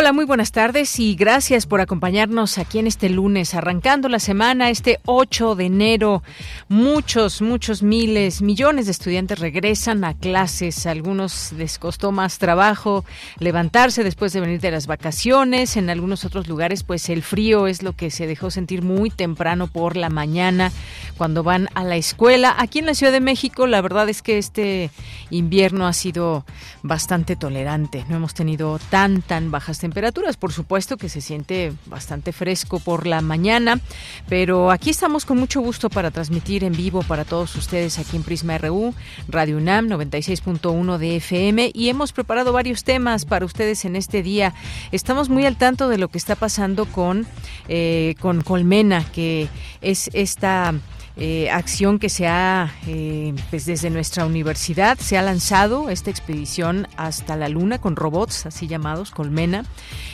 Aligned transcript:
Hola, 0.00 0.14
muy 0.14 0.24
buenas 0.24 0.50
tardes 0.50 0.98
y 0.98 1.14
gracias 1.14 1.66
por 1.66 1.82
acompañarnos 1.82 2.56
aquí 2.56 2.78
en 2.78 2.86
este 2.86 3.10
lunes, 3.10 3.52
arrancando 3.52 4.08
la 4.08 4.18
semana, 4.18 4.70
este 4.70 4.98
8 5.04 5.56
de 5.56 5.66
enero. 5.66 6.22
Muchos, 6.70 7.42
muchos 7.42 7.82
miles, 7.82 8.40
millones 8.40 8.86
de 8.86 8.92
estudiantes 8.92 9.40
regresan 9.40 10.02
a 10.04 10.14
clases. 10.14 10.86
A 10.86 10.92
algunos 10.92 11.52
les 11.52 11.78
costó 11.78 12.12
más 12.12 12.38
trabajo 12.38 13.04
levantarse 13.40 14.02
después 14.02 14.32
de 14.32 14.40
venir 14.40 14.58
de 14.62 14.70
las 14.70 14.86
vacaciones. 14.86 15.76
En 15.76 15.90
algunos 15.90 16.24
otros 16.24 16.48
lugares, 16.48 16.82
pues 16.82 17.10
el 17.10 17.22
frío 17.22 17.66
es 17.66 17.82
lo 17.82 17.92
que 17.92 18.10
se 18.10 18.26
dejó 18.26 18.50
sentir 18.50 18.80
muy 18.80 19.10
temprano 19.10 19.66
por 19.66 19.98
la 19.98 20.08
mañana 20.08 20.72
cuando 21.18 21.42
van 21.42 21.68
a 21.74 21.84
la 21.84 21.96
escuela. 21.96 22.54
Aquí 22.58 22.78
en 22.78 22.86
la 22.86 22.94
Ciudad 22.94 23.12
de 23.12 23.20
México, 23.20 23.66
la 23.66 23.82
verdad 23.82 24.08
es 24.08 24.22
que 24.22 24.38
este 24.38 24.90
invierno 25.28 25.86
ha 25.86 25.92
sido 25.92 26.46
bastante 26.82 27.36
tolerante. 27.36 28.06
No 28.08 28.16
hemos 28.16 28.32
tenido 28.32 28.78
tan, 28.88 29.20
tan 29.20 29.50
bajas 29.50 29.78
temperaturas. 29.78 29.89
Por 30.38 30.52
supuesto 30.52 30.96
que 30.96 31.08
se 31.08 31.20
siente 31.20 31.72
bastante 31.86 32.32
fresco 32.32 32.80
por 32.80 33.06
la 33.06 33.20
mañana, 33.20 33.80
pero 34.28 34.70
aquí 34.70 34.90
estamos 34.90 35.24
con 35.24 35.38
mucho 35.38 35.60
gusto 35.60 35.90
para 35.90 36.10
transmitir 36.10 36.64
en 36.64 36.72
vivo 36.72 37.02
para 37.02 37.24
todos 37.24 37.54
ustedes 37.56 37.98
aquí 37.98 38.16
en 38.16 38.22
Prisma 38.22 38.58
RU, 38.58 38.94
Radio 39.28 39.56
UNAM 39.56 39.88
96.1 39.88 40.98
de 40.98 41.16
FM 41.16 41.70
y 41.74 41.88
hemos 41.88 42.12
preparado 42.12 42.52
varios 42.52 42.84
temas 42.84 43.24
para 43.24 43.44
ustedes 43.44 43.84
en 43.84 43.96
este 43.96 44.22
día. 44.22 44.54
Estamos 44.92 45.28
muy 45.28 45.44
al 45.46 45.56
tanto 45.56 45.88
de 45.88 45.98
lo 45.98 46.08
que 46.08 46.18
está 46.18 46.36
pasando 46.36 46.86
con, 46.86 47.26
eh, 47.68 48.14
con 48.20 48.42
Colmena, 48.42 49.04
que 49.12 49.48
es 49.80 50.10
esta 50.12 50.74
eh, 51.22 51.50
acción 51.50 51.98
que 51.98 52.08
se 52.08 52.26
ha, 52.26 52.74
eh, 52.86 53.34
pues 53.50 53.66
desde 53.66 53.90
nuestra 53.90 54.24
universidad, 54.24 54.98
se 54.98 55.18
ha 55.18 55.22
lanzado 55.22 55.90
esta 55.90 56.08
expedición 56.08 56.88
hasta 56.96 57.36
la 57.36 57.50
Luna 57.50 57.78
con 57.78 57.94
robots, 57.94 58.46
así 58.46 58.66
llamados, 58.66 59.10
Colmena. 59.10 59.66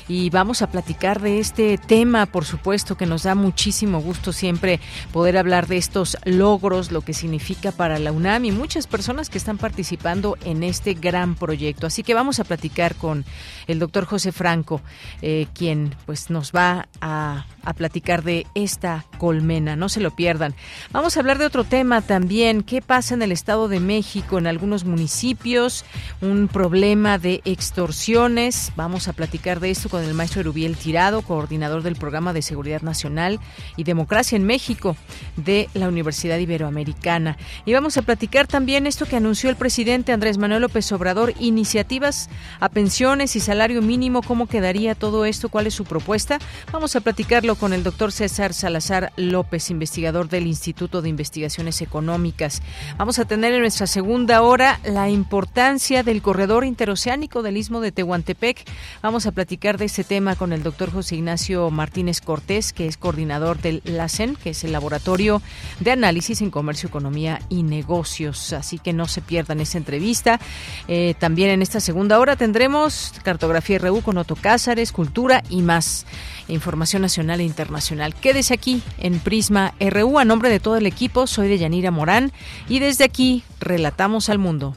Y 0.09 0.31
vamos 0.31 0.62
a 0.62 0.71
platicar 0.71 1.21
de 1.21 1.39
este 1.39 1.79
tema, 1.79 2.27
por 2.27 2.45
supuesto, 2.45 2.97
que 2.97 3.07
nos 3.07 3.23
da 3.23 3.37
muchísimo 3.37 4.01
gusto 4.01 4.33
siempre 4.33 4.81
poder 5.12 5.39
hablar 5.39 5.69
de 5.69 5.77
estos 5.77 6.17
logros, 6.25 6.91
lo 6.91 7.03
que 7.03 7.15
significa 7.15 7.71
para 7.71 8.01
la 8.01 8.11
UNAM 8.11 8.45
y 8.45 8.51
muchas 8.51 8.89
personas 8.89 9.31
que 9.31 9.39
están 9.39 9.59
participando 9.59 10.37
en 10.45 10.65
este 10.65 10.95
gran 10.95 11.37
proyecto. 11.37 11.87
Así 11.87 12.03
que 12.03 12.15
vamos 12.15 12.41
a 12.41 12.45
platicar 12.45 12.97
con 12.97 13.25
el 13.69 13.79
doctor 13.79 14.07
José 14.07 14.33
Franco, 14.33 14.81
eh, 15.23 15.47
quien 15.55 15.95
pues 16.05 16.31
nos 16.31 16.51
va 16.51 16.89
a, 17.01 17.47
a 17.67 17.75
platicar 17.75 18.22
de 18.22 18.47
esta 18.55 19.04
colmena. 19.19 19.77
No 19.77 19.88
se 19.88 20.00
lo 20.00 20.12
pierdan. 20.12 20.54
Vamos 20.93 21.16
a 21.16 21.21
hablar 21.21 21.38
de 21.38 21.47
otro 21.47 21.65
tema 21.65 22.00
también. 22.00 22.62
¿Qué 22.62 22.81
pasa 22.81 23.15
en 23.15 23.22
el 23.22 23.32
Estado 23.32 23.69
de 23.69 23.81
México, 23.81 24.38
en 24.38 24.47
algunos 24.47 24.84
municipios? 24.84 25.84
Un 26.21 26.49
problema 26.49 27.19
de 27.19 27.43
extorsiones. 27.44 28.72
Vamos 28.77 29.09
a 29.09 29.12
platicar 29.12 29.60
de 29.60 29.71
esto 29.71 29.88
con 29.88 30.03
el 30.03 30.15
maestro 30.15 30.41
Erubiel 30.41 30.77
Tirado, 30.77 31.22
coordinador 31.22 31.82
del 31.82 31.97
Programa 31.97 32.32
de 32.32 32.41
Seguridad 32.41 32.82
Nacional 32.82 33.41
y 33.77 33.83
Democracia 33.83 34.37
en 34.37 34.44
México 34.44 34.97
de 35.37 35.69
la 35.75 35.88
Universidad 35.88 36.38
Iberoamericana. 36.38 37.37
Y 37.65 37.72
vamos 37.72 37.97
a 37.97 38.03
platicar 38.03 38.47
también 38.47 38.87
esto 38.87 39.06
que 39.06 39.16
anunció 39.16 39.50
el 39.50 39.56
presidente 39.56 40.12
Andrés 40.12 40.38
Manuel 40.38 40.62
López 40.62 40.91
Obrador, 40.93 41.34
iniciativas 41.41 42.31
a 42.60 42.69
pensiones 42.69 43.34
y 43.34 43.41
salario 43.41 43.83
mínimo. 43.83 44.22
¿Cómo 44.22 44.47
quedaría 44.47 44.94
todo 44.94 45.25
esto? 45.25 45.48
¿Cuál 45.48 45.66
es 45.66 45.75
su 45.75 45.84
propuesta? 45.84 46.38
Vamos 46.72 46.94
a 46.94 47.00
platicarlo 47.00 47.56
con 47.56 47.72
el 47.72 47.83
doctor 47.83 48.12
César 48.12 48.55
Salazar 48.55 49.12
López, 49.17 49.71
investigador 49.71 50.28
del 50.28 50.47
Instituto 50.47 51.03
de 51.03 51.09
Investigaciones 51.09 51.81
Económicas. 51.83 52.62
Vamos 52.99 53.19
a 53.19 53.25
tener 53.25 53.53
en 53.53 53.61
nuestra 53.61 53.87
segunda 53.87 54.43
hora 54.43 54.81
la 54.84 55.09
importancia 55.09 56.03
del 56.03 56.22
corredor 56.22 56.65
interoceánico 56.65 57.43
del 57.43 57.56
Istmo 57.56 57.81
de 57.81 57.93
Tehuantepec. 57.93 58.65
Vamos 59.03 59.27
a 59.27 59.33
platicar 59.33 59.78
de 59.78 59.87
este 59.87 60.05
tema 60.05 60.37
con 60.37 60.53
el 60.53 60.62
doctor 60.62 60.93
José 60.93 61.16
Ignacio 61.16 61.71
Martínez 61.71 62.21
Cortés, 62.21 62.72
que 62.72 62.87
es 62.87 62.97
coordinador 62.97 63.61
del 63.61 63.83
LACEN, 63.84 64.37
que 64.37 64.50
es 64.50 64.65
el 64.65 64.72
Laboratorio 64.72 65.43
de 65.81 65.93
Análisis 65.93 66.43
en 66.43 66.50
Comercio, 66.50 66.89
Economía 66.89 67.41
y 67.49 67.62
Negocios. 67.62 68.53
Así 68.53 68.78
que 68.78 68.93
no 68.93 69.09
se 69.09 69.21
pierdan 69.21 69.61
esa 69.61 69.78
entrevista. 69.78 70.41
Eh, 70.89 71.15
también 71.19 71.50
en 71.50 71.62
esta 71.62 71.81
segunda 71.81 72.19
hora 72.19 72.37
tendremos 72.37 73.12
cartografía 73.22 73.78
RU 73.78 74.03
con 74.03 74.19
Otto 74.19 74.37
Cázares, 74.37 74.93
cultura 74.93 75.43
y 75.49 75.62
más 75.62 76.06
información 76.49 77.03
nacional 77.03 77.41
e 77.41 77.45
internacional. 77.45 78.15
Quédese 78.15 78.55
aquí 78.55 78.83
en 78.99 79.19
Prisma 79.19 79.75
RU. 79.81 80.19
A 80.19 80.25
nombre 80.25 80.51
de 80.51 80.61
todo 80.61 80.77
el 80.77 80.87
equipo, 80.87 81.27
soy 81.27 81.49
de 81.49 81.59
Yanira 81.59 81.91
Morán 81.91 82.33
y 82.69 82.79
desde 82.79 83.05
aquí 83.05 83.45
relatamos 83.61 84.29
al 84.29 84.39
mundo. 84.39 84.77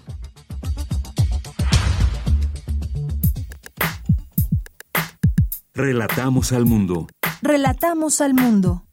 Relatamos 5.74 6.52
al 6.52 6.66
mundo. 6.66 7.07
Relatamos 7.41 8.19
al 8.19 8.34
mundo. 8.34 8.88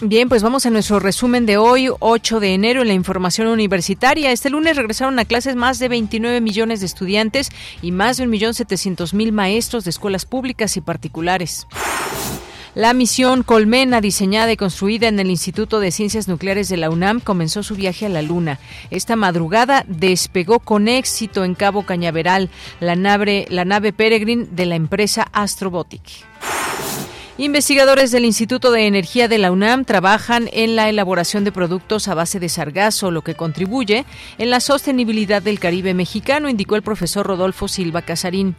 Bien, 0.00 0.28
pues 0.28 0.42
vamos 0.42 0.66
a 0.66 0.70
nuestro 0.70 0.98
resumen 0.98 1.46
de 1.46 1.56
hoy, 1.56 1.88
8 2.00 2.40
de 2.40 2.52
enero, 2.52 2.82
en 2.82 2.88
la 2.88 2.94
información 2.94 3.46
universitaria. 3.46 4.32
Este 4.32 4.50
lunes 4.50 4.76
regresaron 4.76 5.20
a 5.20 5.24
clases 5.24 5.54
más 5.54 5.78
de 5.78 5.88
29 5.88 6.40
millones 6.40 6.80
de 6.80 6.86
estudiantes 6.86 7.50
y 7.80 7.92
más 7.92 8.16
de 8.16 8.26
1.700.000 8.26 9.30
maestros 9.30 9.84
de 9.84 9.90
escuelas 9.90 10.26
públicas 10.26 10.76
y 10.76 10.80
particulares. 10.80 11.68
La 12.74 12.92
misión 12.92 13.44
Colmena, 13.44 14.00
diseñada 14.00 14.50
y 14.50 14.56
construida 14.56 15.06
en 15.06 15.20
el 15.20 15.30
Instituto 15.30 15.78
de 15.78 15.92
Ciencias 15.92 16.26
Nucleares 16.26 16.68
de 16.68 16.76
la 16.76 16.90
UNAM, 16.90 17.20
comenzó 17.20 17.62
su 17.62 17.76
viaje 17.76 18.06
a 18.06 18.08
la 18.08 18.20
Luna. 18.20 18.58
Esta 18.90 19.14
madrugada 19.14 19.84
despegó 19.86 20.58
con 20.58 20.88
éxito 20.88 21.44
en 21.44 21.54
Cabo 21.54 21.86
Cañaveral 21.86 22.50
la 22.80 22.96
nave, 22.96 23.46
la 23.48 23.64
nave 23.64 23.92
Peregrine 23.92 24.48
de 24.50 24.66
la 24.66 24.74
empresa 24.74 25.28
Astrobotic. 25.32 26.02
Investigadores 27.36 28.12
del 28.12 28.24
Instituto 28.24 28.70
de 28.70 28.86
Energía 28.86 29.26
de 29.26 29.38
la 29.38 29.50
UNAM 29.50 29.84
trabajan 29.84 30.48
en 30.52 30.76
la 30.76 30.88
elaboración 30.88 31.42
de 31.42 31.50
productos 31.50 32.06
a 32.06 32.14
base 32.14 32.38
de 32.38 32.48
sargazo, 32.48 33.10
lo 33.10 33.22
que 33.22 33.34
contribuye 33.34 34.04
en 34.38 34.50
la 34.50 34.60
sostenibilidad 34.60 35.42
del 35.42 35.58
Caribe 35.58 35.94
mexicano, 35.94 36.48
indicó 36.48 36.76
el 36.76 36.82
profesor 36.82 37.26
Rodolfo 37.26 37.66
Silva 37.66 38.02
Casarín. 38.02 38.54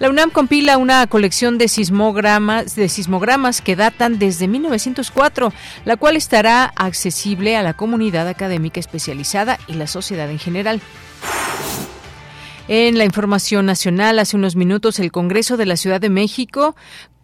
La 0.00 0.10
UNAM 0.10 0.30
compila 0.30 0.78
una 0.78 1.06
colección 1.06 1.56
de 1.56 1.68
sismogramas, 1.68 2.74
de 2.74 2.88
sismogramas 2.88 3.60
que 3.60 3.76
datan 3.76 4.18
desde 4.18 4.48
1904, 4.48 5.52
la 5.84 5.96
cual 5.96 6.16
estará 6.16 6.72
accesible 6.74 7.56
a 7.56 7.62
la 7.62 7.74
comunidad 7.74 8.26
académica 8.26 8.80
especializada 8.80 9.60
y 9.68 9.74
la 9.74 9.86
sociedad 9.86 10.28
en 10.28 10.40
general. 10.40 10.80
En 12.66 12.96
la 12.96 13.04
información 13.04 13.66
nacional, 13.66 14.18
hace 14.18 14.36
unos 14.36 14.56
minutos, 14.56 14.98
el 14.98 15.12
Congreso 15.12 15.58
de 15.58 15.66
la 15.66 15.76
Ciudad 15.76 16.00
de 16.00 16.08
México 16.08 16.74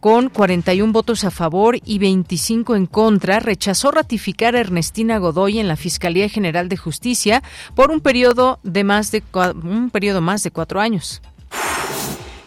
con 0.00 0.30
41 0.30 0.92
votos 0.92 1.24
a 1.24 1.30
favor 1.30 1.78
y 1.84 1.98
25 1.98 2.74
en 2.74 2.86
contra, 2.86 3.38
rechazó 3.38 3.90
ratificar 3.90 4.56
a 4.56 4.60
Ernestina 4.60 5.18
Godoy 5.18 5.58
en 5.58 5.68
la 5.68 5.76
Fiscalía 5.76 6.28
General 6.28 6.68
de 6.68 6.78
Justicia 6.78 7.42
por 7.74 7.90
un 7.90 8.00
periodo 8.00 8.58
de 8.62 8.82
más 8.82 9.12
de 9.12 9.22
un 9.62 9.90
más 10.22 10.42
de 10.42 10.50
cuatro 10.50 10.80
años. 10.80 11.20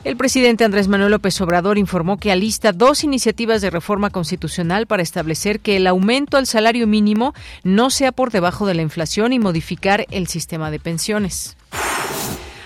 El 0.04 0.18
presidente 0.18 0.66
Andrés 0.66 0.90
Manuel 0.90 1.12
López 1.12 1.40
Obrador 1.40 1.78
informó 1.78 2.18
que 2.18 2.32
alista 2.32 2.74
dos 2.74 3.06
iniciativas 3.06 3.62
de 3.62 3.70
reforma 3.70 4.10
constitucional 4.10 4.86
para 4.86 5.02
establecer 5.02 5.62
que 5.62 5.78
el 5.78 5.88
aumento 5.88 6.36
al 6.36 6.46
salario 6.46 6.88
mínimo 6.88 7.34
no 7.64 7.90
sea 7.90 8.12
por 8.12 8.32
debajo 8.32 8.66
de 8.66 8.74
la 8.74 8.82
inflación 8.82 9.32
y 9.32 9.40
modificar 9.40 10.06
el 10.12 10.28
sistema 10.28 10.72
de 10.72 10.80
pensiones. 10.80 11.56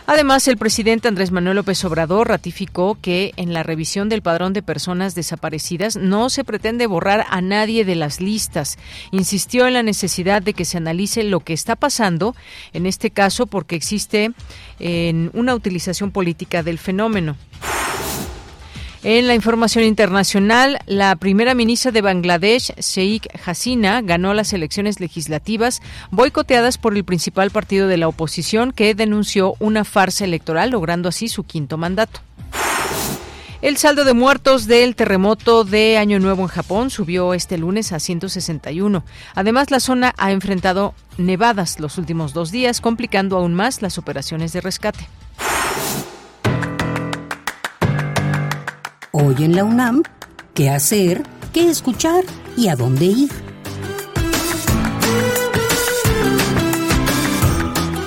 Además, 0.09 0.47
el 0.47 0.55
presidente 0.55 1.09
Andrés 1.09 1.31
Manuel 1.31 1.57
López 1.57 1.83
Obrador 1.83 2.29
ratificó 2.29 2.97
que 3.01 3.33
en 3.35 3.53
la 3.53 3.61
revisión 3.61 4.07
del 4.07 4.21
padrón 4.21 4.53
de 4.53 4.63
personas 4.63 5.15
desaparecidas 5.15 5.97
no 5.97 6.29
se 6.29 6.45
pretende 6.45 6.87
borrar 6.87 7.25
a 7.29 7.41
nadie 7.41 7.83
de 7.83 7.95
las 7.95 8.21
listas. 8.21 8.77
Insistió 9.11 9.67
en 9.67 9.73
la 9.73 9.83
necesidad 9.83 10.41
de 10.41 10.53
que 10.53 10.63
se 10.63 10.77
analice 10.77 11.23
lo 11.23 11.41
que 11.41 11.51
está 11.51 11.75
pasando, 11.75 12.37
en 12.71 12.85
este 12.85 13.11
caso 13.11 13.47
porque 13.47 13.75
existe 13.75 14.31
en 14.79 15.29
una 15.33 15.53
utilización 15.53 16.11
política 16.11 16.63
del 16.63 16.77
fenómeno. 16.77 17.35
En 19.09 19.25
la 19.25 19.35
información 19.35 19.85
internacional, 19.85 20.79
la 20.85 21.15
primera 21.15 21.53
ministra 21.53 21.93
de 21.93 22.01
Bangladesh, 22.01 22.73
Sheikh 22.75 23.29
Hasina, 23.45 24.01
ganó 24.01 24.33
las 24.33 24.51
elecciones 24.51 24.99
legislativas 24.99 25.81
boicoteadas 26.11 26.77
por 26.77 26.93
el 26.93 27.05
principal 27.05 27.49
partido 27.49 27.87
de 27.87 27.95
la 27.95 28.09
oposición 28.09 28.73
que 28.73 28.93
denunció 28.95 29.55
una 29.59 29.85
farsa 29.85 30.25
electoral, 30.25 30.71
logrando 30.71 31.07
así 31.07 31.29
su 31.29 31.45
quinto 31.45 31.77
mandato. 31.77 32.19
El 33.61 33.77
saldo 33.77 34.03
de 34.03 34.13
muertos 34.13 34.67
del 34.67 34.97
terremoto 34.97 35.63
de 35.63 35.97
Año 35.97 36.19
Nuevo 36.19 36.41
en 36.41 36.49
Japón 36.49 36.89
subió 36.89 37.33
este 37.33 37.57
lunes 37.57 37.93
a 37.93 38.01
161. 38.01 39.05
Además, 39.35 39.71
la 39.71 39.79
zona 39.79 40.15
ha 40.17 40.33
enfrentado 40.33 40.93
nevadas 41.17 41.79
los 41.79 41.97
últimos 41.97 42.33
dos 42.33 42.51
días, 42.51 42.81
complicando 42.81 43.37
aún 43.37 43.53
más 43.53 43.81
las 43.81 43.97
operaciones 43.97 44.51
de 44.51 44.59
rescate. 44.59 45.07
Hoy 49.19 49.35
en 49.39 49.55
la 49.55 49.63
UNAM, 49.63 50.03
¿qué 50.53 50.69
hacer? 50.69 51.23
¿Qué 51.51 51.67
escuchar? 51.71 52.23
¿Y 52.55 52.67
a 52.67 52.75
dónde 52.75 53.05
ir? 53.05 53.31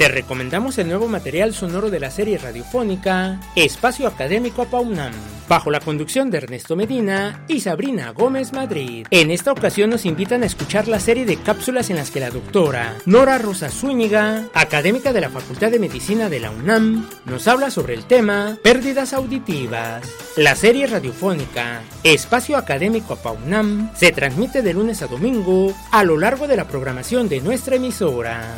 Te 0.00 0.08
recomendamos 0.08 0.78
el 0.78 0.88
nuevo 0.88 1.08
material 1.08 1.52
sonoro 1.52 1.90
de 1.90 2.00
la 2.00 2.10
serie 2.10 2.38
radiofónica 2.38 3.38
Espacio 3.54 4.06
Académico 4.06 4.62
Apaunam, 4.62 5.12
bajo 5.46 5.70
la 5.70 5.80
conducción 5.80 6.30
de 6.30 6.38
Ernesto 6.38 6.74
Medina 6.74 7.44
y 7.48 7.60
Sabrina 7.60 8.08
Gómez 8.12 8.54
Madrid. 8.54 9.06
En 9.10 9.30
esta 9.30 9.52
ocasión 9.52 9.90
nos 9.90 10.06
invitan 10.06 10.42
a 10.42 10.46
escuchar 10.46 10.88
la 10.88 11.00
serie 11.00 11.26
de 11.26 11.36
cápsulas 11.36 11.90
en 11.90 11.96
las 11.96 12.10
que 12.10 12.20
la 12.20 12.30
doctora 12.30 12.96
Nora 13.04 13.36
Rosa 13.36 13.68
Zúñiga, 13.68 14.46
académica 14.54 15.12
de 15.12 15.20
la 15.20 15.28
Facultad 15.28 15.70
de 15.70 15.78
Medicina 15.78 16.30
de 16.30 16.40
la 16.40 16.50
UNAM, 16.50 17.06
nos 17.26 17.46
habla 17.46 17.70
sobre 17.70 17.92
el 17.92 18.04
tema 18.04 18.56
Pérdidas 18.62 19.12
auditivas. 19.12 20.02
La 20.34 20.56
serie 20.56 20.86
radiofónica 20.86 21.82
Espacio 22.04 22.56
Académico 22.56 23.12
Apaunam 23.12 23.94
se 23.94 24.12
transmite 24.12 24.62
de 24.62 24.72
lunes 24.72 25.02
a 25.02 25.08
domingo 25.08 25.74
a 25.90 26.04
lo 26.04 26.16
largo 26.16 26.48
de 26.48 26.56
la 26.56 26.66
programación 26.66 27.28
de 27.28 27.42
nuestra 27.42 27.76
emisora. 27.76 28.56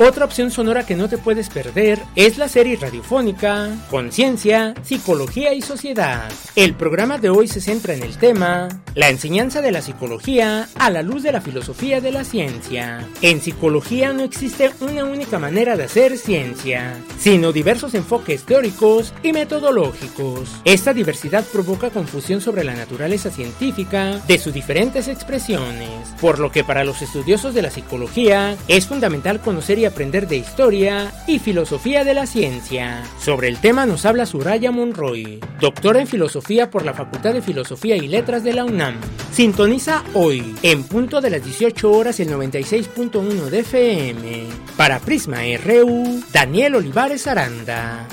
Otra 0.00 0.26
opción 0.26 0.52
sonora 0.52 0.86
que 0.86 0.94
no 0.94 1.08
te 1.08 1.18
puedes 1.18 1.50
perder 1.50 2.00
es 2.14 2.38
la 2.38 2.46
serie 2.46 2.76
radiofónica 2.76 3.68
Conciencia, 3.90 4.74
Psicología 4.84 5.54
y 5.54 5.60
Sociedad. 5.60 6.30
El 6.54 6.74
programa 6.74 7.18
de 7.18 7.30
hoy 7.30 7.48
se 7.48 7.60
centra 7.60 7.94
en 7.94 8.04
el 8.04 8.16
tema 8.16 8.68
La 8.94 9.08
enseñanza 9.08 9.60
de 9.60 9.72
la 9.72 9.82
psicología 9.82 10.68
a 10.76 10.90
la 10.90 11.02
luz 11.02 11.24
de 11.24 11.32
la 11.32 11.40
filosofía 11.40 12.00
de 12.00 12.12
la 12.12 12.22
ciencia. 12.22 13.08
En 13.22 13.40
psicología 13.40 14.12
no 14.12 14.22
existe 14.22 14.70
una 14.80 15.04
única 15.04 15.40
manera 15.40 15.76
de 15.76 15.84
hacer 15.84 16.16
ciencia, 16.16 16.94
sino 17.18 17.50
diversos 17.50 17.92
enfoques 17.94 18.44
teóricos 18.44 19.12
y 19.24 19.32
metodológicos. 19.32 20.60
Esta 20.64 20.94
diversidad 20.94 21.42
provoca 21.42 21.90
confusión 21.90 22.40
sobre 22.40 22.62
la 22.62 22.74
naturaleza 22.74 23.32
científica 23.32 24.20
de 24.28 24.38
sus 24.38 24.54
diferentes 24.54 25.08
expresiones, 25.08 25.90
por 26.20 26.38
lo 26.38 26.52
que 26.52 26.62
para 26.62 26.84
los 26.84 27.02
estudiosos 27.02 27.52
de 27.52 27.62
la 27.62 27.70
psicología 27.70 28.56
es 28.68 28.86
fundamental 28.86 29.40
conocer 29.40 29.80
y 29.80 29.87
aprender 29.88 30.28
de 30.28 30.36
historia 30.36 31.12
y 31.26 31.38
filosofía 31.38 32.04
de 32.04 32.14
la 32.14 32.26
ciencia. 32.26 33.02
Sobre 33.20 33.48
el 33.48 33.60
tema 33.60 33.86
nos 33.86 34.06
habla 34.06 34.26
Suraya 34.26 34.70
Monroy, 34.70 35.40
doctora 35.60 36.00
en 36.00 36.06
filosofía 36.06 36.70
por 36.70 36.84
la 36.84 36.94
Facultad 36.94 37.34
de 37.34 37.42
Filosofía 37.42 37.96
y 37.96 38.08
Letras 38.08 38.44
de 38.44 38.52
la 38.52 38.64
UNAM. 38.64 38.94
Sintoniza 39.32 40.04
hoy, 40.14 40.54
en 40.62 40.84
punto 40.84 41.20
de 41.20 41.30
las 41.30 41.44
18 41.44 41.90
horas, 41.90 42.20
el 42.20 42.30
96.1 42.30 43.50
de 43.50 43.58
FM. 43.60 44.46
Para 44.76 45.00
Prisma 45.00 45.38
RU, 45.64 46.22
Daniel 46.32 46.76
Olivares 46.76 47.26
Aranda. 47.26 48.06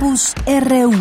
Campus 0.00 0.34
RU. 0.46 0.92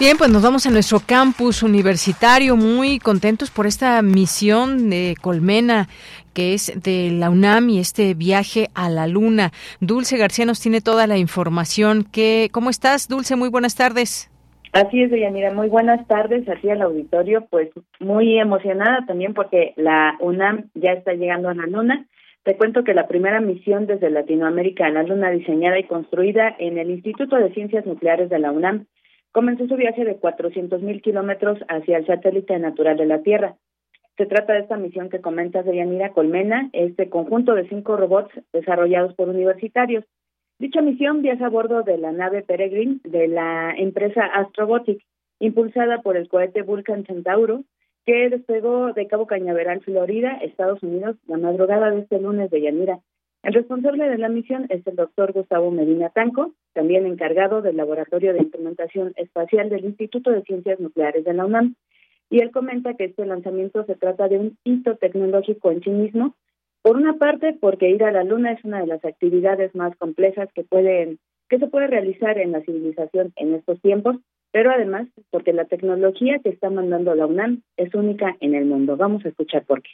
Bien, 0.00 0.16
pues 0.18 0.30
nos 0.32 0.42
vamos 0.42 0.66
a 0.66 0.70
nuestro 0.70 0.98
campus 0.98 1.62
universitario, 1.62 2.56
muy 2.56 2.98
contentos 2.98 3.52
por 3.52 3.68
esta 3.68 4.02
misión 4.02 4.90
de 4.90 5.14
Colmena 5.20 5.86
que 6.34 6.54
es 6.54 6.72
de 6.82 7.10
la 7.12 7.30
UNAM 7.30 7.70
y 7.70 7.78
este 7.78 8.14
viaje 8.14 8.66
a 8.74 8.90
la 8.90 9.06
Luna. 9.06 9.52
Dulce 9.80 10.16
García 10.16 10.44
nos 10.44 10.60
tiene 10.60 10.80
toda 10.80 11.06
la 11.06 11.16
información. 11.16 12.04
¿Qué, 12.10 12.48
¿Cómo 12.50 12.70
estás, 12.70 13.06
Dulce? 13.06 13.36
Muy 13.36 13.48
buenas 13.48 13.76
tardes. 13.76 14.28
Así 14.72 15.02
es, 15.04 15.10
Deyanira. 15.12 15.52
Muy 15.52 15.68
buenas 15.68 16.04
tardes 16.08 16.48
aquí 16.48 16.68
al 16.68 16.82
auditorio. 16.82 17.46
Pues 17.48 17.70
muy 18.00 18.40
emocionada 18.40 19.04
también 19.06 19.34
porque 19.34 19.72
la 19.76 20.16
UNAM 20.18 20.64
ya 20.74 20.92
está 20.92 21.12
llegando 21.12 21.48
a 21.48 21.54
la 21.54 21.66
Luna. 21.66 22.06
Te 22.48 22.56
cuento 22.56 22.82
que 22.82 22.94
la 22.94 23.06
primera 23.06 23.42
misión 23.42 23.86
desde 23.86 24.08
Latinoamérica 24.08 24.86
a 24.86 24.90
la 24.90 25.02
Luna 25.02 25.30
diseñada 25.30 25.78
y 25.78 25.84
construida 25.84 26.56
en 26.58 26.78
el 26.78 26.90
Instituto 26.90 27.36
de 27.36 27.52
Ciencias 27.52 27.84
Nucleares 27.84 28.30
de 28.30 28.38
la 28.38 28.52
UNAM 28.52 28.86
comenzó 29.32 29.66
su 29.66 29.76
viaje 29.76 30.06
de 30.06 30.16
400 30.16 30.80
mil 30.80 31.02
kilómetros 31.02 31.58
hacia 31.68 31.98
el 31.98 32.06
satélite 32.06 32.58
natural 32.58 32.96
de 32.96 33.04
la 33.04 33.20
Tierra. 33.20 33.56
Se 34.16 34.24
trata 34.24 34.54
de 34.54 34.60
esta 34.60 34.78
misión 34.78 35.10
que 35.10 35.20
comentas 35.20 35.66
de 35.66 35.76
Yanira 35.76 36.14
Colmena, 36.14 36.70
este 36.72 37.10
conjunto 37.10 37.54
de 37.54 37.68
cinco 37.68 37.98
robots 37.98 38.32
desarrollados 38.54 39.12
por 39.12 39.28
universitarios. 39.28 40.06
Dicha 40.58 40.80
misión 40.80 41.20
viaja 41.20 41.44
a 41.44 41.50
bordo 41.50 41.82
de 41.82 41.98
la 41.98 42.12
nave 42.12 42.40
Peregrine 42.40 43.00
de 43.04 43.28
la 43.28 43.74
empresa 43.76 44.24
Astrobotic, 44.24 45.04
impulsada 45.38 46.00
por 46.00 46.16
el 46.16 46.30
cohete 46.30 46.62
Vulcan 46.62 47.04
Centauro, 47.04 47.64
que 48.08 48.30
despegó 48.30 48.94
de 48.94 49.06
Cabo 49.06 49.26
Cañaveral, 49.26 49.82
Florida, 49.82 50.38
Estados 50.40 50.82
Unidos, 50.82 51.16
la 51.26 51.36
madrugada 51.36 51.90
de 51.90 52.00
este 52.00 52.18
lunes 52.18 52.50
de 52.50 52.62
Yanira. 52.62 53.00
El 53.42 53.52
responsable 53.52 54.08
de 54.08 54.16
la 54.16 54.30
misión 54.30 54.64
es 54.70 54.86
el 54.86 54.96
doctor 54.96 55.34
Gustavo 55.34 55.70
Medina 55.70 56.08
Tanco, 56.08 56.54
también 56.72 57.04
encargado 57.04 57.60
del 57.60 57.76
Laboratorio 57.76 58.32
de 58.32 58.38
Instrumentación 58.38 59.12
Espacial 59.16 59.68
del 59.68 59.84
Instituto 59.84 60.30
de 60.30 60.40
Ciencias 60.40 60.80
Nucleares 60.80 61.22
de 61.22 61.34
la 61.34 61.44
UNAM. 61.44 61.74
Y 62.30 62.40
él 62.40 62.50
comenta 62.50 62.94
que 62.94 63.04
este 63.04 63.26
lanzamiento 63.26 63.84
se 63.84 63.94
trata 63.94 64.26
de 64.26 64.38
un 64.38 64.58
hito 64.64 64.96
tecnológico 64.96 65.70
en 65.70 65.82
sí 65.82 65.90
mismo, 65.90 66.34
por 66.80 66.96
una 66.96 67.18
parte 67.18 67.58
porque 67.60 67.90
ir 67.90 68.04
a 68.04 68.10
la 68.10 68.24
Luna 68.24 68.52
es 68.52 68.64
una 68.64 68.80
de 68.80 68.86
las 68.86 69.04
actividades 69.04 69.74
más 69.74 69.94
complejas 69.98 70.48
que 70.54 70.64
pueden 70.64 71.18
que 71.50 71.58
se 71.58 71.66
puede 71.66 71.88
realizar 71.88 72.38
en 72.38 72.52
la 72.52 72.62
civilización 72.62 73.34
en 73.36 73.52
estos 73.54 73.78
tiempos, 73.82 74.16
pero 74.52 74.70
además 74.70 75.08
porque 75.30 75.52
la 75.52 75.66
tecnología 75.66 76.40
que 76.42 76.50
está 76.50 76.70
mandando 76.70 77.14
la 77.14 77.26
UNAM 77.26 77.62
es 77.76 77.94
única 77.94 78.36
en 78.40 78.54
el 78.54 78.64
mundo. 78.64 78.96
Vamos 78.96 79.24
a 79.24 79.28
escuchar 79.28 79.64
por 79.64 79.82
qué. 79.82 79.90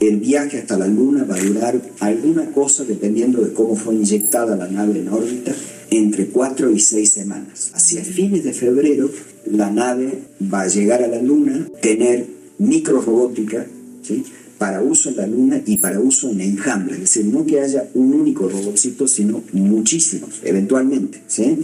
El 0.00 0.18
viaje 0.18 0.58
hasta 0.58 0.76
la 0.76 0.88
Luna 0.88 1.24
va 1.24 1.36
a 1.36 1.40
durar 1.40 1.80
alguna 2.00 2.50
cosa, 2.50 2.84
dependiendo 2.84 3.40
de 3.40 3.52
cómo 3.52 3.76
fue 3.76 3.94
inyectada 3.94 4.56
la 4.56 4.66
nave 4.66 4.98
en 4.98 5.08
órbita, 5.08 5.52
entre 5.90 6.26
cuatro 6.26 6.70
y 6.70 6.80
seis 6.80 7.12
semanas. 7.12 7.72
Hacia 7.74 8.02
fines 8.02 8.42
de 8.42 8.52
febrero, 8.52 9.08
la 9.46 9.70
nave 9.70 10.18
va 10.52 10.62
a 10.62 10.68
llegar 10.68 11.02
a 11.02 11.06
la 11.06 11.22
Luna, 11.22 11.68
tener 11.80 12.26
microrobótica, 12.58 13.66
¿sí? 14.02 14.24
para 14.58 14.82
uso 14.82 15.10
en 15.10 15.16
la 15.16 15.26
Luna 15.28 15.60
y 15.64 15.78
para 15.78 16.00
uso 16.00 16.28
en 16.30 16.40
enjambre. 16.40 16.94
Es 16.94 17.00
decir, 17.00 17.26
no 17.26 17.46
que 17.46 17.60
haya 17.60 17.88
un 17.94 18.14
único 18.14 18.48
robotcito, 18.48 19.06
sino 19.06 19.42
muchísimos, 19.52 20.40
eventualmente. 20.42 21.22
¿sí? 21.28 21.56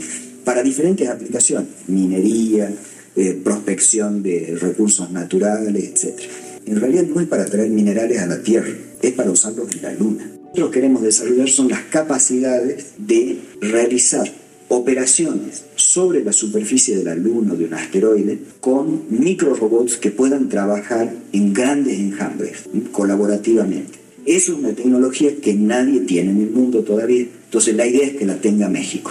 Para 0.44 0.62
diferentes 0.62 1.08
aplicaciones, 1.08 1.68
minería, 1.88 2.72
eh, 3.16 3.40
prospección 3.42 4.22
de 4.22 4.56
recursos 4.60 5.10
naturales, 5.10 5.84
etc. 5.84 6.20
En 6.66 6.80
realidad 6.80 7.04
no 7.04 7.20
es 7.20 7.26
para 7.26 7.44
traer 7.44 7.70
minerales 7.70 8.18
a 8.20 8.26
la 8.26 8.42
Tierra, 8.42 8.72
es 9.02 9.12
para 9.12 9.30
usarlos 9.30 9.74
en 9.74 9.82
la 9.82 9.92
Luna. 9.92 10.30
Que 10.54 10.70
queremos 10.70 11.02
desarrollar 11.02 11.48
son 11.48 11.68
las 11.68 11.82
capacidades 11.82 12.92
de 12.98 13.40
realizar 13.60 14.30
operaciones 14.68 15.64
sobre 15.74 16.22
la 16.22 16.32
superficie 16.32 16.96
de 16.96 17.04
la 17.04 17.16
Luna 17.16 17.54
o 17.54 17.56
de 17.56 17.64
un 17.64 17.74
asteroide 17.74 18.38
con 18.60 19.02
microrobots 19.10 19.96
que 19.96 20.12
puedan 20.12 20.48
trabajar 20.48 21.12
en 21.32 21.52
grandes 21.52 21.98
enjambres, 21.98 22.58
colaborativamente. 22.92 23.98
Es 24.24 24.48
una 24.48 24.72
tecnología 24.72 25.36
que 25.42 25.54
nadie 25.54 26.00
tiene 26.00 26.30
en 26.30 26.40
el 26.42 26.50
mundo 26.50 26.84
todavía. 26.84 27.22
Entonces 27.22 27.74
la 27.74 27.86
idea 27.86 28.06
es 28.06 28.14
que 28.14 28.26
la 28.26 28.40
tenga 28.40 28.68
México. 28.68 29.10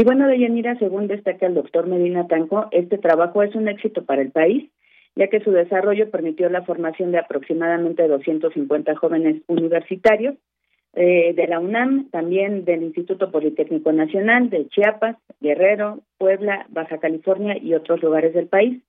Y 0.00 0.04
bueno, 0.04 0.28
Deyanira, 0.28 0.78
según 0.78 1.08
destaca 1.08 1.46
el 1.46 1.54
doctor 1.54 1.88
Medina 1.88 2.28
Tanco, 2.28 2.68
este 2.70 2.98
trabajo 2.98 3.42
es 3.42 3.56
un 3.56 3.66
éxito 3.66 4.04
para 4.04 4.22
el 4.22 4.30
país, 4.30 4.70
ya 5.16 5.26
que 5.26 5.40
su 5.40 5.50
desarrollo 5.50 6.08
permitió 6.08 6.48
la 6.48 6.62
formación 6.62 7.10
de 7.10 7.18
aproximadamente 7.18 8.06
250 8.06 8.94
jóvenes 8.94 9.42
universitarios 9.48 10.36
eh, 10.92 11.34
de 11.34 11.48
la 11.48 11.58
UNAM, 11.58 12.10
también 12.10 12.64
del 12.64 12.84
Instituto 12.84 13.32
Politécnico 13.32 13.90
Nacional, 13.90 14.50
de 14.50 14.68
Chiapas, 14.68 15.16
Guerrero, 15.40 15.98
Puebla, 16.16 16.66
Baja 16.68 16.98
California 16.98 17.58
y 17.60 17.74
otros 17.74 18.00
lugares 18.00 18.32
del 18.34 18.46
país. 18.46 18.80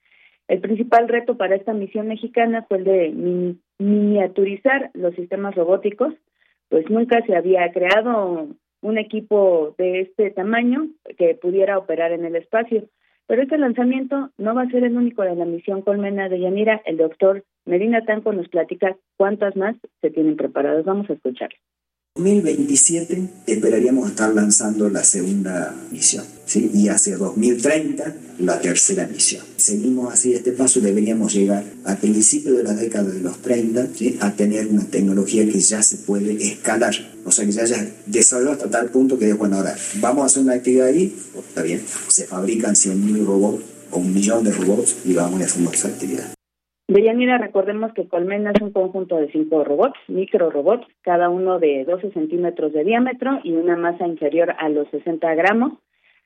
El 0.47 0.59
principal 0.61 1.07
reto 1.07 1.37
para 1.37 1.55
esta 1.55 1.73
misión 1.73 2.07
mexicana 2.07 2.67
fue 2.67 2.77
el 2.77 2.83
de 2.83 3.55
miniaturizar 3.79 4.91
los 4.93 5.15
sistemas 5.15 5.55
robóticos, 5.55 6.13
pues 6.69 6.87
nunca 6.91 7.25
se 7.25 7.35
había 7.35 7.71
creado 7.71 8.49
un 8.81 8.97
equipo 8.97 9.75
de 9.77 10.01
este 10.01 10.31
tamaño 10.31 10.87
que 11.17 11.35
pudiera 11.35 11.77
operar 11.77 12.11
en 12.11 12.25
el 12.25 12.35
espacio. 12.35 12.83
Pero 13.27 13.43
este 13.43 13.57
lanzamiento 13.57 14.31
no 14.37 14.55
va 14.55 14.63
a 14.63 14.69
ser 14.69 14.83
el 14.83 14.97
único 14.97 15.21
de 15.21 15.35
la 15.35 15.45
misión 15.45 15.81
Colmena 15.83 16.29
de 16.29 16.39
Yanira. 16.39 16.81
El 16.85 16.97
doctor 16.97 17.43
Medina 17.65 18.03
Tanco 18.03 18.33
nos 18.33 18.47
platica 18.49 18.97
cuántas 19.17 19.55
más 19.55 19.75
se 20.01 20.09
tienen 20.09 20.35
preparadas. 20.35 20.85
Vamos 20.85 21.09
a 21.09 21.13
escuchar. 21.13 21.49
2027 22.19 23.29
esperaríamos 23.47 24.09
estar 24.09 24.33
lanzando 24.33 24.89
la 24.89 25.05
segunda 25.05 25.73
misión, 25.89 26.25
y 26.53 26.89
hacia 26.89 27.17
2030 27.17 28.13
la 28.39 28.59
tercera 28.59 29.07
misión. 29.07 29.43
Seguimos 29.55 30.13
así 30.13 30.33
este 30.33 30.51
paso, 30.51 30.81
deberíamos 30.81 31.33
llegar 31.33 31.63
a 31.85 31.95
principios 31.95 32.57
de 32.57 32.63
la 32.63 32.73
década 32.73 33.09
de 33.09 33.21
los 33.21 33.41
30 33.41 33.87
a 34.19 34.35
tener 34.35 34.67
una 34.67 34.83
tecnología 34.85 35.45
que 35.49 35.59
ya 35.61 35.81
se 35.81 35.97
puede 35.97 36.33
escalar, 36.45 36.93
o 37.23 37.31
sea 37.31 37.45
que 37.45 37.53
ya 37.53 37.63
haya 37.63 37.89
desarrollado 38.05 38.53
hasta 38.53 38.69
tal 38.69 38.89
punto 38.89 39.17
que, 39.17 39.31
bueno, 39.33 39.55
ahora 39.55 39.77
vamos 40.01 40.23
a 40.23 40.25
hacer 40.25 40.43
una 40.43 40.55
actividad 40.55 40.87
ahí, 40.87 41.15
está 41.47 41.61
bien, 41.61 41.81
se 42.09 42.25
fabrican 42.25 42.75
100.000 42.75 43.25
robots 43.25 43.63
o 43.91 43.99
un 43.99 44.13
millón 44.13 44.43
de 44.43 44.51
robots 44.51 44.97
y 45.05 45.13
vamos 45.13 45.41
a 45.41 45.45
hacer 45.45 45.61
esa 45.73 45.87
actividad. 45.87 46.38
Deyanira, 46.89 47.37
recordemos 47.37 47.93
que 47.93 48.07
Colmena 48.07 48.49
es 48.49 48.61
un 48.63 48.71
conjunto 48.71 49.17
de 49.17 49.31
cinco 49.31 49.63
robots, 49.63 49.99
micro 50.07 50.49
robots, 50.49 50.87
cada 51.03 51.29
uno 51.29 51.59
de 51.59 51.85
12 51.85 52.13
centímetros 52.13 52.73
de 52.73 52.83
diámetro 52.83 53.41
y 53.43 53.51
una 53.51 53.75
masa 53.75 54.07
inferior 54.07 54.55
a 54.57 54.69
los 54.69 54.89
60 54.89 55.35
gramos, 55.35 55.73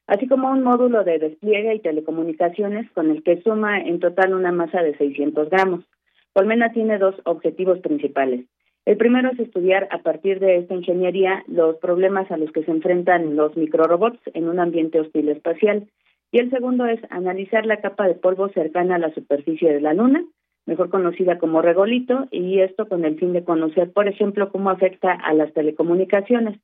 así 0.08 0.26
como 0.26 0.50
un 0.50 0.64
módulo 0.64 1.04
de 1.04 1.20
despliegue 1.20 1.76
y 1.76 1.82
telecomunicaciones 1.82 2.90
con 2.92 3.12
el 3.12 3.24
que 3.24 3.42
suma 3.42 3.82
en 3.82 4.00
total 4.00 4.34
una 4.34 4.54
masa 4.54 4.82
de 4.82 4.96
600 4.96 5.50
gramos. 5.50 5.84
Colmena 6.32 6.72
tiene 6.72 6.98
dos 6.98 7.16
objetivos 7.26 7.80
principales. 7.80 8.46
El 8.86 8.96
primero 8.96 9.32
es 9.32 9.40
estudiar 9.42 9.90
a 9.92 9.98
partir 9.98 10.40
de 10.40 10.60
esta 10.60 10.76
ingeniería 10.76 11.44
los 11.48 11.76
problemas 11.80 12.32
a 12.32 12.38
los 12.38 12.54
que 12.54 12.64
se 12.64 12.72
enfrentan 12.72 13.36
los 13.36 13.58
microrobots 13.58 14.22
en 14.34 14.48
un 14.48 14.62
ambiente 14.62 15.02
hostil 15.02 15.28
espacial. 15.28 15.90
Y 16.32 16.40
el 16.40 16.50
segundo 16.52 16.86
es 16.86 17.02
analizar 17.10 17.66
la 17.66 17.82
capa 17.82 18.08
de 18.08 18.16
polvo 18.16 18.48
cercana 18.48 18.96
a 18.96 19.00
la 19.00 19.14
superficie 19.14 19.74
de 19.74 19.82
la 19.82 19.94
Luna, 19.94 20.24
mejor 20.66 20.90
conocida 20.90 21.38
como 21.38 21.62
regolito, 21.62 22.28
y 22.32 22.60
esto 22.60 22.88
con 22.88 23.06
el 23.06 23.18
fin 23.18 23.34
de 23.34 23.44
conocer, 23.44 23.92
por 23.92 24.08
ejemplo, 24.08 24.52
cómo 24.52 24.70
afecta 24.70 25.12
a 25.12 25.34
las 25.34 25.54
telecomunicaciones. 25.54 26.60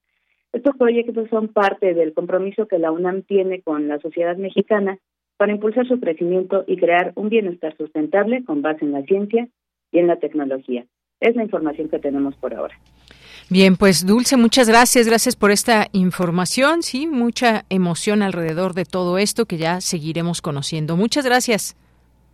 Estos 0.53 0.75
proyectos 0.77 1.29
son 1.29 1.49
parte 1.49 1.93
del 1.93 2.13
compromiso 2.13 2.67
que 2.67 2.79
la 2.79 2.91
UNAM 2.91 3.23
tiene 3.23 3.61
con 3.61 3.87
la 3.87 3.99
sociedad 3.99 4.35
mexicana 4.37 4.97
para 5.37 5.51
impulsar 5.51 5.87
su 5.87 5.99
crecimiento 5.99 6.63
y 6.67 6.77
crear 6.77 7.13
un 7.15 7.29
bienestar 7.29 7.75
sustentable 7.77 8.43
con 8.43 8.61
base 8.61 8.83
en 8.83 8.91
la 8.91 9.03
ciencia 9.03 9.47
y 9.91 9.99
en 9.99 10.07
la 10.07 10.17
tecnología. 10.17 10.85
Es 11.19 11.35
la 11.35 11.43
información 11.43 11.89
que 11.89 11.99
tenemos 11.99 12.35
por 12.35 12.53
ahora. 12.53 12.75
Bien, 13.49 13.77
pues 13.77 14.05
Dulce, 14.05 14.37
muchas 14.37 14.69
gracias, 14.69 15.07
gracias 15.07 15.35
por 15.35 15.51
esta 15.51 15.87
información, 15.91 16.83
sí, 16.83 17.07
mucha 17.07 17.65
emoción 17.69 18.21
alrededor 18.21 18.73
de 18.73 18.85
todo 18.85 19.17
esto 19.17 19.45
que 19.45 19.57
ya 19.57 19.81
seguiremos 19.81 20.41
conociendo. 20.41 20.95
Muchas 20.95 21.25
gracias. 21.25 21.75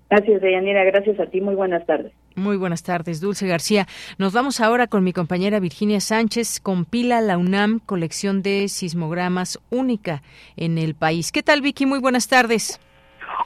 Gracias, 0.10 0.42
Deyanira. 0.42 0.84
Gracias 0.84 1.20
a 1.20 1.26
ti. 1.26 1.42
Muy 1.42 1.56
buenas 1.56 1.86
tardes. 1.86 2.12
Muy 2.36 2.58
buenas 2.58 2.84
tardes, 2.84 3.22
Dulce 3.22 3.48
García. 3.48 3.88
Nos 4.18 4.34
vamos 4.34 4.60
ahora 4.60 4.88
con 4.88 5.04
mi 5.04 5.14
compañera 5.14 5.60
Virginia 5.60 6.00
Sánchez. 6.00 6.60
Compila 6.60 7.22
la 7.22 7.38
UNAM 7.38 7.80
colección 7.80 8.42
de 8.42 8.68
sismogramas 8.68 9.60
única 9.70 10.22
en 10.58 10.78
el 10.78 10.96
país. 10.96 11.32
¿Qué 11.32 11.44
tal, 11.44 11.62
Vicky? 11.62 11.86
Muy 11.86 12.00
buenas 12.00 12.28
tardes. 12.28 12.80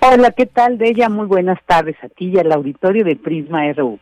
Hola, 0.02 0.32
¿qué 0.32 0.46
tal, 0.46 0.78
de 0.78 0.90
ella? 0.90 1.10
Muy 1.10 1.28
buenas 1.28 1.60
tardes 1.66 1.96
a 2.04 2.10
ti 2.10 2.32
y 2.34 2.40
al 2.40 2.52
auditorio 2.52 3.04
de 3.04 3.16
Prisma 3.16 3.72
RU. 3.74 4.00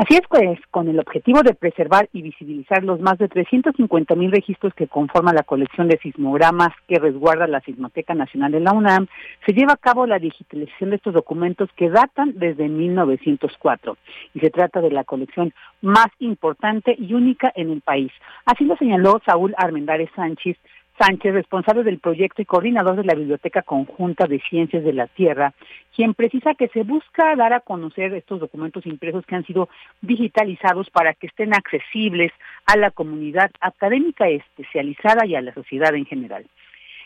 Así 0.00 0.14
es, 0.14 0.22
pues, 0.30 0.58
con 0.70 0.88
el 0.88 0.98
objetivo 0.98 1.42
de 1.42 1.52
preservar 1.52 2.08
y 2.14 2.22
visibilizar 2.22 2.82
los 2.82 3.00
más 3.00 3.18
de 3.18 3.28
350 3.28 4.14
mil 4.14 4.32
registros 4.32 4.72
que 4.72 4.86
conforman 4.88 5.34
la 5.34 5.42
colección 5.42 5.88
de 5.88 5.98
sismogramas 5.98 6.70
que 6.88 6.98
resguarda 6.98 7.46
la 7.46 7.60
Sismoteca 7.60 8.14
Nacional 8.14 8.50
de 8.50 8.60
la 8.60 8.72
UNAM, 8.72 9.08
se 9.44 9.52
lleva 9.52 9.74
a 9.74 9.76
cabo 9.76 10.06
la 10.06 10.18
digitalización 10.18 10.88
de 10.88 10.96
estos 10.96 11.12
documentos 11.12 11.68
que 11.76 11.90
datan 11.90 12.32
desde 12.36 12.66
1904 12.66 13.98
y 14.32 14.40
se 14.40 14.48
trata 14.48 14.80
de 14.80 14.90
la 14.90 15.04
colección 15.04 15.52
más 15.82 16.08
importante 16.18 16.96
y 16.98 17.12
única 17.12 17.52
en 17.54 17.68
el 17.68 17.82
país. 17.82 18.10
Así 18.46 18.64
lo 18.64 18.78
señaló 18.78 19.20
Saúl 19.26 19.54
Armendares 19.58 20.08
Sánchez, 20.16 20.56
Sánchez, 21.00 21.32
responsable 21.32 21.82
del 21.82 21.98
proyecto 21.98 22.42
y 22.42 22.44
coordinador 22.44 22.94
de 22.94 23.04
la 23.04 23.14
Biblioteca 23.14 23.62
Conjunta 23.62 24.26
de 24.26 24.38
Ciencias 24.50 24.84
de 24.84 24.92
la 24.92 25.06
Tierra, 25.06 25.54
quien 25.96 26.12
precisa 26.12 26.54
que 26.54 26.68
se 26.68 26.82
busca 26.82 27.34
dar 27.36 27.54
a 27.54 27.60
conocer 27.60 28.12
estos 28.12 28.38
documentos 28.38 28.84
impresos 28.84 29.24
que 29.24 29.34
han 29.34 29.46
sido 29.46 29.70
digitalizados 30.02 30.90
para 30.90 31.14
que 31.14 31.28
estén 31.28 31.54
accesibles 31.54 32.32
a 32.66 32.76
la 32.76 32.90
comunidad 32.90 33.50
académica 33.60 34.28
especializada 34.28 35.24
y 35.24 35.36
a 35.36 35.40
la 35.40 35.54
sociedad 35.54 35.94
en 35.94 36.04
general. 36.04 36.44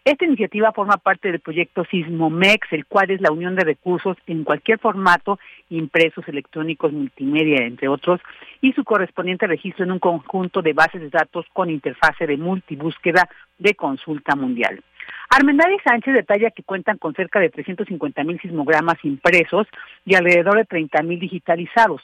Esta 0.04 0.26
iniciativa 0.26 0.70
forma 0.73 0.99
parte 0.99 1.32
del 1.32 1.40
proyecto 1.40 1.82
Sismomex, 1.87 2.70
el 2.73 2.84
cual 2.84 3.11
es 3.11 3.23
la 3.23 3.32
unión 3.32 3.54
de 3.54 3.64
recursos 3.64 4.18
en 4.26 4.44
cualquier 4.44 4.78
formato, 4.78 5.38
impresos, 5.70 6.28
electrónicos, 6.28 6.92
multimedia, 6.92 7.64
entre 7.64 7.88
otros, 7.88 8.20
y 8.61 8.75
su 8.75 8.84
correspondiente 8.84 9.46
registro 9.46 9.82
en 9.82 9.92
un 9.92 9.99
conjunto 9.99 10.61
de 10.61 10.75
bases 10.75 11.00
de 11.00 11.08
datos 11.08 11.46
con 11.54 11.70
interfase 11.70 12.26
de 12.26 12.37
multibúsqueda 12.37 13.30
de 13.58 13.75
consulta 13.75 14.37
mundial. 14.37 14.82
Armendáriz 15.30 15.80
Sánchez 15.82 16.12
detalla 16.12 16.50
que 16.50 16.64
cuentan 16.64 16.99
con 16.99 17.14
cerca 17.14 17.40
de 17.40 17.49
350 17.49 18.25
mil 18.25 18.38
sismogramas 18.40 19.02
impresos 19.04 19.66
y 20.04 20.16
alrededor 20.16 20.58
de 20.58 20.66
30 20.66 21.02
mil 21.02 21.18
digitalizados. 21.18 22.02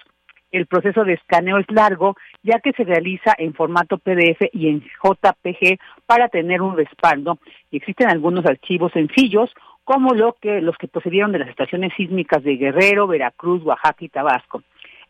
El 0.50 0.66
proceso 0.66 1.04
de 1.04 1.14
escaneo 1.14 1.58
es 1.58 1.66
largo, 1.70 2.16
ya 2.42 2.58
que 2.60 2.72
se 2.72 2.84
realiza 2.84 3.34
en 3.38 3.54
formato 3.54 3.98
PDF 3.98 4.48
y 4.52 4.68
en 4.68 4.80
JPG 4.80 5.78
para 6.06 6.28
tener 6.28 6.60
un 6.60 6.76
respaldo. 6.76 7.38
Y 7.70 7.76
existen 7.76 8.08
algunos 8.08 8.44
archivos 8.46 8.92
sencillos, 8.92 9.50
como 9.84 10.14
lo 10.14 10.36
que, 10.40 10.60
los 10.60 10.76
que 10.76 10.88
procedieron 10.88 11.32
de 11.32 11.40
las 11.40 11.48
estaciones 11.48 11.92
sísmicas 11.96 12.42
de 12.42 12.56
Guerrero, 12.56 13.06
Veracruz, 13.06 13.62
Oaxaca 13.64 14.04
y 14.04 14.08
Tabasco. 14.08 14.62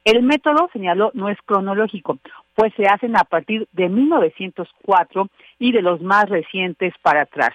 El 0.05 0.23
método, 0.23 0.71
señaló, 0.73 1.11
no 1.13 1.29
es 1.29 1.39
cronológico, 1.45 2.19
pues 2.55 2.73
se 2.75 2.87
hacen 2.87 3.17
a 3.17 3.25
partir 3.25 3.69
de 3.73 3.89
1904 3.89 5.29
y 5.59 5.73
de 5.73 5.83
los 5.83 6.01
más 6.01 6.29
recientes 6.29 6.95
para 7.03 7.23
atrás. 7.23 7.53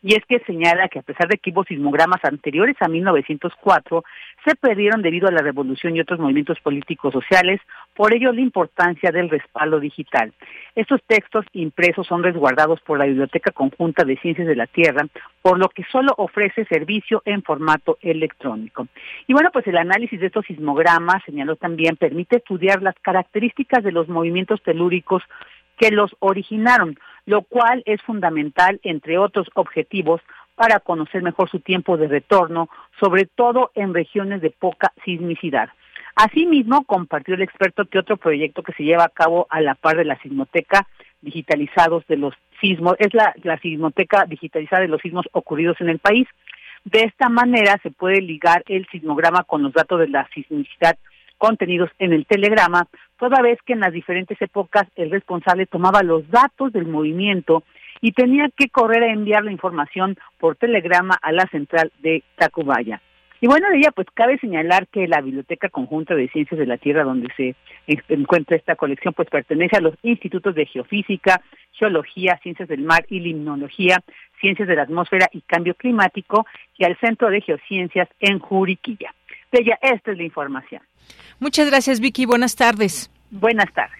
Y 0.00 0.14
es 0.14 0.24
que 0.26 0.38
señala 0.40 0.88
que 0.88 1.00
a 1.00 1.02
pesar 1.02 1.26
de 1.28 1.38
que 1.38 1.50
hubo 1.50 1.64
sismogramas 1.64 2.24
anteriores 2.24 2.76
a 2.80 2.88
1904, 2.88 4.04
se 4.44 4.54
perdieron 4.54 5.02
debido 5.02 5.26
a 5.26 5.32
la 5.32 5.42
revolución 5.42 5.96
y 5.96 6.00
otros 6.00 6.20
movimientos 6.20 6.60
políticos 6.60 7.12
sociales, 7.12 7.60
por 7.96 8.14
ello 8.14 8.32
la 8.32 8.40
importancia 8.40 9.10
del 9.10 9.28
respaldo 9.28 9.80
digital. 9.80 10.32
Estos 10.76 11.02
textos 11.04 11.44
impresos 11.52 12.06
son 12.06 12.22
resguardados 12.22 12.80
por 12.82 12.98
la 12.98 13.06
Biblioteca 13.06 13.50
Conjunta 13.50 14.04
de 14.04 14.16
Ciencias 14.18 14.46
de 14.46 14.54
la 14.54 14.68
Tierra, 14.68 15.04
por 15.42 15.58
lo 15.58 15.68
que 15.68 15.84
solo 15.90 16.14
ofrece 16.16 16.64
servicio 16.66 17.22
en 17.24 17.42
formato 17.42 17.98
electrónico. 18.00 18.86
Y 19.26 19.32
bueno, 19.32 19.50
pues 19.52 19.66
el 19.66 19.76
análisis 19.76 20.20
de 20.20 20.26
estos 20.26 20.46
sismogramas, 20.46 21.24
señaló 21.24 21.56
también, 21.56 21.96
permite 21.96 22.36
estudiar 22.36 22.82
las 22.82 22.94
características 23.02 23.82
de 23.82 23.90
los 23.90 24.08
movimientos 24.08 24.62
telúricos 24.62 25.22
que 25.78 25.90
los 25.90 26.14
originaron, 26.18 26.98
lo 27.28 27.42
cual 27.42 27.82
es 27.84 28.00
fundamental, 28.00 28.80
entre 28.82 29.18
otros 29.18 29.48
objetivos, 29.52 30.22
para 30.54 30.80
conocer 30.80 31.22
mejor 31.22 31.50
su 31.50 31.60
tiempo 31.60 31.98
de 31.98 32.08
retorno, 32.08 32.70
sobre 32.98 33.26
todo 33.26 33.70
en 33.74 33.92
regiones 33.92 34.40
de 34.40 34.48
poca 34.50 34.94
sismicidad. 35.04 35.68
Asimismo, 36.16 36.84
compartió 36.84 37.34
el 37.34 37.42
experto 37.42 37.84
que 37.84 37.98
otro 37.98 38.16
proyecto 38.16 38.62
que 38.62 38.72
se 38.72 38.82
lleva 38.82 39.04
a 39.04 39.10
cabo 39.10 39.46
a 39.50 39.60
la 39.60 39.74
par 39.74 39.98
de 39.98 40.06
la 40.06 40.18
sismoteca 40.22 40.86
digitalizados 41.20 42.06
de 42.06 42.16
los 42.16 42.34
sismos, 42.62 42.96
es 42.98 43.12
la, 43.12 43.34
la 43.42 43.58
sismoteca 43.58 44.24
digitalizada 44.24 44.80
de 44.80 44.88
los 44.88 45.02
sismos 45.02 45.28
ocurridos 45.32 45.78
en 45.82 45.90
el 45.90 45.98
país. 45.98 46.26
De 46.84 47.00
esta 47.00 47.28
manera 47.28 47.78
se 47.82 47.90
puede 47.90 48.22
ligar 48.22 48.64
el 48.68 48.86
sismograma 48.86 49.44
con 49.44 49.62
los 49.62 49.74
datos 49.74 50.00
de 50.00 50.08
la 50.08 50.26
sismicidad 50.32 50.96
contenidos 51.38 51.90
en 51.98 52.12
el 52.12 52.26
telegrama, 52.26 52.86
toda 53.18 53.40
vez 53.40 53.58
que 53.64 53.72
en 53.72 53.80
las 53.80 53.92
diferentes 53.92 54.40
épocas 54.42 54.86
el 54.96 55.10
responsable 55.10 55.66
tomaba 55.66 56.02
los 56.02 56.28
datos 56.30 56.72
del 56.72 56.86
movimiento 56.86 57.62
y 58.00 58.12
tenía 58.12 58.48
que 58.54 58.68
correr 58.68 59.02
a 59.02 59.12
enviar 59.12 59.44
la 59.44 59.52
información 59.52 60.16
por 60.38 60.56
telegrama 60.56 61.16
a 61.22 61.32
la 61.32 61.46
central 61.46 61.92
de 62.00 62.22
Tacubaya. 62.36 63.00
Y 63.40 63.46
bueno, 63.46 63.70
de 63.70 63.78
ella, 63.78 63.92
pues 63.92 64.08
cabe 64.14 64.36
señalar 64.38 64.88
que 64.88 65.06
la 65.06 65.20
Biblioteca 65.20 65.68
Conjunta 65.68 66.16
de 66.16 66.28
Ciencias 66.28 66.58
de 66.58 66.66
la 66.66 66.76
Tierra, 66.76 67.04
donde 67.04 67.28
se 67.36 67.54
encuentra 68.08 68.56
esta 68.56 68.74
colección, 68.74 69.14
pues 69.14 69.30
pertenece 69.30 69.76
a 69.76 69.80
los 69.80 69.94
institutos 70.02 70.56
de 70.56 70.66
Geofísica, 70.66 71.40
Geología, 71.70 72.40
Ciencias 72.42 72.68
del 72.68 72.82
Mar 72.82 73.06
y 73.08 73.20
Limnología, 73.20 74.02
Ciencias 74.40 74.66
de 74.66 74.74
la 74.74 74.82
Atmósfera 74.82 75.28
y 75.32 75.42
Cambio 75.42 75.74
Climático, 75.74 76.46
y 76.76 76.84
al 76.84 76.98
Centro 76.98 77.30
de 77.30 77.40
Geociencias 77.40 78.08
en 78.18 78.40
Juriquilla. 78.40 79.14
De 79.52 79.60
ella, 79.60 79.78
esta 79.80 80.12
es 80.12 80.18
la 80.18 80.24
información. 80.24 80.82
Muchas 81.40 81.68
gracias, 81.68 82.00
Vicky. 82.00 82.26
Buenas 82.26 82.56
tardes. 82.56 83.10
Buenas 83.30 83.72
tardes. 83.72 83.96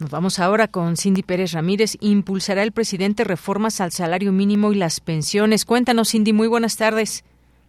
Nos 0.00 0.10
vamos 0.10 0.38
ahora 0.40 0.68
con 0.68 0.96
Cindy 0.96 1.22
Pérez 1.22 1.52
Ramírez. 1.52 1.96
Impulsará 2.00 2.62
el 2.62 2.72
presidente 2.72 3.24
reformas 3.24 3.80
al 3.80 3.92
salario 3.92 4.32
mínimo 4.32 4.72
y 4.72 4.76
las 4.76 5.00
pensiones. 5.00 5.64
Cuéntanos, 5.64 6.10
Cindy. 6.10 6.32
Muy 6.32 6.48
buenas 6.48 6.76
tardes. 6.76 7.24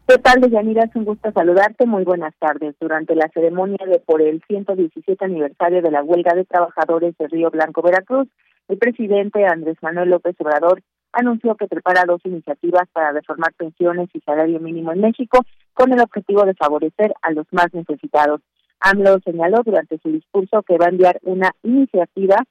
¿Qué 0.08 0.18
tal, 0.18 0.42
Deyanira? 0.42 0.84
Es 0.84 0.96
un 0.96 1.06
gusto 1.06 1.32
saludarte. 1.32 1.86
Muy 1.86 2.03
buenas 2.03 2.34
tardes. 2.39 2.75
Durante 2.80 3.15
la 3.15 3.30
ceremonia 3.34 3.86
de 3.86 4.00
por 4.00 4.22
el 4.22 4.42
117 4.48 5.24
aniversario 5.24 5.82
de 5.82 5.92
la 5.92 6.03
huelga 6.03 6.34
de 6.34 6.46
trabajadores 6.46 7.15
de 7.18 7.27
Río 7.27 7.51
Blanco, 7.51 7.82
Veracruz, 7.82 8.27
el 8.68 8.77
presidente 8.77 9.46
Andrés 9.46 9.77
Manuel 9.82 10.10
López 10.10 10.36
Obrador 10.39 10.82
anunció 11.13 11.55
que 11.55 11.67
prepara 11.67 12.05
dos 12.05 12.22
iniciativas 12.25 12.84
para 12.91 13.12
reformar 13.12 13.53
pensiones 13.53 14.10
y 14.13 14.20
salario 14.22 14.60
mínimo 14.60 14.91
en 14.91 15.01
México 15.01 15.39
con 15.74 15.93
el 15.93 16.01
objetivo 16.01 16.43
de 16.43 16.55
favorecer 16.55 17.13
a 17.22 17.32
los 17.32 17.46
más 17.51 17.67
necesitados. 17.74 18.41
AMLO 18.79 19.20
señaló 19.24 19.62
durante 19.63 19.98
su 20.00 20.12
discurso 20.12 20.62
que 20.63 20.77
va 20.77 20.88
a 20.88 20.89
enviar 20.89 21.20
una 21.24 21.51
iniciativa 21.63 22.43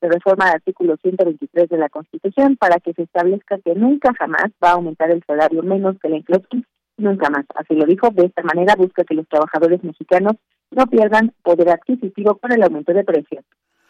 de 0.00 0.08
reforma 0.08 0.46
del 0.46 0.56
artículo 0.56 0.96
123 1.00 1.68
de 1.68 1.78
la 1.78 1.88
Constitución 1.88 2.56
para 2.56 2.78
que 2.78 2.92
se 2.92 3.02
establezca 3.02 3.58
que 3.64 3.74
nunca 3.74 4.12
jamás 4.18 4.46
va 4.62 4.70
a 4.70 4.74
aumentar 4.74 5.10
el 5.10 5.24
salario 5.26 5.62
menos 5.62 5.96
que 6.00 6.08
la 6.08 6.18
inflación 6.18 6.66
nunca 6.98 7.30
más. 7.30 7.46
Así 7.54 7.74
lo 7.74 7.86
dijo. 7.86 8.10
De 8.10 8.26
esta 8.26 8.42
manera 8.42 8.74
busca 8.76 9.04
que 9.04 9.14
los 9.14 9.28
trabajadores 9.28 9.82
mexicanos 9.82 10.34
no 10.70 10.86
pierdan 10.86 11.32
poder 11.42 11.70
adquisitivo 11.70 12.36
con 12.36 12.52
el 12.52 12.62
aumento 12.62 12.92
de 12.92 13.04
precios. 13.04 13.44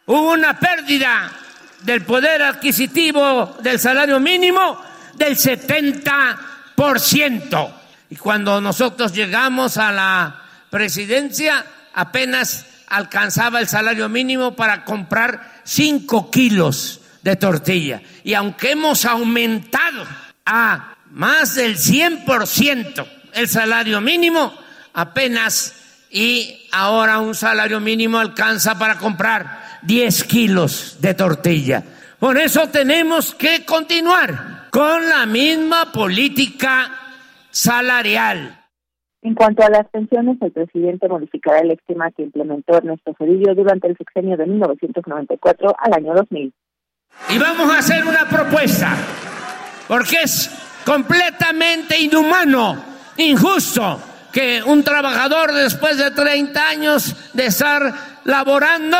Hubo 0.06 0.32
una 0.32 0.58
pérdida 0.58 1.30
del 1.82 2.04
poder 2.04 2.42
adquisitivo 2.42 3.56
del 3.60 3.78
salario 3.78 4.18
mínimo 4.20 4.82
del 5.14 5.36
70%. 5.36 7.74
Y 8.10 8.16
cuando 8.16 8.60
nosotros 8.60 9.12
llegamos 9.12 9.76
a 9.76 9.92
la 9.92 10.42
presidencia, 10.70 11.64
apenas 11.94 12.66
alcanzaba 12.88 13.60
el 13.60 13.68
salario 13.68 14.08
mínimo 14.08 14.56
para 14.56 14.84
comprar 14.84 15.60
5 15.64 16.30
kilos 16.30 17.00
de 17.22 17.36
tortilla. 17.36 18.02
Y 18.24 18.34
aunque 18.34 18.72
hemos 18.72 19.04
aumentado 19.04 20.04
a 20.46 20.96
más 21.10 21.54
del 21.54 21.76
100% 21.76 23.06
el 23.34 23.48
salario 23.48 24.00
mínimo, 24.00 24.54
apenas 24.94 25.74
y 26.10 26.66
ahora 26.72 27.18
un 27.18 27.34
salario 27.34 27.80
mínimo 27.80 28.18
alcanza 28.18 28.78
para 28.78 28.96
comprar 28.96 29.67
10 29.88 30.24
kilos 30.24 30.98
de 31.00 31.14
tortilla. 31.14 31.82
Por 32.18 32.36
eso 32.36 32.68
tenemos 32.68 33.34
que 33.34 33.64
continuar 33.64 34.68
con 34.70 35.08
la 35.08 35.24
misma 35.24 35.90
política 35.90 36.92
salarial. 37.50 38.54
En 39.22 39.34
cuanto 39.34 39.64
a 39.64 39.70
las 39.70 39.88
pensiones, 39.88 40.36
el 40.42 40.52
presidente 40.52 41.08
modificará 41.08 41.60
el 41.60 41.70
esquema 41.70 42.10
que 42.10 42.24
implementó 42.24 42.76
Ernesto 42.76 43.14
Cedillo 43.16 43.54
durante 43.54 43.88
el 43.88 43.96
sexenio 43.96 44.36
de 44.36 44.46
1994 44.46 45.74
al 45.78 45.94
año 45.94 46.14
2000. 46.14 46.52
Y 47.30 47.38
vamos 47.38 47.72
a 47.72 47.78
hacer 47.78 48.04
una 48.04 48.28
propuesta, 48.28 48.94
porque 49.88 50.16
es 50.22 50.50
completamente 50.84 51.98
inhumano, 51.98 52.76
injusto, 53.16 53.98
que 54.34 54.62
un 54.62 54.84
trabajador 54.84 55.54
después 55.54 55.96
de 55.96 56.10
30 56.10 56.68
años 56.68 57.32
de 57.32 57.46
estar 57.46 57.90
laborando, 58.24 58.96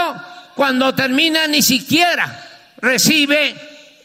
cuando 0.59 0.93
termina 0.93 1.47
ni 1.47 1.63
siquiera 1.63 2.27
recibe, 2.79 3.55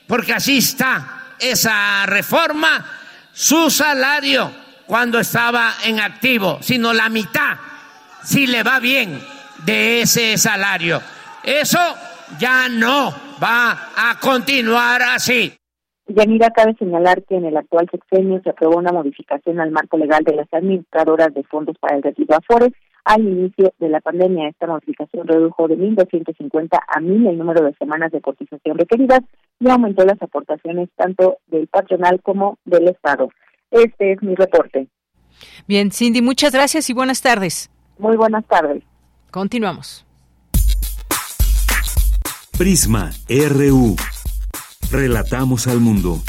porque 0.06 0.34
así 0.34 0.60
está 0.60 1.34
esa 1.40 2.06
reforma, 2.06 2.86
su 3.32 3.72
salario 3.72 4.52
cuando 4.86 5.18
estaba 5.18 5.72
en 5.84 6.00
activo, 6.00 6.60
sino 6.62 6.94
la 6.94 7.10
mitad, 7.10 7.58
si 8.22 8.46
le 8.46 8.62
va 8.62 8.80
bien, 8.80 9.20
de 9.66 10.02
ese 10.02 10.38
salario. 10.38 11.02
Eso 11.44 11.80
ya 12.38 12.70
no 12.70 13.12
va 13.42 13.90
a 13.98 14.20
continuar 14.20 15.02
así. 15.02 15.52
Yanira, 16.06 16.52
cabe 16.52 16.76
señalar 16.78 17.24
que 17.24 17.36
en 17.36 17.46
el 17.46 17.58
actual 17.58 17.90
sexenio 17.90 18.42
se 18.44 18.52
aprobó 18.52 18.78
una 18.78 18.92
modificación 18.92 19.60
al 19.60 19.72
marco 19.72 19.98
legal 19.98 20.24
de 20.24 20.36
las 20.36 20.54
administradoras 20.54 21.34
de 21.34 21.42
fondos 21.46 21.76
para 21.80 21.96
el 21.96 22.04
retiro 22.04 22.36
Afores. 22.36 22.74
Al 23.06 23.22
inicio 23.22 23.74
de 23.80 23.90
la 23.90 24.00
pandemia, 24.00 24.48
esta 24.48 24.66
modificación 24.66 25.28
redujo 25.28 25.68
de 25.68 25.78
1.250 25.78 26.70
a 26.72 27.02
1.000 27.02 27.30
el 27.30 27.38
número 27.38 27.66
de 27.66 27.74
semanas 27.74 28.12
de 28.12 28.22
cotización 28.22 28.78
requeridas 28.78 29.20
y 29.60 29.70
aumentó 29.70 30.06
las 30.06 30.22
aportaciones 30.22 30.90
tanto 30.96 31.38
del 31.48 31.68
patronal 31.68 32.22
como 32.22 32.58
del 32.64 32.88
Estado. 32.88 33.30
Este 33.72 34.14
es 34.14 34.24
mi 34.24 34.36
reporte. 34.36 34.88
Bien, 35.68 35.92
Cindy, 35.92 36.22
muchas 36.22 36.54
gracias 36.54 36.90
y 36.90 36.94
buenas 36.94 37.22
tardes. 37.22 37.70
Muy 37.98 38.16
buenas 38.16 38.46
tardes. 38.46 38.84
Continuamos. 39.32 40.06
Prisma 42.58 43.10
RU. 43.28 43.96
Relatamos 44.92 45.68
al 45.68 45.80
mundo. 45.80 46.20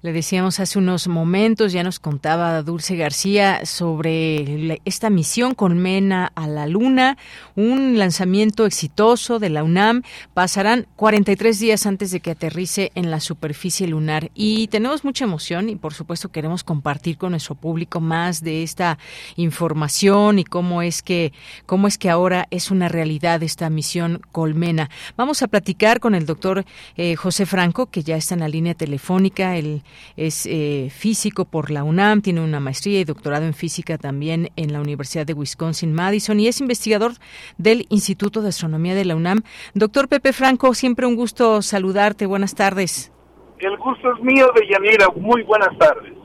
Le 0.00 0.12
decíamos 0.12 0.60
hace 0.60 0.78
unos 0.78 1.08
momentos, 1.08 1.72
ya 1.72 1.82
nos 1.82 1.98
contaba 1.98 2.62
Dulce 2.62 2.94
García 2.94 3.66
sobre 3.66 4.80
esta 4.84 5.10
misión 5.10 5.56
con 5.56 5.76
Mena 5.76 6.30
a 6.36 6.46
la 6.46 6.68
Luna, 6.68 7.18
un 7.56 7.98
lanzamiento 7.98 8.64
exitoso 8.64 9.40
de 9.40 9.50
la 9.50 9.64
UNAM. 9.64 10.04
Pasarán 10.34 10.86
43 10.94 11.58
días 11.58 11.84
antes 11.84 12.12
de 12.12 12.20
que 12.20 12.30
aterrice 12.30 12.92
en 12.94 13.10
la 13.10 13.18
superficie 13.18 13.88
lunar 13.88 14.30
y 14.34 14.68
tenemos 14.68 15.02
mucha 15.02 15.24
emoción 15.24 15.68
y 15.68 15.74
por 15.74 15.94
supuesto 15.94 16.28
queremos 16.28 16.62
compartir 16.62 17.18
con 17.18 17.32
nuestro 17.32 17.56
público 17.56 17.98
más 17.98 18.40
de 18.40 18.62
esta 18.62 18.98
información 19.34 20.38
y 20.38 20.44
cómo 20.44 20.80
es 20.80 21.02
que 21.02 21.32
cómo 21.66 21.88
es 21.88 21.98
que 21.98 22.08
ahora 22.08 22.46
es 22.52 22.70
una 22.70 22.86
realidad 22.86 23.42
esta 23.42 23.68
misión 23.68 24.20
Colmena. 24.30 24.90
Vamos 25.16 25.42
a 25.42 25.48
platicar 25.48 25.98
con 25.98 26.14
el 26.14 26.24
doctor 26.24 26.64
eh, 26.96 27.16
José 27.16 27.46
Franco 27.46 27.86
que 27.86 28.04
ya 28.04 28.16
está 28.16 28.34
en 28.34 28.40
la 28.40 28.48
línea 28.48 28.74
telefónica. 28.74 29.56
El 29.56 29.82
es 30.16 30.46
eh, 30.46 30.88
físico 30.90 31.44
por 31.44 31.70
la 31.70 31.84
UNAM, 31.84 32.22
tiene 32.22 32.40
una 32.40 32.60
maestría 32.60 33.00
y 33.00 33.04
doctorado 33.04 33.44
en 33.44 33.54
física 33.54 33.98
también 33.98 34.50
en 34.56 34.72
la 34.72 34.80
Universidad 34.80 35.26
de 35.26 35.34
Wisconsin-Madison 35.34 36.40
y 36.40 36.48
es 36.48 36.60
investigador 36.60 37.12
del 37.56 37.86
Instituto 37.88 38.42
de 38.42 38.48
Astronomía 38.48 38.94
de 38.94 39.04
la 39.04 39.16
UNAM. 39.16 39.42
Doctor 39.74 40.08
Pepe 40.08 40.32
Franco, 40.32 40.74
siempre 40.74 41.06
un 41.06 41.16
gusto 41.16 41.62
saludarte. 41.62 42.26
Buenas 42.26 42.54
tardes. 42.54 43.12
El 43.58 43.76
gusto 43.76 44.12
es 44.14 44.22
mío, 44.22 44.46
de 44.54 44.66
Yanira. 44.68 45.08
Muy 45.16 45.42
buenas 45.42 45.76
tardes. 45.78 46.17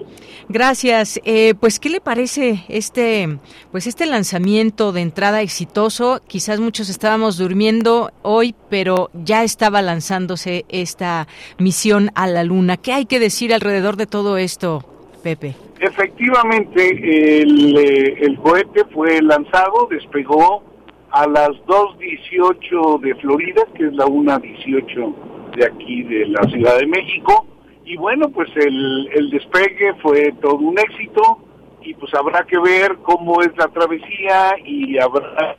Gracias. 0.49 1.21
Eh, 1.23 1.53
pues, 1.59 1.79
¿qué 1.79 1.89
le 1.89 2.01
parece 2.01 2.65
este, 2.67 3.37
pues 3.71 3.87
este 3.87 4.05
lanzamiento 4.05 4.91
de 4.91 5.01
entrada 5.01 5.41
exitoso? 5.41 6.21
Quizás 6.27 6.59
muchos 6.59 6.89
estábamos 6.89 7.37
durmiendo 7.37 8.11
hoy, 8.21 8.55
pero 8.69 9.09
ya 9.13 9.43
estaba 9.43 9.81
lanzándose 9.81 10.65
esta 10.69 11.27
misión 11.57 12.09
a 12.15 12.27
la 12.27 12.43
Luna. 12.43 12.77
¿Qué 12.77 12.93
hay 12.93 13.05
que 13.05 13.19
decir 13.19 13.53
alrededor 13.53 13.95
de 13.95 14.05
todo 14.05 14.37
esto, 14.37 14.83
Pepe? 15.23 15.55
Efectivamente, 15.79 17.41
el, 17.41 17.77
eh, 17.77 18.15
el 18.21 18.37
cohete 18.37 18.85
fue 18.93 19.21
lanzado, 19.21 19.87
despegó 19.89 20.63
a 21.11 21.27
las 21.27 21.49
2.18 21.67 23.01
de 23.01 23.15
Florida, 23.15 23.63
que 23.75 23.87
es 23.87 23.93
la 23.93 24.05
1.18 24.05 25.55
de 25.55 25.65
aquí 25.65 26.03
de 26.03 26.27
la 26.27 26.43
Ciudad 26.49 26.79
de 26.79 26.87
México 26.87 27.45
y 27.85 27.97
bueno, 27.97 28.29
pues 28.29 28.49
el, 28.55 29.09
el 29.13 29.29
despegue 29.29 29.93
fue 30.01 30.33
todo 30.41 30.55
un 30.55 30.77
éxito 30.79 31.39
y 31.81 31.93
pues 31.95 32.13
habrá 32.13 32.43
que 32.43 32.57
ver 32.59 32.97
cómo 33.03 33.41
es 33.41 33.55
la 33.57 33.67
travesía 33.67 34.55
y 34.63 34.97
habrá, 34.97 35.57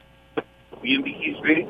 bien 0.82 1.02
dijiste, 1.02 1.66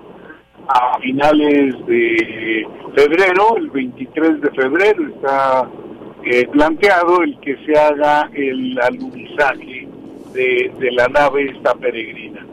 a 0.69 0.99
finales 1.01 1.87
de 1.87 2.67
febrero, 2.95 3.57
el 3.57 3.71
23 3.71 4.41
de 4.41 4.51
febrero 4.51 5.09
está 5.09 5.69
eh, 6.25 6.47
planteado 6.49 7.23
el 7.23 7.39
que 7.41 7.57
se 7.67 7.79
haga 7.79 8.31
el 8.33 8.79
alunizaje 8.81 9.89
de, 10.33 10.73
de 10.79 10.93
la 10.93 11.09
nave 11.09 11.51
esta 11.51 11.75
peregrina. 11.75 12.47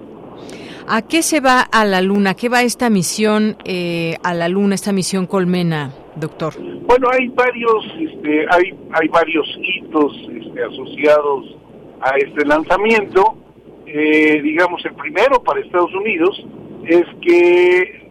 ¿A 0.87 1.03
qué 1.03 1.21
se 1.21 1.39
va 1.39 1.61
a 1.61 1.85
la 1.85 2.01
Luna? 2.01 2.33
¿Qué 2.35 2.49
va 2.49 2.63
esta 2.63 2.89
misión 2.89 3.55
eh, 3.65 4.17
a 4.23 4.33
la 4.33 4.49
Luna, 4.49 4.73
esta 4.75 4.91
misión 4.91 5.27
Colmena, 5.27 5.93
doctor? 6.15 6.55
Bueno, 6.59 7.07
hay 7.11 7.29
varios, 7.29 7.85
este, 7.99 8.45
hay, 8.49 8.73
hay 8.91 9.07
varios 9.07 9.47
hitos 9.61 10.13
este, 10.29 10.61
asociados 10.63 11.55
a 12.01 12.17
este 12.17 12.45
lanzamiento. 12.45 13.37
Eh, 13.85 14.41
digamos, 14.41 14.83
el 14.85 14.95
primero 14.95 15.41
para 15.43 15.61
Estados 15.61 15.93
Unidos 15.93 16.43
es 16.85 17.05
que 17.21 18.09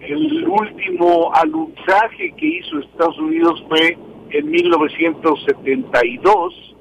el 0.00 0.46
último 0.48 1.32
alunizaje 1.34 2.34
que 2.36 2.46
hizo 2.46 2.80
Estados 2.80 3.18
Unidos 3.18 3.64
fue 3.68 3.96
en 4.30 4.50
1972 4.50 6.74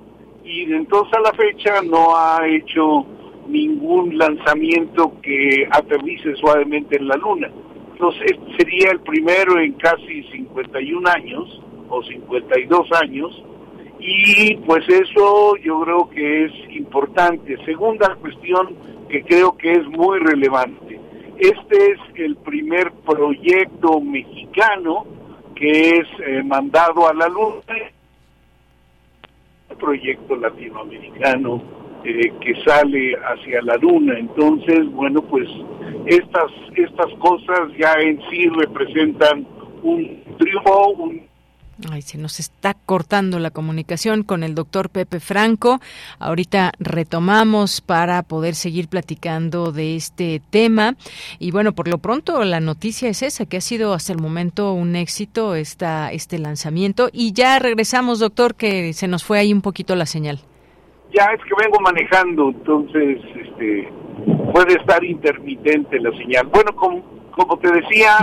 y 0.44 0.66
de 0.66 0.78
entonces 0.78 1.14
a 1.14 1.20
la 1.22 1.32
fecha 1.34 1.84
no 1.84 2.16
ha 2.16 2.48
hecho 2.48 3.06
ningún 3.52 4.18
lanzamiento 4.18 5.14
que 5.22 5.68
aterrice 5.70 6.36
suavemente 6.36 6.98
en 6.98 7.08
la 7.08 7.16
Luna. 7.16 7.50
Entonces 7.94 8.32
este 8.32 8.58
sería 8.58 8.92
el 8.92 9.02
primero 9.02 9.60
en 9.60 9.74
casi 9.74 10.24
51 10.24 11.10
años 11.10 11.62
o 11.90 12.02
52 12.04 12.92
años 13.02 13.44
y 14.00 14.56
pues 14.66 14.88
eso 14.90 15.56
yo 15.58 15.82
creo 15.82 16.10
que 16.10 16.46
es 16.46 16.52
importante. 16.70 17.58
Segunda 17.66 18.16
cuestión 18.16 18.76
que 19.10 19.24
creo 19.24 19.56
que 19.58 19.72
es 19.74 19.88
muy 19.88 20.20
relevante. 20.20 21.00
Este 21.38 21.92
es 21.92 22.00
el 22.16 22.36
primer 22.38 22.92
proyecto 23.06 24.00
mexicano 24.00 25.06
que 25.56 25.98
es 25.98 26.08
eh, 26.26 26.42
mandado 26.44 27.08
a 27.08 27.14
la 27.14 27.28
Luna, 27.28 27.62
proyecto 29.80 30.36
latinoamericano 30.36 31.81
eh, 32.04 32.34
que 32.42 32.56
sale 32.64 33.16
hacia 33.16 33.62
la 33.62 33.78
luna. 33.78 34.18
Entonces, 34.18 34.92
bueno, 34.92 35.22
pues 35.22 35.48
estas, 36.06 36.52
estas 36.76 37.14
cosas 37.20 37.72
ya 37.78 37.94
en 38.02 38.20
sí 38.30 38.48
representan 38.50 39.48
un 39.84 40.24
triunfo, 40.38 40.90
un 40.92 41.32
Ay, 41.90 42.02
se 42.02 42.18
nos 42.18 42.40
está 42.40 42.74
cortando 42.74 43.40
la 43.40 43.50
comunicación 43.50 44.24
con 44.24 44.44
el 44.44 44.54
doctor 44.54 44.90
Pepe 44.90 45.20
Franco. 45.20 45.80
Ahorita 46.20 46.74
retomamos 46.80 47.82
para 47.82 48.22
poder 48.24 48.56
seguir 48.56 48.88
platicando 48.88 49.72
de 49.72 49.96
este 49.96 50.42
tema. 50.50 50.96
Y 51.40 51.52
bueno, 51.52 51.74
por 51.74 51.88
lo 51.88 51.98
pronto 51.98 52.44
la 52.44 52.60
noticia 52.60 53.10
es 53.10 53.24
esa, 53.24 53.46
que 53.46 53.58
ha 53.58 53.62
sido 53.62 53.94
hasta 53.94 54.14
el 54.14 54.20
momento 54.20 54.74
un 54.74 54.96
éxito 54.96 55.56
esta, 55.56 56.12
este 56.12 56.38
lanzamiento. 56.38 57.10
Y 57.12 57.34
ya 57.34 57.58
regresamos, 57.58 58.20
doctor, 58.20 58.56
que 58.56 58.94
se 58.94 59.08
nos 59.08 59.24
fue 59.24 59.40
ahí 59.40 59.52
un 59.52 59.62
poquito 59.62 59.96
la 59.96 60.06
señal 60.06 60.40
ya 61.14 61.26
es 61.34 61.42
que 61.44 61.64
vengo 61.64 61.80
manejando, 61.80 62.50
entonces 62.50 63.20
este 63.36 63.92
puede 64.54 64.74
estar 64.74 65.04
intermitente 65.04 66.00
la 66.00 66.12
señal. 66.18 66.48
Bueno, 66.48 66.76
como, 66.76 67.02
como 67.32 67.58
te 67.60 67.72
decía, 67.72 68.18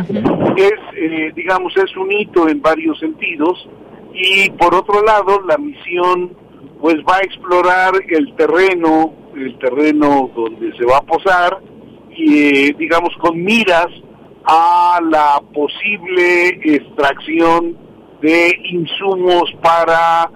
es 0.56 0.72
eh, 0.96 1.32
digamos 1.34 1.76
es 1.76 1.96
un 1.96 2.12
hito 2.12 2.48
en 2.48 2.60
varios 2.60 2.98
sentidos 2.98 3.68
y 4.12 4.50
por 4.50 4.74
otro 4.74 5.02
lado 5.02 5.40
la 5.42 5.58
misión 5.58 6.36
pues 6.80 6.96
va 6.96 7.16
a 7.16 7.20
explorar 7.20 7.92
el 8.08 8.34
terreno, 8.36 9.12
el 9.34 9.58
terreno 9.58 10.30
donde 10.34 10.76
se 10.76 10.84
va 10.84 10.98
a 10.98 11.02
posar 11.02 11.58
y 12.10 12.68
eh, 12.68 12.76
digamos 12.78 13.14
con 13.20 13.42
miras 13.42 13.88
a 14.44 15.00
la 15.02 15.42
posible 15.52 16.48
extracción 16.62 17.76
de 18.22 18.56
insumos 18.64 19.52
para 19.62 20.30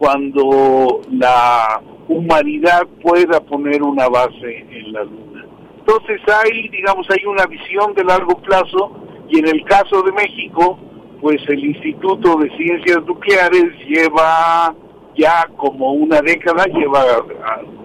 cuando 0.00 1.02
la 1.10 1.82
humanidad 2.08 2.86
pueda 3.02 3.38
poner 3.40 3.82
una 3.82 4.08
base 4.08 4.66
en 4.70 4.94
la 4.94 5.04
Luna. 5.04 5.44
Entonces 5.78 6.22
hay, 6.26 6.70
digamos, 6.70 7.06
hay 7.10 7.26
una 7.26 7.44
visión 7.44 7.92
de 7.92 8.04
largo 8.04 8.34
plazo 8.40 8.92
y 9.28 9.40
en 9.40 9.48
el 9.48 9.62
caso 9.64 10.02
de 10.02 10.12
México, 10.12 10.78
pues 11.20 11.36
el 11.48 11.62
Instituto 11.66 12.36
de 12.36 12.48
Ciencias 12.56 13.04
Nucleares 13.04 13.74
lleva 13.86 14.74
ya 15.18 15.46
como 15.58 15.92
una 15.92 16.22
década, 16.22 16.64
lleva 16.64 17.04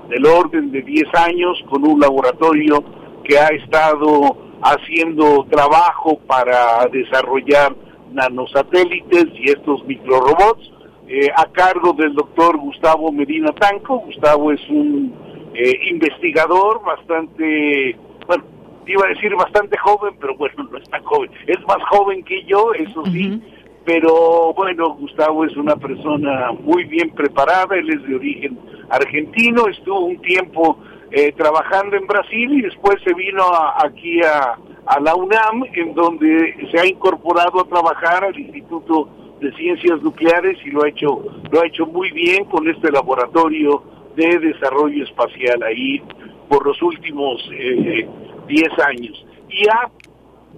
del 0.07 0.25
orden 0.25 0.71
de 0.71 0.83
10 0.83 1.03
años 1.15 1.61
con 1.69 1.85
un 1.85 1.99
laboratorio 1.99 2.81
que 3.25 3.37
ha 3.37 3.47
estado 3.47 4.37
haciendo 4.61 5.45
trabajo 5.51 6.17
para 6.25 6.87
desarrollar 6.93 7.75
nanosatélites 8.13 9.25
y 9.37 9.49
estos 9.49 9.83
microrobots 9.83 10.74
eh, 11.07 11.29
a 11.35 11.45
cargo 11.51 11.93
del 11.93 12.13
doctor 12.13 12.57
Gustavo 12.57 13.11
Medina 13.11 13.51
Tanco. 13.53 13.99
Gustavo 13.99 14.51
es 14.51 14.61
un 14.69 15.13
eh, 15.53 15.73
investigador 15.89 16.83
bastante, 16.83 17.95
bueno, 18.27 18.43
iba 18.87 19.05
a 19.05 19.09
decir 19.09 19.35
bastante 19.35 19.77
joven, 19.77 20.15
pero 20.19 20.35
bueno, 20.35 20.67
no 20.71 20.77
es 20.77 20.89
tan 20.89 21.03
joven. 21.03 21.29
Es 21.47 21.59
más 21.67 21.77
joven 21.89 22.23
que 22.23 22.43
yo, 22.45 22.73
eso 22.73 23.05
sí. 23.05 23.41
Pero 23.85 24.51
bueno, 24.53 24.95
Gustavo 24.95 25.45
es 25.45 25.55
una 25.55 25.75
persona 25.75 26.51
muy 26.59 26.85
bien 26.85 27.11
preparada, 27.11 27.75
él 27.75 27.87
es 27.87 28.01
de 28.07 28.15
origen 28.15 28.59
argentino, 28.89 29.67
estuvo 29.67 30.05
un 30.05 30.19
tiempo 30.21 30.79
eh, 31.11 31.31
trabajando 31.33 31.95
en 31.95 32.07
Brasil 32.07 32.51
y 32.51 32.61
después 32.61 32.95
se 33.03 33.13
vino 33.13 33.43
aquí 33.77 34.21
a, 34.23 34.57
a 34.87 34.99
la 34.99 35.15
UNAM, 35.15 35.65
en 35.73 35.93
donde 35.93 36.67
se 36.71 36.79
ha 36.79 36.87
incorporado 36.87 37.61
a 37.61 37.67
trabajar 37.67 38.23
al 38.23 38.39
Instituto 38.39 39.07
de 39.39 39.51
Ciencias 39.53 40.01
Nucleares 40.01 40.57
y 40.65 40.71
lo 40.71 40.83
ha 40.83 40.89
hecho 40.89 41.23
lo 41.51 41.61
ha 41.61 41.67
hecho 41.67 41.85
muy 41.85 42.11
bien 42.11 42.45
con 42.45 42.67
este 42.67 42.91
laboratorio 42.91 43.83
de 44.15 44.39
desarrollo 44.39 45.03
espacial 45.03 45.61
ahí 45.63 46.01
por 46.49 46.65
los 46.65 46.81
últimos 46.81 47.41
10 47.49 47.59
eh, 47.59 48.69
años. 48.85 49.25
Y 49.49 49.67
ha, 49.67 49.89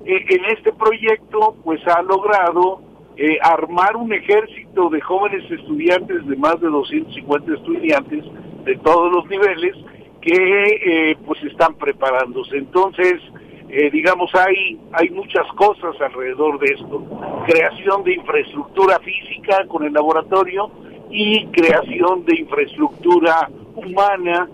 eh, 0.06 0.26
en 0.30 0.46
este 0.46 0.74
proyecto 0.74 1.56
pues 1.64 1.82
ha 1.88 2.02
logrado 2.02 2.82
eh, 3.16 3.38
armar 3.42 3.96
un 3.96 4.14
ejército 4.14 4.90
de 4.90 5.02
jóvenes 5.02 5.50
estudiantes, 5.50 6.26
de 6.28 6.36
más 6.36 6.60
de 6.62 6.68
250 6.68 7.54
estudiantes 7.54 8.24
de 8.66 8.76
todos 8.78 9.12
los 9.12 9.28
niveles, 9.28 9.76
que 10.22 11.18
pues 11.26 11.42
están 11.44 11.76
preparándose. 11.76 12.58
Entonces, 12.58 13.22
eh, 13.70 13.90
digamos, 13.92 14.34
hay, 14.34 14.80
hay 14.94 15.10
muchas 15.10 15.46
cosas 15.56 16.00
alrededor 16.00 16.58
de 16.60 16.74
esto. 16.74 17.04
Creación 17.46 18.04
de 18.04 18.16
infraestructura 18.16 19.00
física 19.00 19.66
con 19.68 19.84
el 19.84 19.94
laboratorio 19.94 20.72
y 21.10 21.46
creación 21.48 22.24
de 22.26 22.40
infraestructura 22.40 23.50
humana, 23.76 24.50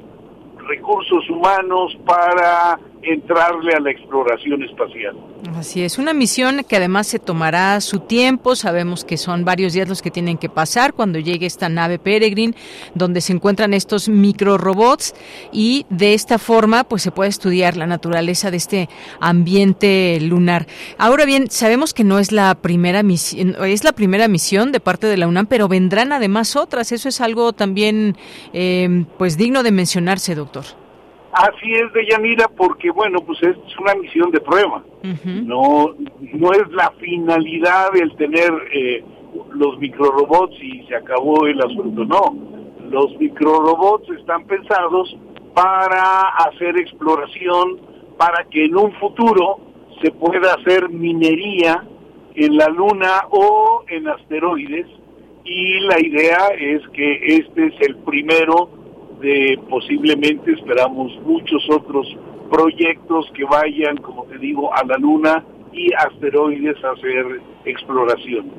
recursos 0.67 1.29
humanos 1.29 1.95
para 2.05 2.79
entrarle 3.03 3.73
a 3.73 3.79
la 3.79 3.91
exploración 3.91 4.63
espacial. 4.63 5.15
Así 5.55 5.83
es, 5.83 5.97
una 5.97 6.13
misión 6.13 6.63
que 6.67 6.77
además 6.77 7.07
se 7.07 7.19
tomará 7.19 7.79
su 7.81 7.99
tiempo, 7.99 8.55
sabemos 8.55 9.03
que 9.03 9.17
son 9.17 9.45
varios 9.45 9.73
días 9.73 9.89
los 9.89 10.01
que 10.01 10.11
tienen 10.11 10.37
que 10.37 10.49
pasar 10.49 10.93
cuando 10.93 11.19
llegue 11.19 11.45
esta 11.45 11.69
nave 11.69 11.99
Peregrine, 11.99 12.55
donde 12.95 13.21
se 13.21 13.33
encuentran 13.33 13.73
estos 13.73 14.09
microrobots 14.09 15.13
y 15.51 15.85
de 15.89 16.13
esta 16.13 16.39
forma 16.39 16.85
pues 16.85 17.01
se 17.01 17.11
puede 17.11 17.29
estudiar 17.29 17.77
la 17.77 17.87
naturaleza 17.87 18.51
de 18.51 18.57
este 18.57 18.89
ambiente 19.19 20.17
lunar. 20.21 20.67
Ahora 20.97 21.25
bien, 21.25 21.49
sabemos 21.49 21.93
que 21.93 22.03
no 22.03 22.19
es 22.19 22.31
la 22.31 22.55
primera 22.55 23.03
misión, 23.03 23.55
es 23.65 23.83
la 23.83 23.91
primera 23.91 24.27
misión 24.27 24.71
de 24.71 24.79
parte 24.79 25.07
de 25.07 25.17
la 25.17 25.27
UNAM, 25.27 25.47
pero 25.47 25.67
vendrán 25.67 26.13
además 26.13 26.55
otras, 26.55 26.91
eso 26.91 27.09
es 27.09 27.21
algo 27.21 27.53
también 27.53 28.15
eh, 28.53 29.05
pues 29.17 29.37
digno 29.37 29.63
de 29.63 29.71
mencionarse, 29.71 30.35
doctor. 30.35 30.82
Así 31.33 31.73
es, 31.73 31.91
Deyanira, 31.93 32.47
porque 32.47 32.91
bueno, 32.91 33.19
pues 33.25 33.41
es 33.41 33.57
una 33.79 33.95
misión 33.95 34.29
de 34.31 34.39
prueba. 34.39 34.83
No 35.45 35.95
no 36.33 36.51
es 36.51 36.71
la 36.71 36.91
finalidad 36.99 37.95
el 37.95 38.15
tener 38.15 38.51
eh, 38.71 39.03
los 39.53 39.77
microrobots 39.79 40.55
y 40.61 40.85
se 40.87 40.95
acabó 40.95 41.45
el 41.47 41.59
asunto, 41.61 42.05
no. 42.05 42.21
Los 42.89 43.17
microrobots 43.17 44.09
están 44.09 44.45
pensados 44.45 45.15
para 45.53 46.29
hacer 46.45 46.77
exploración, 46.77 47.79
para 48.17 48.45
que 48.45 48.65
en 48.65 48.75
un 48.75 48.91
futuro 48.93 49.57
se 50.01 50.11
pueda 50.11 50.53
hacer 50.53 50.89
minería 50.89 51.83
en 52.35 52.57
la 52.57 52.67
Luna 52.67 53.21
o 53.29 53.83
en 53.87 54.07
asteroides 54.07 54.87
y 55.45 55.79
la 55.81 55.99
idea 55.99 56.47
es 56.57 56.81
que 56.89 57.37
este 57.37 57.67
es 57.67 57.73
el 57.81 57.97
primero 57.97 58.82
posiblemente 59.69 60.51
esperamos 60.51 61.11
muchos 61.25 61.63
otros 61.69 62.07
proyectos 62.51 63.25
que 63.33 63.45
vayan, 63.45 63.97
como 63.97 64.25
te 64.25 64.37
digo, 64.37 64.73
a 64.73 64.85
la 64.85 64.97
Luna 64.97 65.43
y 65.71 65.89
asteroides 65.93 66.83
a 66.83 66.91
hacer 66.91 67.41
exploración. 67.65 68.51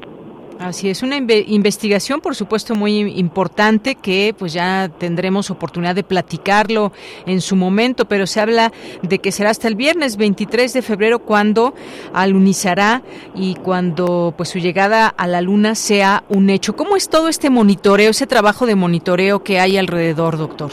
Así 0.59 0.89
es, 0.89 1.03
una 1.03 1.17
investigación 1.17 2.21
por 2.21 2.35
supuesto 2.35 2.75
muy 2.75 3.01
importante 3.19 3.97
que 3.97 4.35
pues 4.39 4.53
ya 4.53 4.89
tendremos 4.89 5.51
oportunidad 5.51 5.95
de 5.95 6.05
platicarlo 6.05 6.93
en 7.27 7.41
su 7.41 7.57
momento, 7.57 8.07
pero 8.07 8.27
se 8.27 8.41
habla 8.41 8.73
de 9.03 9.19
que 9.19 9.33
será 9.33 9.51
hasta 9.51 9.69
el 9.69 9.75
viernes 9.75 10.17
23 10.17 10.73
de 10.73 10.83
febrero 10.83 11.19
cuando 11.19 11.75
alunizará 12.13 13.03
y 13.35 13.57
cuando 13.57 14.33
pues 14.37 14.51
su 14.51 14.59
llegada 14.59 15.09
a 15.09 15.27
la 15.27 15.41
luna 15.41 15.75
sea 15.75 16.25
un 16.29 16.49
hecho. 16.51 16.77
¿Cómo 16.77 16.97
es 16.97 17.11
todo 17.11 17.29
este 17.29 17.51
monitoreo, 17.51 18.11
ese 18.11 18.27
trabajo 18.27 18.65
de 18.65 18.77
monitoreo 18.77 19.43
que 19.43 19.59
hay 19.59 19.77
alrededor, 19.77 20.39
doctor? 20.39 20.71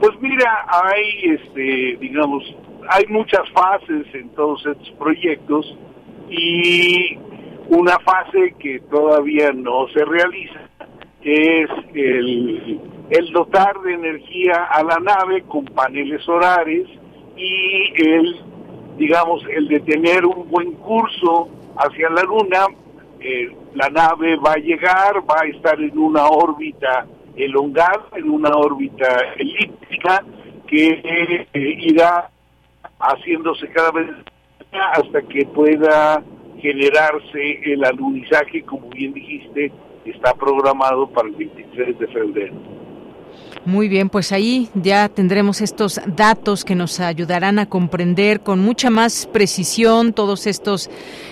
Pues 0.00 0.12
mira, 0.20 0.66
hay 0.70 1.34
este 1.34 1.98
digamos 2.00 2.42
hay 2.88 3.06
muchas 3.06 3.48
fases 3.50 4.06
en 4.14 4.30
todos 4.30 4.64
estos 4.66 4.90
proyectos 4.98 5.76
y 6.30 7.18
una 7.68 7.98
fase 8.00 8.54
que 8.58 8.80
todavía 8.90 9.52
no 9.52 9.88
se 9.88 10.04
realiza 10.04 10.68
es 11.22 11.68
el, 11.94 12.80
dotar 13.32 13.80
de 13.80 13.94
energía 13.94 14.64
a 14.70 14.82
la 14.82 14.98
nave 14.98 15.42
con 15.42 15.64
paneles 15.66 16.22
solares 16.24 16.86
y 17.36 17.92
el, 17.96 18.40
digamos, 18.96 19.42
el 19.50 19.68
de 19.68 19.80
tener 19.80 20.24
un 20.24 20.48
buen 20.48 20.72
curso 20.72 21.48
hacia 21.76 22.10
la 22.10 22.22
Luna. 22.22 22.66
Eh, 23.20 23.54
la 23.74 23.88
nave 23.90 24.36
va 24.36 24.52
a 24.52 24.58
llegar, 24.58 25.16
va 25.28 25.42
a 25.42 25.46
estar 25.46 25.80
en 25.80 25.98
una 25.98 26.26
órbita 26.26 27.06
elongada, 27.36 28.06
en 28.16 28.30
una 28.30 28.50
órbita 28.50 29.06
elíptica, 29.36 30.24
que 30.66 31.46
eh, 31.52 31.76
irá 31.80 32.30
haciéndose 32.98 33.68
cada 33.68 33.90
vez 33.92 34.08
hasta 34.72 35.22
que 35.22 35.46
pueda 35.46 36.22
generarse 36.60 37.60
el 37.64 37.84
alunizaje, 37.84 38.62
como 38.62 38.88
bien 38.90 39.12
dijiste, 39.12 39.70
está 40.04 40.34
programado 40.34 41.08
para 41.10 41.28
el 41.28 41.34
23 41.34 41.98
de 41.98 42.06
febrero. 42.08 42.54
Muy 43.64 43.88
bien, 43.88 44.08
pues 44.08 44.32
ahí 44.32 44.68
ya 44.74 45.08
tendremos 45.08 45.60
estos 45.60 46.00
datos 46.06 46.64
que 46.64 46.74
nos 46.74 47.00
ayudarán 47.00 47.58
a 47.58 47.66
comprender 47.66 48.40
con 48.40 48.60
mucha 48.60 48.88
más 48.88 49.28
precisión 49.30 50.12
todos 50.12 50.46
estos 50.46 50.88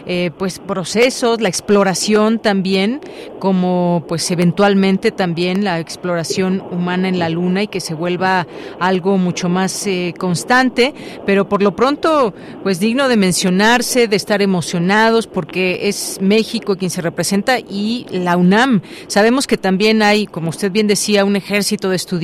eh, 0.07 0.31
pues 0.37 0.59
procesos, 0.59 1.41
la 1.41 1.49
exploración 1.49 2.39
también, 2.39 3.01
como 3.39 4.05
pues 4.09 4.31
eventualmente 4.31 5.13
también 5.13 5.65
la 5.65 5.79
exploración 5.79 6.63
humana 6.71 7.09
en 7.09 7.19
la 7.19 7.29
Luna 7.29 7.63
y 7.63 7.69
que 7.69 7.81
se 7.81 7.95
vuelva 7.95 8.47
algo 8.81 9.19
mucho 9.19 9.49
más 9.49 9.87
eh, 9.87 10.13
constante, 10.19 10.95
pero 11.25 11.49
por 11.49 11.63
lo 11.63 11.77
pronto 11.77 12.35
pues 12.63 12.81
digno 12.81 13.09
de 13.09 13.17
mencionarse, 13.17 14.09
de 14.09 14.17
estar 14.17 14.43
emocionados 14.43 15.27
porque 15.27 15.89
es 15.89 16.19
México 16.21 16.77
quien 16.77 16.91
se 16.91 17.03
representa 17.03 17.59
y 17.61 18.05
la 18.11 18.37
UNAM. 18.37 18.83
Sabemos 19.07 19.47
que 19.47 19.57
también 19.57 20.03
hay, 20.03 20.27
como 20.27 20.51
usted 20.51 20.73
bien 20.73 20.87
decía, 20.87 21.25
un 21.25 21.37
ejército 21.37 21.89
de 21.89 21.97
estudiantes 21.97 22.16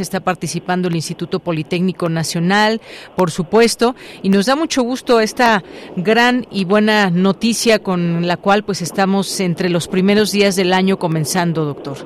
está 0.00 0.20
participando 0.20 0.88
el 0.88 0.94
Instituto 0.94 1.40
Politécnico 1.40 2.08
Nacional, 2.08 2.80
por 3.16 3.30
supuesto, 3.30 3.94
y 4.22 4.28
nos 4.28 4.46
da 4.46 4.56
mucho 4.56 4.82
gusto 4.82 5.20
esta 5.20 5.62
gran 5.96 6.46
y 6.50 6.64
buena 6.64 7.10
noticia 7.10 7.80
con 7.80 8.26
la 8.26 8.36
cual 8.36 8.64
pues 8.64 8.82
estamos 8.82 9.40
entre 9.40 9.68
los 9.68 9.88
primeros 9.88 10.32
días 10.32 10.56
del 10.56 10.72
año 10.72 10.98
comenzando, 10.98 11.64
doctor. 11.64 11.96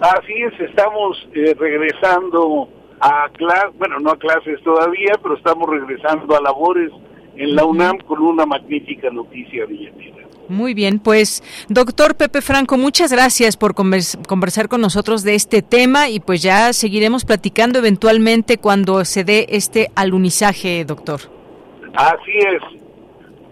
Así 0.00 0.34
es, 0.34 0.60
estamos 0.60 1.16
eh, 1.34 1.54
regresando 1.58 2.68
a 3.00 3.28
clases, 3.32 3.78
bueno, 3.78 3.98
no 3.98 4.10
a 4.10 4.18
clases 4.18 4.60
todavía, 4.62 5.12
pero 5.22 5.36
estamos 5.36 5.68
regresando 5.68 6.36
a 6.36 6.40
labores 6.40 6.92
en 7.36 7.54
la 7.54 7.64
UNAM 7.64 7.98
con 8.06 8.20
una 8.20 8.46
magnífica 8.46 9.10
noticia, 9.10 9.66
Villanera. 9.66 10.25
Muy 10.48 10.74
bien, 10.74 10.98
pues 11.00 11.42
doctor 11.68 12.14
Pepe 12.16 12.40
Franco, 12.40 12.76
muchas 12.76 13.10
gracias 13.12 13.56
por 13.56 13.74
conversar 13.74 14.68
con 14.68 14.80
nosotros 14.80 15.22
de 15.24 15.34
este 15.34 15.62
tema 15.62 16.08
y 16.08 16.20
pues 16.20 16.42
ya 16.42 16.72
seguiremos 16.72 17.24
platicando 17.24 17.78
eventualmente 17.78 18.58
cuando 18.58 19.04
se 19.04 19.24
dé 19.24 19.46
este 19.50 19.90
alunizaje, 19.94 20.84
doctor. 20.84 21.20
Así 21.94 22.32
es. 22.38 22.62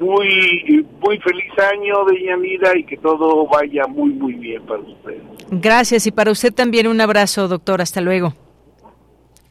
Muy, 0.00 0.86
muy 1.00 1.18
feliz 1.18 1.52
año 1.72 2.04
de 2.04 2.24
Yanira 2.24 2.76
y 2.76 2.84
que 2.84 2.96
todo 2.96 3.46
vaya 3.46 3.86
muy, 3.86 4.10
muy 4.10 4.34
bien 4.34 4.62
para 4.66 4.80
usted. 4.80 5.18
Gracias 5.50 6.06
y 6.06 6.10
para 6.10 6.30
usted 6.30 6.52
también 6.52 6.86
un 6.88 7.00
abrazo, 7.00 7.48
doctor. 7.48 7.80
Hasta 7.80 8.00
luego. 8.00 8.34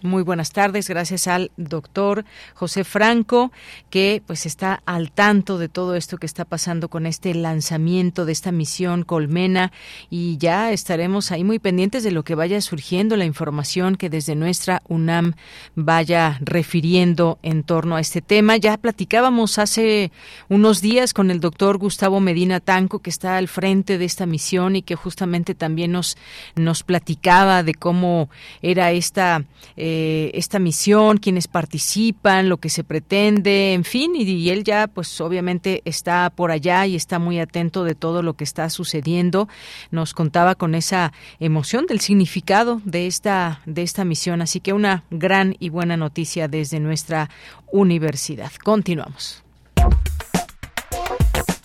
Muy 0.03 0.21
buenas 0.21 0.51
tardes, 0.51 0.89
gracias 0.89 1.27
al 1.27 1.49
doctor 1.55 2.25
José 2.55 2.83
Franco, 2.83 3.53
que 3.89 4.21
pues 4.27 4.45
está 4.45 4.83
al 4.85 5.13
tanto 5.13 5.57
de 5.57 5.69
todo 5.69 5.95
esto 5.95 6.17
que 6.17 6.25
está 6.25 6.43
pasando 6.43 6.89
con 6.89 7.05
este 7.05 7.33
lanzamiento 7.33 8.25
de 8.25 8.33
esta 8.33 8.51
misión 8.51 9.03
Colmena 9.03 9.71
y 10.09 10.35
ya 10.39 10.73
estaremos 10.73 11.31
ahí 11.31 11.45
muy 11.45 11.57
pendientes 11.57 12.03
de 12.03 12.11
lo 12.11 12.23
que 12.23 12.35
vaya 12.35 12.59
surgiendo, 12.59 13.15
la 13.15 13.23
información 13.23 13.95
que 13.95 14.09
desde 14.09 14.35
nuestra 14.35 14.81
UNAM 14.89 15.35
vaya 15.73 16.37
refiriendo 16.41 17.39
en 17.41 17.63
torno 17.63 17.95
a 17.95 18.01
este 18.01 18.19
tema. 18.21 18.57
Ya 18.57 18.75
platicábamos 18.75 19.57
hace 19.57 20.11
unos 20.49 20.81
días 20.81 21.13
con 21.13 21.31
el 21.31 21.39
doctor 21.39 21.77
Gustavo 21.77 22.19
Medina 22.19 22.59
Tanco, 22.59 22.99
que 22.99 23.09
está 23.09 23.37
al 23.37 23.47
frente 23.47 23.97
de 23.97 24.03
esta 24.03 24.25
misión 24.25 24.75
y 24.75 24.81
que 24.81 24.97
justamente 24.97 25.55
también 25.55 25.93
nos, 25.93 26.17
nos 26.57 26.83
platicaba 26.83 27.63
de 27.63 27.73
cómo 27.73 28.29
era 28.61 28.91
esta... 28.91 29.45
Eh, 29.77 29.92
eh, 29.95 30.31
esta 30.33 30.57
misión, 30.57 31.17
quienes 31.17 31.47
participan, 31.47 32.49
lo 32.49 32.57
que 32.57 32.69
se 32.69 32.83
pretende, 32.83 33.73
en 33.73 33.83
fin, 33.83 34.13
y, 34.15 34.49
él 34.49 34.63
ya 34.63 34.87
pues 34.87 35.21
obviamente 35.21 35.83
está 35.85 36.31
por 36.31 36.49
allá 36.49 36.87
y 36.87 36.95
está 36.95 37.19
muy 37.19 37.39
atento 37.39 37.83
de 37.83 37.93
todo 37.93 38.23
lo 38.23 38.33
que 38.33 38.43
está 38.43 38.71
sucediendo. 38.71 39.47
Nos 39.91 40.15
contaba 40.15 40.55
con 40.55 40.73
esa 40.73 41.13
emoción 41.39 41.85
del 41.85 41.99
significado 41.99 42.81
de 42.85 43.05
esta 43.05 43.61
de 43.67 43.83
esta 43.83 44.03
misión, 44.03 44.41
así 44.41 44.61
que 44.61 44.73
una 44.73 45.03
gran 45.11 45.55
y 45.59 45.69
buena 45.69 45.95
noticia 45.95 46.47
desde 46.47 46.79
nuestra 46.79 47.29
universidad. 47.71 48.51
Continuamos. 48.63 49.43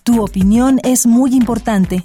Tu 0.03 0.23
opinión 0.23 0.81
es 0.85 1.07
muy 1.07 1.35
importante. 1.35 2.05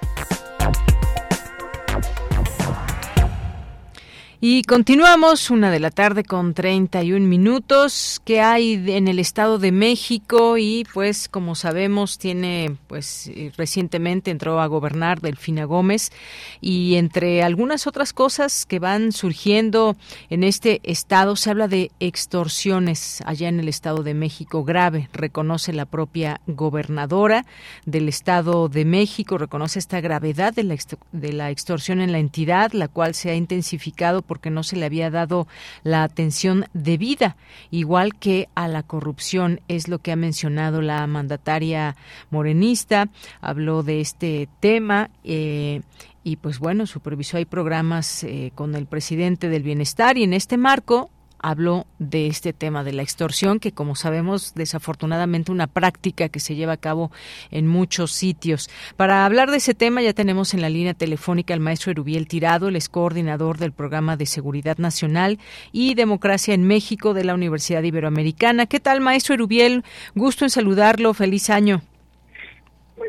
Y 4.43 4.63
continuamos, 4.63 5.51
una 5.51 5.69
de 5.69 5.79
la 5.79 5.91
tarde 5.91 6.23
con 6.23 6.55
31 6.55 7.27
minutos. 7.27 8.19
que 8.25 8.41
hay 8.41 8.73
en 8.87 9.07
el 9.07 9.19
Estado 9.19 9.59
de 9.59 9.71
México? 9.71 10.57
Y 10.57 10.83
pues, 10.95 11.29
como 11.29 11.53
sabemos, 11.53 12.17
tiene, 12.17 12.75
pues, 12.87 13.27
eh, 13.27 13.51
recientemente 13.55 14.31
entró 14.31 14.59
a 14.59 14.65
gobernar 14.65 15.21
Delfina 15.21 15.65
Gómez. 15.65 16.11
Y 16.59 16.95
entre 16.95 17.43
algunas 17.43 17.85
otras 17.85 18.13
cosas 18.13 18.65
que 18.65 18.79
van 18.79 19.11
surgiendo 19.11 19.95
en 20.31 20.43
este 20.43 20.81
estado, 20.85 21.35
se 21.35 21.51
habla 21.51 21.67
de 21.67 21.91
extorsiones 21.99 23.21
allá 23.27 23.47
en 23.47 23.59
el 23.59 23.67
Estado 23.67 24.01
de 24.01 24.15
México 24.15 24.63
grave. 24.63 25.07
Reconoce 25.13 25.71
la 25.71 25.85
propia 25.85 26.41
gobernadora 26.47 27.45
del 27.85 28.09
Estado 28.09 28.69
de 28.69 28.85
México, 28.85 29.37
reconoce 29.37 29.77
esta 29.77 30.01
gravedad 30.01 30.51
de 30.51 30.63
la, 30.63 30.75
de 31.11 31.31
la 31.31 31.51
extorsión 31.51 32.01
en 32.01 32.11
la 32.11 32.17
entidad, 32.17 32.71
la 32.71 32.87
cual 32.87 33.13
se 33.13 33.29
ha 33.29 33.35
intensificado 33.35 34.23
porque 34.31 34.49
no 34.49 34.63
se 34.63 34.77
le 34.77 34.85
había 34.85 35.09
dado 35.09 35.45
la 35.83 36.03
atención 36.03 36.63
debida, 36.71 37.35
igual 37.69 38.15
que 38.15 38.47
a 38.55 38.69
la 38.69 38.81
corrupción, 38.81 39.59
es 39.67 39.89
lo 39.89 39.99
que 39.99 40.13
ha 40.13 40.15
mencionado 40.15 40.81
la 40.81 41.05
mandataria 41.05 41.97
morenista, 42.29 43.09
habló 43.41 43.83
de 43.83 43.99
este 43.99 44.47
tema. 44.61 45.09
Eh, 45.25 45.81
y 46.23 46.37
pues 46.37 46.59
bueno, 46.59 46.85
supervisó 46.85 47.35
hay 47.35 47.43
programas 47.43 48.23
eh, 48.23 48.53
con 48.55 48.73
el 48.75 48.85
presidente 48.85 49.49
del 49.49 49.63
bienestar 49.63 50.17
y 50.17 50.23
en 50.23 50.31
este 50.31 50.55
marco 50.55 51.09
habló 51.41 51.85
de 51.99 52.27
este 52.27 52.53
tema 52.53 52.83
de 52.83 52.93
la 52.93 53.01
extorsión, 53.01 53.59
que 53.59 53.71
como 53.71 53.95
sabemos, 53.95 54.53
desafortunadamente 54.55 55.51
una 55.51 55.67
práctica 55.67 56.29
que 56.29 56.39
se 56.39 56.55
lleva 56.55 56.73
a 56.73 56.77
cabo 56.77 57.11
en 57.51 57.67
muchos 57.67 58.11
sitios. 58.11 58.69
Para 58.97 59.25
hablar 59.25 59.51
de 59.51 59.57
ese 59.57 59.73
tema 59.73 60.01
ya 60.01 60.13
tenemos 60.13 60.53
en 60.53 60.61
la 60.61 60.69
línea 60.69 60.93
telefónica 60.93 61.53
al 61.53 61.59
maestro 61.59 61.91
Erubiel 61.91 62.27
Tirado, 62.27 62.67
el 62.67 62.75
es 62.75 62.89
coordinador 62.89 63.57
del 63.57 63.71
programa 63.71 64.17
de 64.17 64.25
Seguridad 64.25 64.77
Nacional 64.77 65.39
y 65.71 65.95
Democracia 65.95 66.53
en 66.53 66.65
México 66.65 67.13
de 67.13 67.23
la 67.23 67.33
Universidad 67.33 67.83
Iberoamericana. 67.83 68.65
¿Qué 68.65 68.79
tal, 68.79 69.01
maestro 69.01 69.35
Erubiel? 69.35 69.83
Gusto 70.15 70.45
en 70.45 70.49
saludarlo. 70.49 71.13
Feliz 71.13 71.49
año. 71.49 71.81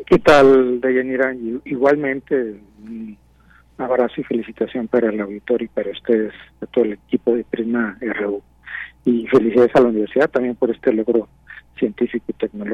¿Qué 0.05 0.19
tal, 0.19 0.81
Deyanira? 0.81 1.35
Igualmente, 1.65 2.59
abrazo 3.77 4.21
y 4.21 4.23
felicitación 4.23 4.87
para 4.87 5.09
el 5.09 5.19
auditorio 5.19 5.65
y 5.65 5.69
para 5.69 5.91
ustedes, 5.91 6.33
a 6.61 6.65
todo 6.65 6.85
el 6.85 6.93
equipo 6.93 7.35
de 7.35 7.43
Prisma 7.43 7.97
RU. 8.01 8.41
Y 9.05 9.27
felicidades 9.27 9.75
a 9.75 9.81
la 9.81 9.89
universidad 9.89 10.29
también 10.29 10.55
por 10.55 10.71
este 10.71 10.93
logro 10.93 11.27
científico 11.77 12.25
y 12.29 12.33
tecnológico. 12.33 12.72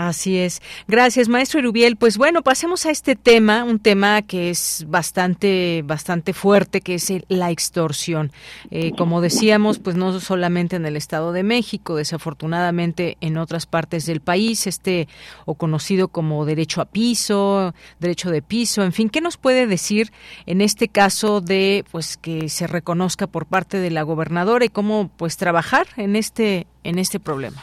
Así 0.00 0.38
es. 0.38 0.62
Gracias, 0.88 1.28
maestro 1.28 1.58
Erubiel. 1.58 1.96
Pues 1.96 2.16
bueno, 2.16 2.40
pasemos 2.40 2.86
a 2.86 2.90
este 2.90 3.16
tema, 3.16 3.64
un 3.64 3.78
tema 3.78 4.22
que 4.22 4.48
es 4.48 4.86
bastante, 4.88 5.82
bastante 5.84 6.32
fuerte, 6.32 6.80
que 6.80 6.94
es 6.94 7.12
la 7.28 7.50
extorsión. 7.50 8.32
Eh, 8.70 8.92
como 8.96 9.20
decíamos, 9.20 9.78
pues 9.78 9.96
no 9.96 10.18
solamente 10.18 10.76
en 10.76 10.86
el 10.86 10.96
Estado 10.96 11.32
de 11.32 11.42
México, 11.42 11.96
desafortunadamente 11.96 13.18
en 13.20 13.36
otras 13.36 13.66
partes 13.66 14.06
del 14.06 14.22
país, 14.22 14.66
este 14.66 15.06
o 15.44 15.54
conocido 15.54 16.08
como 16.08 16.46
derecho 16.46 16.80
a 16.80 16.86
piso, 16.86 17.74
derecho 17.98 18.30
de 18.30 18.40
piso, 18.40 18.82
en 18.82 18.94
fin, 18.94 19.10
¿qué 19.10 19.20
nos 19.20 19.36
puede 19.36 19.66
decir 19.66 20.12
en 20.46 20.62
este 20.62 20.88
caso 20.88 21.42
de, 21.42 21.84
pues, 21.90 22.16
que 22.16 22.48
se 22.48 22.66
reconozca 22.66 23.26
por 23.26 23.44
parte 23.44 23.76
de 23.76 23.90
la 23.90 24.00
gobernadora 24.00 24.64
y 24.64 24.70
cómo, 24.70 25.10
pues, 25.18 25.36
trabajar 25.36 25.88
en 25.98 26.16
este, 26.16 26.66
en 26.84 26.98
este 26.98 27.20
problema? 27.20 27.62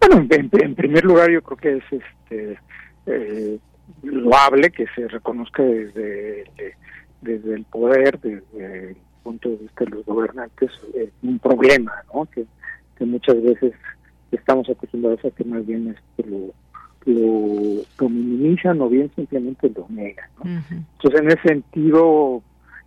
Bueno, 0.00 0.26
en, 0.30 0.74
primer 0.74 1.04
lugar 1.04 1.30
yo 1.30 1.42
creo 1.42 1.56
que 1.56 1.76
es 1.76 1.84
este 1.92 2.58
eh, 3.06 3.58
loable 4.02 4.70
que 4.70 4.86
se 4.94 5.08
reconozca 5.08 5.62
desde 5.62 6.44
desde 7.20 7.54
el 7.54 7.64
poder, 7.64 8.18
desde 8.20 8.90
el 8.90 8.96
punto 9.22 9.50
de 9.50 9.56
vista 9.56 9.84
de 9.84 9.90
los 9.90 10.04
gobernantes, 10.04 10.70
es 10.94 11.10
un 11.22 11.38
problema, 11.38 11.92
¿no? 12.12 12.26
Que, 12.26 12.46
que 12.96 13.04
muchas 13.04 13.42
veces 13.42 13.74
estamos 14.32 14.68
acostumbrados 14.68 15.24
a 15.24 15.30
que 15.30 15.44
más 15.44 15.66
bien 15.66 15.94
este, 15.94 16.30
lo, 16.30 16.52
lo, 17.06 18.08
minimizan 18.08 18.80
o 18.80 18.88
bien 18.88 19.10
simplemente 19.14 19.70
lo 19.74 19.86
negan. 19.88 20.30
Entonces, 20.42 21.20
en 21.20 21.28
ese 21.28 21.42
sentido, 21.42 22.42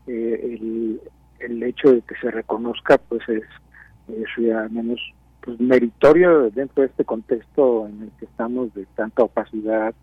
eh, 0.07 0.57
el, 0.59 1.01
el 1.39 1.63
hecho 1.63 1.91
de 1.91 2.01
que 2.01 2.15
se 2.21 2.31
reconozca, 2.31 2.97
pues 2.97 3.21
es, 3.29 3.43
es 4.09 4.55
al 4.55 4.71
menos 4.71 4.99
pues, 5.43 5.59
meritorio 5.59 6.49
dentro 6.49 6.81
de 6.81 6.87
este 6.87 7.05
contexto 7.05 7.87
en 7.87 8.03
el 8.03 8.11
que 8.19 8.25
estamos 8.25 8.73
de 8.73 8.85
tanta 8.95 9.23
opacidad, 9.23 9.93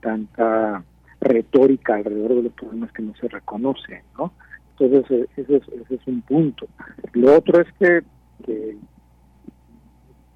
tanta 0.00 0.84
retórica 1.20 1.94
alrededor 1.94 2.36
de 2.36 2.42
los 2.44 2.52
problemas 2.52 2.92
que 2.92 3.02
no 3.02 3.14
se 3.16 3.28
reconocen, 3.28 4.02
¿no? 4.18 4.32
Entonces, 4.78 5.10
eh, 5.10 5.26
ese 5.36 5.56
es, 5.56 5.68
ese 5.68 5.94
es 5.94 6.06
un 6.06 6.22
punto. 6.22 6.66
Lo 7.12 7.36
otro 7.36 7.60
es 7.60 7.68
que, 7.78 8.02
que 8.44 8.76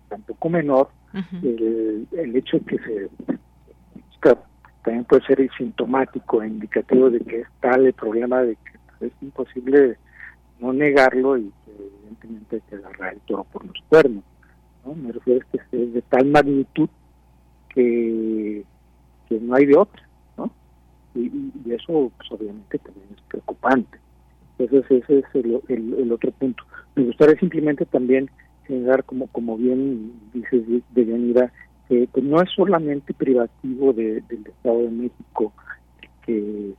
tampoco 0.09 0.49
menor, 0.49 0.89
el, 1.43 2.07
el 2.13 2.37
hecho 2.37 2.59
que 2.67 2.79
se 2.79 3.09
también 4.89 5.05
puede 5.05 5.27
ser 5.27 5.51
sintomático 5.59 6.43
e 6.43 6.49
indicativo 6.49 7.11
de 7.11 7.21
que 7.21 7.41
es 7.41 7.49
tal 7.61 7.85
el 7.87 7.93
problema 7.93 8.41
de 8.43 8.57
que 8.57 9.07
es 9.07 9.13
imposible 9.21 9.99
no 10.61 10.73
negarlo 10.73 11.37
y 11.37 11.53
que 11.65 11.73
evidentemente 11.73 12.57
hay 12.57 12.63
que 12.63 12.77
agarrar 12.77 13.13
el 13.13 13.21
toro 13.21 13.45
por 13.45 13.67
los 13.67 13.77
cuernos. 13.89 14.25
Me 14.95 15.13
refiero 15.13 15.41
a 15.41 15.51
que 15.51 15.59
es 15.83 15.93
de 15.93 16.03
tal 16.03 16.27
magnitud 16.27 16.89
que, 17.69 18.65
que 19.29 19.41
no 19.41 19.55
hay 19.55 19.67
de 19.67 19.77
otra. 19.77 20.03
¿no? 20.37 20.51
Y, 21.15 21.31
eso 21.71 22.11
pues, 22.17 22.33
obviamente 22.33 22.79
también 22.79 23.07
es 23.15 23.23
preocupante. 23.29 23.99
Entonces 24.59 25.03
ese 25.03 25.19
es 25.21 25.25
el, 25.35 25.63
el, 25.69 26.13
otro 26.13 26.31
punto. 26.33 26.65
Me 26.97 27.05
gustaría 27.05 27.39
simplemente 27.39 27.85
también 27.87 28.29
señalar, 28.67 29.05
como, 29.05 29.29
como 29.29 29.57
bien 29.57 30.13
dices 30.33 30.63
de 30.91 31.07
Yanira, 31.07 31.53
que 31.89 32.09
no 32.23 32.43
es 32.43 32.51
solamente 32.51 33.15
privativo 33.15 33.93
del 33.93 34.23
Estado 34.29 34.83
de 34.83 34.91
México 34.91 35.53
que 36.27 36.75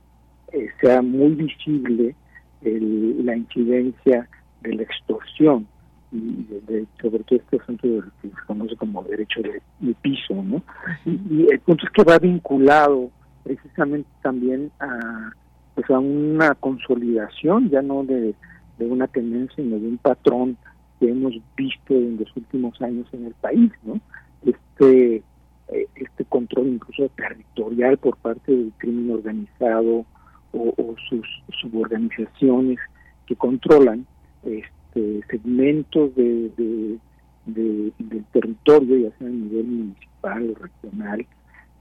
eh, 0.52 0.68
sea 0.80 1.02
muy 1.02 1.34
visible 1.34 2.14
la 2.62 3.36
incidencia 3.36 4.28
de 4.60 4.74
la 4.74 4.82
extorsión 4.82 5.66
y 6.12 6.46
de, 6.66 6.86
sobre 7.00 7.22
todo 7.24 7.38
este 7.38 7.56
asunto 7.58 7.88
que 8.20 8.28
se 8.28 8.46
conoce 8.46 8.76
como 8.76 9.02
derecho 9.04 9.40
de, 9.42 9.62
piso, 10.02 10.34
¿no? 10.34 10.62
y, 11.06 11.46
el 11.50 11.60
punto 11.60 11.86
es 11.86 11.92
que 11.92 12.04
va 12.04 12.18
vinculado 12.18 13.10
precisamente 13.44 14.08
también 14.22 14.70
a 14.80 15.32
pues 15.74 15.88
a 15.90 15.98
una 15.98 16.54
consolidación 16.56 17.70
ya 17.70 17.80
no 17.80 18.04
de, 18.04 18.34
de 18.78 18.86
una 18.86 19.06
tendencia 19.06 19.56
sino 19.56 19.78
de 19.78 19.86
un 19.86 19.98
patrón 19.98 20.56
que 20.98 21.08
hemos 21.08 21.34
visto 21.56 21.94
en 21.94 22.18
los 22.18 22.36
últimos 22.36 22.80
años 22.82 23.06
en 23.12 23.26
el 23.26 23.34
país, 23.34 23.72
¿no? 23.84 24.00
Este 24.44 25.22
eh, 25.68 25.86
este 25.94 26.24
control 26.24 26.66
incluso 26.66 27.08
territorial 27.10 27.96
por 27.98 28.16
parte 28.16 28.50
del 28.50 28.72
crimen 28.78 29.12
organizado 29.12 30.04
o, 30.52 30.96
sus 31.08 31.26
suborganizaciones 31.60 32.78
que 33.26 33.36
controlan 33.36 34.04
este, 34.42 34.79
segmentos 34.92 36.14
de, 36.14 36.98
del 37.46 38.24
territorio, 38.32 39.08
ya 39.08 39.18
sea 39.18 39.26
a 39.26 39.30
nivel 39.30 39.64
municipal 39.64 40.50
o 40.50 40.62
regional, 40.62 41.26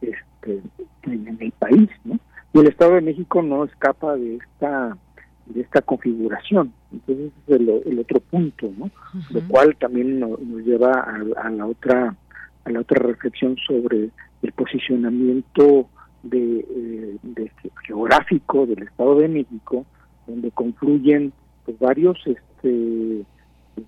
este, 0.02 0.62
en, 1.04 1.38
el 1.39 1.52
país, 1.54 1.89
¿no? 2.04 2.19
Y 2.54 2.60
el 2.60 2.67
Estado 2.67 2.95
de 2.95 3.02
México 3.02 3.41
no 3.41 3.65
escapa 3.65 4.15
de 4.15 4.38
esta 4.38 4.98
de 5.45 5.62
esta 5.62 5.82
configuración. 5.82 6.72
Entonces 6.91 7.32
ese 7.48 7.56
es 7.56 7.86
el, 7.88 8.00
otro 8.00 8.19
punto, 8.19 8.72
¿no? 8.78 8.91
Lo 9.32 9.41
cual 9.48 9.76
también 9.78 10.19
nos, 10.19 10.39
lleva 10.63 10.91
a, 11.02 11.50
la 11.50 11.65
otra 11.65 12.15
a 12.65 12.69
la 12.69 12.80
otra 12.82 13.02
reflexión 13.02 13.58
sobre 13.67 14.10
el 14.41 14.52
posicionamiento 14.54 15.89
de, 16.24 16.60
eh, 16.60 17.52
geográfico 17.86 18.65
del 18.65 18.84
Estado 18.84 19.15
de 19.15 19.28
México, 19.28 19.86
donde 20.28 20.52
confluyen 20.52 21.34
pues, 21.65 21.80
varios, 21.80 22.17
este, 22.62 23.26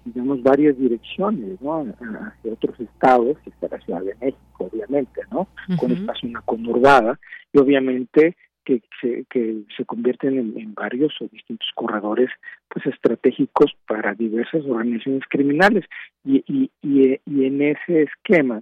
digamos, 0.05 0.41
varias 0.43 0.77
direcciones, 0.77 1.61
¿no? 1.61 1.81
Hacia 1.81 2.53
otros 2.53 2.79
estados, 2.79 3.37
está 3.45 3.67
la 3.69 3.83
Ciudad 3.83 4.01
de 4.01 4.15
México, 4.21 4.69
obviamente, 4.71 5.21
¿no? 5.31 5.47
Con 5.77 5.91
espacio 5.91 6.29
una 6.29 6.41
conurbada, 6.41 7.19
y 7.53 7.59
obviamente 7.59 8.35
que 8.63 8.81
se, 9.01 9.25
que 9.29 9.63
se 9.75 9.85
convierten 9.85 10.37
en, 10.37 10.73
varios 10.75 11.13
o 11.19 11.27
distintos 11.27 11.67
corredores 11.73 12.29
pues 12.69 12.85
estratégicos 12.85 13.71
para 13.87 14.13
diversas 14.13 14.63
organizaciones 14.65 15.23
criminales 15.29 15.83
y, 16.23 16.43
y, 16.47 16.69
y, 16.83 17.19
y 17.25 17.45
en 17.45 17.61
ese 17.63 18.03
esquema 18.03 18.61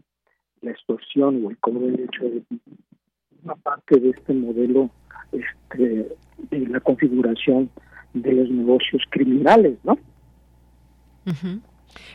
la 0.62 0.72
extorsión 0.72 1.46
o 1.46 1.50
el 1.50 1.58
cobro 1.58 1.88
de 1.88 1.92
derecho 1.92 2.24
de 2.24 2.44
una 3.44 3.56
parte 3.56 4.00
de 4.00 4.12
este 4.12 4.34
modelo 4.34 4.90
este, 5.34 6.08
de 6.50 6.68
la 6.68 6.80
configuración 6.80 7.70
de 8.14 8.32
los 8.34 8.50
negocios 8.50 9.04
criminales, 9.10 9.78
¿no? 9.84 9.98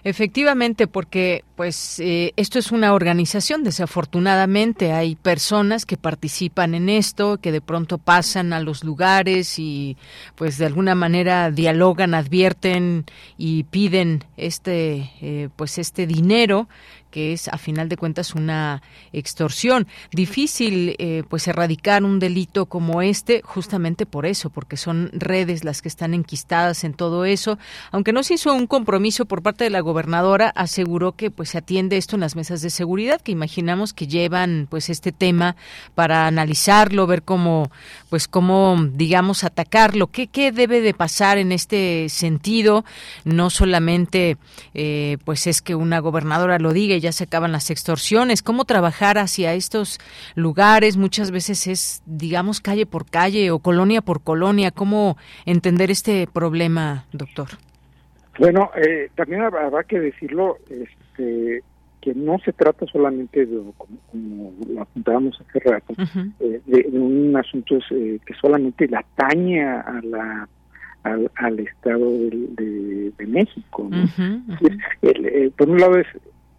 Efectivamente, 0.02 0.87
porque 0.87 1.44
pues 1.57 1.98
eh, 1.98 2.33
esto 2.37 2.59
es 2.59 2.72
una 2.72 2.92
organización, 2.92 3.64
desafortunadamente 3.64 4.92
hay 4.92 5.14
personas 5.16 5.87
que 5.87 5.96
participan 5.96 6.74
en 6.74 6.90
esto, 6.90 7.38
que 7.38 7.52
de 7.52 7.62
pronto 7.62 7.96
pasan 7.96 8.52
a 8.52 8.61
los 8.61 8.85
lugares 8.85 9.59
y 9.59 9.96
pues 10.35 10.59
de 10.59 10.66
alguna 10.66 10.94
manera 10.94 11.50
dialogan, 11.50 12.12
advierten 12.12 13.07
y 13.38 13.64
piden 13.64 14.24
este 14.37 15.11
eh, 15.22 15.48
pues 15.57 15.78
este 15.78 16.07
dinero 16.07 16.68
que 17.14 17.33
es 17.33 17.46
a 17.46 17.59
final 17.59 17.88
de 17.88 17.96
cuentas 17.96 18.35
una 18.35 18.83
extorsión. 19.12 19.87
Difícil 20.11 20.96
eh, 20.98 21.22
pues 21.29 21.46
erradicar 21.46 22.03
un 22.03 22.18
delito 22.18 22.66
como 22.66 23.03
este 23.03 23.40
justamente 23.44 24.05
por 24.05 24.27
eso, 24.27 24.50
porque 24.50 24.77
son 24.77 25.11
redes 25.12 25.62
las 25.62 25.81
que 25.81 25.87
están 25.87 26.12
enquistadas 26.12 26.83
en 26.83 26.92
todo 26.92 27.24
eso. 27.24 27.57
Aunque 27.92 28.12
no 28.12 28.24
se 28.24 28.35
hizo 28.35 28.53
un 28.53 28.66
compromiso 28.66 29.27
por 29.27 29.42
parte 29.42 29.62
de 29.62 29.70
la 29.70 29.79
gobernadora, 29.79 30.48
aseguró 30.57 31.12
que 31.12 31.31
pues 31.31 31.50
se 31.50 31.59
atiende 31.59 31.98
esto 31.98 32.16
en 32.16 32.20
las 32.20 32.35
mesas 32.35 32.62
de 32.62 32.70
seguridad, 32.70 33.20
que 33.20 33.31
imaginamos 33.31 33.92
que 33.92 34.09
llevan 34.09 34.66
pues 34.68 34.90
este 34.90 35.12
tema 35.12 35.55
para 35.94 36.27
analizarlo, 36.27 37.07
ver 37.07 37.22
cómo 37.22 37.70
pues 38.11 38.27
cómo 38.27 38.77
digamos 38.92 39.44
atacarlo, 39.44 40.09
qué, 40.09 40.27
qué 40.27 40.50
debe 40.50 40.81
de 40.81 40.94
pasar 40.94 41.38
en 41.38 41.53
este 41.53 42.09
sentido, 42.09 42.85
no 43.24 43.50
solamente 43.50 44.37
eh, 44.74 45.18
pues 45.24 45.46
es 45.46 45.62
que 45.62 45.77
una 45.77 46.00
gobernadora 46.00 46.59
lo 46.59 46.72
diga 46.72 47.03
ya 47.04 47.12
se 47.12 47.24
acaban 47.24 47.52
las 47.52 47.70
extorsiones, 47.70 48.42
cómo 48.42 48.64
trabajar 48.64 49.18
hacia 49.18 49.52
estos 49.52 50.00
lugares, 50.34 50.96
muchas 50.96 51.30
veces 51.30 51.66
es, 51.66 52.02
digamos, 52.06 52.60
calle 52.60 52.86
por 52.86 53.04
calle 53.04 53.50
o 53.50 53.58
colonia 53.58 54.00
por 54.00 54.22
colonia, 54.22 54.70
cómo 54.70 55.16
entender 55.44 55.90
este 55.90 56.26
problema, 56.26 57.04
doctor. 57.12 57.48
Bueno, 58.38 58.70
eh, 58.74 59.10
también 59.14 59.42
habrá 59.42 59.84
que 59.84 60.00
decirlo, 60.00 60.56
este, 60.70 61.62
que 62.00 62.14
no 62.14 62.38
se 62.38 62.52
trata 62.54 62.86
solamente 62.86 63.44
de, 63.44 63.60
como, 63.76 64.52
lo 64.66 64.80
apuntábamos 64.80 65.38
hace 65.40 65.60
rato, 65.60 65.94
eh, 66.40 66.60
de, 66.64 66.88
un 66.90 67.36
asunto 67.36 67.78
eh, 67.90 68.18
que 68.24 68.34
solamente 68.40 68.88
le 68.88 68.96
atañe 68.96 69.62
a 69.62 70.00
la 70.02 70.48
al, 71.04 71.60
Estado 71.60 72.10
de, 72.10 73.12
México. 73.26 73.90
por 75.56 75.68
un 75.68 75.78
lado 75.78 75.98
es 75.98 76.06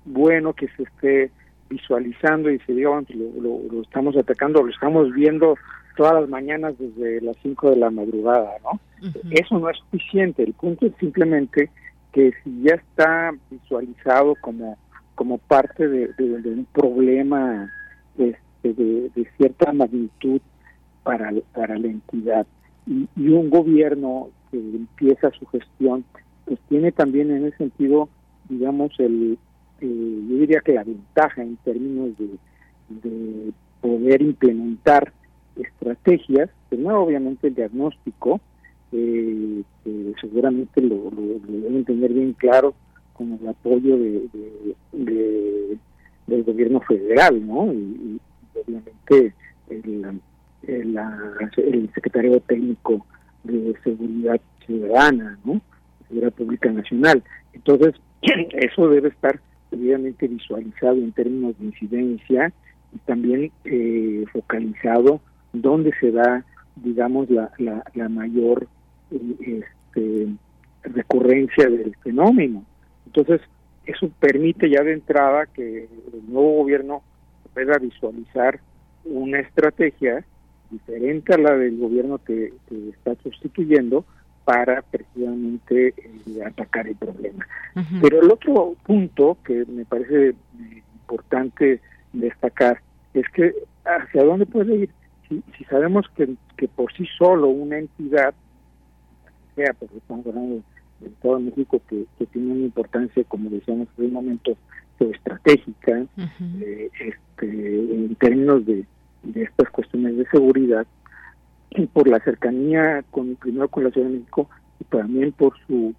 bueno 0.06 0.54
que 0.54 0.68
se 0.70 0.84
esté 0.84 1.32
visualizando 1.70 2.52
y 2.52 2.60
se 2.60 2.74
diga, 2.74 2.92
lo, 3.10 3.62
lo, 3.72 3.82
estamos 3.82 4.16
atacando, 4.16 4.64
lo 4.64 4.72
estamos 4.72 5.12
viendo 5.14 5.58
todas 5.98 6.14
las 6.14 6.30
mañanas 6.30 6.76
desde 6.78 7.22
las 7.22 7.36
5 7.42 7.72
de 7.72 7.76
la 7.78 7.90
madrugada, 7.90 8.52
¿no? 8.64 8.80
Eso 9.32 9.60
no 9.60 9.70
es 9.70 9.78
suficiente, 9.78 10.44
el 10.44 10.54
punto 10.54 10.86
es 10.86 10.94
simplemente 11.00 11.70
que 12.12 12.32
si 12.44 12.64
ya 12.64 12.76
está 12.76 13.34
visualizado 13.50 14.36
como, 14.42 14.78
como 15.16 15.38
parte 15.38 15.88
de, 15.88 16.14
un 16.18 16.68
problema 16.72 17.72
este, 18.18 18.74
de, 18.74 19.28
cierta 19.38 19.74
magnitud 19.74 20.42
para, 21.04 21.32
para 21.54 21.78
la 21.78 21.88
entidad 21.88 22.46
y, 22.86 23.08
y 23.16 23.30
un 23.30 23.50
gobierno 23.50 24.30
que 24.52 24.58
empieza 24.58 25.32
su 25.32 25.46
gestión, 25.48 26.06
pues 26.46 26.60
tiene 26.70 26.92
también 26.92 27.32
en 27.32 27.48
ese 27.48 27.58
sentido, 27.58 28.10
digamos, 28.50 28.92
el, 29.00 29.38
eh, 29.82 30.22
yo 30.30 30.38
diría 30.38 30.62
que 30.62 30.74
la 30.74 30.84
ventaja 30.84 31.42
en 31.42 31.58
términos 31.58 32.12
de, 32.18 33.52
poder 33.82 34.22
implementar 34.22 35.12
estrategias, 35.56 36.50
primero 36.70 37.04
obviamente 37.04 37.48
el 37.48 37.56
diagnóstico, 37.56 38.42
eh, 38.92 39.64
que 39.84 40.14
seguramente 40.20 40.82
lo, 40.82 41.12
deben 41.48 41.86
tener 41.86 42.14
bien 42.14 42.34
claro 42.34 42.74
con 43.14 43.34
el 43.34 43.48
apoyo 43.48 43.98
de, 43.98 44.28
del 46.28 46.44
gobierno 46.44 46.82
federal, 46.82 47.46
¿no? 47.46 47.72
Y, 47.72 48.20
obviamente 48.66 49.34
el, 49.70 50.20
secretario 51.94 52.40
técnico 52.42 53.06
de 53.44 53.76
seguridad 53.84 54.40
ciudadana, 54.66 55.38
¿no? 55.46 55.62
Seguridad 56.08 56.34
pública 56.34 56.72
nacional. 56.72 57.24
Entonces, 57.54 57.96
eso 58.22 58.90
debe 58.90 59.10
estar 59.10 59.40
debidamente 59.76 60.28
visualizado 60.28 60.96
en 60.96 61.12
términos 61.12 61.58
de 61.60 61.66
incidencia 61.66 62.54
y 62.94 62.98
también 63.00 63.52
eh, 63.66 64.26
focalizado 64.32 65.20
donde 65.54 65.92
se 66.00 66.12
da, 66.12 66.46
digamos, 66.76 67.30
la, 67.30 67.52
la, 67.58 68.10
mayor 68.10 68.68
eh, 69.12 69.62
este, 69.96 70.28
recurrencia 70.84 71.70
del 71.70 71.96
fenómeno. 72.04 72.64
Entonces, 73.06 73.42
eso 73.86 74.10
permite 74.20 74.70
ya 74.70 74.84
de 74.84 74.94
entrada 74.94 75.46
que 75.46 75.84
el 76.14 76.32
nuevo 76.32 76.64
gobierno 76.64 77.04
pueda 77.54 77.78
visualizar 77.78 78.60
una 79.06 79.40
estrategia 79.40 80.26
diferente 80.72 81.34
a 81.34 81.38
la 81.38 81.56
del 81.56 81.78
gobierno 81.78 82.18
que, 82.18 82.54
está 82.90 83.16
sustituyendo 83.24 84.06
para 84.46 84.84
precisamente 84.84 85.88
eh, 85.88 86.44
atacar 86.46 86.88
el 86.88 86.96
problema. 86.96 87.46
Pero 88.02 88.22
el 88.22 88.32
otro 88.32 88.76
punto 88.84 89.38
que 89.44 89.66
me 89.66 89.84
parece 89.86 90.30
eh, 90.30 90.84
importante 90.94 91.82
destacar 92.14 92.80
es 93.14 93.28
que 93.30 93.54
hacia 93.84 94.24
dónde 94.24 94.46
puede 94.46 94.76
ir. 94.76 94.90
Si, 95.28 95.64
sabemos 95.66 96.06
que, 96.16 96.36
que 96.56 96.68
por 96.68 96.94
sí 96.94 97.06
solo 97.18 97.48
una 97.48 97.80
entidad, 97.80 98.36
sea, 99.56 99.74
porque 99.74 99.98
estamos 99.98 100.26
hablando 100.28 100.62
del 101.00 101.12
Estado 101.12 101.38
de 101.38 101.44
México, 101.46 101.82
que, 101.90 102.06
tiene 102.32 102.52
una 102.52 102.66
importancia, 102.66 103.24
como 103.28 103.50
decíamos 103.50 103.88
en 103.98 104.06
un 104.06 104.14
momento, 104.14 104.56
estratégica, 105.00 106.06
eh, 106.62 106.90
este, 107.00 107.46
en 107.48 108.16
términos 108.16 108.66
de, 108.66 108.86
de 109.24 109.44
estas 109.44 109.70
cuestiones 109.72 110.16
de 110.18 110.26
seguridad, 110.28 110.88
y 111.78 111.86
por 111.88 112.08
la 112.08 112.20
cercanía 112.20 113.04
con 113.12 113.36
primero 113.36 113.68
con 113.70 113.84
la 113.84 113.92
Ciudad 113.92 114.08
de 114.08 114.20
México 114.20 114.50
y 114.80 114.84
también 114.86 115.32
por 115.32 115.54
su, 115.68 115.94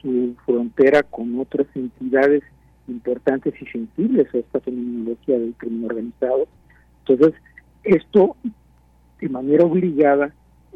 su 0.00 0.34
frontera 0.44 1.02
con 1.02 1.38
otras 1.38 1.66
entidades 1.74 2.42
importantes 2.88 3.54
y 3.60 3.66
sensibles 3.66 4.32
a 4.34 4.38
esta 4.38 4.60
fenomenología 4.60 5.38
del 5.38 5.54
crimen 5.54 5.84
organizado. 5.84 6.46
Entonces, 7.06 7.40
esto 7.84 8.36
de 9.20 9.28
manera 9.28 9.64
obligada 9.64 10.32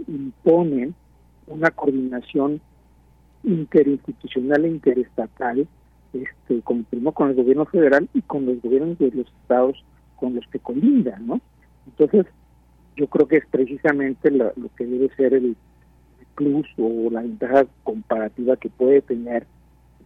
impone 0.07 0.93
una 1.47 1.71
coordinación 1.71 2.61
interinstitucional 3.43 4.65
e 4.65 4.69
interestatal, 4.69 5.69
este, 6.13 6.61
como 6.63 6.85
primero 6.85 7.13
con 7.13 7.31
el 7.31 7.35
gobierno 7.35 7.67
federal 7.67 8.09
y 8.15 8.23
con 8.23 8.47
los 8.47 8.61
gobiernos 8.63 8.99
de 8.99 9.11
los 9.11 9.27
estados 9.43 9.85
con 10.17 10.35
los 10.35 10.47
que 10.47 10.59
colindan, 10.59 11.27
¿no? 11.27 11.41
Entonces, 11.87 12.27
yo 12.97 13.07
creo 13.09 13.27
que 13.27 13.39
es 13.39 13.47
precisamente 13.47 14.31
lo, 14.31 14.53
que 14.77 14.87
debe 14.87 15.15
ser 15.17 15.35
el 15.35 15.57
plus 16.35 16.67
o 16.79 17.11
la 17.11 17.23
ventaja 17.23 17.67
comparativa 17.83 18.57
que 18.57 18.69
puede 18.69 19.01
tener 19.03 19.47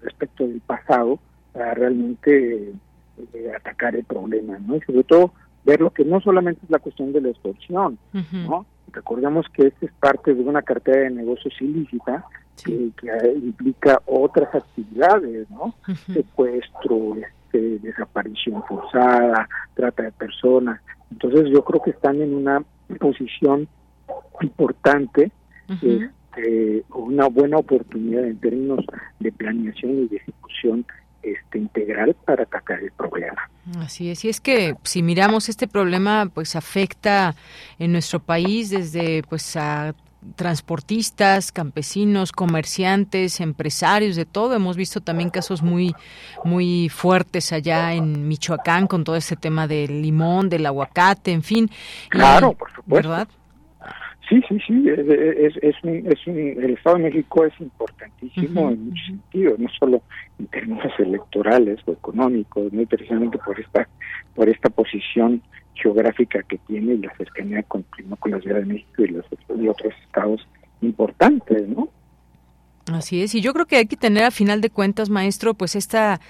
respecto 0.00 0.46
del 0.46 0.60
pasado 0.60 1.18
para 1.52 1.74
realmente 1.74 2.72
eh, 3.34 3.52
atacar 3.56 3.96
el 3.96 4.04
problema, 4.04 4.58
¿no? 4.58 4.76
Y 4.76 4.80
sobre 4.82 5.04
todo 5.04 5.32
ver 5.64 5.80
lo 5.80 5.90
que 5.90 6.04
no 6.04 6.20
solamente 6.20 6.60
es 6.64 6.70
la 6.70 6.78
cuestión 6.78 7.12
de 7.12 7.20
la 7.20 7.30
extorsión, 7.30 7.98
¿no? 8.32 8.66
Recordemos 8.92 9.46
que 9.52 9.66
esta 9.66 9.86
es 9.86 9.92
parte 10.00 10.34
de 10.34 10.42
una 10.42 10.62
cartera 10.62 11.02
de 11.02 11.10
negocios 11.10 11.54
ilícita 11.60 12.24
que, 12.64 12.90
implica 13.36 14.00
otras 14.06 14.54
actividades, 14.54 15.48
¿no? 15.50 15.74
Secuestro, 16.12 17.16
este, 17.48 17.78
desaparición 17.78 18.62
forzada, 18.64 19.48
trata 19.74 20.02
de 20.02 20.12
personas. 20.12 20.80
Entonces 21.10 21.48
yo 21.50 21.64
creo 21.64 21.82
que 21.82 21.90
están 21.90 22.20
en 22.20 22.34
una 22.34 22.62
posición 23.00 23.66
importante, 24.40 25.30
este, 25.68 26.84
una 26.94 27.26
buena 27.28 27.56
oportunidad 27.58 28.24
en 28.24 28.38
términos 28.38 28.84
de 29.18 29.32
planeación 29.32 30.04
y 30.04 30.08
de 30.08 30.16
ejecución 30.16 30.86
este, 31.22 31.58
integral 31.58 32.14
para 32.24 32.44
atacar 32.44 32.82
el 32.82 32.92
problema. 32.92 33.50
Así 33.78 34.10
es, 34.10 34.24
y 34.24 34.28
es 34.28 34.40
que 34.40 34.74
si 34.82 35.02
miramos 35.02 35.48
este 35.48 35.66
problema, 35.66 36.30
pues 36.32 36.54
afecta 36.54 37.34
en 37.78 37.92
nuestro 37.92 38.20
país 38.20 38.70
desde 38.70 39.22
pues 39.28 39.56
a 39.56 39.94
transportistas, 40.36 41.52
campesinos, 41.52 42.32
comerciantes, 42.32 43.40
empresarios, 43.40 44.16
de 44.16 44.24
todo. 44.24 44.54
Hemos 44.54 44.76
visto 44.76 45.00
también 45.00 45.30
casos 45.30 45.62
muy, 45.62 45.94
muy 46.44 46.88
fuertes 46.88 47.52
allá 47.52 47.92
en 47.94 48.28
Michoacán 48.28 48.86
con 48.86 49.04
todo 49.04 49.16
ese 49.16 49.36
tema 49.36 49.66
del 49.66 50.02
limón, 50.02 50.48
del 50.48 50.66
aguacate, 50.66 51.32
en 51.32 51.42
fin. 51.42 51.70
Claro, 52.08 52.52
por 52.52 52.70
supuesto. 52.72 53.08
¿Verdad? 53.08 53.28
Sí, 54.28 54.42
sí, 54.46 54.58
sí, 54.66 54.84
es, 54.90 55.56
es, 55.62 55.76
es, 55.82 56.26
el 56.26 56.74
Estado 56.74 56.96
de 56.96 57.04
México 57.04 57.46
es 57.46 57.60
importantísimo 57.60 58.68
en 58.68 58.84
muchos 58.90 59.06
sentidos, 59.06 59.58
no 59.58 59.68
solo 59.70 60.02
en 60.38 60.46
términos 60.48 60.92
electorales 60.98 61.78
o 61.86 61.92
económicos, 61.92 62.70
no 62.70 62.84
precisamente 62.86 63.38
por 63.38 63.58
esta 63.58 63.88
por 64.34 64.50
esta 64.50 64.68
posición 64.68 65.42
geográfica 65.80 66.42
que 66.42 66.58
tiene 66.58 66.94
y 66.94 66.98
la 66.98 67.14
cercanía 67.16 67.62
con, 67.64 67.84
con 68.18 68.30
la 68.30 68.40
Ciudad 68.40 68.60
de 68.60 68.66
México 68.66 69.02
y 69.02 69.08
los 69.08 69.24
y 69.58 69.68
otros 69.68 69.94
estados 70.06 70.46
importantes, 70.80 71.68
¿no? 71.68 71.88
Así 72.92 73.22
es, 73.22 73.34
y 73.34 73.40
yo 73.40 73.52
creo 73.52 73.66
que 73.66 73.76
hay 73.76 73.86
que 73.86 73.96
tener 73.96 74.24
a 74.24 74.30
final 74.30 74.60
de 74.60 74.70
cuentas, 74.70 75.10
maestro, 75.10 75.54
pues 75.54 75.76
esta 75.76 76.20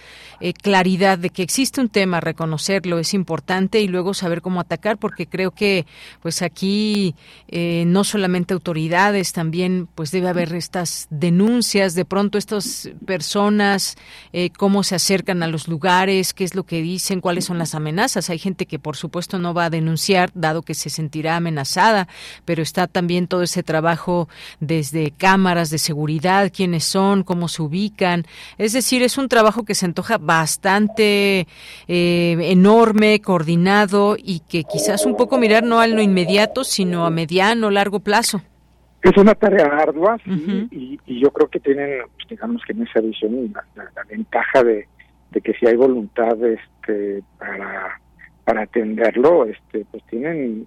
eh, 0.40 0.52
claridad 0.52 1.18
de 1.18 1.30
que 1.30 1.42
existe 1.42 1.80
un 1.80 1.88
tema, 1.88 2.20
reconocerlo 2.20 2.98
es 2.98 3.14
importante 3.14 3.80
y 3.80 3.88
luego 3.88 4.14
saber 4.14 4.42
cómo 4.42 4.60
atacar, 4.60 4.98
porque 4.98 5.26
creo 5.26 5.52
que 5.52 5.86
pues 6.20 6.42
aquí 6.42 7.14
eh, 7.48 7.84
no 7.86 8.04
solamente 8.04 8.54
autoridades, 8.54 9.32
también 9.32 9.88
pues 9.94 10.10
debe 10.10 10.28
haber 10.28 10.54
estas 10.54 11.06
denuncias, 11.10 11.94
de 11.94 12.04
pronto 12.04 12.38
estas 12.38 12.90
personas, 13.06 13.96
eh, 14.32 14.50
cómo 14.50 14.82
se 14.82 14.94
acercan 14.94 15.42
a 15.42 15.48
los 15.48 15.68
lugares, 15.68 16.34
qué 16.34 16.44
es 16.44 16.54
lo 16.54 16.64
que 16.64 16.82
dicen, 16.82 17.20
cuáles 17.20 17.44
son 17.44 17.58
las 17.58 17.74
amenazas. 17.74 18.30
Hay 18.30 18.38
gente 18.38 18.66
que 18.66 18.78
por 18.78 18.96
supuesto 18.96 19.38
no 19.38 19.54
va 19.54 19.66
a 19.66 19.70
denunciar, 19.70 20.30
dado 20.34 20.62
que 20.62 20.74
se 20.74 20.90
sentirá 20.90 21.36
amenazada, 21.36 22.08
pero 22.44 22.62
está 22.62 22.86
también 22.86 23.26
todo 23.26 23.42
ese 23.42 23.62
trabajo 23.62 24.28
desde 24.60 25.10
cámaras 25.10 25.70
de 25.70 25.78
seguridad, 25.78 26.47
quiénes 26.50 26.84
son, 26.84 27.22
cómo 27.22 27.48
se 27.48 27.62
ubican. 27.62 28.24
Es 28.58 28.72
decir, 28.72 29.02
es 29.02 29.18
un 29.18 29.28
trabajo 29.28 29.64
que 29.64 29.74
se 29.74 29.86
antoja 29.86 30.18
bastante 30.18 31.46
eh, 31.86 32.36
enorme, 32.40 33.20
coordinado 33.20 34.16
y 34.18 34.40
que 34.40 34.64
quizás 34.64 35.06
un 35.06 35.16
poco 35.16 35.38
mirar 35.38 35.62
no 35.62 35.80
a 35.80 35.86
lo 35.86 36.02
inmediato, 36.02 36.64
sino 36.64 37.06
a 37.06 37.10
mediano, 37.10 37.70
largo 37.70 38.00
plazo. 38.00 38.42
Es 39.02 39.16
una 39.16 39.34
tarea 39.34 39.66
ardua 39.66 40.18
y, 40.26 40.98
yo 41.06 41.30
creo 41.30 41.48
que 41.48 41.60
tienen, 41.60 42.00
pues, 42.16 42.28
digamos 42.28 42.62
que 42.66 42.72
en 42.72 42.82
esa 42.82 43.00
visión, 43.00 43.54
la, 43.76 44.04
ventaja 44.08 44.62
de, 44.64 44.88
que 45.42 45.52
si 45.54 45.66
hay 45.66 45.76
voluntad 45.76 46.36
este, 46.44 47.22
para, 47.38 48.00
para 48.44 48.62
atenderlo, 48.62 49.44
este, 49.44 49.86
pues 49.90 50.02
tienen, 50.10 50.66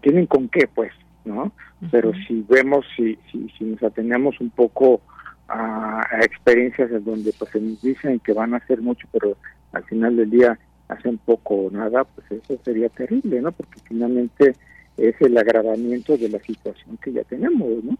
tienen 0.00 0.26
con 0.26 0.48
qué, 0.48 0.66
pues, 0.66 0.92
¿no? 1.26 1.52
Pero 1.90 2.12
si 2.26 2.44
vemos, 2.48 2.86
si, 2.96 3.18
si, 3.30 3.48
si 3.58 3.64
nos 3.64 3.82
atenemos 3.82 4.40
un 4.40 4.50
poco 4.50 5.02
a, 5.48 6.02
experiencias 6.22 6.90
en 6.90 7.04
donde 7.04 7.32
pues 7.38 7.50
se 7.50 7.60
nos 7.60 7.80
dicen 7.82 8.20
que 8.20 8.32
van 8.32 8.54
a 8.54 8.58
hacer 8.58 8.80
mucho, 8.80 9.06
pero 9.12 9.36
al 9.72 9.84
final 9.84 10.16
del 10.16 10.30
día 10.30 10.58
hacen 10.88 11.18
poco 11.18 11.66
o 11.66 11.70
nada, 11.70 12.04
pues 12.04 12.30
eso 12.30 12.58
sería 12.64 12.88
terrible, 12.88 13.40
¿no? 13.40 13.52
Porque 13.52 13.80
finalmente 13.86 14.54
es 14.96 15.14
el 15.20 15.36
agravamiento 15.36 16.16
de 16.16 16.28
la 16.28 16.38
situación 16.40 16.96
que 17.02 17.12
ya 17.12 17.22
tenemos, 17.24 17.68
¿no? 17.84 17.98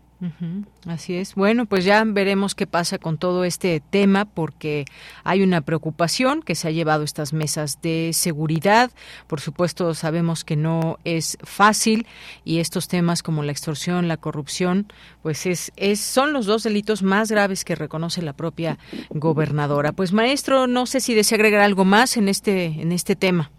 Así 0.87 1.15
es. 1.15 1.35
Bueno, 1.35 1.67
pues 1.67 1.85
ya 1.85 2.03
veremos 2.07 2.55
qué 2.55 2.67
pasa 2.67 2.99
con 2.99 3.19
todo 3.19 3.45
este 3.45 3.83
tema 3.91 4.25
porque 4.25 4.87
hay 5.25 5.43
una 5.43 5.61
preocupación 5.61 6.41
que 6.41 6.55
se 6.55 6.69
ha 6.69 6.71
llevado 6.71 7.05
estas 7.05 7.35
mesas 7.35 7.83
de 7.83 8.13
seguridad. 8.15 8.91
Por 9.27 9.41
supuesto, 9.41 9.93
sabemos 9.93 10.43
que 10.45 10.57
no 10.57 10.99
es 11.05 11.37
fácil 11.43 12.07
y 12.45 12.61
estos 12.61 12.89
temas 12.89 13.23
como 13.23 13.43
la 13.43 13.53
extorsión, 13.53 14.09
la 14.09 14.17
corrupción, 14.17 14.87
pues 15.23 15.45
es, 15.45 15.73
es 15.77 16.01
son 16.01 16.33
los 16.33 16.47
dos 16.47 16.63
delitos 16.63 17.03
más 17.03 17.31
graves 17.31 17.65
que 17.65 17.75
reconoce 17.75 18.23
la 18.23 18.33
propia 18.33 18.79
gobernadora. 19.11 19.93
Pues 19.93 20.15
maestro, 20.15 20.67
no 20.67 20.87
sé 20.87 21.01
si 21.01 21.15
desea 21.15 21.37
agregar 21.37 21.61
algo 21.61 21.85
más 21.85 22.17
en 22.17 22.29
este 22.29 22.67
en 22.81 22.93
este 22.93 23.17
tema. 23.17 23.51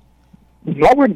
No, 0.65 0.87
bueno, 0.95 1.15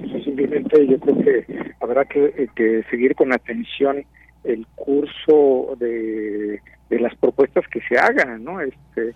simplemente 0.72 0.88
yo 0.88 1.00
creo 1.00 1.18
que 1.20 1.74
habrá 1.80 2.06
que, 2.06 2.50
que 2.56 2.84
seguir 2.90 3.16
con 3.16 3.34
atención 3.34 4.06
el 4.44 4.66
curso 4.76 5.76
de, 5.78 6.62
de 6.90 7.00
las 7.00 7.16
propuestas 7.16 7.66
que 7.68 7.82
se 7.82 7.98
hagan, 7.98 8.44
¿no? 8.44 8.60
Este, 8.62 9.14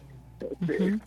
eh, 0.70 0.98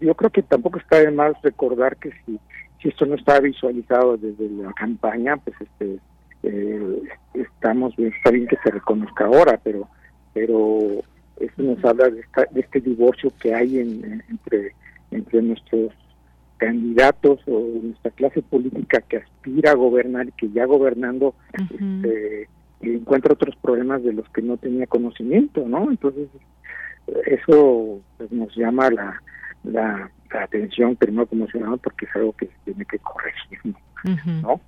yo 0.00 0.14
creo 0.14 0.30
que 0.30 0.42
tampoco 0.42 0.78
está 0.78 0.98
de 0.98 1.10
más 1.10 1.34
recordar 1.42 1.96
que 1.96 2.10
si, 2.24 2.38
si 2.82 2.88
esto 2.88 3.06
no 3.06 3.14
está 3.14 3.40
visualizado 3.40 4.16
desde 4.16 4.48
la 4.50 4.72
campaña, 4.72 5.36
pues 5.36 5.56
este 5.60 5.98
eh, 6.42 7.02
estamos 7.34 7.96
bien, 7.96 8.12
está 8.12 8.30
bien 8.30 8.46
que 8.46 8.58
se 8.62 8.70
reconozca 8.70 9.26
ahora, 9.26 9.58
pero 9.62 9.88
pero 10.34 11.02
eso 11.38 11.62
nos 11.62 11.82
habla 11.84 12.10
de, 12.10 12.24
de 12.50 12.60
este 12.60 12.80
divorcio 12.80 13.32
que 13.40 13.54
hay 13.54 13.78
en, 13.78 14.22
entre 14.28 14.72
entre 15.10 15.42
nuestros 15.42 15.92
candidatos 16.56 17.40
o 17.46 17.80
nuestra 17.82 18.10
clase 18.12 18.42
política 18.42 19.00
que 19.02 19.18
aspira 19.18 19.72
a 19.72 19.74
gobernar 19.74 20.28
y 20.28 20.32
que 20.32 20.50
ya 20.50 20.64
gobernando 20.66 21.34
este, 21.52 22.48
encuentra 22.80 23.34
otros 23.34 23.56
problemas 23.56 24.02
de 24.02 24.12
los 24.12 24.28
que 24.30 24.42
no 24.42 24.56
tenía 24.56 24.86
conocimiento, 24.86 25.66
¿no? 25.66 25.90
Entonces, 25.90 26.28
eso 27.26 28.00
pues, 28.16 28.30
nos 28.32 28.54
llama 28.56 28.90
la, 28.90 29.22
la, 29.64 30.10
atención, 30.30 30.96
primero 30.96 31.26
como 31.26 31.46
ciudadano, 31.46 31.76
porque 31.76 32.06
es 32.06 32.16
algo 32.16 32.32
que 32.32 32.46
se 32.46 32.52
tiene 32.64 32.84
que 32.86 32.98
corregir, 32.98 33.74
¿no? 34.42 34.60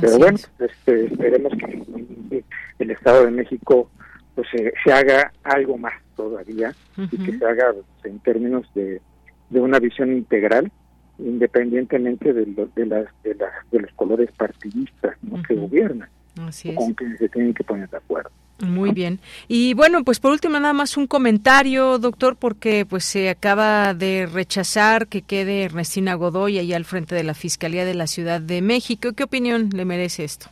Pero 0.00 0.18
bueno, 0.18 0.38
este, 0.58 1.04
esperemos 1.04 1.52
que 1.58 2.44
el 2.78 2.90
Estado 2.90 3.26
de 3.26 3.30
México 3.30 3.90
pues 4.34 4.48
se, 4.50 4.92
haga 4.92 5.32
algo 5.44 5.76
más 5.76 5.92
todavía 6.16 6.74
y 6.96 7.18
que 7.18 7.38
se 7.38 7.44
haga 7.44 7.74
en 8.04 8.18
términos 8.20 8.66
de, 8.74 9.00
de 9.50 9.60
una 9.60 9.78
visión 9.78 10.12
integral 10.12 10.72
independientemente 11.18 12.32
de, 12.32 12.44
de, 12.44 12.86
las, 12.86 13.06
de, 13.22 13.34
las, 13.34 13.52
de 13.70 13.80
los 13.80 13.92
colores 13.92 14.30
partidistas 14.32 15.16
que 15.46 15.54
gobiernan, 15.54 16.08
con 16.74 16.94
que 16.94 17.16
se 17.16 17.28
tienen 17.28 17.54
que 17.54 17.64
poner 17.64 17.88
de 17.88 17.96
acuerdo. 17.96 18.30
Muy 18.62 18.92
bien. 18.92 19.18
Y 19.48 19.74
bueno, 19.74 20.04
pues 20.04 20.20
por 20.20 20.30
último 20.30 20.60
nada 20.60 20.72
más 20.72 20.96
un 20.96 21.08
comentario, 21.08 21.98
doctor, 21.98 22.36
porque 22.36 22.86
pues 22.88 23.04
se 23.04 23.28
acaba 23.28 23.92
de 23.92 24.26
rechazar 24.32 25.08
que 25.08 25.22
quede 25.22 25.64
Ernestina 25.64 26.14
Godoy 26.14 26.58
ahí 26.58 26.72
al 26.72 26.84
frente 26.84 27.14
de 27.16 27.24
la 27.24 27.34
Fiscalía 27.34 27.84
de 27.84 27.94
la 27.94 28.06
Ciudad 28.06 28.40
de 28.40 28.62
México. 28.62 29.14
¿Qué 29.16 29.24
opinión 29.24 29.70
le 29.74 29.84
merece 29.84 30.22
esto? 30.22 30.46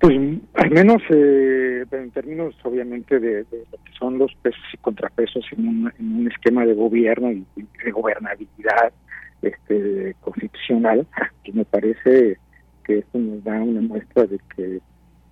Pues 0.00 0.16
al 0.54 0.70
menos 0.70 1.02
eh, 1.10 1.84
en 1.90 2.10
términos 2.12 2.54
obviamente 2.62 3.18
de, 3.18 3.44
lo 3.50 3.84
que 3.84 3.92
son 3.98 4.16
los 4.16 4.32
pesos 4.36 4.62
y 4.72 4.76
contrapesos 4.78 5.44
en 5.52 5.68
un, 5.68 5.92
en 5.98 6.20
un 6.20 6.30
esquema 6.30 6.64
de 6.64 6.72
gobierno 6.72 7.30
y 7.32 7.44
de 7.84 7.90
gobernabilidad 7.90 8.92
este 9.42 10.14
constitucional, 10.20 11.06
que 11.44 11.52
me 11.52 11.64
parece 11.64 12.38
que 12.84 12.98
esto 12.98 13.18
nos 13.18 13.44
da 13.44 13.62
una 13.62 13.80
muestra 13.80 14.24
de 14.26 14.38
que 14.56 14.80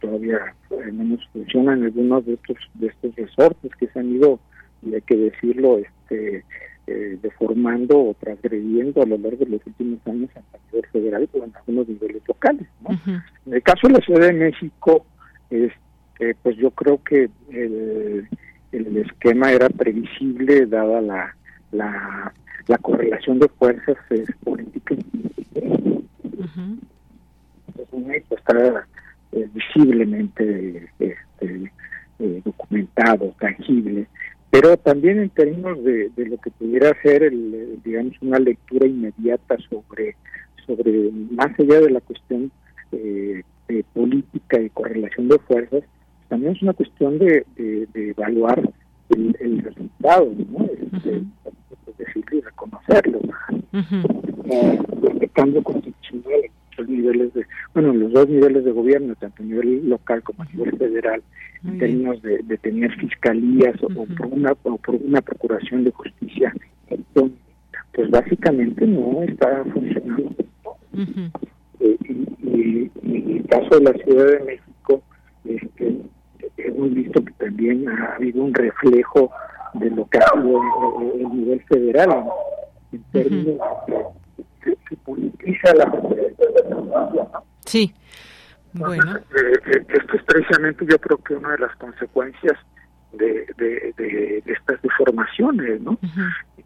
todavía 0.00 0.54
menos 0.92 1.26
funcionan 1.32 1.84
algunos 1.84 2.26
de 2.26 2.34
estos 2.34 2.56
de 2.74 2.88
estos 2.88 3.16
resortes 3.16 3.74
que 3.76 3.88
se 3.88 3.98
han 3.98 4.14
ido 4.14 4.38
y 4.82 4.94
hay 4.94 5.00
que 5.02 5.16
decirlo 5.16 5.78
este 5.78 6.44
eh, 6.88 7.18
deformando 7.20 7.98
o 7.98 8.14
transgrediendo 8.14 9.02
a 9.02 9.06
lo 9.06 9.18
largo 9.18 9.44
de 9.44 9.50
los 9.50 9.66
últimos 9.66 9.98
años 10.06 10.30
a 10.36 10.58
nivel 10.66 10.88
federal 10.92 11.28
o 11.32 11.44
en 11.44 11.56
algunos 11.56 11.88
niveles 11.88 12.22
locales. 12.28 12.68
En 13.44 13.54
el 13.54 13.62
caso 13.64 13.88
de 13.88 13.94
la 13.94 14.00
Ciudad 14.00 14.28
de 14.28 14.32
México, 14.32 15.04
este, 15.50 16.36
pues 16.44 16.56
yo 16.56 16.70
creo 16.70 17.02
que 17.02 17.28
el, 17.50 18.28
esquema 18.70 19.50
era 19.50 19.68
previsible 19.68 20.66
dada 20.66 21.00
la, 21.00 21.36
la, 21.72 22.32
la 22.66 22.78
correlación 22.78 23.38
de 23.38 23.48
fuerzas 23.48 23.96
es 24.10 24.28
política. 24.44 24.94
está 28.30 28.86
eh, 29.32 29.48
visiblemente 29.52 30.88
este, 30.98 31.72
eh, 32.18 32.42
documentado, 32.44 33.34
tangible 33.40 34.06
pero 34.58 34.76
también 34.78 35.18
en 35.18 35.28
términos 35.28 35.84
de, 35.84 36.10
lo 36.16 36.38
que 36.38 36.50
pudiera 36.50 36.90
ser, 37.02 37.24
el, 37.24 37.78
digamos, 37.84 38.14
una 38.22 38.38
lectura 38.38 38.86
inmediata 38.86 39.56
sobre, 39.68 40.16
sobre 40.66 41.10
más 41.30 41.50
allá 41.58 41.80
de 41.80 41.90
la 41.90 42.00
cuestión 42.00 42.50
eh, 42.92 43.42
de 43.68 43.84
política 43.92 44.58
y 44.58 44.70
correlación 44.70 45.28
de 45.28 45.38
fuerzas, 45.40 45.82
también 46.28 46.54
es 46.54 46.62
una 46.62 46.72
cuestión 46.72 47.18
de, 47.18 47.44
evaluar 47.94 48.62
el, 49.10 49.62
resultado, 49.62 50.32
¿no? 50.50 50.64
Este, 50.64 51.22
decirlo 51.98 52.38
y 52.38 52.40
reconocerlo. 52.40 53.20
el 53.72 55.30
cambio 55.32 55.62
constitucional 55.62 56.50
los 56.76 56.88
niveles 56.88 57.34
de, 57.34 57.46
bueno, 57.74 57.92
los 57.94 58.12
dos 58.12 58.28
niveles 58.28 58.64
de 58.64 58.72
gobierno, 58.72 59.14
tanto 59.16 59.42
a 59.42 59.46
nivel 59.46 59.88
local 59.88 60.22
como 60.22 60.42
a 60.42 60.46
nivel 60.46 60.76
federal, 60.76 61.22
en 61.64 61.78
términos 61.78 62.22
de, 62.22 62.38
tener 62.58 62.94
fiscalías 62.96 63.74
o, 63.82 63.88
por 63.88 64.26
una 64.26 64.52
o 64.62 64.76
por 64.76 64.94
una 64.94 65.20
procuración 65.20 65.84
de 65.84 65.90
justicia, 65.90 66.54
entonces, 66.88 67.38
pues 67.92 68.10
básicamente 68.10 68.86
no 68.86 69.22
está 69.22 69.64
funcionando. 69.72 70.34
Eh, 71.80 71.96
y, 72.42 72.90
en 73.02 73.36
el 73.36 73.46
caso 73.48 73.78
de 73.78 73.84
la 73.84 73.92
Ciudad 74.04 74.26
de 74.26 74.44
México, 74.44 75.02
este, 75.44 75.96
hemos 76.56 76.92
visto 76.94 77.24
que 77.24 77.32
también 77.32 77.88
ha 77.88 78.14
habido 78.14 78.42
un 78.42 78.54
reflejo 78.54 79.30
de 79.74 79.90
lo 79.90 80.06
que 80.08 80.18
ha 80.18 80.32
sido 80.32 80.62
el, 81.14 81.28
nivel 81.30 81.62
federal 81.64 82.24
en, 82.92 83.02
términos 83.12 83.58
de 83.86 84.44
que 84.62 84.78
se 84.88 84.96
politiza 84.96 85.74
la 85.74 85.92
Sí. 87.64 87.92
Bueno. 88.72 89.16
Eh, 89.16 89.20
eh, 89.66 89.86
esto 89.88 90.16
es 90.16 90.22
precisamente 90.24 90.86
yo 90.88 90.98
creo 90.98 91.18
que 91.18 91.34
una 91.34 91.52
de 91.52 91.58
las 91.58 91.74
consecuencias 91.76 92.58
de, 93.16 93.46
de, 93.56 94.42
estas 94.46 94.80
deformaciones, 94.82 95.80
¿no? 95.80 95.98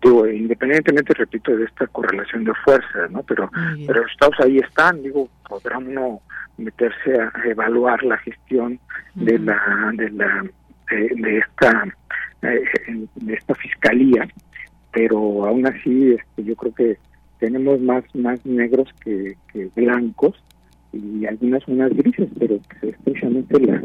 digo, 0.03 0.27
independientemente, 0.27 1.15
repito, 1.15 1.57
de 1.57 1.65
esta 1.65 1.87
correlación 1.89 2.45
de 2.45 2.53
fuerzas, 2.65 3.11
¿no? 3.11 3.23
Pero, 3.23 3.51
pero 3.87 4.03
los 4.03 4.11
estados 4.11 4.37
ahí 4.41 4.59
están, 4.59 5.03
digo, 5.03 5.29
podrá 5.49 5.79
uno 5.79 6.21
meterse 6.57 7.21
a 7.21 7.33
evaluar 7.45 8.03
la 8.03 8.17
gestión 8.19 8.79
de 9.15 9.39
la, 9.39 9.93
de 9.95 10.11
la, 10.11 10.45
de, 10.91 11.39
esta, 11.39 11.85
eh, 12.43 12.65
de 13.15 13.35
esta 13.35 13.55
fiscalía, 13.55 14.29
pero 14.93 15.47
aún 15.47 15.67
así, 15.67 16.13
este, 16.13 16.45
yo 16.45 16.57
creo 16.57 16.75
que 16.75 16.99
tenemos 17.39 17.81
más, 17.81 18.05
más 18.15 18.45
negros 18.45 18.89
que, 19.03 19.37
blancos 19.75 20.43
y 20.93 21.27
algunas 21.27 21.67
unas 21.69 21.93
grises, 21.95 22.29
pero 22.39 22.57
es 22.83 22.97
precisamente 23.05 23.61
la, 23.61 23.83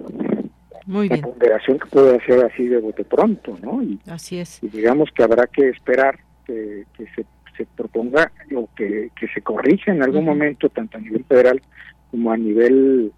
ponderación 0.85 1.79
que 1.79 1.87
puede 1.87 2.17
hacer 2.17 2.45
así 2.45 2.67
de 2.67 2.79
bote 2.79 3.03
pronto, 3.03 3.57
¿no? 3.61 3.81
Y, 3.81 3.99
así 4.07 4.39
es. 4.39 4.61
Y 4.63 4.67
digamos 4.67 5.09
que 5.11 5.23
habrá 5.23 5.47
que 5.47 5.69
esperar 5.69 6.19
que, 6.45 6.85
se, 6.97 7.25
se, 7.57 7.65
proponga 7.75 8.31
o 8.55 8.69
que, 8.75 9.09
que 9.15 9.27
se 9.29 9.41
corrija 9.41 9.91
en 9.91 10.03
algún 10.03 10.25
momento, 10.25 10.69
tanto 10.69 10.97
a 10.97 11.01
nivel 11.01 11.23
federal 11.25 11.61
como 12.11 12.31
a 12.31 12.37
nivel 12.37 13.11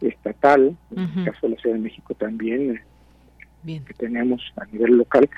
estatal, 0.00 0.76
en 0.94 1.18
el 1.18 1.24
caso 1.24 1.46
de 1.46 1.54
la 1.54 1.60
Ciudad 1.60 1.76
de 1.76 1.82
México 1.82 2.14
también, 2.14 2.80
Bien. 3.62 3.84
que 3.84 3.94
tenemos 3.94 4.42
a 4.56 4.66
nivel 4.66 4.98
local, 4.98 5.28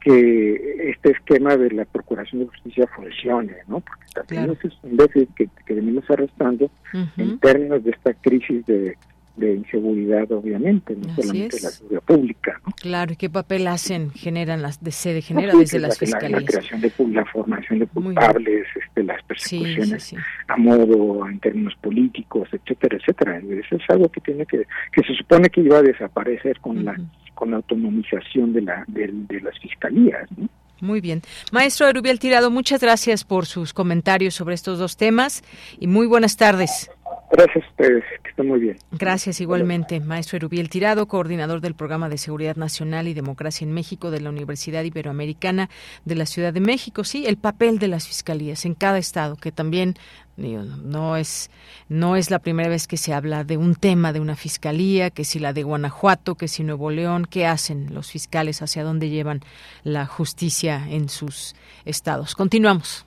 que 0.00 0.90
este 0.90 1.10
esquema 1.10 1.56
de 1.56 1.72
la 1.72 1.84
Procuración 1.84 2.42
de 2.42 2.46
Justicia 2.46 2.86
funcione, 2.94 3.56
¿no? 3.66 3.80
Porque 3.80 4.04
también 4.14 4.56
es 4.62 4.72
un 4.84 4.96
déficit 4.96 5.34
que, 5.34 5.48
que 5.66 5.74
venimos 5.74 6.08
arrastrando 6.08 6.70
en 7.16 7.40
términos 7.40 7.82
de 7.82 7.90
esta 7.90 8.14
crisis 8.14 8.64
de, 8.66 8.96
de 9.36 9.54
inseguridad, 9.54 10.30
obviamente, 10.32 10.96
no 10.96 11.14
solamente 11.14 11.60
la 11.60 11.70
seguridad 11.70 12.02
pública. 12.02 12.60
¿no? 12.64 12.72
Claro, 12.80 13.12
¿y 13.12 13.16
qué 13.16 13.30
papel 13.30 13.66
hacen, 13.66 14.10
generan 14.12 14.62
las, 14.62 14.82
de, 14.82 14.92
se 14.92 15.20
genera 15.22 15.54
desde 15.54 15.78
las 15.78 15.98
fiscalías? 15.98 16.42
La, 16.42 16.46
creación 16.46 16.80
de 16.80 16.92
la 17.12 17.24
formación 17.26 17.78
de 17.78 17.86
culpables, 17.86 18.66
este, 18.74 19.02
las 19.02 19.22
persecuciones 19.24 20.14
a 20.48 20.56
modo, 20.56 21.28
en 21.28 21.38
términos 21.40 21.74
políticos, 21.80 22.48
etcétera, 22.52 22.96
etcétera. 22.96 23.38
Eso 23.38 23.76
es 23.76 23.90
algo 23.90 24.08
que 24.08 24.20
tiene 24.20 24.46
que, 24.46 24.66
que 24.92 25.02
se 25.02 25.14
supone 25.14 25.50
que 25.50 25.60
iba 25.60 25.78
a 25.78 25.82
desaparecer 25.82 26.60
con 26.60 26.84
la 26.84 26.96
con 27.36 27.50
la 27.50 27.58
autonomización 27.58 28.52
de, 28.54 28.62
la, 28.62 28.82
de, 28.88 29.10
de 29.12 29.40
las 29.42 29.56
fiscalías. 29.60 30.26
¿no? 30.36 30.48
Muy 30.80 31.00
bien. 31.00 31.22
Maestro 31.52 31.86
Erubiel 31.88 32.18
Tirado, 32.18 32.50
muchas 32.50 32.80
gracias 32.80 33.24
por 33.24 33.46
sus 33.46 33.72
comentarios 33.72 34.34
sobre 34.34 34.54
estos 34.54 34.78
dos 34.78 34.96
temas 34.96 35.42
y 35.78 35.86
muy 35.86 36.06
buenas 36.06 36.36
tardes. 36.36 36.90
Gracias 37.30 37.64
a 37.64 37.68
ustedes, 37.68 38.04
estén 38.36 38.48
muy 38.48 38.60
bien. 38.60 38.76
Gracias 38.92 39.40
igualmente, 39.40 39.98
maestro 40.00 40.36
Erubiel 40.36 40.68
Tirado, 40.68 41.08
coordinador 41.08 41.62
del 41.62 41.74
Programa 41.74 42.10
de 42.10 42.18
Seguridad 42.18 42.56
Nacional 42.56 43.08
y 43.08 43.14
Democracia 43.14 43.64
en 43.64 43.72
México 43.72 44.10
de 44.10 44.20
la 44.20 44.28
Universidad 44.28 44.84
Iberoamericana 44.84 45.70
de 46.04 46.14
la 46.16 46.26
Ciudad 46.26 46.52
de 46.52 46.60
México. 46.60 47.02
Sí, 47.02 47.24
el 47.26 47.38
papel 47.38 47.78
de 47.78 47.88
las 47.88 48.06
fiscalías 48.06 48.66
en 48.66 48.74
cada 48.74 48.98
estado, 48.98 49.36
que 49.36 49.52
también 49.52 49.94
no 50.36 51.16
es 51.16 51.50
no 51.88 52.14
es 52.14 52.30
la 52.30 52.38
primera 52.40 52.68
vez 52.68 52.86
que 52.86 52.98
se 52.98 53.14
habla 53.14 53.42
de 53.42 53.56
un 53.56 53.74
tema 53.74 54.12
de 54.12 54.20
una 54.20 54.36
fiscalía, 54.36 55.08
que 55.08 55.24
si 55.24 55.38
la 55.38 55.54
de 55.54 55.62
Guanajuato, 55.62 56.34
que 56.34 56.46
si 56.46 56.62
Nuevo 56.62 56.90
León, 56.90 57.26
qué 57.30 57.46
hacen 57.46 57.94
los 57.94 58.10
fiscales, 58.10 58.60
hacia 58.60 58.84
dónde 58.84 59.08
llevan 59.08 59.40
la 59.82 60.04
justicia 60.04 60.86
en 60.90 61.08
sus 61.08 61.54
estados. 61.86 62.34
Continuamos. 62.34 63.06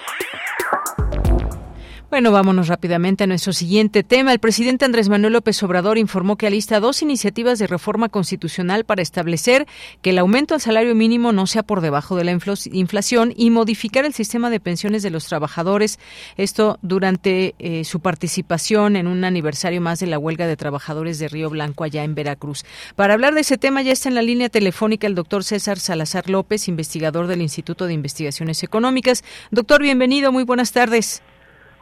Bueno, 2.11 2.33
vámonos 2.33 2.67
rápidamente 2.67 3.23
a 3.23 3.27
nuestro 3.27 3.53
siguiente 3.53 4.03
tema. 4.03 4.33
El 4.33 4.39
presidente 4.39 4.83
Andrés 4.83 5.07
Manuel 5.07 5.31
López 5.31 5.63
Obrador 5.63 5.97
informó 5.97 6.35
que 6.35 6.45
alista 6.45 6.81
dos 6.81 7.01
iniciativas 7.01 7.57
de 7.57 7.67
reforma 7.67 8.09
constitucional 8.09 8.83
para 8.83 9.01
establecer 9.01 9.65
que 10.01 10.09
el 10.09 10.17
aumento 10.17 10.53
al 10.53 10.59
salario 10.59 10.93
mínimo 10.93 11.31
no 11.31 11.47
sea 11.47 11.63
por 11.63 11.79
debajo 11.79 12.17
de 12.17 12.25
la 12.25 12.37
inflación 12.73 13.33
y 13.33 13.49
modificar 13.49 14.03
el 14.03 14.13
sistema 14.13 14.49
de 14.49 14.59
pensiones 14.59 15.03
de 15.03 15.09
los 15.09 15.25
trabajadores. 15.25 15.99
Esto 16.35 16.77
durante 16.81 17.55
eh, 17.59 17.85
su 17.85 18.01
participación 18.01 18.97
en 18.97 19.07
un 19.07 19.23
aniversario 19.23 19.79
más 19.79 20.01
de 20.01 20.07
la 20.07 20.19
huelga 20.19 20.47
de 20.47 20.57
trabajadores 20.57 21.17
de 21.17 21.29
Río 21.29 21.49
Blanco 21.49 21.85
allá 21.85 22.03
en 22.03 22.13
Veracruz. 22.13 22.65
Para 22.97 23.13
hablar 23.13 23.35
de 23.35 23.39
ese 23.39 23.57
tema 23.57 23.83
ya 23.83 23.93
está 23.93 24.09
en 24.09 24.15
la 24.15 24.21
línea 24.21 24.49
telefónica 24.49 25.07
el 25.07 25.15
doctor 25.15 25.45
César 25.45 25.79
Salazar 25.79 26.29
López, 26.29 26.67
investigador 26.67 27.27
del 27.27 27.41
Instituto 27.41 27.87
de 27.87 27.93
Investigaciones 27.93 28.63
Económicas. 28.63 29.23
Doctor, 29.49 29.81
bienvenido. 29.81 30.33
Muy 30.33 30.43
buenas 30.43 30.73
tardes. 30.73 31.23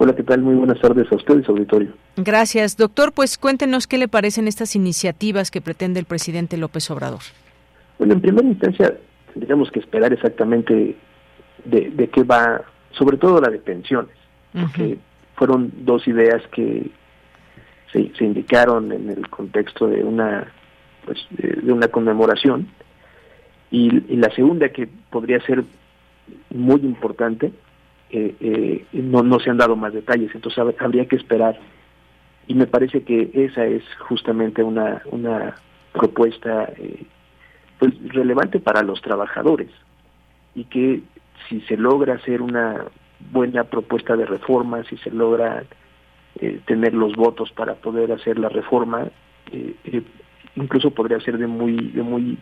Hola, 0.01 0.15
¿qué 0.15 0.23
tal? 0.23 0.41
Muy 0.41 0.55
buenas 0.55 0.79
tardes 0.79 1.11
a 1.11 1.15
ustedes, 1.15 1.49
auditorio. 1.49 1.91
Gracias. 2.15 2.77
Doctor, 2.77 3.11
pues 3.11 3.37
cuéntenos 3.37 3.85
qué 3.85 3.97
le 3.97 4.07
parecen 4.07 4.47
estas 4.47 4.77
iniciativas 4.77 5.51
que 5.51 5.59
pretende 5.59 5.99
el 5.99 6.05
presidente 6.05 6.55
López 6.55 6.89
Obrador. 6.89 7.19
Bueno, 7.97 8.13
en 8.13 8.21
primera 8.21 8.47
instancia, 8.47 8.97
tendríamos 9.33 9.69
que 9.71 9.79
esperar 9.79 10.13
exactamente 10.13 10.95
de, 11.65 12.09
qué 12.13 12.23
va, 12.23 12.61
sobre 12.91 13.17
todo 13.17 13.41
la 13.41 13.49
de 13.49 13.59
pensiones, 13.59 14.15
porque 14.53 14.99
fueron 15.35 15.69
dos 15.79 16.07
ideas 16.07 16.41
que 16.53 16.89
se, 17.91 18.23
indicaron 18.23 18.93
en 18.93 19.09
el 19.09 19.27
contexto 19.27 19.87
de 19.87 20.01
una, 20.01 20.47
pues, 21.03 21.19
de, 21.31 21.73
una 21.73 21.89
conmemoración, 21.89 22.69
y 23.69 23.89
la 24.15 24.33
segunda 24.33 24.69
que 24.69 24.87
podría 25.09 25.41
ser 25.41 25.65
muy 26.51 26.79
importante 26.85 27.51
eh, 28.11 28.35
eh, 28.39 28.85
no, 28.93 29.21
no 29.21 29.39
se 29.39 29.51
han 29.51 29.57
dado 29.57 29.75
más 29.75 29.93
detalles, 29.93 30.33
entonces 30.33 30.63
habría 30.79 31.07
que 31.07 31.15
esperar. 31.15 31.59
Y 32.47 32.55
me 32.55 32.65
parece 32.65 33.03
que 33.03 33.29
esa 33.33 33.65
es 33.65 33.83
justamente 33.99 34.63
una, 34.63 35.03
una 35.11 35.55
propuesta 35.93 36.71
eh, 36.77 37.03
pues, 37.77 37.93
relevante 38.11 38.59
para 38.59 38.81
los 38.81 39.01
trabajadores 39.01 39.69
y 40.55 40.63
que 40.65 41.01
si 41.47 41.61
se 41.61 41.77
logra 41.77 42.15
hacer 42.15 42.41
una 42.41 42.85
buena 43.31 43.65
propuesta 43.65 44.15
de 44.15 44.25
reforma, 44.25 44.83
si 44.85 44.97
se 44.97 45.11
logra 45.11 45.63
eh, 46.39 46.59
tener 46.65 46.95
los 46.95 47.13
votos 47.13 47.51
para 47.51 47.75
poder 47.75 48.11
hacer 48.11 48.39
la 48.39 48.49
reforma, 48.49 49.07
incluso 50.55 50.91
podría 50.91 51.19
ser 51.19 51.37
de 51.37 51.47
muy, 51.47 51.75
de 51.91 52.03
muy 52.03 52.37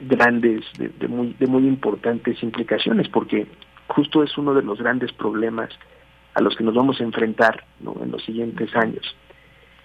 grandes, 0.00 0.64
de, 0.78 0.88
de, 0.88 1.08
muy, 1.08 1.34
de 1.38 1.46
muy 1.46 1.66
importantes 1.66 2.42
implicaciones, 2.42 3.08
porque 3.08 3.46
justo 3.90 4.22
es 4.22 4.36
uno 4.38 4.54
de 4.54 4.62
los 4.62 4.78
grandes 4.78 5.12
problemas 5.12 5.70
a 6.34 6.40
los 6.40 6.56
que 6.56 6.64
nos 6.64 6.74
vamos 6.74 7.00
a 7.00 7.04
enfrentar 7.04 7.64
en 7.80 8.10
los 8.10 8.22
siguientes 8.24 8.74
años. 8.74 9.04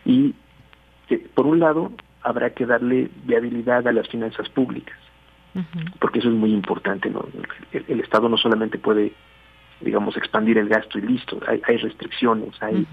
Y 0.06 0.36
por 1.34 1.46
un 1.46 1.60
lado, 1.60 1.92
habrá 2.22 2.52
que 2.52 2.66
darle 2.66 3.10
viabilidad 3.24 3.88
a 3.88 3.92
las 3.92 4.08
finanzas 4.08 4.50
públicas, 4.50 4.98
porque 6.00 6.20
eso 6.20 6.30
es 6.30 6.36
muy 6.36 6.52
importante. 6.52 7.10
¿no? 7.10 7.26
El, 7.72 8.00
Estado 8.00 8.30
no 8.30 8.38
solamente 8.38 8.78
puede, 8.78 9.14
digamos, 9.82 10.16
expandir 10.18 10.58
el 10.58 10.70
gasto 10.70 10.98
y 11.00 11.02
listo, 11.02 11.40
hay, 11.48 11.62
hay 11.68 11.78
restricciones, 11.78 12.62
hay... 12.62 12.86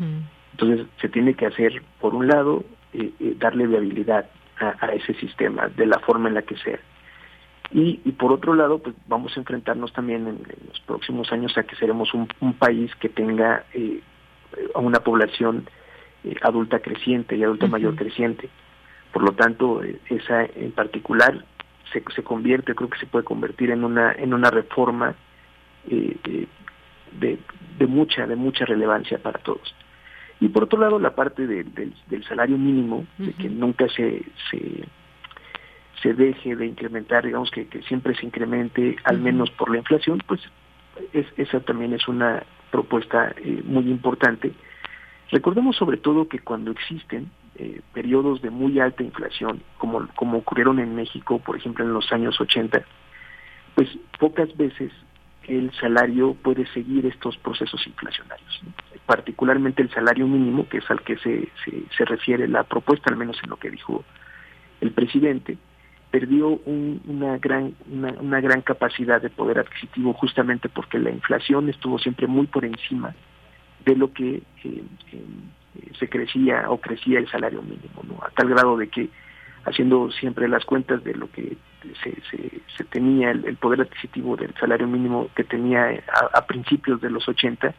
Entonces 0.53 0.87
se 1.01 1.09
tiene 1.09 1.33
que 1.33 1.47
hacer, 1.47 1.83
por 1.99 2.15
un 2.15 2.29
lado, 2.29 2.63
eh, 2.93 3.11
eh, 3.21 3.35
darle 3.39 3.67
viabilidad 3.67 4.27
a, 4.61 4.89
ese 4.93 5.15
sistema 5.15 5.69
de 5.69 5.87
la 5.87 5.99
forma 6.01 6.29
en 6.29 6.35
la 6.35 6.43
que 6.43 6.57
sea. 6.59 6.79
Y, 7.75 7.97
por 8.13 8.33
otro 8.33 8.55
lado, 8.55 8.79
pues 8.79 8.95
vamos 9.07 9.35
a 9.35 9.41
enfrentarnos 9.41 9.93
también 9.95 10.27
en, 10.27 10.43
los 10.69 10.81
próximos 10.81 11.33
años 11.33 11.57
a 11.57 11.63
que 11.63 11.75
seremos 11.77 12.13
un, 12.13 12.29
país 12.59 12.95
que 12.97 13.09
tenga 13.09 13.65
eh, 13.73 14.01
una 14.75 15.01
población 15.01 15.67
eh, 16.23 16.37
adulta 16.43 16.81
creciente 16.81 17.35
y 17.35 17.43
adulta 17.43 17.67
mayor 17.69 17.97
creciente. 17.97 18.51
Por 19.11 19.23
lo 19.23 19.33
tanto, 19.33 19.83
eh, 19.83 19.99
esa 20.11 20.45
en 20.45 20.73
particular 20.73 21.47
se, 21.93 22.05
se 22.15 22.23
convierte, 22.23 22.75
creo 22.75 22.91
que 22.91 22.99
se 22.99 23.07
puede 23.07 23.25
convertir 23.25 23.71
en 23.71 23.85
una 23.85 24.13
en 24.13 24.35
una 24.35 24.51
reforma 24.51 25.15
de, 25.87 26.49
de 27.79 27.87
mucha 27.87 28.27
de 28.27 28.37
mucha 28.37 28.67
relevancia 28.67 29.19
para 29.19 29.39
todos. 29.39 29.75
Y 30.41 30.49
por 30.49 30.65
otro 30.65 30.79
lado, 30.79 30.99
la 30.99 31.15
parte 31.15 31.47
del, 31.47 31.73
del 31.73 32.25
salario 32.25 32.59
mínimo, 32.59 33.07
de 33.17 33.33
que 33.33 33.49
nunca 33.49 33.89
se, 33.89 34.25
se 34.51 34.85
se 36.03 36.15
deje 36.15 36.57
de 36.57 36.67
incrementar, 36.67 37.25
digamos 37.25 37.51
que, 37.51 37.67
siempre 37.87 38.15
se 38.17 38.27
incremente 38.27 38.97
al 39.05 39.19
menos 39.19 39.51
por 39.51 39.71
la 39.71 39.79
inflación, 39.79 40.21
pues 40.27 40.41
es, 41.13 41.27
esa 41.37 41.61
también 41.61 41.93
es 41.93 42.09
una 42.09 42.43
propuesta 42.71 43.35
eh, 43.37 43.63
muy 43.65 43.89
importante. 43.89 44.53
Recordemos 45.31 45.77
sobre 45.77 45.97
todo 45.97 46.29
que 46.29 46.41
cuando 46.41 46.73
existen 46.73 47.31
eh, 47.57 47.81
periodos 47.95 48.43
de 48.43 48.51
muy 48.51 48.81
alta 48.81 49.03
inflación, 49.03 49.63
como, 49.79 50.09
como 50.17 50.39
ocurrieron 50.39 50.79
en 50.81 50.95
México, 50.95 51.39
por 51.39 51.57
ejemplo, 51.57 51.85
en 51.85 51.93
los 51.93 52.11
años 52.13 52.41
80, 52.41 52.83
pues 53.75 53.89
pocas 54.19 54.55
veces 54.57 54.93
el 55.45 55.73
salario 55.81 56.35
puede 56.35 56.67
seguir 56.67 57.07
estos 57.07 57.37
procesos 57.39 57.85
inflacionarios, 57.87 58.61
particularmente 59.07 59.83
el 59.83 59.91
salario 59.91 60.27
mínimo, 60.27 60.69
que 60.69 60.79
es 60.79 60.91
al 60.91 61.03
que 61.03 61.17
se, 61.17 61.49
se, 61.65 61.83
se 61.97 62.05
refiere 62.05 62.47
la 62.47 62.65
propuesta, 62.65 63.11
al 63.11 63.17
menos 63.17 63.39
en 63.43 63.51
lo 63.51 63.57
que 63.57 63.71
dijo 63.71 64.05
el 64.81 64.93
presidente, 64.93 65.59
perdió 66.13 66.61
una 66.67 67.39
gran 67.39 67.75
una, 67.91 68.41
gran 68.41 68.61
capacidad 68.61 69.21
de 69.21 69.31
poder 69.31 69.59
adquisitivo 69.59 70.13
justamente 70.13 70.69
porque 70.69 70.99
la 70.99 71.11
inflación 71.11 71.71
estuvo 71.71 71.99
siempre 71.99 72.27
muy 72.27 72.47
por 72.47 72.67
encima 72.67 73.15
de 73.87 73.97
lo 73.97 74.13
que 74.13 74.35
eh, 74.37 74.43
eh, 74.65 75.93
se 75.99 76.09
crecía 76.11 76.71
o 76.71 76.77
crecía 76.77 77.19
el 77.19 77.29
salario 77.31 77.63
mínimo 77.63 78.03
no 78.07 78.23
a 78.23 78.31
tal 78.31 78.51
grado 78.51 78.77
de 78.77 78.89
que 78.89 79.09
haciendo 79.65 80.11
siempre 80.11 80.49
las 80.49 80.67
cuentas 80.67 81.03
de 81.03 81.15
lo 81.15 81.31
que 81.31 81.57
se, 82.03 82.15
se, 82.77 82.85
tenía 82.85 83.31
el, 83.31 83.57
poder 83.57 83.81
adquisitivo 83.81 84.37
del 84.37 84.53
salario 84.61 84.87
mínimo 84.87 85.29
que 85.35 85.45
tenía 85.45 86.03
a, 86.35 86.47
principios 86.47 87.01
de 87.01 87.11
los 87.11 87.27
80 87.27 87.75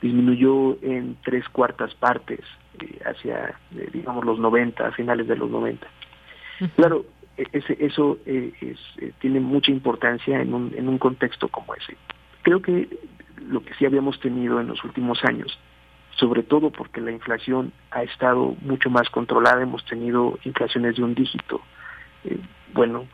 disminuyó 0.00 0.78
en 0.80 1.16
tres 1.24 1.46
cuartas 1.50 1.94
partes 1.96 2.40
eh, 2.80 3.00
hacia 3.04 3.54
digamos 3.92 4.24
los 4.24 4.38
90 4.38 4.86
a 4.86 4.92
finales 4.92 5.28
de 5.28 5.36
los 5.36 5.50
90 5.50 5.86
claro 6.76 7.04
ese, 7.52 7.76
eso 7.80 8.18
eh, 8.26 8.52
eh, 8.60 9.12
tiene 9.20 9.40
mucha 9.40 9.70
importancia 9.70 10.40
en 10.40 10.54
un, 10.54 10.72
en 10.76 10.88
un 10.88 10.98
contexto 10.98 11.48
como 11.48 11.74
ese. 11.74 11.96
Creo 12.42 12.60
que 12.62 12.88
lo 13.48 13.62
que 13.62 13.74
sí 13.74 13.86
habíamos 13.86 14.20
tenido 14.20 14.60
en 14.60 14.68
los 14.68 14.82
últimos 14.84 15.24
años, 15.24 15.58
sobre 16.16 16.42
todo 16.42 16.70
porque 16.70 17.00
la 17.00 17.10
inflación 17.10 17.72
ha 17.90 18.02
estado 18.02 18.56
mucho 18.62 18.90
más 18.90 19.08
controlada, 19.10 19.62
hemos 19.62 19.84
tenido 19.84 20.38
inflaciones 20.44 20.96
de 20.96 21.02
un 21.02 21.14
dígito. 21.14 21.60
Eh, 22.24 22.38
bueno, 22.74 23.06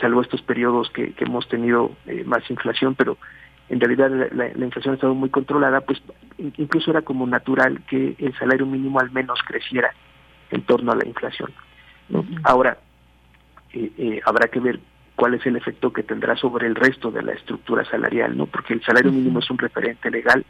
salvo 0.00 0.22
estos 0.22 0.42
periodos 0.42 0.90
que, 0.90 1.14
hemos 1.18 1.48
tenido 1.48 1.92
más 2.24 2.48
inflación, 2.50 2.94
pero 2.94 3.18
en 3.68 3.80
realidad 3.80 4.10
la, 4.10 4.50
la, 4.54 4.64
inflación 4.64 4.92
ha 4.92 4.96
estado 4.96 5.14
muy 5.14 5.30
controlada, 5.30 5.80
pues 5.80 6.00
incluso 6.38 6.90
era 6.90 7.02
como 7.02 7.26
natural 7.26 7.82
que 7.86 8.14
el 8.18 8.36
salario 8.38 8.66
mínimo 8.66 9.00
al 9.00 9.10
menos 9.10 9.40
creciera 9.46 9.92
en 10.50 10.62
torno 10.62 10.92
a 10.92 10.96
la 10.96 11.06
inflación. 11.06 11.52
Ahora, 12.44 12.78
eh, 13.72 13.90
eh, 13.96 14.20
habrá 14.24 14.48
que 14.48 14.60
ver 14.60 14.80
cuál 15.16 15.34
es 15.34 15.46
el 15.46 15.56
efecto 15.56 15.92
que 15.92 16.02
tendrá 16.02 16.36
sobre 16.36 16.66
el 16.66 16.74
resto 16.74 17.10
de 17.10 17.22
la 17.22 17.32
estructura 17.32 17.84
salarial, 17.84 18.36
¿no? 18.36 18.46
Porque 18.46 18.74
el 18.74 18.82
salario 18.82 19.12
mínimo 19.12 19.38
es 19.38 19.50
un 19.50 19.58
referente 19.58 20.10
legal, 20.10 20.44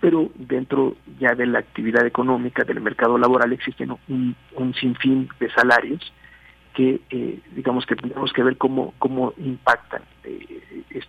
pero 0.00 0.30
dentro 0.34 0.96
ya 1.18 1.34
de 1.34 1.46
la 1.46 1.60
actividad 1.60 2.06
económica, 2.06 2.62
del 2.64 2.80
mercado 2.80 3.18
laboral, 3.18 3.52
existen 3.52 3.90
un, 4.08 4.74
sinfín 4.78 5.28
de 5.40 5.50
salarios 5.50 6.12
que, 6.74 7.00
eh, 7.10 7.40
digamos, 7.54 7.86
que 7.86 7.96
tenemos 7.96 8.32
que 8.32 8.42
ver 8.42 8.58
cómo, 8.58 8.94
cómo 8.98 9.32
impactan 9.38 10.02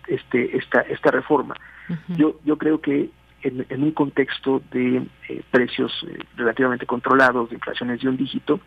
este, 0.06 0.56
esta, 0.56 0.80
esta 0.80 1.10
reforma. 1.10 1.54
Yo, 2.16 2.40
yo 2.44 2.56
creo 2.56 2.80
que 2.80 3.10
en, 3.42 3.66
en 3.68 3.82
un 3.82 3.92
contexto 3.92 4.62
de 4.72 5.06
precios 5.50 5.92
relativamente 6.36 6.86
controlados, 6.86 7.50
de 7.50 7.56
inflaciones 7.56 8.00
de 8.00 8.08
un 8.08 8.16
dígito, 8.16 8.60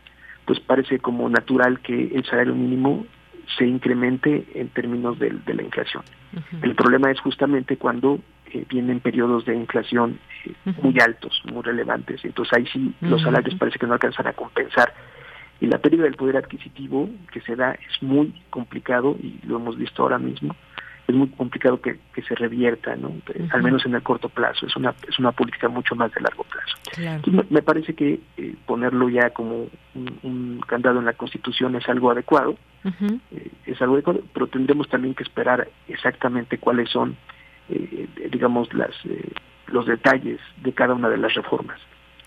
pues 0.51 0.59
parece 0.65 0.99
como 0.99 1.29
natural 1.29 1.79
que 1.79 2.11
el 2.13 2.25
salario 2.25 2.53
mínimo 2.53 3.05
se 3.57 3.65
incremente 3.65 4.45
en 4.53 4.67
términos 4.67 5.17
de, 5.17 5.31
la 5.31 5.63
inflación. 5.63 6.03
El 6.61 6.75
problema 6.75 7.09
es 7.09 7.21
justamente 7.21 7.77
cuando 7.77 8.19
eh, 8.51 8.65
vienen 8.67 8.99
periodos 8.99 9.45
de 9.45 9.55
inflación 9.55 10.19
eh, 10.43 10.51
muy 10.81 10.99
altos, 10.99 11.41
muy 11.49 11.63
relevantes. 11.63 12.25
Entonces 12.25 12.53
ahí 12.53 12.65
sí 12.67 12.93
los 12.99 13.21
salarios 13.21 13.55
parece 13.55 13.79
que 13.79 13.87
no 13.87 13.93
alcanzan 13.93 14.27
a 14.27 14.33
compensar. 14.33 14.93
Y 15.61 15.67
la 15.67 15.77
pérdida 15.77 16.03
del 16.03 16.15
poder 16.15 16.35
adquisitivo 16.35 17.09
que 17.31 17.39
se 17.39 17.55
da 17.55 17.71
es 17.71 18.03
muy 18.03 18.33
complicado 18.49 19.15
y 19.23 19.39
lo 19.47 19.55
hemos 19.55 19.77
visto 19.77 20.03
ahora 20.03 20.19
mismo 20.19 20.53
es 21.11 21.17
muy 21.17 21.27
complicado 21.29 21.81
que, 21.81 21.99
se 22.27 22.35
revierta, 22.35 22.95
¿no? 22.95 23.13
Al 23.51 23.63
menos 23.63 23.85
en 23.85 23.95
el 23.95 24.03
corto 24.03 24.29
plazo. 24.29 24.65
Es 24.65 24.75
una 24.75 24.93
es 25.07 25.17
una 25.19 25.31
política 25.31 25.67
mucho 25.67 25.95
más 25.95 26.11
de 26.13 26.21
largo 26.21 26.43
plazo. 26.43 27.45
me, 27.49 27.61
parece 27.61 27.93
que 27.93 28.19
eh, 28.37 28.55
ponerlo 28.65 29.09
ya 29.09 29.31
como 29.31 29.67
un, 30.23 30.61
candado 30.67 30.99
en 30.99 31.05
la 31.05 31.13
Constitución 31.13 31.75
es 31.75 31.87
algo 31.89 32.11
adecuado, 32.11 32.55
eh, 32.83 33.51
es 33.65 33.81
algo 33.81 33.95
adecuado, 33.95 34.21
pero 34.33 34.47
tendremos 34.47 34.87
también 34.89 35.13
que 35.13 35.23
esperar 35.23 35.67
exactamente 35.87 36.57
cuáles 36.57 36.89
son 36.89 37.17
digamos, 38.31 38.73
las, 38.73 38.93
los 39.67 39.85
detalles 39.85 40.39
de 40.61 40.73
cada 40.73 40.93
una 40.93 41.09
de 41.09 41.17
las 41.17 41.33
reformas. 41.33 41.79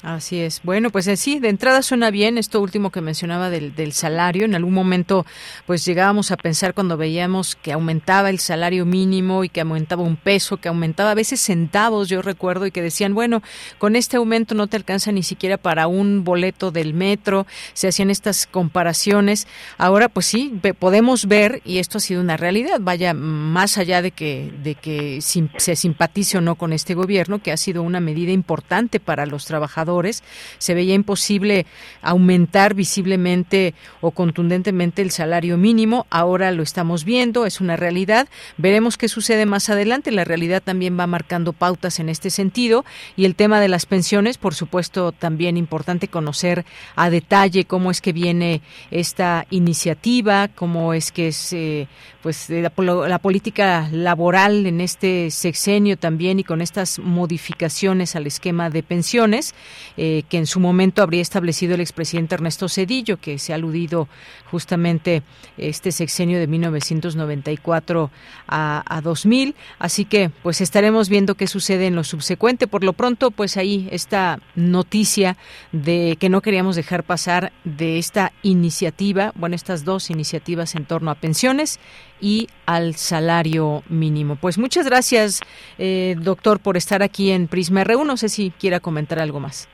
Así 0.04 0.38
es. 0.38 0.60
Bueno, 0.62 0.90
pues 0.90 1.06
eh, 1.06 1.16
sí, 1.16 1.38
de 1.38 1.48
entrada 1.48 1.80
suena 1.80 2.10
bien 2.10 2.36
esto 2.36 2.60
último 2.60 2.90
que 2.90 3.00
mencionaba 3.00 3.48
del, 3.48 3.74
del, 3.74 3.94
salario. 3.94 4.44
En 4.44 4.54
algún 4.54 4.74
momento, 4.74 5.24
pues 5.66 5.82
llegábamos 5.86 6.30
a 6.30 6.36
pensar 6.36 6.74
cuando 6.74 6.98
veíamos 6.98 7.56
que 7.56 7.72
aumentaba 7.72 8.28
el 8.28 8.38
salario 8.38 8.84
mínimo 8.84 9.44
y 9.44 9.48
que 9.48 9.62
aumentaba 9.62 10.02
un 10.02 10.16
peso, 10.16 10.58
que 10.58 10.68
aumentaba 10.68 11.12
a 11.12 11.14
veces 11.14 11.40
centavos, 11.40 12.10
yo 12.10 12.20
recuerdo, 12.20 12.66
y 12.66 12.70
que 12.70 12.82
decían, 12.82 13.14
bueno, 13.14 13.42
con 13.78 13.96
este 13.96 14.18
aumento 14.18 14.54
no 14.54 14.66
te 14.66 14.76
alcanza 14.76 15.10
ni 15.10 15.22
siquiera 15.22 15.56
para 15.56 15.86
un 15.86 16.22
boleto 16.22 16.70
del 16.70 16.92
metro. 16.92 17.46
Se 17.72 17.88
hacían 17.88 18.10
estas 18.10 18.46
comparaciones. 18.46 19.48
Ahora, 19.78 20.10
pues 20.10 20.26
sí, 20.26 20.60
podemos 20.78 21.24
ver, 21.26 21.62
y 21.64 21.78
esto 21.78 21.96
ha 21.96 22.02
sido 22.02 22.20
una 22.20 22.36
realidad, 22.36 22.76
vaya, 22.78 23.14
más 23.14 23.78
allá 23.78 24.02
de 24.02 24.10
que, 24.10 24.52
de 24.62 24.74
que 24.74 25.20
se 25.22 25.76
simpatice 25.76 26.36
o 26.36 26.40
no 26.42 26.56
con 26.56 26.74
este 26.74 26.92
gobierno, 26.92 27.42
que 27.42 27.52
ha 27.52 27.56
sido 27.56 27.82
una 27.82 28.00
medida 28.00 28.32
importante 28.32 29.00
para 29.00 29.24
los 29.24 29.46
trabajadores 29.46 29.93
se 30.02 30.74
veía 30.74 30.94
imposible 30.94 31.66
aumentar 32.02 32.74
visiblemente 32.74 33.74
o 34.00 34.10
contundentemente 34.10 35.02
el 35.02 35.10
salario 35.10 35.56
mínimo. 35.56 36.06
Ahora 36.10 36.50
lo 36.50 36.62
estamos 36.62 37.04
viendo, 37.04 37.46
es 37.46 37.60
una 37.60 37.76
realidad. 37.76 38.28
Veremos 38.56 38.96
qué 38.96 39.08
sucede 39.08 39.46
más 39.46 39.68
adelante. 39.70 40.10
La 40.10 40.24
realidad 40.24 40.62
también 40.62 40.98
va 40.98 41.06
marcando 41.06 41.52
pautas 41.52 42.00
en 42.00 42.08
este 42.08 42.30
sentido. 42.30 42.84
Y 43.16 43.24
el 43.24 43.34
tema 43.34 43.60
de 43.60 43.68
las 43.68 43.86
pensiones, 43.86 44.38
por 44.38 44.54
supuesto, 44.54 45.12
también 45.12 45.56
importante 45.56 46.08
conocer 46.08 46.64
a 46.96 47.10
detalle 47.10 47.64
cómo 47.64 47.90
es 47.90 48.00
que 48.00 48.12
viene 48.12 48.62
esta 48.90 49.46
iniciativa, 49.50 50.48
cómo 50.48 50.94
es 50.94 51.12
que 51.12 51.28
es 51.28 51.52
eh, 51.52 51.88
pues 52.22 52.48
la, 52.48 52.72
la 53.08 53.18
política 53.18 53.88
laboral 53.92 54.66
en 54.66 54.80
este 54.80 55.30
sexenio 55.30 55.96
también 55.96 56.38
y 56.38 56.44
con 56.44 56.60
estas 56.60 56.98
modificaciones 56.98 58.16
al 58.16 58.26
esquema 58.26 58.70
de 58.70 58.82
pensiones 58.82 59.54
eh, 59.96 60.22
que 60.28 60.38
en 60.38 60.46
su 60.46 60.60
momento 60.60 61.02
habría 61.02 61.22
establecido 61.22 61.74
el 61.74 61.80
expresidente 61.80 62.34
Ernesto 62.34 62.68
Cedillo, 62.68 63.18
que 63.18 63.38
se 63.38 63.52
ha 63.52 63.56
aludido 63.56 64.08
justamente 64.50 65.22
este 65.58 65.92
sexenio 65.92 66.38
de 66.38 66.46
1994 66.46 68.10
a, 68.46 68.84
a 68.86 69.00
2000. 69.00 69.54
Así 69.78 70.04
que 70.04 70.30
pues 70.42 70.60
estaremos 70.60 71.08
viendo 71.08 71.34
qué 71.34 71.46
sucede 71.46 71.86
en 71.86 71.94
lo 71.94 72.04
subsecuente. 72.04 72.66
Por 72.66 72.84
lo 72.84 72.92
pronto, 72.92 73.30
pues 73.30 73.56
ahí 73.56 73.88
esta 73.90 74.38
noticia 74.54 75.36
de 75.72 76.16
que 76.18 76.28
no 76.28 76.40
queríamos 76.40 76.76
dejar 76.76 77.04
pasar 77.04 77.52
de 77.64 77.98
esta 77.98 78.32
iniciativa, 78.42 79.32
bueno, 79.34 79.56
estas 79.56 79.84
dos 79.84 80.10
iniciativas 80.10 80.74
en 80.74 80.84
torno 80.84 81.10
a 81.10 81.14
pensiones 81.14 81.78
y 82.20 82.48
al 82.66 82.96
salario 82.96 83.82
mínimo. 83.88 84.36
Pues 84.36 84.58
muchas 84.58 84.86
gracias, 84.86 85.40
eh, 85.78 86.16
doctor, 86.18 86.60
por 86.60 86.76
estar 86.76 87.02
aquí 87.02 87.30
en 87.30 87.48
Prisma 87.48 87.84
R1. 87.84 88.06
No 88.06 88.16
sé 88.16 88.28
si 88.28 88.50
quiera 88.50 88.80
comentar 88.80 89.18
algo 89.18 89.40
más. 89.40 89.68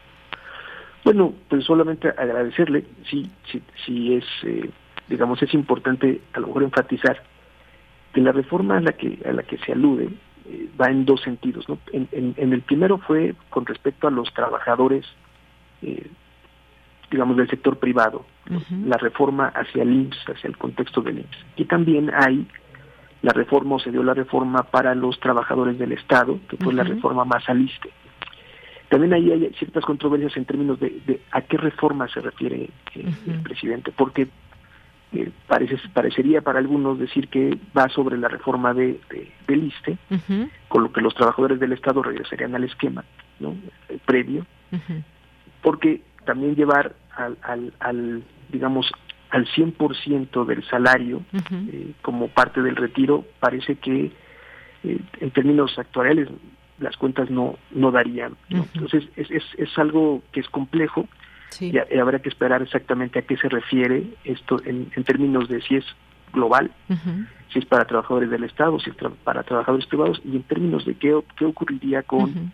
Bueno, 1.05 1.33
pues 1.49 1.65
solamente 1.65 2.09
agradecerle, 2.09 2.85
sí, 3.09 3.31
sí, 3.51 3.63
sí 3.87 4.15
es, 4.15 4.25
eh, 4.45 4.71
digamos, 5.09 5.43
es 5.43 5.55
importante 5.55 6.21
a 6.35 6.41
lo 6.41 6.49
mejor 6.49 6.63
enfatizar 6.65 7.23
que 8.13 8.21
la 8.21 8.33
reforma 8.33 8.79
a 8.79 8.81
la 8.81 8.93
que, 8.93 9.19
a 9.27 9.33
la 9.33 9.43
que 9.43 9.59
se 9.59 9.73
alude 9.73 10.11
eh, 10.47 10.69
va 10.81 10.91
en 10.91 11.05
dos 11.05 11.23
sentidos. 11.23 11.69
¿no? 11.69 11.79
En, 11.93 12.09
en, 12.37 12.53
el 12.53 12.63
primero 12.63 12.99
fue 12.99 13.35
con 13.49 13.65
respecto 13.67 14.09
a 14.09 14.11
los 14.11 14.33
trabajadores, 14.35 15.07
eh, 15.83 16.11
digamos, 17.11 17.37
del 17.37 17.49
sector 17.49 17.79
privado, 17.79 18.25
la 18.85 18.97
reforma 18.97 19.49
hacia 19.49 19.83
el 19.83 19.93
IMSS, 19.93 20.29
hacia 20.29 20.49
el 20.49 20.57
contexto 20.59 21.01
del 21.03 21.19
IMSS. 21.19 21.45
Y 21.57 21.65
también 21.65 22.11
hay 22.15 22.47
la 23.23 23.33
reforma, 23.33 23.77
o 23.77 23.79
se 23.79 23.91
dio 23.91 24.03
la 24.03 24.15
reforma 24.15 24.63
para 24.63 24.95
los 24.95 25.19
trabajadores 25.21 25.79
del 25.79 25.93
Estado, 25.93 26.39
que 26.49 26.57
fue 26.57 26.73
la 26.73 26.85
reforma 26.85 27.25
más 27.25 27.49
aliste. 27.49 27.91
También 28.91 29.13
ahí 29.13 29.31
hay 29.31 29.55
ciertas 29.57 29.85
controversias 29.85 30.37
en 30.37 30.45
términos 30.45 30.81
de, 30.81 31.21
a 31.31 31.43
qué 31.43 31.57
reforma 31.57 32.09
se 32.09 32.21
refiere 32.21 32.69
eh, 32.97 33.15
el 33.29 33.41
presidente, 33.41 33.93
porque 33.97 34.27
eh, 35.13 35.31
parece, 35.47 35.77
parecería 35.95 36.41
para 36.41 36.59
algunos 36.59 36.99
decir 36.99 37.29
que 37.29 37.57
va 37.77 37.89
sobre 37.89 38.19
la 38.19 38.27
reforma 38.27 38.75
de, 38.75 39.01
del 39.47 39.63
ISTE, 39.63 39.97
con 40.67 40.83
lo 40.83 40.93
que 40.93 41.01
los 41.03 41.15
trabajadores 41.15 41.61
del 41.61 41.73
Estado 41.73 42.03
regresarían 42.03 42.57
al 42.57 42.65
esquema 42.65 43.05
¿no? 43.39 43.55
Eh, 43.89 43.99
previo, 44.05 44.45
porque 45.63 46.03
también 46.25 46.57
llevar 46.57 46.97
al, 47.17 47.39
al, 47.43 47.73
al 47.79 48.25
digamos, 48.49 48.91
al 49.31 49.47
100% 49.47 50.45
del 50.47 50.65
salario 50.65 51.23
como 52.03 52.27
parte 52.27 52.61
del 52.61 52.75
retiro 52.75 53.25
parece 53.39 53.77
que 53.77 54.11
en 54.83 55.31
términos 55.31 55.79
actuales 55.79 56.29
las 56.81 56.97
cuentas 56.97 57.31
no 57.31 57.57
no 57.71 57.91
darían. 57.91 58.37
Entonces 58.49 59.05
es, 59.17 59.31
es, 59.31 59.45
es, 59.57 59.79
algo 59.79 60.23
que 60.33 60.41
es 60.41 60.49
complejo 60.49 61.07
y, 61.61 61.77
habrá 61.99 62.19
que 62.21 62.29
esperar 62.29 62.63
exactamente 62.63 63.19
a 63.19 63.23
qué 63.23 63.37
se 63.37 63.49
refiere 63.49 64.05
esto 64.25 64.61
en, 64.65 64.91
en 64.95 65.05
términos 65.05 65.49
de 65.49 65.61
si 65.63 65.77
es 65.77 65.85
global, 66.33 66.71
si 67.53 67.59
es 67.59 67.65
para 67.67 67.85
trabajadores 67.85 68.31
del 68.31 68.45
Estado, 68.45 68.79
si 68.79 68.91
es 68.91 68.97
para 69.25 69.43
trabajadores 69.43 69.87
privados 69.87 70.21
y 70.25 70.37
en 70.37 70.43
términos 70.45 70.85
de 70.85 70.95
qué, 70.95 71.19
qué 71.37 71.45
ocurriría 71.45 72.03
con 72.03 72.53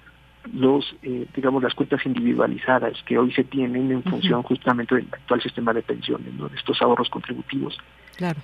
los, 0.52 0.96
eh, 1.02 1.26
digamos, 1.34 1.62
las 1.62 1.74
cuentas 1.74 2.04
individualizadas 2.06 3.02
que 3.04 3.18
hoy 3.18 3.32
se 3.32 3.44
tienen 3.44 3.90
en 3.90 4.02
función 4.02 4.42
justamente 4.42 4.94
del 4.94 5.08
actual 5.10 5.42
sistema 5.42 5.72
de 5.72 5.82
pensiones, 5.82 6.32
¿no? 6.34 6.48
de 6.48 6.56
estos 6.56 6.80
ahorros 6.80 7.10
contributivos, 7.10 7.76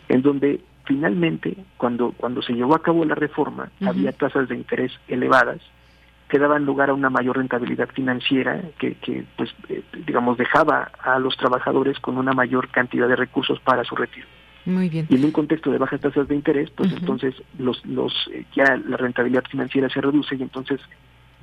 en 0.09 0.23
donde 0.23 0.61
finalmente, 0.85 1.57
cuando, 1.77 2.13
cuando 2.13 2.43
se 2.43 2.53
llevó 2.53 2.75
a 2.75 2.83
cabo 2.83 3.05
la 3.05 3.15
reforma, 3.15 3.71
había 3.85 4.13
tasas 4.13 4.49
de 4.49 4.57
interés 4.57 4.93
elevadas 5.09 5.61
que 6.29 6.39
daban 6.39 6.65
lugar 6.65 6.89
a 6.89 6.95
una 6.95 7.11
mayor 7.11 7.37
rentabilidad 7.37 7.91
financiera 7.91 8.63
que, 8.79 8.95
que 8.95 9.25
pues, 9.37 9.51
eh, 9.69 9.83
digamos, 10.07 10.39
dejaba 10.39 10.91
a 11.03 11.19
los 11.19 11.37
trabajadores 11.37 11.99
con 12.01 12.17
una 12.17 12.33
mayor 12.33 12.69
cantidad 12.71 13.07
de 13.07 13.17
recursos 13.17 13.61
para 13.61 13.85
su 13.85 13.95
retiro. 13.95 14.27
Muy 14.65 14.89
bien. 14.89 15.07
Y 15.11 15.17
en 15.17 15.25
un 15.27 15.31
contexto 15.31 15.71
de 15.71 15.77
bajas 15.77 16.01
tasas 16.01 16.29
de 16.29 16.35
interés, 16.35 16.71
pues 16.71 16.91
entonces 16.93 17.35
los, 17.59 17.85
los 17.85 18.15
eh, 18.33 18.47
ya 18.55 18.81
la 18.89 18.97
rentabilidad 18.97 19.45
financiera 19.45 19.91
se 19.91 20.01
reduce 20.01 20.37
y 20.37 20.43
entonces 20.43 20.81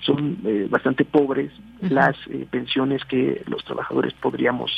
son 0.02 0.38
eh, 0.46 0.68
bastante 0.70 1.06
pobres 1.06 1.52
las 1.82 2.16
eh, 2.30 2.46
pensiones 2.50 3.04
que 3.06 3.44
los 3.48 3.64
trabajadores 3.64 4.14
podríamos 4.14 4.72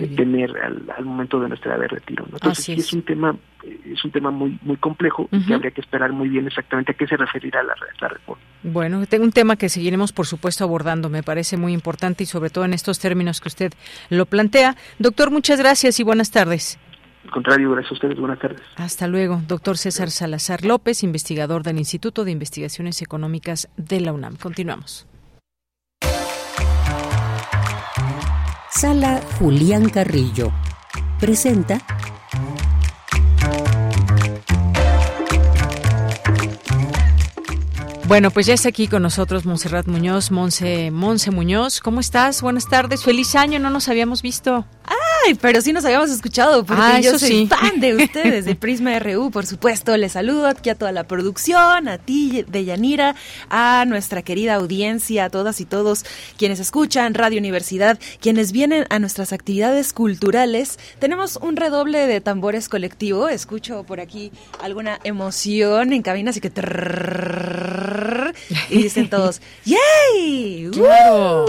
eh, 0.00 0.06
tener 0.16 0.52
al, 0.58 1.04
momento 1.04 1.40
de 1.40 1.48
nuestra 1.48 1.72
edad 1.72 1.82
de 1.82 1.88
retiro. 1.88 2.26
Entonces 2.32 2.64
sí 2.64 2.72
es. 2.72 2.92
un 2.92 3.02
tema 3.02 3.36
es 3.84 4.04
un 4.04 4.10
tema 4.10 4.30
muy 4.30 4.58
muy 4.62 4.76
complejo 4.76 5.28
y 5.32 5.44
que 5.44 5.54
habría 5.54 5.70
que 5.70 5.80
esperar 5.80 6.12
muy 6.12 6.28
bien 6.28 6.46
exactamente 6.46 6.92
a 6.92 6.94
qué 6.94 7.06
se 7.06 7.16
referirá 7.16 7.62
la, 7.62 7.74
la 8.00 8.08
reforma. 8.08 8.42
Bueno, 8.62 9.04
tengo 9.06 9.24
un 9.24 9.32
tema 9.32 9.56
que 9.56 9.68
seguiremos 9.68 10.12
por 10.12 10.26
supuesto 10.26 10.64
abordando, 10.64 11.08
me 11.08 11.22
parece 11.22 11.56
muy 11.56 11.72
importante 11.72 12.22
y 12.24 12.26
sobre 12.26 12.50
todo 12.50 12.64
en 12.64 12.74
estos 12.74 12.98
términos 12.98 13.40
que 13.40 13.48
usted 13.48 13.72
lo 14.10 14.26
plantea. 14.26 14.76
Doctor, 14.98 15.30
muchas 15.30 15.58
gracias 15.58 16.00
y 16.00 16.04
buenas 16.04 16.30
tardes. 16.30 16.78
Al 17.28 17.34
contrario, 17.34 17.70
gracias 17.72 17.92
a 17.92 17.94
ustedes. 17.94 18.18
Buenas 18.18 18.38
tardes. 18.38 18.62
Hasta 18.76 19.06
luego. 19.06 19.42
Doctor 19.46 19.76
César 19.76 20.10
Salazar 20.10 20.64
López, 20.64 21.02
investigador 21.02 21.62
del 21.62 21.76
Instituto 21.76 22.24
de 22.24 22.30
Investigaciones 22.30 23.02
Económicas 23.02 23.68
de 23.76 24.00
la 24.00 24.14
UNAM. 24.14 24.36
Continuamos. 24.36 25.06
Sala 28.70 29.20
Julián 29.38 29.90
Carrillo. 29.90 30.52
Presenta 31.20 31.78
Bueno, 38.06 38.30
pues 38.30 38.46
ya 38.46 38.54
está 38.54 38.70
aquí 38.70 38.88
con 38.88 39.02
nosotros 39.02 39.44
Montserrat 39.44 39.86
Muñoz, 39.86 40.30
Monse, 40.30 40.90
Monse 40.90 41.30
Muñoz. 41.30 41.80
¿Cómo 41.82 42.00
estás? 42.00 42.40
Buenas 42.40 42.66
tardes, 42.66 43.04
feliz 43.04 43.36
año, 43.36 43.58
no 43.58 43.68
nos 43.68 43.90
habíamos 43.90 44.22
visto. 44.22 44.64
Ay, 45.24 45.34
pero 45.34 45.60
sí 45.60 45.72
nos 45.72 45.84
habíamos 45.84 46.10
escuchado, 46.10 46.64
porque 46.64 46.82
ah, 46.82 47.00
yo 47.00 47.18
soy 47.18 47.46
fan 47.46 47.80
de 47.80 47.94
ustedes, 48.04 48.44
de 48.44 48.54
Prisma 48.54 48.98
RU, 48.98 49.30
por 49.30 49.46
supuesto. 49.46 49.96
Les 49.96 50.12
saludo 50.12 50.46
aquí 50.46 50.70
a 50.70 50.74
toda 50.74 50.92
la 50.92 51.04
producción, 51.04 51.88
a 51.88 51.98
ti, 51.98 52.44
Deyanira, 52.48 53.14
a 53.48 53.84
nuestra 53.86 54.22
querida 54.22 54.54
audiencia, 54.54 55.26
a 55.26 55.30
todas 55.30 55.60
y 55.60 55.64
todos 55.64 56.04
quienes 56.36 56.60
escuchan 56.60 57.14
Radio 57.14 57.38
Universidad, 57.38 57.98
quienes 58.20 58.52
vienen 58.52 58.86
a 58.90 58.98
nuestras 58.98 59.32
actividades 59.32 59.92
culturales. 59.92 60.78
Tenemos 60.98 61.36
un 61.36 61.56
redoble 61.56 62.06
de 62.06 62.20
tambores 62.20 62.68
colectivo, 62.68 63.28
escucho 63.28 63.84
por 63.84 64.00
aquí 64.00 64.32
alguna 64.60 65.00
emoción 65.04 65.92
en 65.92 66.02
cabina, 66.02 66.30
así 66.30 66.40
que... 66.40 66.52
y 68.70 68.82
dicen 68.82 69.10
todos, 69.10 69.40
¡yay! 69.64 70.70
¡Claro! 70.72 71.46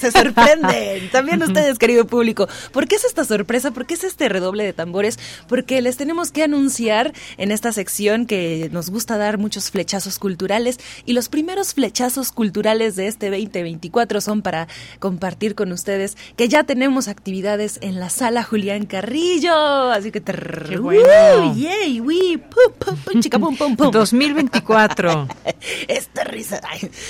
Se 0.00 0.10
sorprenden. 0.10 1.10
También 1.10 1.42
ustedes, 1.42 1.78
querido 1.78 2.06
público. 2.06 2.48
¿Por 2.72 2.86
qué 2.86 2.96
es 2.96 3.04
esta 3.08 3.24
sorpresa? 3.24 3.72
¿Por 3.72 3.86
qué 3.86 3.94
es 3.94 4.04
este 4.04 4.28
redoble 4.28 4.64
de 4.64 4.72
tambores? 4.72 5.18
Porque 5.48 5.82
les 5.82 5.96
tenemos 5.96 6.30
que 6.30 6.44
anunciar 6.44 7.12
en 7.36 7.50
esta 7.50 7.72
sección 7.72 8.26
que 8.26 8.68
nos 8.72 8.90
gusta 8.90 9.16
dar 9.16 9.38
muchos 9.38 9.70
flechazos 9.70 10.18
culturales 10.18 10.78
y 11.04 11.14
los 11.14 11.28
primeros 11.28 11.74
flechazos 11.74 12.30
culturales 12.32 12.96
de 12.96 13.08
este 13.08 13.30
2024 13.30 14.20
son 14.20 14.42
para 14.42 14.68
compartir 14.98 15.54
con 15.54 15.72
ustedes 15.72 16.16
que 16.36 16.48
ya 16.48 16.64
tenemos 16.64 17.08
actividades 17.08 17.78
en 17.82 17.98
la 17.98 18.10
sala 18.10 18.42
Julián 18.42 18.86
Carrillo. 18.86 19.90
Así 19.90 20.12
que... 20.12 20.22
¡Qué 20.22 20.78
bueno! 20.78 21.54
¡Yay! 21.56 22.00
¡Wii! 22.00 22.36
¡Pum, 22.36 22.96
pum, 22.96 23.20
chica, 23.20 23.38
pum, 23.38 23.56
pum, 23.56 23.76
pum! 23.76 23.90
2024. 23.90 25.28
Esta 25.88 26.24
risa. 26.24 26.60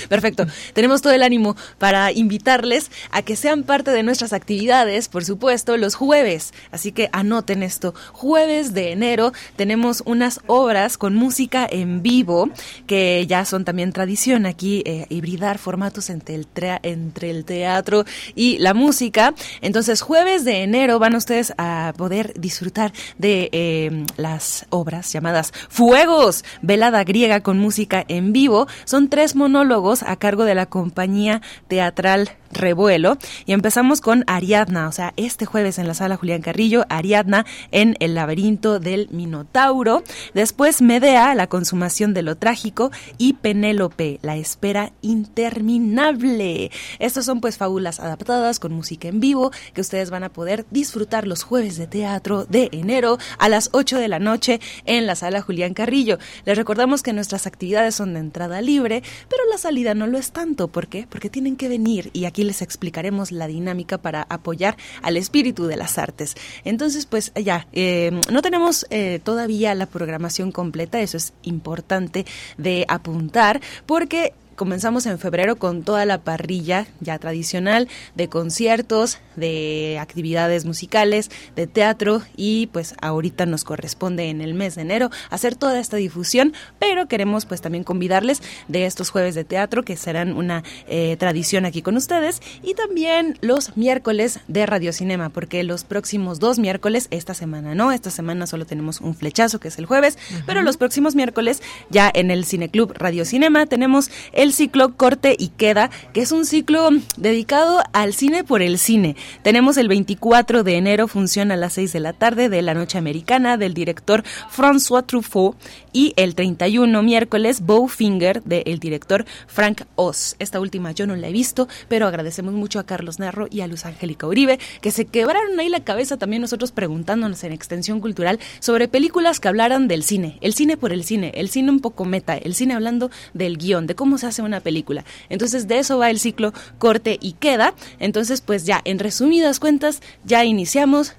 perfecto. 0.07 0.45
Tenemos 0.73 1.01
todo 1.01 1.13
el 1.13 1.23
ánimo 1.23 1.55
para 1.77 2.11
invitarles 2.11 2.91
a 3.11 3.21
que 3.21 3.35
sean 3.35 3.63
parte 3.63 3.91
de 3.91 4.03
nuestras 4.03 4.33
actividades, 4.33 5.07
por 5.09 5.25
supuesto, 5.25 5.77
los 5.77 5.88
jueves. 5.95 6.53
Así 6.71 6.91
que 6.91 7.09
anoten 7.11 7.63
esto. 7.63 7.93
Jueves 8.13 8.73
de 8.73 8.91
enero 8.91 9.33
tenemos 9.55 10.03
unas 10.05 10.39
obras 10.47 10.97
con 10.97 11.15
música 11.15 11.67
en 11.69 12.01
vivo 12.01 12.49
que 12.87 13.25
ya 13.27 13.45
son 13.45 13.65
también 13.65 13.91
tradición 13.91 14.45
aquí, 14.45 14.83
eh, 14.85 15.05
hibridar 15.09 15.57
formatos 15.57 16.09
entre 16.09 16.35
el, 16.35 17.45
teatro 17.45 18.05
y 18.35 18.57
la 18.59 18.73
música. 18.73 19.33
Entonces, 19.61 20.01
jueves 20.01 20.45
de 20.45 20.63
enero 20.63 20.99
van 20.99 21.15
ustedes 21.15 21.53
a 21.57 21.93
poder 21.97 22.33
disfrutar 22.39 22.93
de 23.17 23.49
eh, 23.51 24.05
las 24.17 24.65
obras 24.69 25.11
llamadas 25.11 25.51
Fuegos, 25.69 26.43
velada 26.61 27.03
griega 27.03 27.41
con 27.41 27.57
música 27.57 28.03
en 28.07 28.33
vivo. 28.33 28.67
Son 28.85 29.09
tres 29.09 29.35
monólogos 29.35 30.03
a 30.03 30.15
cargo 30.15 30.45
de 30.45 30.55
la 30.55 30.65
compañía 30.65 31.41
teatral 31.67 32.31
revuelo 32.51 33.17
y 33.45 33.53
empezamos 33.53 34.01
con 34.01 34.23
Ariadna, 34.27 34.87
o 34.87 34.91
sea, 34.91 35.13
este 35.17 35.45
jueves 35.45 35.78
en 35.79 35.87
la 35.87 35.93
sala 35.93 36.17
Julián 36.17 36.41
Carrillo, 36.41 36.85
Ariadna 36.89 37.45
en 37.71 37.95
el 37.99 38.15
laberinto 38.15 38.79
del 38.79 39.07
Minotauro, 39.11 40.03
después 40.33 40.81
Medea, 40.81 41.33
la 41.35 41.47
consumación 41.47 42.13
de 42.13 42.21
lo 42.21 42.35
trágico 42.35 42.91
y 43.17 43.33
Penélope, 43.33 44.19
la 44.21 44.37
espera 44.37 44.91
interminable. 45.01 46.71
Estos 46.99 47.25
son 47.25 47.41
pues 47.41 47.57
fábulas 47.57 47.99
adaptadas 47.99 48.59
con 48.59 48.73
música 48.73 49.07
en 49.07 49.19
vivo 49.19 49.51
que 49.73 49.81
ustedes 49.81 50.09
van 50.09 50.23
a 50.23 50.29
poder 50.29 50.65
disfrutar 50.71 51.27
los 51.27 51.43
jueves 51.43 51.77
de 51.77 51.87
teatro 51.87 52.45
de 52.45 52.69
enero 52.71 53.17
a 53.37 53.49
las 53.49 53.69
8 53.73 53.97
de 53.97 54.07
la 54.07 54.19
noche 54.19 54.59
en 54.85 55.07
la 55.07 55.15
sala 55.15 55.41
Julián 55.41 55.73
Carrillo. 55.73 56.17
Les 56.45 56.57
recordamos 56.57 57.03
que 57.03 57.13
nuestras 57.13 57.47
actividades 57.47 57.95
son 57.95 58.13
de 58.13 58.19
entrada 58.19 58.61
libre, 58.61 59.03
pero 59.29 59.43
la 59.49 59.57
salida 59.57 59.93
no 59.93 60.07
lo 60.07 60.17
es 60.17 60.31
tanto, 60.31 60.67
¿por 60.67 60.87
qué? 60.87 61.07
Porque 61.09 61.29
tienen 61.29 61.55
que 61.55 61.69
venir 61.69 62.09
y 62.13 62.25
aquí 62.25 62.43
les 62.43 62.61
explicaremos 62.61 63.31
la 63.31 63.47
dinámica 63.47 63.97
para 63.97 64.23
apoyar 64.29 64.77
al 65.01 65.17
espíritu 65.17 65.67
de 65.69 65.77
las 65.77 65.97
artes. 65.97 66.35
Entonces, 66.65 67.05
pues 67.05 67.31
ya, 67.35 67.67
eh, 67.71 68.19
no 68.31 68.41
tenemos 68.41 68.85
eh, 68.89 69.19
todavía 69.23 69.73
la 69.75 69.85
programación 69.85 70.51
completa, 70.51 70.99
eso 70.99 71.17
es 71.17 71.33
importante 71.43 72.25
de 72.57 72.85
apuntar, 72.87 73.61
porque 73.85 74.33
comenzamos 74.59 75.05
en 75.05 75.19
febrero 75.19 75.55
con 75.55 75.83
toda 75.83 76.05
la 76.05 76.17
parrilla 76.17 76.85
ya 76.99 77.17
tradicional 77.17 77.87
de 78.15 78.27
conciertos, 78.27 79.19
de 79.37 79.97
actividades 80.01 80.65
musicales, 80.65 81.31
de 81.55 81.65
teatro 81.65 82.21
y 82.35 82.67
pues 82.67 82.93
ahorita 83.01 83.45
nos 83.45 83.63
corresponde 83.63 84.29
en 84.29 84.41
el 84.41 84.53
mes 84.53 84.75
de 84.75 84.81
enero 84.81 85.11
hacer 85.29 85.55
toda 85.55 85.79
esta 85.79 85.95
difusión, 85.95 86.53
pero 86.77 87.07
queremos 87.07 87.45
pues 87.45 87.61
también 87.61 87.85
convidarles 87.85 88.41
de 88.67 88.85
estos 88.85 89.11
jueves 89.11 89.33
de 89.33 89.45
teatro 89.45 89.83
que 89.83 89.95
serán 89.95 90.35
una 90.35 90.65
eh, 90.89 91.15
tradición 91.17 91.63
aquí 91.65 91.81
con 91.81 91.95
ustedes 91.95 92.41
y 92.61 92.73
también 92.73 93.37
los 93.39 93.77
miércoles 93.77 94.41
de 94.49 94.65
radiocinema, 94.65 95.29
porque 95.29 95.63
los 95.63 95.85
próximos 95.85 96.41
dos 96.41 96.59
miércoles, 96.59 97.07
esta 97.11 97.33
semana 97.33 97.75
no, 97.75 97.93
esta 97.93 98.11
semana 98.11 98.45
solo 98.45 98.65
tenemos 98.65 98.99
un 98.99 99.15
flechazo 99.15 99.61
que 99.61 99.69
es 99.69 99.79
el 99.79 99.85
jueves, 99.85 100.17
pero 100.45 100.61
los 100.63 100.75
próximos 100.75 101.15
miércoles 101.15 101.61
ya 101.89 102.11
en 102.13 102.29
el 102.29 102.43
Cineclub 102.43 102.91
Radiocinema 102.91 103.65
tenemos 103.65 104.11
el 104.33 104.48
ciclo 104.53 104.95
Corte 104.95 105.35
y 105.37 105.49
Queda, 105.49 105.89
que 106.13 106.21
es 106.21 106.31
un 106.31 106.45
ciclo 106.45 106.89
dedicado 107.17 107.83
al 107.93 108.13
cine 108.13 108.43
por 108.43 108.61
el 108.61 108.77
cine. 108.77 109.15
Tenemos 109.43 109.77
el 109.77 109.87
24 109.87 110.63
de 110.63 110.75
enero, 110.75 111.07
función 111.07 111.51
a 111.51 111.57
las 111.57 111.73
6 111.73 111.93
de 111.93 111.99
la 111.99 112.13
tarde 112.13 112.49
de 112.49 112.61
la 112.61 112.73
noche 112.73 112.97
americana 112.97 113.57
del 113.57 113.73
director 113.73 114.23
François 114.55 115.05
Truffaut 115.05 115.55
y 115.93 116.13
el 116.15 116.35
31 116.35 117.01
miércoles 117.03 117.61
Bowfinger 117.61 118.43
del 118.43 118.79
director 118.79 119.25
Frank 119.47 119.83
Oz. 119.95 120.35
Esta 120.39 120.59
última 120.59 120.91
yo 120.91 121.07
no 121.07 121.15
la 121.15 121.27
he 121.27 121.31
visto, 121.31 121.67
pero 121.87 122.07
agradecemos 122.07 122.53
mucho 122.53 122.79
a 122.79 122.85
Carlos 122.85 123.19
Narro 123.19 123.47
y 123.49 123.61
a 123.61 123.67
Luz 123.67 123.85
Angélica 123.85 124.27
Uribe 124.27 124.59
que 124.81 124.91
se 124.91 125.05
quebraron 125.05 125.59
ahí 125.59 125.69
la 125.69 125.83
cabeza 125.83 126.17
también 126.17 126.41
nosotros 126.41 126.71
preguntándonos 126.71 127.43
en 127.43 127.51
Extensión 127.51 127.99
Cultural 127.99 128.39
sobre 128.59 128.87
películas 128.87 129.39
que 129.39 129.47
hablaran 129.47 129.87
del 129.87 130.03
cine, 130.03 130.37
el 130.41 130.53
cine 130.53 130.77
por 130.77 130.93
el 130.93 131.03
cine, 131.03 131.31
el 131.35 131.49
cine 131.49 131.71
un 131.71 131.79
poco 131.79 132.05
meta, 132.05 132.37
el 132.37 132.55
cine 132.55 132.73
hablando 132.73 133.09
del 133.33 133.57
guion, 133.57 133.87
de 133.87 133.95
cómo 133.95 134.17
se 134.17 134.27
hace 134.27 134.38
una 134.41 134.59
película. 134.59 135.05
Entonces 135.29 135.67
de 135.67 135.79
eso 135.79 135.97
va 135.97 136.09
el 136.09 136.19
ciclo 136.19 136.53
corte 136.77 137.17
y 137.21 137.33
queda. 137.33 137.73
Entonces 137.99 138.41
pues 138.41 138.65
ya 138.65 138.81
en 138.85 138.99
resumidas 138.99 139.59
cuentas 139.59 140.01
ya 140.25 140.45
iniciamos 140.45 141.13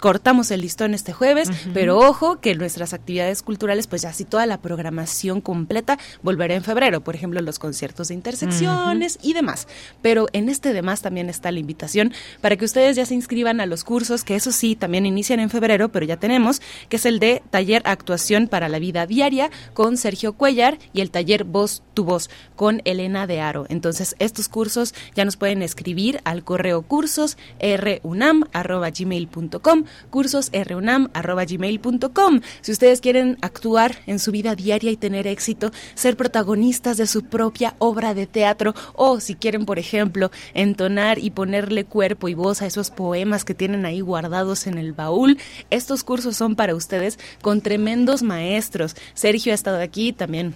cortamos 0.00 0.50
el 0.50 0.60
listón 0.60 0.94
este 0.94 1.12
jueves, 1.12 1.48
pero 1.72 1.98
ojo 1.98 2.40
que 2.40 2.54
nuestras 2.54 2.92
actividades 2.92 3.42
culturales, 3.42 3.86
pues 3.86 4.02
ya 4.02 4.10
así 4.10 4.24
toda 4.24 4.46
la 4.46 4.58
programación 4.58 5.40
completa 5.40 5.98
volverá 6.22 6.54
en 6.54 6.64
febrero, 6.64 7.02
por 7.02 7.14
ejemplo, 7.14 7.40
los 7.40 7.58
conciertos 7.58 8.08
de 8.08 8.14
intersecciones 8.14 9.18
y 9.22 9.32
demás. 9.32 9.68
Pero 10.02 10.26
en 10.32 10.48
este 10.48 10.72
demás 10.72 11.02
también 11.02 11.28
está 11.28 11.52
la 11.52 11.60
invitación 11.60 12.12
para 12.40 12.56
que 12.56 12.64
ustedes 12.64 12.96
ya 12.96 13.06
se 13.06 13.14
inscriban 13.14 13.60
a 13.60 13.66
los 13.66 13.84
cursos, 13.84 14.24
que 14.24 14.36
eso 14.36 14.52
sí, 14.52 14.76
también 14.76 15.06
inician 15.06 15.40
en 15.40 15.50
febrero, 15.50 15.90
pero 15.90 16.06
ya 16.06 16.16
tenemos, 16.16 16.60
que 16.88 16.96
es 16.96 17.06
el 17.06 17.18
de 17.18 17.42
taller 17.50 17.82
actuación 17.84 18.48
para 18.48 18.68
la 18.68 18.78
vida 18.78 19.06
diaria 19.06 19.50
con 19.74 19.96
Sergio 19.96 20.34
Cuellar 20.34 20.78
y 20.92 21.00
el 21.00 21.10
taller 21.10 21.44
voz 21.44 21.82
tu 21.94 22.04
voz 22.04 22.30
con 22.54 22.82
Elena 22.84 23.26
de 23.26 23.40
Aro. 23.40 23.66
Entonces, 23.68 24.14
estos 24.18 24.48
cursos 24.48 24.94
ya 25.14 25.24
nos 25.24 25.36
pueden 25.36 25.62
escribir 25.62 26.20
al 26.24 26.44
correo 26.44 26.82
cursos 26.82 27.38
runam@gmail.com 27.60 29.84
cursosrunam.gmail.com. 30.10 32.40
Si 32.60 32.72
ustedes 32.72 33.00
quieren 33.00 33.38
actuar 33.40 33.96
en 34.06 34.18
su 34.18 34.32
vida 34.32 34.54
diaria 34.54 34.90
y 34.90 34.96
tener 34.96 35.26
éxito, 35.26 35.70
ser 35.94 36.16
protagonistas 36.16 36.96
de 36.96 37.06
su 37.06 37.24
propia 37.24 37.74
obra 37.78 38.14
de 38.14 38.26
teatro 38.26 38.74
o 38.94 39.20
si 39.20 39.34
quieren, 39.34 39.66
por 39.66 39.78
ejemplo, 39.78 40.30
entonar 40.54 41.18
y 41.18 41.30
ponerle 41.30 41.84
cuerpo 41.84 42.28
y 42.28 42.34
voz 42.34 42.62
a 42.62 42.66
esos 42.66 42.90
poemas 42.90 43.44
que 43.44 43.54
tienen 43.54 43.86
ahí 43.86 44.00
guardados 44.00 44.66
en 44.66 44.78
el 44.78 44.92
baúl, 44.92 45.38
estos 45.70 46.04
cursos 46.04 46.36
son 46.36 46.56
para 46.56 46.74
ustedes 46.74 47.18
con 47.42 47.60
tremendos 47.60 48.22
maestros. 48.22 48.96
Sergio 49.14 49.52
ha 49.52 49.54
estado 49.54 49.80
aquí 49.80 50.12
también 50.12 50.54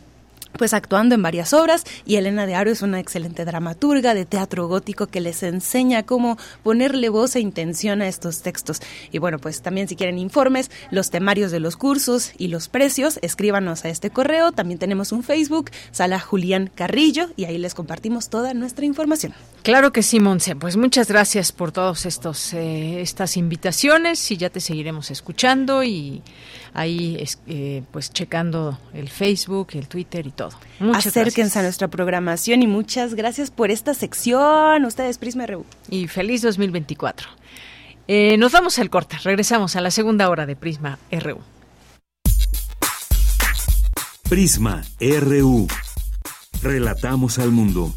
pues 0.59 0.75
actuando 0.75 1.15
en 1.15 1.23
varias 1.23 1.53
obras 1.53 1.85
y 2.05 2.17
Elena 2.17 2.47
de 2.47 2.55
Aro 2.55 2.71
es 2.71 2.83
una 2.83 3.01
excelente 3.01 3.45
dramaturga 3.45 4.15
de 4.15 4.27
teatro 4.27 4.69
gótico 4.69 5.07
que 5.07 5.21
les 5.21 5.43
enseña 5.43 6.05
cómo 6.05 6.37
ponerle 6.63 7.09
voz 7.09 7.37
e 7.37 7.41
intención 7.41 8.03
a 8.03 8.09
estos 8.09 8.43
textos. 8.43 8.81
Y 9.13 9.19
bueno, 9.19 9.39
pues 9.39 9.63
también 9.63 9.89
si 9.89 9.97
quieren 9.97 10.19
informes, 10.19 10.71
los 10.91 11.11
temarios 11.11 11.51
de 11.51 11.61
los 11.61 11.77
cursos 11.77 12.33
y 12.37 12.49
los 12.49 12.69
precios, 12.69 13.19
escríbanos 13.23 13.85
a 13.85 13.89
este 13.89 14.11
correo. 14.11 14.53
También 14.53 14.79
tenemos 14.79 15.13
un 15.13 15.23
Facebook, 15.23 15.71
Sala 15.91 16.21
Julián 16.21 16.71
Carrillo, 16.75 17.29
y 17.37 17.45
ahí 17.45 17.59
les 17.59 17.75
compartimos 17.75 18.29
toda 18.29 18.55
nuestra 18.55 18.85
información. 18.85 19.35
Claro 19.63 19.93
que 19.93 20.03
sí, 20.03 20.21
Monse. 20.21 20.57
Pues 20.57 20.77
muchas 20.77 21.09
gracias 21.09 21.53
por 21.53 21.73
todas 21.73 22.07
eh, 22.55 23.01
estas 23.01 23.37
invitaciones 23.37 24.31
y 24.31 24.37
ya 24.37 24.51
te 24.51 24.61
seguiremos 24.61 25.11
escuchando 25.11 25.83
y 25.83 26.23
ahí 26.75 27.23
eh, 27.47 27.83
pues 27.91 28.13
checando 28.13 28.79
el 28.95 29.09
Facebook, 29.09 29.69
el 29.73 29.89
Twitter 29.89 30.27
y 30.27 30.31
todo. 30.31 30.53
Muchas 30.79 31.09
Acérquense 31.09 31.59
a 31.59 31.63
nuestra 31.63 31.89
programación 31.89 32.63
y 32.63 32.67
muchas 32.67 33.15
gracias 33.15 33.51
por 33.51 33.71
esta 33.71 33.95
sección. 33.95 34.85
Ustedes, 34.85 35.19
Prisma 35.19 35.47
RU. 35.47 35.65
Y 35.89 36.07
feliz 36.09 36.43
2024. 36.43 37.29
Eh, 38.09 38.37
nos 38.39 38.53
vamos 38.53 38.79
al 38.79 38.91
corte. 38.91 39.17
Regresamos 39.23 39.77
a 39.77 39.81
la 39.81 39.91
segunda 39.91 40.29
hora 40.29 40.47
de 40.47 40.57
Prisma 40.57 40.99
RU. 41.13 41.39
Prisma 44.29 44.83
RU. 45.01 45.67
Relatamos 46.63 47.39
al 47.39 47.51
mundo. 47.51 47.93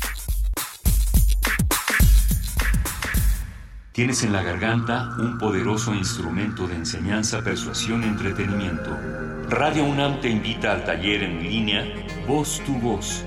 Tienes 3.94 4.24
en 4.24 4.34
la 4.34 4.42
garganta 4.42 5.16
un 5.20 5.38
poderoso 5.38 5.94
instrumento 5.94 6.68
de 6.68 6.76
enseñanza, 6.76 7.44
persuasión 7.44 8.04
y 8.04 8.08
entretenimiento. 8.08 8.98
Radio 9.50 9.86
UNAM 9.86 10.20
te 10.20 10.30
invita 10.30 10.72
al 10.72 10.84
taller 10.84 11.24
en 11.24 11.44
línea 11.44 11.86
Voz 12.28 12.60
tu 12.66 12.74
Voz. 12.74 13.24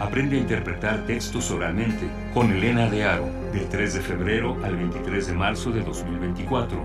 Aprende 0.00 0.36
a 0.36 0.40
interpretar 0.40 1.06
textos 1.06 1.50
oralmente 1.50 2.10
con 2.34 2.50
Elena 2.50 2.90
de 2.90 3.04
Aro, 3.04 3.30
del 3.52 3.68
3 3.68 3.94
de 3.94 4.00
febrero 4.00 4.56
al 4.64 4.76
23 4.76 5.28
de 5.28 5.32
marzo 5.34 5.70
de 5.70 5.82
2024. 5.82 6.78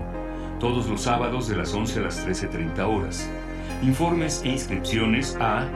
Todos 0.60 0.88
los 0.88 1.02
sábados 1.02 1.48
de 1.48 1.56
las 1.56 1.74
11 1.74 1.98
a 1.98 2.02
las 2.02 2.26
13.30 2.26 2.78
horas. 2.86 3.28
Informes 3.82 4.42
e 4.44 4.48
inscripciones 4.48 5.36
a 5.40 5.68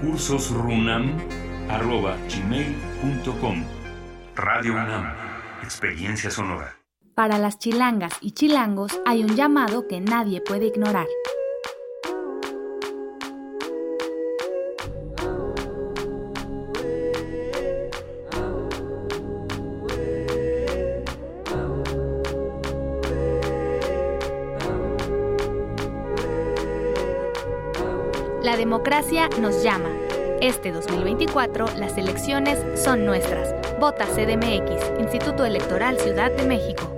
cursosrunam.com 0.00 1.48
arroba 1.68 2.16
gmail.com. 2.28 3.64
Radio 4.34 4.72
UNAM, 4.72 5.12
experiencia 5.62 6.30
sonora. 6.30 6.77
Para 7.18 7.36
las 7.36 7.58
chilangas 7.58 8.12
y 8.20 8.30
chilangos 8.30 8.92
hay 9.04 9.24
un 9.24 9.34
llamado 9.34 9.88
que 9.88 10.00
nadie 10.00 10.40
puede 10.40 10.66
ignorar. 10.66 11.08
La 28.44 28.56
democracia 28.56 29.28
nos 29.40 29.64
llama. 29.64 29.90
Este 30.40 30.70
2024 30.70 31.66
las 31.78 31.98
elecciones 31.98 32.60
son 32.80 33.04
nuestras. 33.04 33.52
Vota 33.80 34.06
CDMX, 34.06 35.00
Instituto 35.00 35.44
Electoral 35.44 35.98
Ciudad 35.98 36.30
de 36.30 36.44
México. 36.44 36.97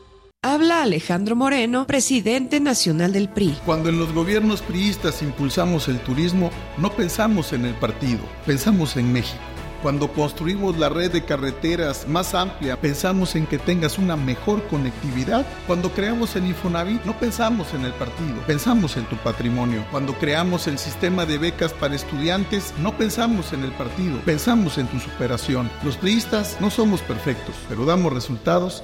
Habla 0.43 0.81
Alejandro 0.81 1.35
Moreno, 1.35 1.85
presidente 1.85 2.59
nacional 2.59 3.13
del 3.13 3.29
PRI. 3.29 3.59
Cuando 3.63 3.89
en 3.89 3.99
los 3.99 4.11
gobiernos 4.11 4.63
priistas 4.63 5.21
impulsamos 5.21 5.87
el 5.87 5.99
turismo, 5.99 6.49
no 6.79 6.91
pensamos 6.91 7.53
en 7.53 7.63
el 7.63 7.75
partido, 7.75 8.21
pensamos 8.43 8.97
en 8.97 9.13
México. 9.13 9.37
Cuando 9.83 10.11
construimos 10.11 10.79
la 10.79 10.89
red 10.89 11.11
de 11.11 11.23
carreteras 11.25 12.07
más 12.07 12.33
amplia, 12.33 12.81
pensamos 12.81 13.35
en 13.35 13.45
que 13.45 13.59
tengas 13.59 13.99
una 13.99 14.15
mejor 14.15 14.67
conectividad. 14.67 15.45
Cuando 15.67 15.91
creamos 15.91 16.35
el 16.35 16.47
Infonavit, 16.47 17.03
no 17.03 17.19
pensamos 17.19 17.71
en 17.75 17.85
el 17.85 17.93
partido, 17.93 18.41
pensamos 18.47 18.97
en 18.97 19.05
tu 19.05 19.17
patrimonio. 19.17 19.85
Cuando 19.91 20.15
creamos 20.15 20.65
el 20.65 20.79
sistema 20.79 21.27
de 21.27 21.37
becas 21.37 21.71
para 21.71 21.93
estudiantes, 21.93 22.73
no 22.79 22.97
pensamos 22.97 23.53
en 23.53 23.63
el 23.63 23.71
partido, 23.73 24.19
pensamos 24.21 24.79
en 24.79 24.87
tu 24.87 24.99
superación. 24.99 25.69
Los 25.83 25.97
priistas 25.97 26.57
no 26.59 26.71
somos 26.71 27.01
perfectos, 27.01 27.53
pero 27.69 27.85
damos 27.85 28.11
resultados 28.11 28.83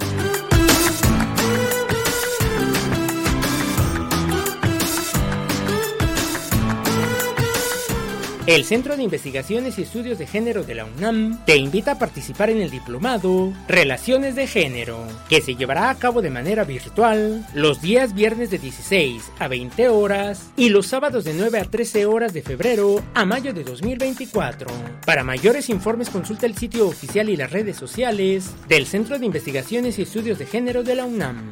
El 8.47 8.65
Centro 8.65 8.97
de 8.97 9.03
Investigaciones 9.03 9.77
y 9.77 9.83
Estudios 9.83 10.17
de 10.17 10.25
Género 10.25 10.63
de 10.63 10.73
la 10.73 10.85
UNAM 10.85 11.45
te 11.45 11.57
invita 11.57 11.91
a 11.91 11.99
participar 11.99 12.49
en 12.49 12.59
el 12.59 12.71
diplomado 12.71 13.53
Relaciones 13.67 14.33
de 14.33 14.47
Género, 14.47 14.97
que 15.29 15.41
se 15.41 15.55
llevará 15.55 15.91
a 15.91 15.95
cabo 15.95 16.23
de 16.23 16.31
manera 16.31 16.63
virtual 16.63 17.45
los 17.53 17.83
días 17.83 18.15
viernes 18.15 18.49
de 18.49 18.57
16 18.57 19.31
a 19.37 19.47
20 19.47 19.89
horas 19.89 20.49
y 20.57 20.69
los 20.69 20.87
sábados 20.87 21.23
de 21.23 21.35
9 21.35 21.59
a 21.59 21.65
13 21.65 22.07
horas 22.07 22.33
de 22.33 22.41
febrero 22.41 23.03
a 23.13 23.25
mayo 23.25 23.53
de 23.53 23.63
2024. 23.63 24.71
Para 25.05 25.23
mayores 25.23 25.69
informes 25.69 26.09
consulta 26.09 26.47
el 26.47 26.57
sitio 26.57 26.87
oficial 26.87 27.29
y 27.29 27.37
las 27.37 27.51
redes 27.51 27.77
sociales 27.77 28.49
del 28.67 28.87
Centro 28.87 29.19
de 29.19 29.27
Investigaciones 29.27 29.99
y 29.99 30.01
Estudios 30.01 30.39
de 30.39 30.47
Género 30.47 30.81
de 30.81 30.95
la 30.95 31.05
UNAM. 31.05 31.51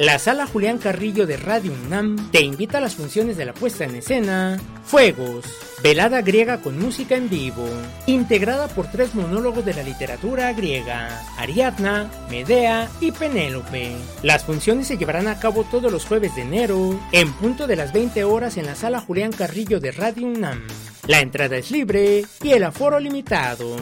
La 0.00 0.18
sala 0.18 0.46
Julián 0.46 0.78
Carrillo 0.78 1.26
de 1.26 1.36
Radio 1.36 1.74
UNAM 1.84 2.30
te 2.30 2.40
invita 2.40 2.78
a 2.78 2.80
las 2.80 2.94
funciones 2.94 3.36
de 3.36 3.44
la 3.44 3.52
puesta 3.52 3.84
en 3.84 3.96
escena 3.96 4.58
Fuegos, 4.82 5.44
velada 5.82 6.22
griega 6.22 6.62
con 6.62 6.78
música 6.78 7.16
en 7.16 7.28
vivo, 7.28 7.68
integrada 8.06 8.68
por 8.68 8.90
tres 8.90 9.14
monólogos 9.14 9.62
de 9.62 9.74
la 9.74 9.82
literatura 9.82 10.54
griega, 10.54 11.20
Ariadna, 11.36 12.10
Medea 12.30 12.88
y 13.02 13.12
Penélope. 13.12 13.94
Las 14.22 14.44
funciones 14.44 14.86
se 14.86 14.96
llevarán 14.96 15.28
a 15.28 15.38
cabo 15.38 15.64
todos 15.64 15.92
los 15.92 16.06
jueves 16.06 16.34
de 16.34 16.42
enero, 16.42 16.98
en 17.12 17.30
punto 17.34 17.66
de 17.66 17.76
las 17.76 17.92
20 17.92 18.24
horas 18.24 18.56
en 18.56 18.64
la 18.64 18.76
sala 18.76 19.02
Julián 19.02 19.32
Carrillo 19.32 19.80
de 19.80 19.92
Radio 19.92 20.28
UNAM. 20.28 20.62
La 21.08 21.20
entrada 21.20 21.58
es 21.58 21.70
libre 21.70 22.24
y 22.42 22.52
el 22.52 22.64
aforo 22.64 23.00
limitado. 23.00 23.76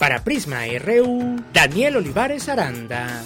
Para 0.00 0.24
Prisma 0.24 0.62
RU, 0.80 1.40
Daniel 1.52 1.98
Olivares 1.98 2.48
Aranda. 2.48 3.22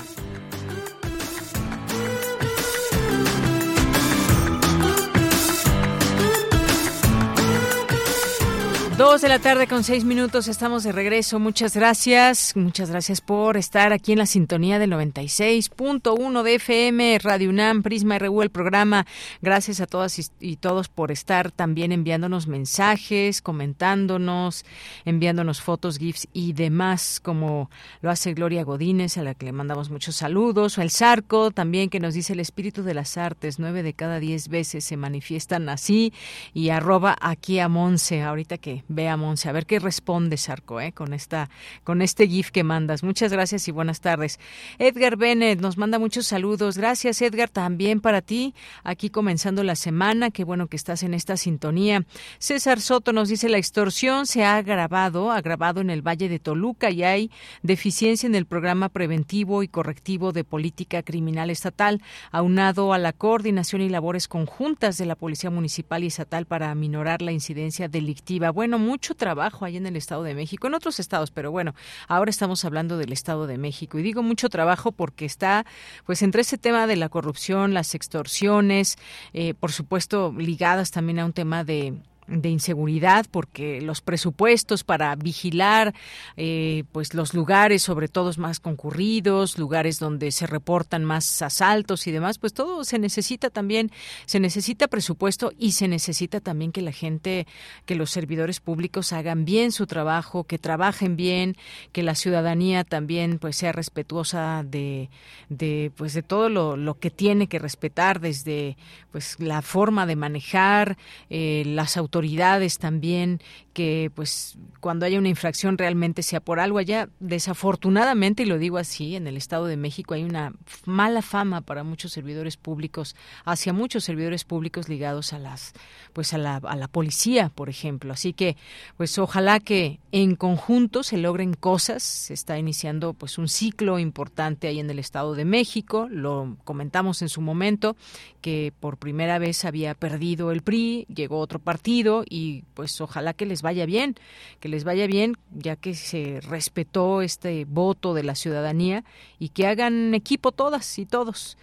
Dos 8.98 9.20
de 9.20 9.28
la 9.28 9.38
tarde 9.38 9.68
con 9.68 9.84
seis 9.84 10.04
minutos, 10.04 10.48
estamos 10.48 10.82
de 10.82 10.90
regreso. 10.90 11.38
Muchas 11.38 11.76
gracias, 11.76 12.56
muchas 12.56 12.90
gracias 12.90 13.20
por 13.20 13.56
estar 13.56 13.92
aquí 13.92 14.10
en 14.10 14.18
la 14.18 14.26
sintonía 14.26 14.80
del 14.80 14.90
96.1 14.90 16.42
de 16.42 16.54
FM, 16.56 17.20
Radio 17.20 17.50
UNAM, 17.50 17.84
Prisma 17.84 18.18
RU, 18.18 18.42
el 18.42 18.50
programa. 18.50 19.06
Gracias 19.40 19.80
a 19.80 19.86
todas 19.86 20.32
y 20.40 20.56
todos 20.56 20.88
por 20.88 21.12
estar 21.12 21.52
también 21.52 21.92
enviándonos 21.92 22.48
mensajes, 22.48 23.40
comentándonos, 23.40 24.64
enviándonos 25.04 25.60
fotos, 25.60 25.98
GIFs 25.98 26.26
y 26.32 26.54
demás, 26.54 27.20
como 27.22 27.70
lo 28.00 28.10
hace 28.10 28.34
Gloria 28.34 28.64
Godínez, 28.64 29.16
a 29.16 29.22
la 29.22 29.34
que 29.34 29.46
le 29.46 29.52
mandamos 29.52 29.90
muchos 29.90 30.16
saludos, 30.16 30.76
o 30.76 30.82
el 30.82 30.90
Zarco 30.90 31.52
también, 31.52 31.88
que 31.88 32.00
nos 32.00 32.14
dice 32.14 32.32
el 32.32 32.40
espíritu 32.40 32.82
de 32.82 32.94
las 32.94 33.16
artes, 33.16 33.60
nueve 33.60 33.84
de 33.84 33.94
cada 33.94 34.18
diez 34.18 34.48
veces 34.48 34.84
se 34.84 34.96
manifiestan 34.96 35.68
así, 35.68 36.12
y 36.52 36.70
arroba 36.70 37.16
aquí 37.20 37.60
a 37.60 37.68
Monse, 37.68 38.22
ahorita 38.22 38.58
que 38.58 38.87
Veamos, 38.88 39.44
a 39.46 39.52
ver 39.52 39.66
qué 39.66 39.78
responde 39.78 40.36
Sarco 40.36 40.80
¿eh? 40.80 40.92
con 40.92 41.12
esta 41.12 41.50
con 41.84 42.02
este 42.02 42.26
gif 42.26 42.50
que 42.50 42.64
mandas. 42.64 43.02
Muchas 43.02 43.32
gracias 43.32 43.68
y 43.68 43.70
buenas 43.70 44.00
tardes. 44.00 44.40
Edgar 44.78 45.16
Bennett 45.16 45.60
nos 45.60 45.76
manda 45.76 45.98
muchos 45.98 46.26
saludos. 46.26 46.78
Gracias 46.78 47.20
Edgar 47.22 47.50
también 47.50 48.00
para 48.00 48.22
ti. 48.22 48.54
Aquí 48.84 49.10
comenzando 49.10 49.62
la 49.62 49.76
semana, 49.76 50.30
qué 50.30 50.44
bueno 50.44 50.68
que 50.68 50.76
estás 50.76 51.02
en 51.02 51.14
esta 51.14 51.36
sintonía. 51.36 52.04
César 52.38 52.80
Soto 52.80 53.12
nos 53.12 53.28
dice 53.28 53.48
la 53.48 53.58
extorsión 53.58 54.26
se 54.26 54.44
ha 54.44 54.56
agravado, 54.56 55.30
agravado 55.30 55.80
en 55.80 55.90
el 55.90 56.06
Valle 56.06 56.28
de 56.28 56.38
Toluca 56.38 56.90
y 56.90 57.04
hay 57.04 57.30
deficiencia 57.62 58.26
en 58.26 58.34
el 58.34 58.46
programa 58.46 58.88
preventivo 58.88 59.62
y 59.62 59.68
correctivo 59.68 60.32
de 60.32 60.44
política 60.44 61.02
criminal 61.02 61.50
estatal, 61.50 62.00
aunado 62.30 62.92
a 62.92 62.98
la 62.98 63.12
coordinación 63.12 63.82
y 63.82 63.88
labores 63.88 64.28
conjuntas 64.28 64.98
de 64.98 65.06
la 65.06 65.14
Policía 65.14 65.50
Municipal 65.50 66.04
y 66.04 66.08
Estatal 66.08 66.46
para 66.46 66.70
aminorar 66.70 67.22
la 67.22 67.32
incidencia 67.32 67.88
delictiva. 67.88 68.50
Bueno, 68.50 68.77
mucho 68.78 69.14
trabajo 69.14 69.64
ahí 69.64 69.76
en 69.76 69.86
el 69.86 69.96
Estado 69.96 70.22
de 70.22 70.34
México, 70.34 70.66
en 70.66 70.74
otros 70.74 71.00
estados, 71.00 71.30
pero 71.30 71.50
bueno, 71.50 71.74
ahora 72.06 72.30
estamos 72.30 72.64
hablando 72.64 72.96
del 72.96 73.12
Estado 73.12 73.46
de 73.46 73.58
México. 73.58 73.98
Y 73.98 74.02
digo 74.02 74.22
mucho 74.22 74.48
trabajo 74.48 74.92
porque 74.92 75.24
está, 75.24 75.66
pues, 76.06 76.22
entre 76.22 76.42
ese 76.42 76.58
tema 76.58 76.86
de 76.86 76.96
la 76.96 77.08
corrupción, 77.08 77.74
las 77.74 77.94
extorsiones, 77.94 78.96
eh, 79.32 79.54
por 79.54 79.72
supuesto, 79.72 80.34
ligadas 80.36 80.90
también 80.90 81.18
a 81.18 81.24
un 81.24 81.32
tema 81.32 81.64
de 81.64 81.94
de 82.28 82.50
inseguridad 82.50 83.26
porque 83.30 83.80
los 83.80 84.02
presupuestos 84.02 84.84
para 84.84 85.14
vigilar 85.16 85.94
eh, 86.36 86.84
pues 86.92 87.14
los 87.14 87.32
lugares 87.32 87.82
sobre 87.82 88.08
todo 88.08 88.30
más 88.36 88.60
concurridos 88.60 89.58
lugares 89.58 89.98
donde 89.98 90.30
se 90.30 90.46
reportan 90.46 91.04
más 91.04 91.40
asaltos 91.40 92.06
y 92.06 92.12
demás 92.12 92.38
pues 92.38 92.52
todo 92.52 92.84
se 92.84 92.98
necesita 92.98 93.48
también 93.48 93.90
se 94.26 94.40
necesita 94.40 94.88
presupuesto 94.88 95.52
y 95.58 95.72
se 95.72 95.88
necesita 95.88 96.40
también 96.40 96.70
que 96.70 96.82
la 96.82 96.92
gente 96.92 97.46
que 97.86 97.94
los 97.94 98.10
servidores 98.10 98.60
públicos 98.60 99.12
hagan 99.14 99.46
bien 99.46 99.72
su 99.72 99.86
trabajo 99.86 100.44
que 100.44 100.58
trabajen 100.58 101.16
bien 101.16 101.56
que 101.92 102.02
la 102.02 102.14
ciudadanía 102.14 102.84
también 102.84 103.38
pues 103.38 103.56
sea 103.56 103.72
respetuosa 103.72 104.64
de, 104.66 105.08
de 105.48 105.90
pues 105.96 106.12
de 106.12 106.22
todo 106.22 106.50
lo, 106.50 106.76
lo 106.76 106.98
que 106.98 107.10
tiene 107.10 107.46
que 107.46 107.58
respetar 107.58 108.20
desde 108.20 108.76
pues 109.10 109.40
la 109.40 109.62
forma 109.62 110.04
de 110.04 110.16
manejar 110.16 110.98
eh, 111.30 111.62
las 111.66 111.96
autoridades 111.96 112.17
autoridades 112.18 112.78
también 112.78 113.40
que 113.72 114.10
pues 114.12 114.58
cuando 114.80 115.06
haya 115.06 115.20
una 115.20 115.28
infracción 115.28 115.78
realmente 115.78 116.24
sea 116.24 116.40
por 116.40 116.58
algo. 116.58 116.78
Allá 116.78 117.08
desafortunadamente 117.20 118.42
y 118.42 118.46
lo 118.46 118.58
digo 118.58 118.76
así 118.76 119.14
en 119.14 119.28
el 119.28 119.36
Estado 119.36 119.66
de 119.66 119.76
México 119.76 120.14
hay 120.14 120.24
una 120.24 120.52
mala 120.84 121.22
fama 121.22 121.60
para 121.60 121.84
muchos 121.84 122.12
servidores 122.12 122.56
públicos 122.56 123.14
hacia 123.44 123.72
muchos 123.72 124.02
servidores 124.02 124.42
públicos 124.42 124.88
ligados 124.88 125.32
a 125.32 125.38
las 125.38 125.74
pues 126.12 126.34
a 126.34 126.38
la, 126.38 126.56
a 126.56 126.74
la 126.74 126.88
policía 126.88 127.50
por 127.54 127.68
ejemplo. 127.68 128.12
Así 128.12 128.32
que 128.32 128.56
pues 128.96 129.16
ojalá 129.18 129.60
que 129.60 130.00
en 130.10 130.34
conjunto 130.34 131.04
se 131.04 131.18
logren 131.18 131.54
cosas. 131.54 132.02
Se 132.02 132.34
está 132.34 132.58
iniciando 132.58 133.12
pues 133.12 133.38
un 133.38 133.48
ciclo 133.48 134.00
importante 134.00 134.66
ahí 134.66 134.80
en 134.80 134.90
el 134.90 134.98
Estado 134.98 135.34
de 135.34 135.44
México. 135.44 136.08
Lo 136.10 136.56
comentamos 136.64 137.22
en 137.22 137.28
su 137.28 137.40
momento 137.40 137.94
que 138.40 138.72
por 138.80 138.96
primera 138.96 139.38
vez 139.38 139.64
había 139.64 139.94
perdido 139.94 140.50
el 140.50 140.62
PRI 140.62 141.06
llegó 141.14 141.38
otro 141.38 141.60
partido 141.60 142.07
y 142.28 142.64
pues 142.74 143.00
ojalá 143.00 143.34
que 143.34 143.46
les 143.46 143.62
vaya 143.62 143.86
bien, 143.86 144.16
que 144.60 144.68
les 144.68 144.84
vaya 144.84 145.06
bien, 145.06 145.36
ya 145.54 145.76
que 145.76 145.94
se 145.94 146.40
respetó 146.40 147.22
este 147.22 147.64
voto 147.64 148.14
de 148.14 148.22
la 148.22 148.34
ciudadanía 148.34 149.04
y 149.38 149.50
que 149.50 149.66
hagan 149.66 150.14
equipo 150.14 150.52
todas 150.52 150.98
y 150.98 151.06
todos. 151.06 151.56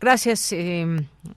Gracias 0.00 0.52
eh, 0.52 0.86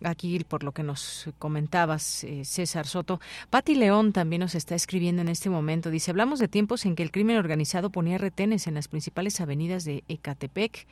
aquí 0.04 0.44
por 0.44 0.64
lo 0.64 0.72
que 0.72 0.84
nos 0.84 1.30
comentabas, 1.40 2.24
eh, 2.24 2.46
César 2.46 2.88
Soto. 2.88 3.20
Pati 3.50 3.76
León 3.76 4.14
también 4.14 4.42
nos 4.42 4.56
está 4.56 4.76
escribiendo 4.76 5.22
en 5.22 5.30
este 5.30 5.50
momento. 5.50 5.90
Dice, 5.90 6.12
hablamos 6.12 6.40
de 6.40 6.48
tiempos 6.48 6.86
en 6.86 6.96
que 6.96 7.04
el 7.04 7.12
crimen 7.12 7.38
organizado 7.38 7.90
ponía 7.90 8.18
retenes 8.18 8.68
en 8.68 8.74
las 8.74 8.88
principales 8.88 9.40
avenidas 9.42 9.86
de 9.86 10.04
Ecatepec. 10.08 10.88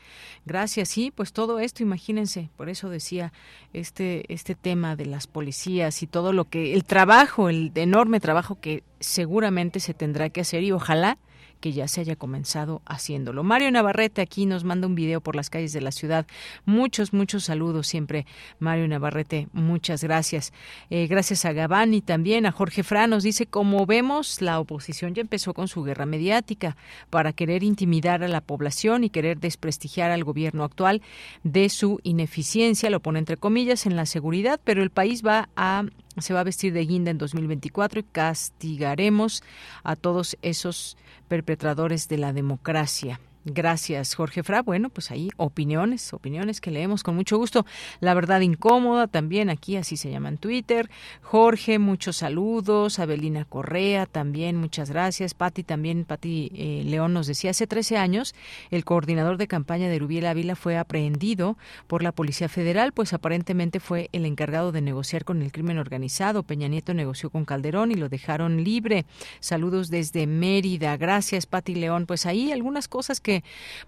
Gracias, 0.45 0.89
sí, 0.89 1.11
pues 1.11 1.33
todo 1.33 1.59
esto, 1.59 1.83
imagínense, 1.83 2.49
por 2.57 2.69
eso 2.69 2.89
decía 2.89 3.33
este, 3.73 4.31
este 4.33 4.55
tema 4.55 4.95
de 4.95 5.05
las 5.05 5.27
policías 5.27 6.03
y 6.03 6.07
todo 6.07 6.33
lo 6.33 6.45
que, 6.45 6.73
el 6.73 6.83
trabajo, 6.83 7.49
el 7.49 7.62
enorme 7.75 8.19
trabajo 8.19 8.59
que 8.59 8.83
seguramente 8.99 9.79
se 9.79 9.93
tendrá 9.93 10.29
que 10.29 10.41
hacer 10.41 10.63
y 10.63 10.71
ojalá 10.71 11.17
que 11.63 11.71
ya 11.71 11.87
se 11.87 12.01
haya 12.01 12.17
comenzado 12.17 12.81
haciéndolo. 12.85 13.41
Mario 13.41 13.71
Navarrete 13.71 14.21
aquí 14.21 14.45
nos 14.45 14.65
manda 14.65 14.85
un 14.85 14.95
video 14.95 15.21
por 15.21 15.37
las 15.37 15.49
calles 15.49 15.71
de 15.71 15.79
la 15.79 15.93
ciudad. 15.93 16.27
Muchos, 16.65 17.13
muchos 17.13 17.45
saludos 17.45 17.87
siempre, 17.87 18.25
Mario 18.59 18.85
Navarrete. 18.89 19.47
Muchas 19.53 20.03
gracias. 20.03 20.51
Eh, 20.89 21.07
gracias 21.07 21.45
a 21.45 21.53
Gabán 21.53 21.93
y 21.93 22.01
también 22.01 22.45
a 22.45 22.51
Jorge 22.51 22.83
Fra. 22.83 23.07
Nos 23.07 23.23
dice, 23.23 23.45
como 23.45 23.85
vemos, 23.85 24.41
la 24.41 24.59
oposición 24.59 25.13
ya 25.13 25.21
empezó 25.21 25.53
con 25.53 25.69
su 25.69 25.83
guerra 25.83 26.05
mediática 26.05 26.75
para 27.09 27.31
querer 27.31 27.63
intimidar 27.63 28.25
a 28.25 28.27
la 28.27 28.41
población 28.41 29.05
y 29.05 29.09
querer 29.09 29.39
desprestigiar 29.39 30.11
al 30.11 30.25
gobierno 30.25 30.65
actual 30.65 31.01
de 31.43 31.69
su 31.69 32.01
ineficiencia, 32.03 32.89
lo 32.89 32.99
pone 32.99 33.19
entre 33.19 33.37
comillas, 33.37 33.85
en 33.85 33.95
la 33.95 34.05
seguridad, 34.05 34.59
pero 34.65 34.83
el 34.83 34.89
país 34.89 35.25
va 35.25 35.47
a 35.55 35.85
se 36.17 36.33
va 36.33 36.41
a 36.41 36.43
vestir 36.43 36.73
de 36.73 36.85
guinda 36.85 37.11
en 37.11 37.17
2024 37.17 38.01
y 38.01 38.03
castigaremos 38.03 39.43
a 39.83 39.95
todos 39.95 40.37
esos 40.41 40.97
perpetradores 41.33 42.07
de 42.09 42.19
la 42.19 42.31
democracia. 42.31 43.19
Gracias, 43.45 44.15
Jorge 44.15 44.41
Fra. 44.41 44.61
Bueno, 44.61 44.89
pues 44.89 45.11
ahí 45.11 45.29
opiniones, 45.35 46.13
opiniones 46.13 46.61
que 46.61 46.71
leemos 46.71 47.03
con 47.03 47.15
mucho 47.15 47.37
gusto. 47.37 47.65
La 47.99 48.13
verdad 48.13 48.39
incómoda 48.39 49.07
también, 49.07 49.49
aquí 49.49 49.75
así 49.75 49.97
se 49.97 50.09
llama 50.09 50.29
en 50.29 50.37
Twitter. 50.37 50.89
Jorge, 51.21 51.77
muchos 51.77 52.17
saludos. 52.17 52.99
Abelina 52.99 53.43
Correa 53.43 54.05
también, 54.05 54.55
muchas 54.55 54.89
gracias. 54.89 55.33
Pati 55.33 55.63
también, 55.63 56.05
Pati 56.05 56.51
eh, 56.55 56.83
León 56.85 57.13
nos 57.13 57.27
decía, 57.27 57.51
hace 57.51 57.67
13 57.67 57.97
años 57.97 58.33
el 58.71 58.85
coordinador 58.85 59.37
de 59.37 59.47
campaña 59.47 59.89
de 59.89 59.99
Rubiel 59.99 60.25
Ávila 60.25 60.55
fue 60.55 60.77
aprehendido 60.77 61.57
por 61.87 62.01
la 62.01 62.13
Policía 62.13 62.47
Federal, 62.47 62.93
pues 62.93 63.11
aparentemente 63.11 63.81
fue 63.81 64.09
el 64.13 64.25
encargado 64.25 64.71
de 64.71 64.81
negociar 64.81 65.25
con 65.25 65.41
el 65.41 65.51
crimen 65.51 65.79
organizado. 65.79 66.43
Peña 66.43 66.69
Nieto 66.69 66.93
negoció 66.93 67.29
con 67.29 67.43
Calderón 67.43 67.91
y 67.91 67.95
lo 67.95 68.07
dejaron 68.07 68.63
libre. 68.63 69.05
Saludos 69.41 69.89
desde 69.89 70.27
Mérida. 70.27 70.95
Gracias, 70.95 71.45
Pati 71.45 71.75
León. 71.75 72.05
Pues 72.05 72.25
ahí 72.25 72.51
algunas 72.51 72.87
cosas 72.87 73.19
que 73.19 73.32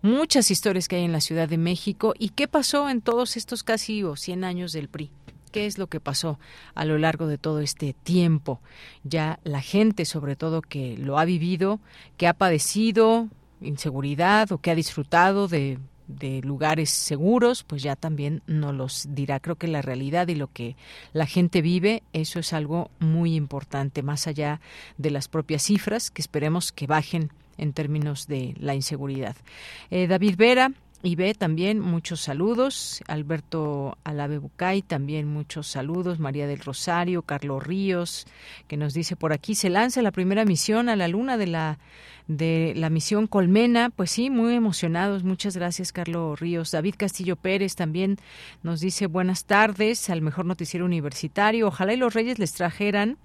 muchas 0.01 0.49
historias 0.49 0.87
que 0.87 0.95
hay 0.95 1.03
en 1.03 1.11
la 1.11 1.21
Ciudad 1.21 1.47
de 1.47 1.57
México 1.57 2.13
y 2.17 2.29
qué 2.29 2.47
pasó 2.47 2.89
en 2.89 3.01
todos 3.01 3.37
estos 3.37 3.63
casi 3.63 4.03
o 4.03 4.15
100 4.15 4.43
años 4.43 4.71
del 4.71 4.87
PRI. 4.89 5.11
¿Qué 5.51 5.67
es 5.67 5.77
lo 5.77 5.87
que 5.87 5.99
pasó 5.99 6.39
a 6.73 6.83
lo 6.83 6.97
largo 6.97 7.27
de 7.27 7.37
todo 7.37 7.59
este 7.61 7.93
tiempo? 7.93 8.59
Ya 9.03 9.39
la 9.43 9.61
gente, 9.61 10.03
sobre 10.05 10.35
todo 10.35 10.61
que 10.61 10.97
lo 10.97 11.17
ha 11.17 11.25
vivido, 11.25 11.79
que 12.17 12.27
ha 12.27 12.33
padecido 12.33 13.29
inseguridad 13.61 14.51
o 14.51 14.57
que 14.57 14.71
ha 14.71 14.75
disfrutado 14.75 15.47
de 15.47 15.79
lugares 16.43 16.89
seguros, 16.89 17.63
pues 17.63 17.81
ya 17.81 17.95
también 17.95 18.43
nos 18.47 18.75
los 18.75 19.07
dirá. 19.11 19.39
Creo 19.39 19.55
que 19.55 19.69
la 19.69 19.81
realidad 19.81 20.27
y 20.27 20.35
lo 20.35 20.51
que 20.51 20.75
la 21.13 21.25
gente 21.25 21.61
vive, 21.61 22.03
eso 22.11 22.39
es 22.39 22.51
algo 22.51 22.91
muy 22.99 23.35
importante, 23.35 24.03
más 24.03 24.27
allá 24.27 24.59
de 24.97 25.09
las 25.09 25.29
propias 25.29 25.63
cifras, 25.63 26.11
que 26.11 26.21
esperemos 26.21 26.73
que 26.73 26.85
bajen 26.85 27.31
en 27.57 27.73
términos 27.73 28.27
de 28.27 28.55
la 28.59 28.75
inseguridad. 28.75 29.35
Eh, 29.89 30.07
David 30.07 30.35
Vera, 30.37 30.71
y 31.05 31.15
ve 31.15 31.35
también 31.35 31.79
muchos 31.79 32.21
saludos. 32.21 33.03
Alberto 33.07 33.95
Alave 34.03 34.39
Bucay 34.39 34.81
también 34.81 35.27
muchos 35.27 35.67
saludos. 35.67 36.19
María 36.19 36.47
del 36.47 36.59
Rosario, 36.59 37.21
Carlos 37.21 37.61
Ríos, 37.61 38.25
que 38.67 38.75
nos 38.75 38.95
dice 38.95 39.15
por 39.15 39.31
aquí 39.31 39.53
se 39.53 39.69
lanza 39.69 40.01
la 40.01 40.11
primera 40.11 40.45
misión 40.45 40.89
a 40.89 40.95
la 40.95 41.07
luna 41.07 41.37
de 41.37 41.45
la 41.45 41.77
de 42.27 42.73
la 42.75 42.89
misión 42.89 43.27
Colmena. 43.27 43.91
Pues 43.91 44.09
sí, 44.09 44.31
muy 44.31 44.55
emocionados. 44.55 45.23
Muchas 45.23 45.55
gracias, 45.55 45.91
Carlos 45.91 46.39
Ríos. 46.39 46.71
David 46.71 46.95
Castillo 46.97 47.35
Pérez 47.35 47.75
también 47.75 48.17
nos 48.63 48.79
dice 48.79 49.05
buenas 49.05 49.45
tardes 49.45 50.09
al 50.09 50.23
mejor 50.23 50.45
noticiero 50.45 50.85
universitario. 50.85 51.67
Ojalá 51.67 51.93
y 51.93 51.97
los 51.97 52.15
Reyes 52.15 52.39
les 52.39 52.53
trajeran 52.53 53.19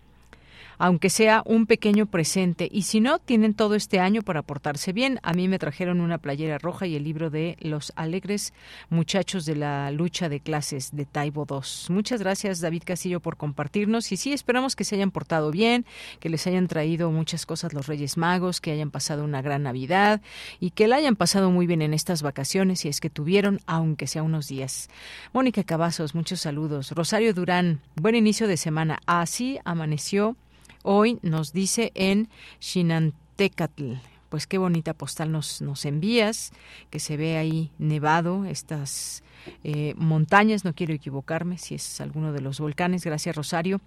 aunque 0.80 1.10
sea 1.10 1.42
un 1.44 1.66
pequeño 1.66 2.06
presente. 2.06 2.66
Y 2.72 2.82
si 2.82 3.00
no, 3.00 3.18
tienen 3.18 3.52
todo 3.52 3.74
este 3.74 4.00
año 4.00 4.22
para 4.22 4.40
portarse 4.40 4.94
bien. 4.94 5.20
A 5.22 5.34
mí 5.34 5.46
me 5.46 5.58
trajeron 5.58 6.00
una 6.00 6.16
playera 6.16 6.56
roja 6.56 6.86
y 6.86 6.96
el 6.96 7.04
libro 7.04 7.28
de 7.28 7.58
Los 7.60 7.92
alegres 7.96 8.54
muchachos 8.88 9.44
de 9.44 9.56
la 9.56 9.90
lucha 9.90 10.30
de 10.30 10.40
clases 10.40 10.96
de 10.96 11.04
Taibo 11.04 11.46
II. 11.48 11.94
Muchas 11.94 12.20
gracias, 12.20 12.60
David 12.60 12.84
Castillo, 12.86 13.20
por 13.20 13.36
compartirnos. 13.36 14.10
Y 14.10 14.16
sí, 14.16 14.32
esperamos 14.32 14.74
que 14.74 14.84
se 14.84 14.94
hayan 14.94 15.10
portado 15.10 15.50
bien, 15.50 15.84
que 16.18 16.30
les 16.30 16.46
hayan 16.46 16.66
traído 16.66 17.10
muchas 17.10 17.44
cosas 17.44 17.74
los 17.74 17.86
Reyes 17.86 18.16
Magos, 18.16 18.62
que 18.62 18.72
hayan 18.72 18.90
pasado 18.90 19.22
una 19.22 19.42
gran 19.42 19.62
Navidad 19.62 20.22
y 20.60 20.70
que 20.70 20.88
la 20.88 20.96
hayan 20.96 21.14
pasado 21.14 21.50
muy 21.50 21.66
bien 21.66 21.82
en 21.82 21.92
estas 21.92 22.22
vacaciones, 22.22 22.80
si 22.80 22.88
es 22.88 23.00
que 23.00 23.10
tuvieron, 23.10 23.60
aunque 23.66 24.06
sea 24.06 24.22
unos 24.22 24.48
días. 24.48 24.88
Mónica 25.34 25.62
Cavazos, 25.62 26.14
muchos 26.14 26.40
saludos. 26.40 26.92
Rosario 26.92 27.34
Durán, 27.34 27.82
buen 27.96 28.14
inicio 28.14 28.48
de 28.48 28.56
semana. 28.56 28.98
Así 29.04 29.58
amaneció 29.66 30.36
hoy, 30.82 31.18
nos 31.22 31.52
dice 31.52 31.92
en 31.94 32.28
Xinantecatl 32.60 33.94
pues 34.30 34.46
qué 34.46 34.58
bonita 34.58 34.94
postal 34.94 35.32
nos, 35.32 35.60
nos 35.60 35.84
envías, 35.84 36.52
que 36.88 37.00
se 37.00 37.18
ve 37.18 37.36
ahí 37.36 37.72
nevado, 37.78 38.46
estas 38.46 39.22
eh, 39.64 39.94
montañas, 39.96 40.64
no 40.64 40.74
quiero 40.74 40.94
equivocarme 40.94 41.58
si 41.58 41.74
es 41.74 42.00
alguno 42.00 42.32
de 42.32 42.40
los 42.40 42.60
volcanes, 42.60 43.04
gracias 43.04 43.36
Rosario, 43.36 43.80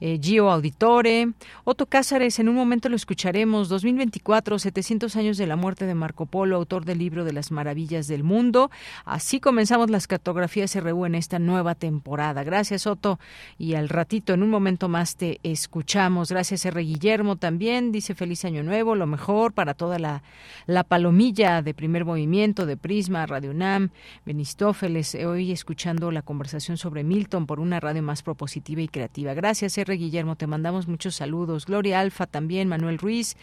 eh, 0.00 0.18
Gio 0.20 0.50
Auditore, 0.50 1.28
Otto 1.64 1.86
Cázares, 1.86 2.38
en 2.38 2.48
un 2.48 2.54
momento 2.54 2.88
lo 2.88 2.96
escucharemos, 2.96 3.68
2024, 3.68 4.58
700 4.58 5.16
años 5.16 5.36
de 5.36 5.46
la 5.46 5.56
muerte 5.56 5.86
de 5.86 5.94
Marco 5.94 6.26
Polo, 6.26 6.56
autor 6.56 6.84
del 6.84 6.98
libro 6.98 7.24
de 7.24 7.32
las 7.32 7.50
maravillas 7.50 8.06
del 8.06 8.24
mundo, 8.24 8.70
así 9.04 9.40
comenzamos 9.40 9.90
las 9.90 10.06
cartografías 10.06 10.74
RU 10.76 11.06
en 11.06 11.14
esta 11.14 11.38
nueva 11.38 11.74
temporada, 11.74 12.44
gracias 12.44 12.86
Otto, 12.86 13.18
y 13.58 13.74
al 13.74 13.88
ratito, 13.88 14.34
en 14.34 14.42
un 14.42 14.50
momento 14.50 14.88
más 14.88 15.16
te 15.16 15.40
escuchamos, 15.42 16.30
gracias 16.30 16.64
R. 16.64 16.80
Guillermo 16.82 17.36
también, 17.36 17.92
dice 17.92 18.14
feliz 18.14 18.44
año 18.44 18.62
nuevo, 18.62 18.94
lo 18.94 19.06
mejor 19.06 19.52
para 19.52 19.74
toda 19.74 19.98
la, 19.98 20.22
la 20.66 20.84
palomilla 20.84 21.62
de 21.62 21.74
primer 21.74 22.04
movimiento, 22.04 22.66
de 22.66 22.76
Prisma, 22.76 23.26
Radio 23.26 23.50
UNAM, 23.50 23.90
Benistófeles, 24.24 24.99
hoy 25.26 25.52
escuchando 25.52 26.10
la 26.10 26.22
conversación 26.22 26.76
sobre 26.76 27.04
Milton 27.04 27.46
por 27.46 27.60
una 27.60 27.80
radio 27.80 28.02
más 28.02 28.22
propositiva 28.22 28.82
y 28.82 28.88
creativa. 28.88 29.34
Gracias, 29.34 29.78
R. 29.78 29.94
Guillermo, 29.96 30.36
te 30.36 30.46
mandamos 30.46 30.88
muchos 30.88 31.16
saludos. 31.16 31.66
Gloria 31.66 32.00
Alfa 32.00 32.26
también, 32.26 32.68
Manuel 32.68 32.98
Ruiz, 32.98 33.36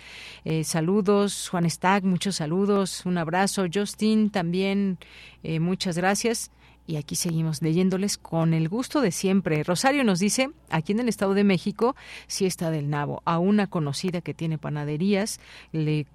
eh, 0.46 0.64
saludos. 0.64 1.50
Juan 1.50 1.70
Stag, 1.70 2.04
muchos 2.04 2.36
saludos. 2.38 3.06
Un 3.06 3.18
abrazo. 3.18 3.66
Justin 3.74 4.30
también, 4.30 4.98
eh, 5.44 5.60
muchas 5.60 5.98
gracias. 5.98 6.52
Y 6.86 6.96
aquí 6.96 7.16
seguimos 7.16 7.62
leyéndoles 7.62 8.18
con 8.18 8.54
el 8.54 8.70
gusto 8.70 9.02
de 9.02 9.12
siempre. 9.12 9.64
Rosario 9.64 10.06
nos 10.06 10.20
dice, 10.20 10.52
aquí 10.70 10.94
en 10.94 11.02
el 11.02 11.10
Estado 11.10 11.34
de 11.34 11.44
México, 11.44 11.98
si 12.28 12.46
está 12.46 12.72
del 12.72 12.90
nabo. 12.90 13.22
A 13.26 13.40
una 13.40 13.68
conocida 13.68 14.22
que 14.22 14.34
tiene 14.34 14.58
panaderías, 14.58 15.42
le 15.74 16.06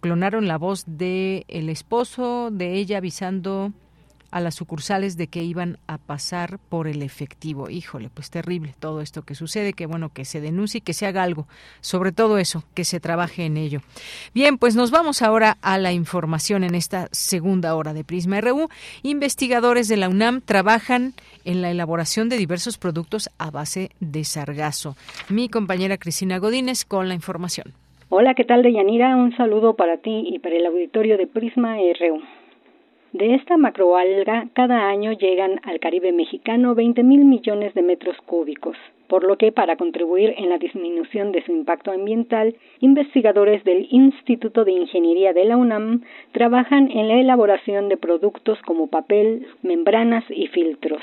clonaron 0.00 0.48
la 0.48 0.58
voz 0.58 0.84
de 0.86 1.44
el 1.46 1.68
esposo 1.68 2.50
de 2.50 2.74
ella 2.74 2.98
avisando 2.98 3.72
a 4.30 4.40
las 4.40 4.54
sucursales 4.54 5.16
de 5.16 5.26
que 5.28 5.42
iban 5.42 5.78
a 5.86 5.98
pasar 5.98 6.58
por 6.68 6.88
el 6.88 7.02
efectivo. 7.02 7.70
Híjole, 7.70 8.10
pues 8.12 8.30
terrible 8.30 8.74
todo 8.78 9.00
esto 9.00 9.22
que 9.22 9.34
sucede, 9.34 9.72
que 9.72 9.86
bueno, 9.86 10.10
que 10.12 10.24
se 10.24 10.40
denuncie 10.40 10.78
y 10.78 10.80
que 10.82 10.92
se 10.92 11.06
haga 11.06 11.22
algo, 11.22 11.46
sobre 11.80 12.12
todo 12.12 12.38
eso, 12.38 12.64
que 12.74 12.84
se 12.84 13.00
trabaje 13.00 13.44
en 13.44 13.56
ello. 13.56 13.80
Bien, 14.34 14.58
pues 14.58 14.76
nos 14.76 14.90
vamos 14.90 15.22
ahora 15.22 15.56
a 15.62 15.78
la 15.78 15.92
información 15.92 16.64
en 16.64 16.74
esta 16.74 17.08
segunda 17.12 17.74
hora 17.74 17.92
de 17.92 18.04
Prisma 18.04 18.40
RU. 18.40 18.68
Investigadores 19.02 19.88
de 19.88 19.96
la 19.96 20.08
UNAM 20.08 20.40
trabajan 20.40 21.14
en 21.44 21.62
la 21.62 21.70
elaboración 21.70 22.28
de 22.28 22.36
diversos 22.36 22.78
productos 22.78 23.30
a 23.38 23.50
base 23.50 23.90
de 24.00 24.24
sargazo. 24.24 24.96
Mi 25.28 25.48
compañera 25.48 25.98
Cristina 25.98 26.38
Godínez 26.38 26.84
con 26.84 27.08
la 27.08 27.14
información. 27.14 27.72
Hola, 28.08 28.34
¿qué 28.34 28.44
tal, 28.44 28.62
Deyanira? 28.62 29.16
Un 29.16 29.36
saludo 29.36 29.74
para 29.74 29.98
ti 29.98 30.24
y 30.28 30.38
para 30.38 30.54
el 30.56 30.66
auditorio 30.66 31.18
de 31.18 31.26
Prisma 31.26 31.76
RU. 31.76 32.22
De 33.12 33.34
esta 33.34 33.56
macroalga, 33.56 34.48
cada 34.52 34.88
año 34.88 35.12
llegan 35.12 35.60
al 35.62 35.78
Caribe 35.80 36.12
mexicano 36.12 36.74
20 36.74 37.02
mil 37.04 37.24
millones 37.24 37.72
de 37.74 37.82
metros 37.82 38.16
cúbicos, 38.26 38.76
por 39.06 39.22
lo 39.24 39.36
que 39.38 39.52
para 39.52 39.76
contribuir 39.76 40.34
en 40.36 40.48
la 40.48 40.58
disminución 40.58 41.30
de 41.30 41.42
su 41.44 41.52
impacto 41.52 41.92
ambiental, 41.92 42.56
investigadores 42.80 43.62
del 43.64 43.86
Instituto 43.90 44.64
de 44.64 44.72
Ingeniería 44.72 45.32
de 45.32 45.44
la 45.44 45.56
UNAM 45.56 46.02
trabajan 46.32 46.90
en 46.90 47.08
la 47.08 47.20
elaboración 47.20 47.88
de 47.88 47.96
productos 47.96 48.60
como 48.62 48.88
papel, 48.88 49.46
membranas 49.62 50.24
y 50.28 50.48
filtros. 50.48 51.02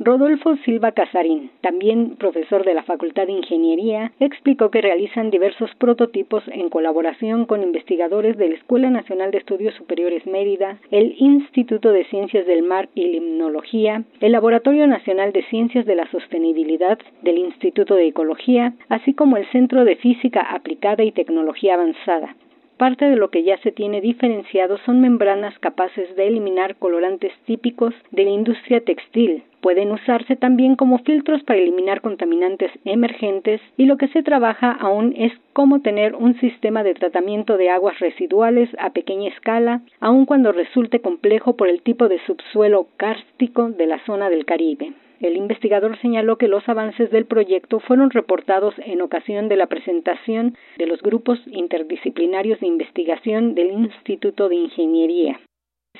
Rodolfo 0.00 0.54
Silva 0.64 0.92
Casarín, 0.92 1.50
también 1.60 2.14
profesor 2.16 2.64
de 2.64 2.72
la 2.72 2.84
Facultad 2.84 3.26
de 3.26 3.32
Ingeniería, 3.32 4.12
explicó 4.20 4.70
que 4.70 4.80
realizan 4.80 5.30
diversos 5.30 5.74
prototipos 5.74 6.44
en 6.46 6.68
colaboración 6.68 7.46
con 7.46 7.64
investigadores 7.64 8.36
de 8.36 8.48
la 8.48 8.54
Escuela 8.54 8.90
Nacional 8.90 9.32
de 9.32 9.38
Estudios 9.38 9.74
Superiores 9.74 10.24
Mérida, 10.24 10.78
el 10.92 11.16
Instituto 11.18 11.90
de 11.90 12.04
Ciencias 12.04 12.46
del 12.46 12.62
Mar 12.62 12.88
y 12.94 13.08
Limnología, 13.08 14.04
el 14.20 14.30
Laboratorio 14.30 14.86
Nacional 14.86 15.32
de 15.32 15.42
Ciencias 15.46 15.84
de 15.84 15.96
la 15.96 16.08
Sostenibilidad 16.12 16.98
del 17.22 17.38
Instituto 17.38 17.96
de 17.96 18.06
Ecología, 18.06 18.74
así 18.88 19.14
como 19.14 19.36
el 19.36 19.50
Centro 19.50 19.84
de 19.84 19.96
Física 19.96 20.42
Aplicada 20.42 21.02
y 21.02 21.10
Tecnología 21.10 21.74
Avanzada. 21.74 22.36
Parte 22.76 23.06
de 23.06 23.16
lo 23.16 23.30
que 23.30 23.42
ya 23.42 23.58
se 23.58 23.72
tiene 23.72 24.00
diferenciado 24.00 24.78
son 24.86 25.00
membranas 25.00 25.58
capaces 25.58 26.14
de 26.14 26.28
eliminar 26.28 26.76
colorantes 26.76 27.32
típicos 27.44 27.92
de 28.12 28.22
la 28.22 28.30
industria 28.30 28.80
textil. 28.84 29.42
Pueden 29.60 29.90
usarse 29.90 30.36
también 30.36 30.76
como 30.76 30.98
filtros 30.98 31.42
para 31.42 31.58
eliminar 31.58 32.00
contaminantes 32.00 32.70
emergentes 32.84 33.60
y 33.76 33.86
lo 33.86 33.96
que 33.96 34.08
se 34.08 34.22
trabaja 34.22 34.70
aún 34.70 35.14
es 35.16 35.32
cómo 35.52 35.80
tener 35.80 36.14
un 36.14 36.38
sistema 36.38 36.84
de 36.84 36.94
tratamiento 36.94 37.56
de 37.56 37.70
aguas 37.70 37.98
residuales 37.98 38.70
a 38.78 38.90
pequeña 38.90 39.30
escala, 39.30 39.82
aun 40.00 40.26
cuando 40.26 40.52
resulte 40.52 41.00
complejo 41.00 41.56
por 41.56 41.68
el 41.68 41.82
tipo 41.82 42.08
de 42.08 42.20
subsuelo 42.26 42.86
kárstico 42.96 43.70
de 43.70 43.86
la 43.86 43.98
zona 44.04 44.30
del 44.30 44.44
Caribe. 44.44 44.92
El 45.20 45.36
investigador 45.36 45.98
señaló 45.98 46.38
que 46.38 46.46
los 46.46 46.68
avances 46.68 47.10
del 47.10 47.26
proyecto 47.26 47.80
fueron 47.80 48.10
reportados 48.10 48.74
en 48.78 49.02
ocasión 49.02 49.48
de 49.48 49.56
la 49.56 49.66
presentación 49.66 50.56
de 50.76 50.86
los 50.86 51.02
grupos 51.02 51.40
interdisciplinarios 51.46 52.60
de 52.60 52.68
investigación 52.68 53.56
del 53.56 53.72
Instituto 53.72 54.48
de 54.48 54.54
Ingeniería. 54.54 55.40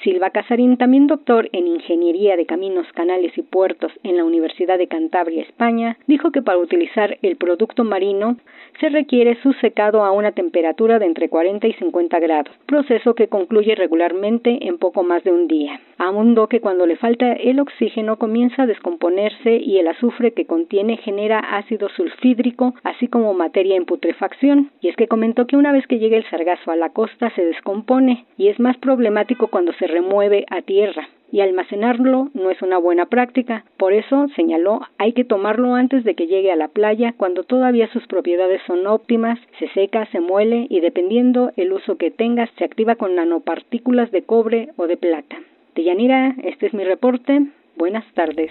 Silva 0.08 0.30
Casarín, 0.30 0.76
también 0.76 1.06
doctor 1.06 1.48
en 1.52 1.66
Ingeniería 1.66 2.36
de 2.36 2.46
Caminos, 2.46 2.86
Canales 2.94 3.36
y 3.36 3.42
Puertos 3.42 3.92
en 4.04 4.16
la 4.16 4.24
Universidad 4.24 4.78
de 4.78 4.86
Cantabria, 4.86 5.42
España, 5.42 5.98
dijo 6.06 6.30
que 6.30 6.40
para 6.40 6.58
utilizar 6.58 7.18
el 7.22 7.36
producto 7.36 7.84
marino 7.84 8.36
se 8.80 8.88
requiere 8.90 9.36
su 9.42 9.52
secado 9.54 10.04
a 10.04 10.12
una 10.12 10.32
temperatura 10.32 10.98
de 10.98 11.06
entre 11.06 11.28
40 11.28 11.66
y 11.66 11.72
50 11.74 12.20
grados, 12.20 12.54
proceso 12.66 13.14
que 13.14 13.28
concluye 13.28 13.74
regularmente 13.74 14.68
en 14.68 14.78
poco 14.78 15.02
más 15.02 15.24
de 15.24 15.32
un 15.32 15.48
día. 15.48 15.80
Abundó 15.98 16.46
que 16.46 16.60
cuando 16.60 16.86
le 16.86 16.96
falta 16.96 17.32
el 17.32 17.58
oxígeno 17.58 18.18
comienza 18.18 18.62
a 18.62 18.66
descomponerse 18.66 19.56
y 19.56 19.78
el 19.78 19.88
azufre 19.88 20.32
que 20.32 20.46
contiene 20.46 20.96
genera 20.98 21.40
ácido 21.40 21.88
sulfídrico, 21.88 22.74
así 22.84 23.08
como 23.08 23.34
materia 23.34 23.76
en 23.76 23.84
putrefacción. 23.84 24.70
Y 24.80 24.88
es 24.88 24.96
que 24.96 25.08
comentó 25.08 25.48
que 25.48 25.56
una 25.56 25.72
vez 25.72 25.86
que 25.88 25.98
llega 25.98 26.16
el 26.16 26.28
sargazo 26.30 26.70
a 26.70 26.76
la 26.76 26.90
costa 26.90 27.30
se 27.34 27.44
descompone 27.44 28.26
y 28.36 28.46
es 28.46 28.60
más 28.60 28.76
problemático 28.76 29.48
cuando 29.48 29.72
se 29.78 29.86
remueve 29.86 30.44
a 30.50 30.62
tierra 30.62 31.08
y 31.30 31.40
almacenarlo 31.40 32.30
no 32.34 32.50
es 32.50 32.60
una 32.62 32.78
buena 32.78 33.06
práctica. 33.06 33.64
Por 33.76 33.92
eso, 33.92 34.28
señaló, 34.34 34.80
hay 34.98 35.12
que 35.12 35.24
tomarlo 35.24 35.74
antes 35.74 36.04
de 36.04 36.14
que 36.14 36.26
llegue 36.26 36.52
a 36.52 36.56
la 36.56 36.68
playa 36.68 37.14
cuando 37.16 37.44
todavía 37.44 37.90
sus 37.92 38.06
propiedades 38.06 38.60
son 38.66 38.86
óptimas, 38.86 39.38
se 39.58 39.68
seca, 39.70 40.06
se 40.10 40.20
muele 40.20 40.66
y 40.70 40.80
dependiendo 40.80 41.52
el 41.56 41.72
uso 41.72 41.96
que 41.96 42.10
tenga 42.10 42.48
se 42.58 42.64
activa 42.64 42.96
con 42.96 43.14
nanopartículas 43.14 44.10
de 44.10 44.22
cobre 44.22 44.70
o 44.76 44.86
de 44.86 44.96
plata. 44.96 45.36
Deyanira, 45.74 46.34
este 46.42 46.66
es 46.66 46.74
mi 46.74 46.84
reporte. 46.84 47.46
Buenas 47.76 48.04
tardes. 48.14 48.50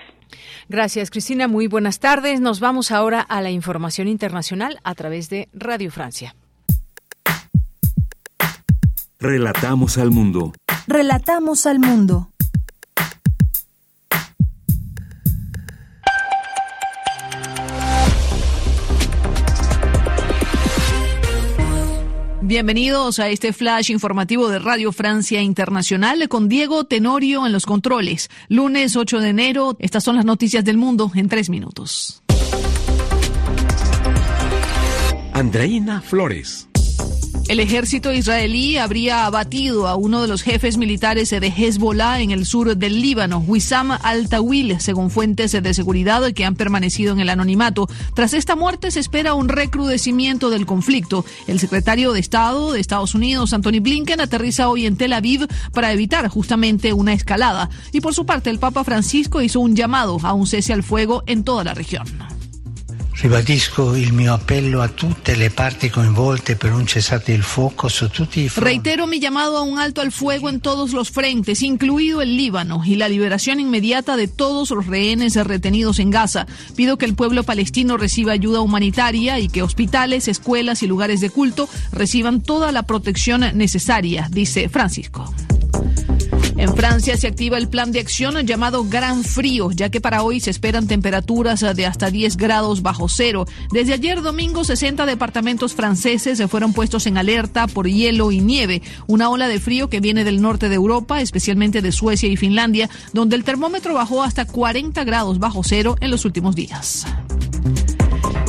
Gracias, 0.70 1.12
Cristina. 1.12 1.48
Muy 1.48 1.68
buenas 1.68 1.99
tardes. 1.99 2.40
Nos 2.40 2.62
vamos 2.62 2.91
ahora 2.91 3.20
a 3.20 3.41
la 3.41 3.52
información 3.52 4.08
internacional 4.08 4.78
a 4.84 4.95
través 4.95 5.30
de 5.30 5.49
Radio 5.54 5.91
Francia. 5.91 6.34
Relatamos 9.19 9.98
al 9.98 10.11
mundo. 10.11 10.53
Relatamos 10.85 11.65
al 11.65 11.80
mundo. 11.80 12.30
Bienvenidos 22.44 23.18
a 23.18 23.30
este 23.30 23.53
flash 23.53 23.89
informativo 23.89 24.49
de 24.49 24.60
Radio 24.60 24.91
Francia 24.91 25.41
Internacional 25.41 26.30
con 26.30 26.48
Diego 26.48 26.84
Tenorio 26.84 27.48
en 27.48 27.53
los 27.53 27.65
controles. 27.65 28.30
Lunes 28.49 28.95
8 28.95 29.19
de 29.19 29.30
enero, 29.30 29.76
estas 29.80 30.03
son 30.03 30.15
las 30.15 30.26
noticias 30.26 30.64
del 30.64 30.77
mundo 30.77 31.11
en 31.15 31.27
tres 31.27 31.49
minutos. 31.49 32.22
Andreina 35.34 36.02
Flores. 36.02 36.66
El 37.48 37.61
ejército 37.61 38.11
israelí 38.11 38.76
habría 38.76 39.26
abatido 39.26 39.88
a 39.88 39.95
uno 39.95 40.22
de 40.22 40.28
los 40.28 40.41
jefes 40.41 40.76
militares 40.76 41.30
de 41.30 41.48
Hezbollah 41.48 42.19
en 42.19 42.32
el 42.32 42.45
sur 42.45 42.76
del 42.76 42.99
Líbano, 42.99 43.38
Wissam 43.40 43.91
al-Tawil, 43.91 44.82
según 44.82 45.10
fuentes 45.10 45.53
de 45.53 45.74
seguridad 45.74 46.30
que 46.34 46.44
han 46.44 46.56
permanecido 46.56 47.14
en 47.14 47.22
el 47.22 47.30
anonimato. 47.30 47.88
Tras 48.14 48.34
esta 48.34 48.57
muerte 48.57 48.91
se 48.91 48.99
espera 48.99 49.34
un 49.34 49.48
recrudecimiento 49.48 50.49
del 50.49 50.65
conflicto. 50.65 51.24
El 51.48 51.60
secretario 51.60 52.11
de 52.11 52.19
Estado 52.19 52.74
de 52.74 52.82
Estados 52.82 53.15
Unidos, 53.15 53.53
Anthony 53.53 53.80
Blinken, 53.80 54.19
aterriza 54.19 54.68
hoy 54.68 54.86
en 54.86 54.98
Tel 54.98 55.14
Aviv 55.14 55.48
para 55.72 55.94
evitar 55.94 56.28
justamente 56.28 56.91
una 56.91 57.14
escalada. 57.14 57.69
Y 57.94 58.02
por 58.02 58.14
su 58.14 58.26
parte, 58.26 58.49
el 58.49 58.60
Papa 58.60 58.84
Francisco 58.84 59.41
hizo 59.41 59.61
un 59.61 59.74
llamado 59.74 60.18
a 60.24 60.34
un 60.34 60.48
cese 60.48 60.74
al 60.74 60.84
fuego 60.84 61.24
en 61.28 61.45
toda 61.45 61.64
la 61.64 61.74
región. 61.74 62.37
Reitero 68.61 69.07
mi 69.07 69.19
llamado 69.19 69.57
a 69.57 69.64
un 69.64 69.80
alto 69.80 70.02
al 70.02 70.11
fuego 70.11 70.49
en 70.49 70.60
todos 70.60 70.94
los 70.94 71.10
frentes, 71.10 71.64
incluido 71.64 72.22
el 72.22 72.38
Líbano, 72.38 72.84
y 72.85 72.94
la 72.94 73.10
liberación 73.10 73.60
inmediata 73.60 74.18
de 74.18 74.27
todos 74.27 74.69
los 74.69 74.85
rehenes 74.85 75.35
retenidos 75.35 75.98
en 75.98 76.11
Gaza. 76.11 76.45
Pido 76.76 76.99
que 76.99 77.06
el 77.06 77.15
pueblo 77.15 77.41
palestino 77.41 77.98
reciba 77.98 78.34
ayuda 78.34 78.61
humanitaria 78.61 79.39
y 79.39 79.48
que 79.48 79.64
hospitales, 79.64 80.27
escuelas 80.27 80.84
y 80.84 80.88
lugares 80.88 81.19
de 81.19 81.31
culto 81.31 81.68
reciban 81.91 82.41
toda 82.41 82.72
la 82.72 82.84
protección 82.84 83.41
necesaria, 83.56 84.27
dice 84.30 84.69
Francisco. 84.69 85.34
En 86.58 86.76
Francia 86.76 87.16
se 87.18 87.28
activa 87.28 87.58
el 87.58 87.70
plan 87.70 87.92
de 87.92 88.00
acción 88.00 88.36
llamado 88.46 88.84
Gran 88.84 89.24
Frío, 89.24 89.70
ya 89.72 89.90
que 89.90 90.02
para 90.02 90.24
hoy 90.24 90.40
se 90.40 90.50
esperan 90.50 90.88
temperaturas 90.88 91.64
de 91.76 91.86
hasta 91.86 92.10
10 92.10 92.36
grados 92.36 92.82
bajo 92.82 93.08
cero. 93.08 93.46
Desde 93.72 93.94
ayer 93.94 94.24
domingo, 94.24 94.64
60 94.64 95.06
departamentos 95.06 95.76
franceses 95.76 96.40
se 96.40 96.48
fueron 96.48 96.74
puestos 96.74 97.06
en 97.06 97.20
alerta 97.20 97.68
por 97.68 97.88
hielo 97.88 98.32
y 98.32 98.42
nieve, 98.42 98.82
una 99.06 99.30
ola 99.30 99.48
de 99.48 99.60
frío 99.60 99.88
que 99.90 100.00
viene 100.00 100.24
del 100.24 100.42
norte 100.42 100.68
de 100.68 100.76
Europa, 100.76 101.22
especialmente 101.22 101.84
de 101.84 101.92
Suecia 101.92 102.28
y 102.28 102.38
Finlandia, 102.38 102.90
donde 103.14 103.36
el 103.36 103.44
termómetro 103.44 103.94
bajó 103.94 104.24
hasta 104.24 104.46
40 104.46 105.04
grados 105.04 105.38
bajo 105.38 105.64
cero 105.64 105.96
en 106.02 106.10
los 106.10 106.26
últimos 106.26 106.56
días. 106.56 107.06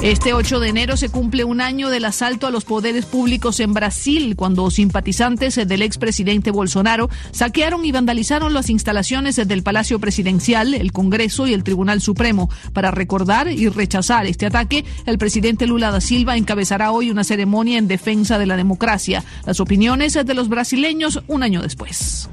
Este 0.02 0.32
8 0.32 0.60
de 0.60 0.68
enero 0.68 0.96
se 0.96 1.08
cumple 1.08 1.42
un 1.42 1.60
año 1.60 1.90
del 1.90 2.04
asalto 2.04 2.46
a 2.46 2.52
los 2.52 2.64
poderes 2.64 3.04
públicos 3.04 3.58
en 3.58 3.74
Brasil, 3.74 4.36
cuando 4.36 4.70
simpatizantes 4.70 5.56
del 5.56 5.82
expresidente 5.82 6.52
Bolsonaro 6.52 7.10
saquearon 7.32 7.84
y 7.84 7.90
vandalizaron 7.90 8.54
las 8.54 8.70
instalaciones 8.70 9.34
del 9.34 9.64
Palacio 9.64 9.98
Presidencial, 9.98 10.74
el 10.74 10.92
Congreso 10.92 11.48
y 11.48 11.52
el 11.52 11.64
Tribunal 11.64 12.00
Supremo. 12.00 12.48
Para 12.72 12.92
recordar 12.92 13.48
y 13.48 13.68
rechazar 13.68 14.26
este 14.26 14.46
ataque, 14.46 14.84
el 15.04 15.18
presidente 15.18 15.66
Lula 15.66 15.90
da 15.90 16.00
Silva 16.00 16.36
encabezará 16.36 16.92
hoy 16.92 17.10
una 17.10 17.24
ceremonia 17.24 17.76
en 17.76 17.88
defensa 17.88 18.38
de 18.38 18.46
la 18.46 18.56
democracia. 18.56 19.24
Las 19.46 19.58
opiniones 19.58 20.14
de 20.14 20.34
los 20.34 20.48
brasileños 20.48 21.24
un 21.26 21.42
año 21.42 21.60
después. 21.60 22.30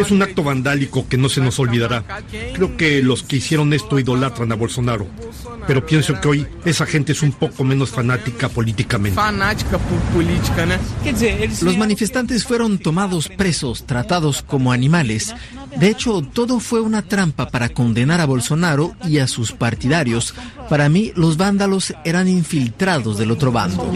Es 0.00 0.10
un 0.10 0.22
acto 0.22 0.42
vandálico 0.42 1.06
que 1.08 1.16
no 1.16 1.28
se 1.28 1.40
nos 1.40 1.60
olvidará. 1.60 2.04
Creo 2.54 2.76
que 2.76 3.02
los 3.02 3.22
que 3.22 3.36
hicieron 3.36 3.72
esto 3.72 4.00
idolatran 4.00 4.50
a 4.50 4.56
Bolsonaro 4.56 5.11
pero 5.66 5.84
pienso 5.84 6.20
que 6.20 6.28
hoy 6.28 6.46
esa 6.64 6.86
gente 6.86 7.12
es 7.12 7.22
un 7.22 7.32
poco 7.32 7.64
menos 7.64 7.90
fanática 7.90 8.48
políticamente. 8.48 9.20
Los 11.62 11.76
manifestantes 11.76 12.44
fueron 12.44 12.78
tomados 12.78 13.28
presos, 13.28 13.84
tratados 13.84 14.42
como 14.42 14.72
animales. 14.72 15.34
De 15.76 15.88
hecho, 15.88 16.22
todo 16.22 16.60
fue 16.60 16.80
una 16.80 17.02
trampa 17.02 17.48
para 17.48 17.70
condenar 17.70 18.20
a 18.20 18.26
Bolsonaro 18.26 18.94
y 19.04 19.18
a 19.18 19.26
sus 19.26 19.52
partidarios. 19.52 20.34
Para 20.68 20.88
mí, 20.88 21.12
los 21.16 21.36
vándalos 21.36 21.94
eran 22.04 22.28
infiltrados 22.28 23.18
del 23.18 23.30
otro 23.30 23.52
bando. 23.52 23.90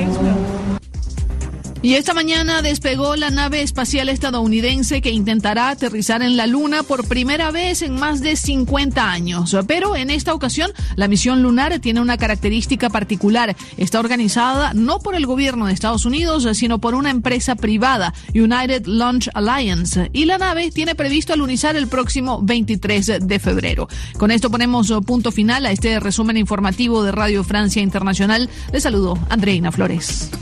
Y 1.87 1.95
esta 1.95 2.15
mañana 2.15 2.63
despegó 2.63 3.15
la 3.15 3.31
nave 3.31 3.63
espacial 3.63 4.09
estadounidense 4.09 5.01
que 5.01 5.13
intentará 5.13 5.69
aterrizar 5.69 6.21
en 6.21 6.37
la 6.37 6.49
Luna 6.49 6.83
por 6.83 7.07
primera 7.07 7.53
vez 7.53 7.81
en 7.81 7.95
más 7.95 8.21
de 8.21 8.35
50 8.35 9.09
años. 9.09 9.57
Pero 9.69 9.95
en 9.95 10.11
esta 10.11 10.35
ocasión, 10.35 10.73
la 10.97 11.07
misión 11.07 11.45
lunar 11.45 11.79
tiene 11.79 12.01
una 12.01 12.19
característica 12.19 12.91
particular. 12.91 13.55
Está 13.77 14.01
organizada 14.01 14.75
no 14.75 14.99
por 14.99 15.15
el 15.15 15.27
gobierno 15.27 15.67
de 15.67 15.75
Estados 15.75 16.05
Unidos, 16.07 16.49
sino 16.59 16.81
por 16.81 16.97
una 16.97 17.11
empresa 17.11 17.55
privada, 17.55 18.13
United 18.35 18.87
Launch 18.87 19.31
Alliance. 19.33 20.11
Y 20.13 20.25
la 20.25 20.39
nave 20.39 20.73
tiene 20.73 20.97
previsto 20.97 21.35
alunizar 21.35 21.77
el 21.77 21.87
próximo 21.87 22.41
23 22.43 23.21
de 23.21 23.39
febrero. 23.39 23.87
Con 24.19 24.33
esto 24.33 24.51
ponemos 24.51 24.93
punto 25.07 25.31
final 25.31 25.67
a 25.67 25.71
este 25.71 26.01
resumen 26.01 26.37
informativo 26.37 27.05
de 27.05 27.13
Radio 27.13 27.45
Francia 27.45 27.81
Internacional. 27.81 28.51
Les 28.73 28.83
saludo 28.83 29.17
Andreina 29.31 29.71
Flores. 29.71 30.33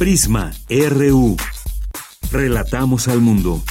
Prisma 0.00 0.50
RU. 0.70 1.36
Relatamos 2.32 3.06
al 3.06 3.20
mundo. 3.20 3.62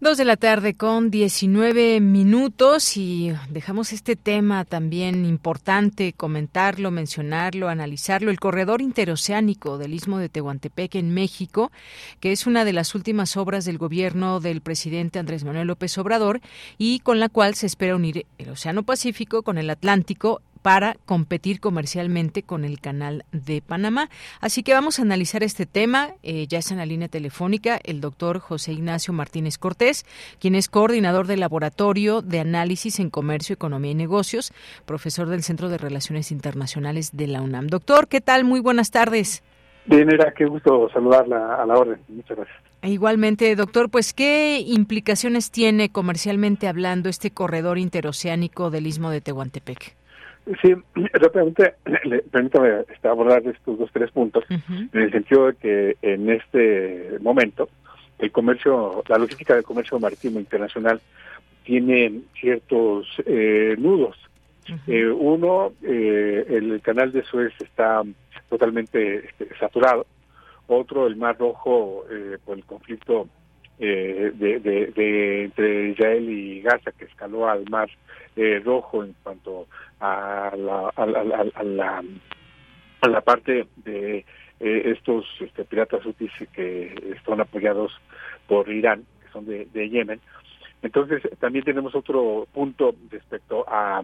Dos 0.00 0.18
de 0.18 0.24
la 0.24 0.36
tarde 0.36 0.74
con 0.74 1.12
19 1.12 2.00
minutos 2.00 2.96
y 2.96 3.32
dejamos 3.50 3.92
este 3.92 4.16
tema 4.16 4.64
también 4.64 5.24
importante, 5.26 6.12
comentarlo, 6.12 6.90
mencionarlo, 6.90 7.68
analizarlo, 7.68 8.32
el 8.32 8.40
corredor 8.40 8.82
interoceánico 8.82 9.78
del 9.78 9.94
Istmo 9.94 10.18
de 10.18 10.28
Tehuantepec 10.28 10.96
en 10.96 11.14
México, 11.14 11.70
que 12.18 12.32
es 12.32 12.48
una 12.48 12.64
de 12.64 12.72
las 12.72 12.96
últimas 12.96 13.36
obras 13.36 13.64
del 13.64 13.78
gobierno 13.78 14.40
del 14.40 14.60
presidente 14.60 15.20
Andrés 15.20 15.44
Manuel 15.44 15.68
López 15.68 15.96
Obrador 15.98 16.40
y 16.78 16.98
con 16.98 17.20
la 17.20 17.28
cual 17.28 17.54
se 17.54 17.66
espera 17.66 17.94
unir 17.94 18.26
el 18.38 18.48
Océano 18.48 18.82
Pacífico 18.82 19.44
con 19.44 19.56
el 19.56 19.70
Atlántico 19.70 20.42
para 20.62 20.96
competir 21.06 21.60
comercialmente 21.60 22.42
con 22.42 22.64
el 22.64 22.80
canal 22.80 23.24
de 23.32 23.62
Panamá. 23.62 24.08
Así 24.40 24.62
que 24.62 24.74
vamos 24.74 24.98
a 24.98 25.02
analizar 25.02 25.42
este 25.42 25.66
tema. 25.66 26.10
Eh, 26.22 26.46
ya 26.46 26.58
está 26.58 26.74
en 26.74 26.78
la 26.78 26.86
línea 26.86 27.08
telefónica 27.08 27.78
el 27.84 28.00
doctor 28.00 28.38
José 28.38 28.72
Ignacio 28.72 29.12
Martínez 29.12 29.58
Cortés, 29.58 30.04
quien 30.38 30.54
es 30.54 30.68
coordinador 30.68 31.26
del 31.26 31.40
Laboratorio 31.40 32.22
de 32.22 32.40
Análisis 32.40 33.00
en 33.00 33.10
Comercio, 33.10 33.54
Economía 33.54 33.92
y 33.92 33.94
Negocios, 33.94 34.52
profesor 34.84 35.28
del 35.28 35.42
Centro 35.42 35.68
de 35.68 35.78
Relaciones 35.78 36.30
Internacionales 36.30 37.10
de 37.12 37.26
la 37.26 37.42
UNAM. 37.42 37.68
Doctor, 37.68 38.08
¿qué 38.08 38.20
tal? 38.20 38.44
Muy 38.44 38.60
buenas 38.60 38.90
tardes. 38.90 39.42
Bien, 39.86 40.12
era 40.12 40.32
qué 40.32 40.44
gusto 40.44 40.88
saludarla 40.92 41.56
a 41.56 41.66
la 41.66 41.74
orden. 41.74 42.00
Muchas 42.08 42.36
gracias. 42.36 42.58
Igualmente, 42.82 43.54
doctor, 43.56 43.90
pues 43.90 44.12
¿qué 44.14 44.62
implicaciones 44.64 45.50
tiene 45.50 45.90
comercialmente 45.90 46.68
hablando 46.68 47.08
este 47.08 47.30
corredor 47.30 47.78
interoceánico 47.78 48.70
del 48.70 48.86
Istmo 48.86 49.10
de 49.10 49.20
Tehuantepec? 49.20 49.99
Sí, 50.62 50.74
rápidamente, 51.12 51.74
permítame 52.30 52.84
este, 52.88 53.08
abordar 53.08 53.46
estos 53.46 53.78
dos, 53.78 53.90
tres 53.92 54.10
puntos, 54.10 54.44
en 54.48 54.88
el 54.92 55.12
sentido 55.12 55.46
de 55.46 55.54
que 55.54 55.96
en 56.02 56.30
este 56.30 57.18
momento 57.20 57.68
el 58.18 58.32
comercio, 58.32 59.02
la 59.08 59.18
logística 59.18 59.54
del 59.54 59.64
comercio 59.64 59.98
marítimo 59.98 60.40
internacional 60.40 61.00
tiene 61.64 62.22
ciertos 62.38 63.06
eh, 63.26 63.76
nudos. 63.78 64.16
Eh, 64.86 65.06
uno, 65.06 65.72
eh, 65.82 66.46
el 66.48 66.80
canal 66.80 67.12
de 67.12 67.24
Suez 67.24 67.52
está 67.60 68.02
totalmente 68.48 69.26
este, 69.26 69.48
saturado. 69.58 70.06
Otro, 70.68 71.06
el 71.06 71.16
Mar 71.16 71.36
Rojo, 71.38 72.04
por 72.44 72.56
el 72.56 72.64
conflicto 72.64 73.28
de, 73.86 74.60
de, 74.60 75.44
entre 75.44 75.90
Israel 75.90 76.28
y 76.28 76.60
Gaza, 76.60 76.92
que 76.92 77.06
escaló 77.06 77.48
al 77.48 77.64
Mar 77.70 77.88
Rojo 78.64 79.04
en 79.04 79.14
cuanto 79.22 79.66
a 80.00 80.52
la, 80.56 80.88
a 80.96 81.06
la, 81.06 82.02
a 83.02 83.08
la, 83.08 83.20
parte 83.20 83.66
de 83.76 84.24
eh, 84.60 84.82
estos 84.86 85.24
este, 85.40 85.64
piratas 85.64 86.04
hutis 86.04 86.32
que 86.52 87.14
están 87.16 87.40
apoyados 87.40 87.92
por 88.46 88.68
Irán, 88.68 89.04
que 89.22 89.32
son 89.32 89.46
de, 89.46 89.88
Yemen. 89.88 90.20
Entonces, 90.82 91.22
también 91.38 91.64
tenemos 91.64 91.94
otro 91.94 92.46
punto 92.52 92.94
respecto 93.10 93.64
a 93.68 94.02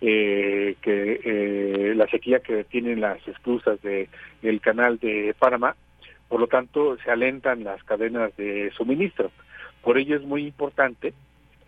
eh, 0.00 0.76
que 0.82 1.20
eh, 1.24 1.94
la 1.94 2.06
sequía 2.08 2.40
que 2.40 2.64
tienen 2.64 3.00
las 3.00 3.26
esclusas 3.26 3.80
de 3.82 4.08
el 4.42 4.60
canal 4.60 4.98
de 4.98 5.34
Panamá, 5.38 5.74
por 6.28 6.40
lo 6.40 6.46
tanto, 6.46 6.96
se 6.98 7.10
alentan 7.10 7.64
las 7.64 7.82
cadenas 7.84 8.36
de 8.36 8.70
suministro. 8.76 9.30
Por 9.82 9.98
ello 9.98 10.16
es 10.16 10.22
muy 10.22 10.46
importante 10.46 11.14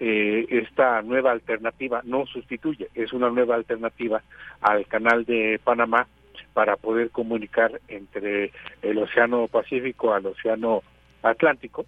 eh, 0.03 0.47
esta 0.49 1.03
nueva 1.03 1.31
alternativa 1.31 2.01
no 2.05 2.24
sustituye, 2.24 2.89
es 2.95 3.12
una 3.12 3.28
nueva 3.28 3.55
alternativa 3.55 4.23
al 4.62 4.87
canal 4.87 5.27
de 5.27 5.61
Panamá 5.62 6.07
para 6.55 6.77
poder 6.77 7.11
comunicar 7.11 7.81
entre 7.89 8.51
el 8.81 8.97
Océano 8.97 9.47
Pacífico 9.49 10.15
al 10.15 10.24
Océano 10.24 10.82
Atlántico 11.23 11.85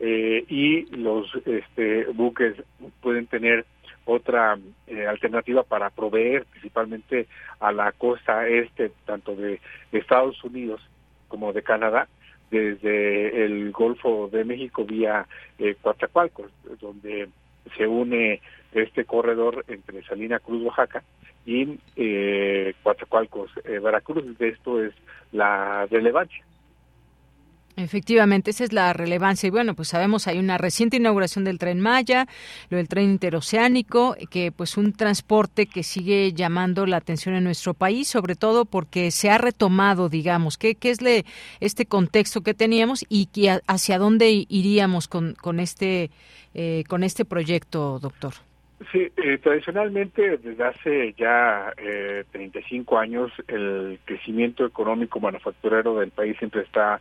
eh, 0.00 0.44
y 0.48 0.86
los 0.96 1.32
este, 1.46 2.06
buques 2.06 2.56
pueden 3.00 3.28
tener 3.28 3.64
otra 4.06 4.58
eh, 4.88 5.06
alternativa 5.06 5.62
para 5.62 5.90
proveer 5.90 6.44
principalmente 6.46 7.28
a 7.60 7.70
la 7.70 7.92
costa 7.92 8.48
este 8.48 8.90
tanto 9.06 9.36
de 9.36 9.60
Estados 9.92 10.42
Unidos 10.42 10.80
como 11.32 11.54
de 11.54 11.62
Canadá 11.62 12.08
desde 12.50 13.46
el 13.46 13.72
Golfo 13.72 14.28
de 14.30 14.44
México 14.44 14.84
vía 14.84 15.26
eh, 15.58 15.74
Coatzacoalcos, 15.80 16.50
donde 16.78 17.30
se 17.74 17.86
une 17.86 18.42
este 18.72 19.06
corredor 19.06 19.64
entre 19.66 20.02
Salina 20.02 20.38
Cruz, 20.40 20.62
Oaxaca, 20.62 21.02
y 21.46 21.78
eh, 21.96 22.74
Coatzacoalcos, 22.82 23.50
eh, 23.64 23.78
Veracruz. 23.78 24.36
De 24.36 24.48
esto 24.50 24.84
es 24.84 24.92
la 25.32 25.86
relevancia. 25.86 26.44
Efectivamente, 27.76 28.50
esa 28.50 28.64
es 28.64 28.72
la 28.72 28.92
relevancia. 28.92 29.46
Y 29.46 29.50
bueno, 29.50 29.74
pues 29.74 29.88
sabemos 29.88 30.26
hay 30.26 30.38
una 30.38 30.58
reciente 30.58 30.98
inauguración 30.98 31.44
del 31.44 31.58
tren 31.58 31.80
Maya, 31.80 32.26
lo 32.68 32.76
del 32.76 32.88
tren 32.88 33.10
interoceánico, 33.10 34.16
que 34.30 34.52
pues 34.52 34.76
un 34.76 34.92
transporte 34.92 35.66
que 35.66 35.82
sigue 35.82 36.32
llamando 36.32 36.84
la 36.86 36.98
atención 36.98 37.34
en 37.34 37.44
nuestro 37.44 37.74
país, 37.74 38.08
sobre 38.08 38.34
todo 38.34 38.66
porque 38.66 39.10
se 39.10 39.30
ha 39.30 39.38
retomado, 39.38 40.08
digamos, 40.08 40.58
qué, 40.58 40.74
qué 40.74 40.90
es 40.90 41.00
le, 41.00 41.24
este 41.60 41.86
contexto 41.86 42.42
que 42.42 42.54
teníamos 42.54 43.04
y 43.08 43.26
que, 43.26 43.58
hacia 43.66 43.98
dónde 43.98 44.46
iríamos 44.48 45.08
con, 45.08 45.34
con 45.34 45.58
este 45.58 46.10
eh, 46.54 46.84
con 46.86 47.02
este 47.02 47.24
proyecto, 47.24 47.98
doctor. 47.98 48.34
Sí, 48.90 49.10
eh, 49.16 49.38
tradicionalmente 49.38 50.36
desde 50.38 50.64
hace 50.64 51.14
ya 51.16 51.72
eh, 51.78 52.24
35 52.32 52.98
años 52.98 53.32
el 53.48 53.98
crecimiento 54.04 54.66
económico 54.66 55.20
manufacturero 55.20 55.98
del 55.98 56.10
país 56.10 56.36
siempre 56.38 56.62
está 56.62 57.00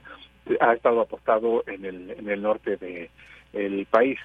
ha 0.60 0.74
estado 0.74 1.02
apostado 1.02 1.64
en 1.68 1.86
el 1.86 2.12
en 2.12 2.30
el 2.30 2.42
norte 2.42 2.78
de 2.78 3.10
el 3.54 3.86
país 3.86 4.20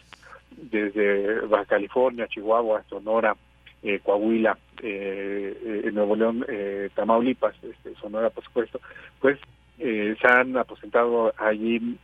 desde 0.50 1.40
Baja 1.46 1.66
California, 1.66 2.28
Chihuahua, 2.28 2.84
Sonora, 2.88 3.36
eh, 3.82 4.00
Coahuila, 4.02 4.56
eh, 4.82 5.82
eh 5.84 5.90
Nuevo 5.92 6.16
León, 6.16 6.44
eh, 6.48 6.88
Tamaulipas, 6.94 7.54
este, 7.62 7.94
Sonora 7.96 8.30
por 8.30 8.44
supuesto, 8.44 8.80
pues 9.20 9.38
se 9.78 10.16
han 10.26 10.56
aposentado 10.56 11.34
allí 11.36 11.98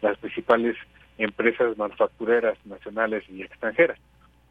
las 0.00 0.16
principales 0.16 0.76
empresas 1.18 1.76
manufactureras 1.76 2.56
nacionales 2.64 3.24
y 3.28 3.42
extranjeras. 3.42 3.98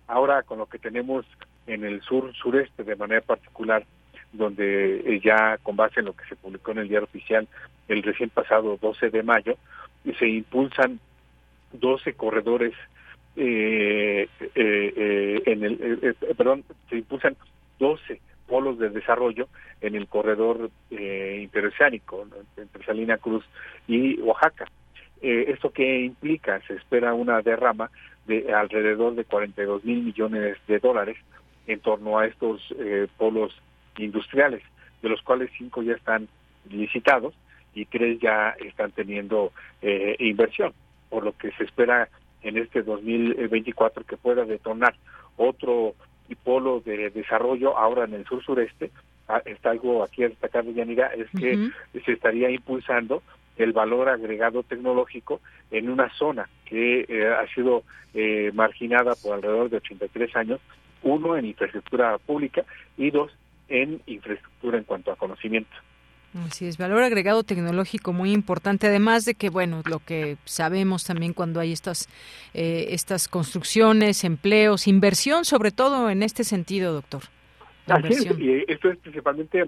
Ahora 0.07 0.43
con 0.43 0.59
lo 0.59 0.67
que 0.67 0.79
tenemos 0.79 1.25
en 1.67 1.83
el 1.83 2.01
sur 2.01 2.33
sureste 2.35 2.83
de 2.83 2.95
manera 2.95 3.21
particular, 3.21 3.85
donde 4.33 4.99
eh, 4.99 5.21
ya 5.23 5.57
con 5.63 5.75
base 5.75 5.99
en 5.99 6.07
lo 6.07 6.13
que 6.13 6.25
se 6.25 6.35
publicó 6.35 6.71
en 6.71 6.79
el 6.79 6.89
diario 6.89 7.05
oficial 7.05 7.47
el 7.87 8.03
recién 8.03 8.29
pasado 8.29 8.77
12 8.81 9.09
de 9.09 9.23
mayo, 9.23 9.57
se 10.19 10.27
impulsan 10.27 10.99
12 11.73 12.13
corredores 12.13 12.73
eh, 13.35 14.29
eh, 14.55 15.43
en 15.45 15.63
el 15.63 16.15
perdón, 16.37 16.63
se 16.89 16.97
impulsan 16.97 17.35
12 17.79 18.21
polos 18.47 18.79
de 18.79 18.89
desarrollo 18.89 19.47
en 19.81 19.95
el 19.95 20.07
corredor 20.07 20.69
interoceánico 20.89 22.27
entre 22.57 22.85
Salina 22.85 23.17
Cruz 23.17 23.43
y 23.87 24.19
Oaxaca. 24.21 24.65
Eh, 25.21 25.51
¿Esto 25.51 25.71
qué 25.71 26.01
implica? 26.01 26.61
Se 26.67 26.75
espera 26.75 27.13
una 27.13 27.41
derrama 27.41 27.89
de 28.27 28.53
alrededor 28.53 29.15
de 29.15 29.25
42 29.25 29.83
mil 29.83 30.03
millones 30.03 30.57
de 30.67 30.79
dólares 30.79 31.17
en 31.67 31.79
torno 31.79 32.19
a 32.19 32.27
estos 32.27 32.61
eh, 32.77 33.07
polos 33.17 33.59
industriales, 33.97 34.61
de 35.01 35.09
los 35.09 35.21
cuales 35.21 35.49
cinco 35.57 35.81
ya 35.81 35.93
están 35.93 36.27
licitados 36.69 37.33
y 37.75 37.85
tres 37.85 38.19
ya 38.19 38.55
están 38.65 38.91
teniendo 38.91 39.51
eh, 39.81 40.15
inversión, 40.19 40.73
por 41.09 41.23
lo 41.23 41.37
que 41.37 41.51
se 41.51 41.65
espera 41.65 42.09
en 42.41 42.57
este 42.57 42.81
2024 42.81 44.03
que 44.05 44.17
pueda 44.17 44.45
detonar 44.45 44.95
otro 45.37 45.93
polo 46.43 46.79
de 46.79 47.11
desarrollo 47.11 47.77
ahora 47.77 48.05
en 48.05 48.13
el 48.13 48.25
sur 48.25 48.43
sureste. 48.43 48.91
Ah, 49.27 49.41
está 49.45 49.71
algo 49.71 50.03
aquí 50.03 50.23
a 50.23 50.29
destacar, 50.29 50.65
Yanira, 50.65 51.07
es 51.07 51.27
que 51.31 51.71
se 52.03 52.11
estaría 52.11 52.49
impulsando 52.49 53.21
el 53.57 53.73
valor 53.73 54.09
agregado 54.09 54.63
tecnológico 54.63 55.41
en 55.71 55.89
una 55.89 56.09
zona 56.13 56.49
que 56.65 57.05
eh, 57.07 57.27
ha 57.27 57.47
sido 57.53 57.83
eh, 58.13 58.51
marginada 58.53 59.15
por 59.15 59.33
alrededor 59.33 59.69
de 59.69 59.77
83 59.77 60.35
años, 60.35 60.61
uno 61.03 61.37
en 61.37 61.45
infraestructura 61.45 62.17
pública 62.17 62.63
y 62.97 63.11
dos 63.11 63.31
en 63.67 64.01
infraestructura 64.05 64.77
en 64.77 64.83
cuanto 64.83 65.11
a 65.11 65.15
conocimiento. 65.15 65.75
Así 66.45 66.67
es, 66.67 66.77
valor 66.77 67.01
agregado 67.03 67.43
tecnológico 67.43 68.11
muy 68.11 68.31
importante, 68.33 68.87
además 68.87 69.23
de 69.23 69.35
que, 69.35 69.49
bueno, 69.49 69.81
lo 69.89 69.99
que 69.99 70.37
sabemos 70.43 71.05
también 71.05 71.33
cuando 71.33 71.59
hay 71.59 71.71
estas, 71.71 72.09
eh, 72.53 72.87
estas 72.89 73.27
construcciones, 73.27 74.23
empleos, 74.23 74.87
inversión, 74.87 75.45
sobre 75.45 75.71
todo 75.71 76.09
en 76.09 76.23
este 76.23 76.43
sentido, 76.43 76.93
doctor. 76.93 77.21
Así 77.87 78.27
y 78.39 78.63
esto 78.67 78.89
es 78.89 78.97
principalmente 78.97 79.63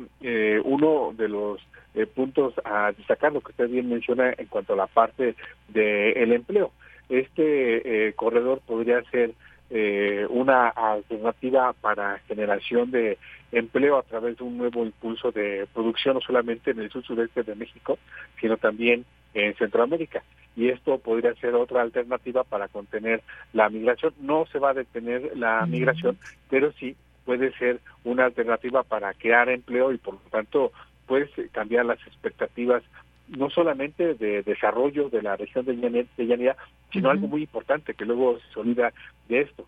uno 0.64 1.14
de 1.16 1.30
los 1.30 1.62
eh, 1.98 2.06
puntos 2.06 2.54
a 2.64 2.92
destacar, 2.92 3.34
lo 3.34 3.42
que 3.42 3.52
usted 3.52 3.70
bien 3.70 3.90
menciona 3.90 4.32
en 4.38 4.46
cuanto 4.46 4.74
a 4.74 4.76
la 4.76 4.86
parte 4.86 5.36
del 5.68 6.32
empleo. 6.32 6.72
Este 7.10 8.08
eh, 8.08 8.14
corredor 8.14 8.62
podría 8.68 9.02
ser 9.10 9.34
eh, 9.70 10.26
una 10.30 10.70
alternativa 10.70 11.74
para 11.74 12.20
generación 12.28 12.92
de 12.92 13.18
empleo 13.52 13.98
a 13.98 14.04
través 14.04 14.38
de 14.38 14.44
un 14.44 14.58
nuevo 14.58 14.86
impulso 14.86 15.32
de 15.32 15.68
producción, 15.74 16.16
no 16.16 16.22
solamente 16.22 16.72
en 16.72 16.80
el 16.80 16.90
sur 16.90 17.04
sureste 17.04 17.44
de 17.44 17.56
México, 17.56 17.98
sino 18.40 18.58
también 18.58 19.06
en 19.34 19.56
Centroamérica. 19.56 20.24
Y 20.56 20.70
esto 20.70 20.98
podría 20.98 21.36
ser 21.36 21.54
otra 21.56 21.82
alternativa 21.82 22.44
para 22.44 22.68
contener 22.68 23.22
la 23.54 23.70
migración. 23.70 24.14
No 24.20 24.46
se 24.52 24.60
va 24.60 24.72
a 24.72 24.74
detener 24.74 25.38
la 25.38 25.66
migración, 25.66 26.18
pero 26.50 26.72
sí 26.74 26.96
puede 27.26 27.52
ser 27.58 27.80
una 28.04 28.26
alternativa 28.26 28.84
para 28.84 29.14
crear 29.14 29.50
empleo 29.50 29.92
y 29.92 29.98
por 29.98 30.16
lo 30.16 30.22
tanto 30.32 30.72
pues 31.06 31.30
cambiar 31.52 31.86
las 31.86 32.00
expectativas 32.08 32.84
no 33.30 33.50
solamente 33.50 34.14
de 34.14 34.44
desarrollo 34.44 35.10
de 35.10 35.22
la 35.22 35.36
región 35.36 35.66
de 35.66 35.76
Llanera, 36.18 36.56
sino 36.92 37.10
algo 37.10 37.28
muy 37.28 37.42
importante 37.42 37.94
que 37.94 38.06
luego 38.06 38.40
se 38.54 38.60
olvida 38.60 38.94
de 39.28 39.42
esto, 39.42 39.66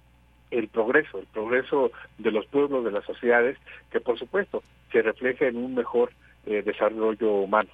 el 0.51 0.67
progreso, 0.67 1.19
el 1.19 1.27
progreso 1.27 1.91
de 2.17 2.31
los 2.31 2.45
pueblos, 2.47 2.83
de 2.83 2.91
las 2.91 3.05
sociedades, 3.05 3.57
que 3.91 3.99
por 3.99 4.17
supuesto 4.17 4.63
se 4.91 5.01
refleja 5.01 5.47
en 5.47 5.57
un 5.57 5.75
mejor 5.75 6.11
eh, 6.45 6.63
desarrollo 6.65 7.31
humano. 7.31 7.69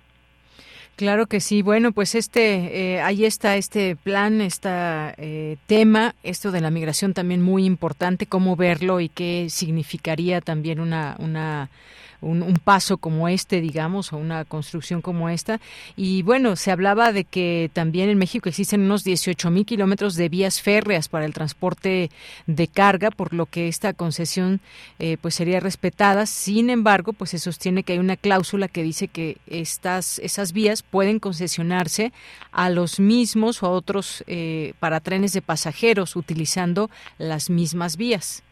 Claro 0.95 1.25
que 1.25 1.41
sí. 1.41 1.61
Bueno, 1.61 1.91
pues 1.91 2.15
este, 2.15 2.93
eh, 2.93 3.01
ahí 3.01 3.25
está 3.25 3.57
este 3.57 3.97
plan, 3.97 4.39
este 4.39 5.57
tema, 5.67 6.15
esto 6.23 6.51
de 6.51 6.61
la 6.61 6.71
migración 6.71 7.13
también 7.13 7.41
muy 7.41 7.65
importante, 7.65 8.27
cómo 8.27 8.55
verlo 8.55 9.01
y 9.01 9.09
qué 9.09 9.47
significaría 9.49 10.39
también 10.39 10.79
una, 10.79 11.17
una 11.19 11.69
un, 12.25 12.59
paso 12.63 12.97
como 12.97 13.27
este, 13.27 13.61
digamos, 13.61 14.11
o 14.13 14.17
una 14.17 14.45
construcción 14.45 15.01
como 15.01 15.29
esta. 15.29 15.59
Y 15.95 16.23
bueno, 16.23 16.55
se 16.55 16.71
hablaba 16.71 17.11
de 17.11 17.23
que 17.23 17.69
también 17.73 18.09
en 18.09 18.17
México 18.17 18.49
existen 18.49 18.81
unos 18.81 19.03
18 19.03 19.51
mil 19.51 19.65
kilómetros 19.65 20.15
de 20.15 20.29
vías 20.29 20.61
férreas 20.61 21.07
para 21.07 21.25
el 21.25 21.33
transporte 21.33 22.09
de 22.47 22.67
carga, 22.67 23.11
por 23.11 23.33
lo 23.33 23.45
que 23.45 23.67
esta 23.67 23.93
concesión 23.93 24.59
eh, 24.99 25.17
pues 25.21 25.35
sería 25.35 25.59
respetada. 25.59 26.25
Sin 26.25 26.69
embargo, 26.69 27.13
pues 27.13 27.31
se 27.31 27.39
sostiene 27.39 27.83
que 27.83 27.93
hay 27.93 27.99
una 27.99 28.17
cláusula 28.17 28.67
que 28.67 28.83
dice 28.83 29.07
que 29.07 29.37
estas 29.47 30.19
esas 30.19 30.53
vías 30.53 30.83
pueden 30.83 31.19
concesionarse 31.19 32.11
a 32.51 32.69
los 32.69 32.99
mismos 32.99 33.61
o 33.61 33.67
a 33.67 33.69
otros 33.69 34.23
eh, 34.27 34.73
para 34.79 34.99
trenes 34.99 35.33
de 35.33 35.41
pasajeros 35.41 36.15
utilizando 36.15 36.89
las 37.17 37.49
mismas 37.49 37.97
vías. 37.97 38.44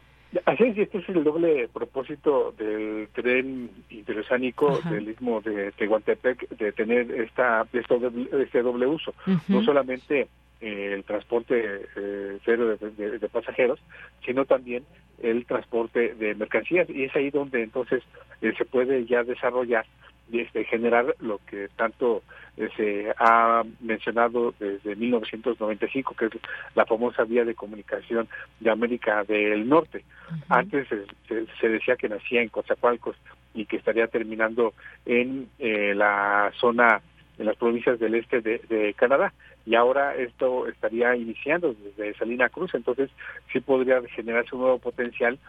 Así 0.45 0.63
es, 0.63 0.77
este 0.77 0.97
es 0.97 1.09
el 1.09 1.23
doble 1.23 1.67
propósito 1.67 2.53
del 2.57 3.07
tren 3.13 3.69
interoceánico 3.89 4.79
del 4.89 5.09
istmo 5.09 5.41
de 5.41 5.71
Tehuantepec, 5.73 6.49
de 6.49 6.71
tener 6.71 7.11
esta, 7.11 7.67
este 7.71 8.61
doble 8.61 8.87
uso. 8.87 9.13
No 9.47 9.63
solamente 9.63 10.27
eh, 10.61 10.93
el 10.93 11.03
transporte 11.03 11.85
eh, 11.95 12.39
cero 12.45 12.77
de, 12.77 13.29
pasajeros, 13.29 13.79
sino 14.25 14.45
también 14.45 14.85
el 15.21 15.45
transporte 15.45 16.15
de 16.15 16.35
mercancías. 16.35 16.89
Y 16.89 17.03
es 17.03 17.15
ahí 17.15 17.29
donde 17.29 17.63
entonces 17.63 18.01
eh, 18.41 18.53
se 18.57 18.65
puede 18.65 19.05
ya 19.05 19.23
desarrollar 19.23 19.85
este, 20.31 20.63
generar 20.65 21.15
lo 21.19 21.39
que 21.45 21.67
tanto 21.75 22.23
eh, 22.55 22.69
se 22.77 23.13
ha 23.17 23.63
mencionado 23.81 24.53
desde 24.59 24.95
1995, 24.95 26.15
que 26.15 26.25
es 26.25 26.31
la 26.75 26.85
famosa 26.85 27.23
vía 27.23 27.43
de 27.45 27.55
comunicación 27.55 28.27
de 28.59 28.69
América 28.69 29.23
del 29.23 29.67
Norte. 29.67 30.03
Antes 30.49 30.87
se, 31.27 31.69
decía 31.69 31.95
que 31.95 32.09
nacía 32.09 32.41
en 32.41 32.49
Coatzacoalcos 32.49 33.15
y 33.53 33.65
que 33.65 33.77
estaría 33.77 34.07
terminando 34.07 34.73
en 35.05 35.49
eh, 35.59 35.93
la 35.95 36.51
zona, 36.59 37.01
en 37.37 37.45
las 37.45 37.57
provincias 37.57 37.99
del 37.99 38.15
este 38.15 38.41
de, 38.41 38.93
Canadá. 38.95 39.33
Y 39.65 39.75
ahora 39.75 40.15
esto 40.15 40.67
estaría 40.67 41.15
iniciando 41.15 41.73
desde 41.73 42.13
Salina 42.15 42.49
Cruz, 42.49 42.73
entonces 42.73 43.09
sí 43.51 43.61
podría 43.61 44.01
generarse 44.09 44.55
un 44.55 44.61
nuevo 44.61 44.77
potencial 44.79 45.39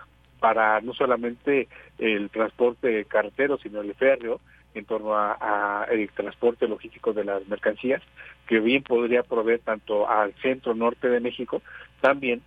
para 0.41 0.81
no 0.81 0.95
solamente 0.95 1.69
el 1.99 2.31
transporte 2.31 3.05
carretero, 3.07 3.59
sino 3.59 3.81
el 3.81 3.95
férreo, 3.95 4.41
en 4.75 4.85
torno 4.85 5.15
a, 5.15 5.87
el 5.91 6.11
transporte 6.11 6.69
logístico 6.69 7.13
de 7.13 7.25
las 7.25 7.47
mercancías, 7.49 8.03
que 8.47 8.61
bien 8.61 8.83
podría 8.83 9.23
proveer 9.23 9.61
tanto 9.61 10.09
al 10.09 10.35
centro 10.43 10.75
norte 10.75 11.09
de 11.09 11.21
México, 11.21 11.63
también 12.01 12.43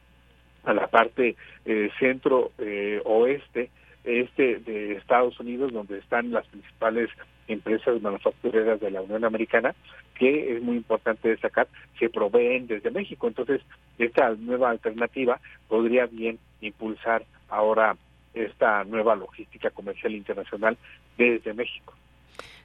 a 0.63 0.73
la 0.73 0.87
parte 0.87 1.35
eh, 1.65 1.89
centro 1.99 2.51
eh, 2.57 3.01
oeste 3.05 3.69
este 4.03 4.59
de 4.59 4.93
Estados 4.93 5.39
Unidos, 5.39 5.73
donde 5.73 5.97
están 5.99 6.31
las 6.31 6.47
principales 6.47 7.09
empresas 7.47 8.01
manufactureras 8.01 8.79
de 8.79 8.91
la 8.91 9.01
Unión 9.01 9.25
Americana, 9.25 9.75
que 10.15 10.55
es 10.55 10.61
muy 10.61 10.77
importante 10.77 11.29
destacar, 11.29 11.67
se 11.99 12.09
proveen 12.09 12.67
desde 12.67 12.91
México. 12.91 13.27
Entonces, 13.27 13.61
esta 13.97 14.29
nueva 14.31 14.69
alternativa 14.69 15.39
podría 15.67 16.05
bien 16.05 16.39
impulsar 16.61 17.25
ahora 17.49 17.95
esta 18.33 18.83
nueva 18.83 19.15
logística 19.15 19.69
comercial 19.71 20.13
internacional 20.13 20.77
desde 21.17 21.53
México. 21.53 21.93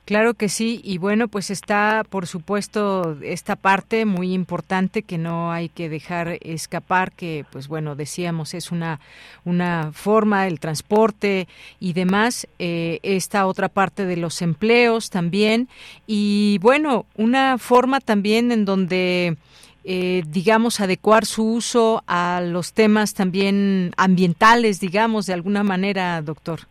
Claro 0.04 0.34
que 0.34 0.48
sí, 0.48 0.80
y 0.82 0.98
bueno, 0.98 1.28
pues 1.28 1.48
está, 1.50 2.04
por 2.10 2.26
supuesto, 2.26 3.16
esta 3.22 3.54
parte 3.54 4.04
muy 4.04 4.34
importante 4.34 5.04
que 5.04 5.16
no 5.16 5.52
hay 5.52 5.68
que 5.68 5.88
dejar 5.88 6.38
escapar, 6.40 7.12
que, 7.12 7.44
pues 7.52 7.68
bueno, 7.68 7.94
decíamos, 7.94 8.52
es 8.54 8.72
una, 8.72 8.98
una 9.44 9.92
forma, 9.92 10.48
el 10.48 10.58
transporte 10.58 11.46
y 11.78 11.92
demás, 11.92 12.48
eh, 12.58 12.98
esta 13.04 13.46
otra 13.46 13.68
parte 13.68 14.04
de 14.04 14.16
los 14.16 14.42
empleos 14.42 15.08
también, 15.08 15.68
y 16.04 16.58
bueno, 16.60 17.06
una 17.16 17.56
forma 17.58 18.00
también 18.00 18.50
en 18.52 18.64
donde... 18.64 19.36
Eh, 19.84 20.22
digamos, 20.28 20.78
adecuar 20.78 21.26
su 21.26 21.42
uso 21.42 22.04
a 22.06 22.40
los 22.40 22.72
temas 22.72 23.14
también 23.14 23.90
ambientales, 23.96 24.78
digamos, 24.78 25.26
de 25.26 25.32
alguna 25.32 25.64
manera, 25.64 26.22
doctor. 26.22 26.68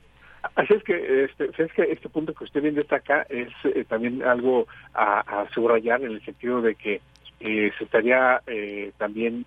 Así 0.56 0.74
es 0.74 0.84
que 0.84 1.26
este, 1.26 1.52
es 1.64 1.72
que 1.74 1.84
este 1.84 2.10
punto 2.10 2.34
que 2.34 2.46
usted 2.46 2.62
bien 2.62 2.76
destaca 2.76 3.26
es 3.30 3.50
eh, 3.64 3.86
también 3.88 4.24
algo 4.24 4.68
a, 4.94 5.46
subrayar 5.54 6.02
en 6.02 6.14
el 6.14 6.26
sentido 6.26 6.62
de 6.62 6.76
que 6.76 7.02
eh, 7.40 7.72
se 7.78 7.84
estaría 7.84 8.42
eh, 8.48 8.92
también 8.98 9.46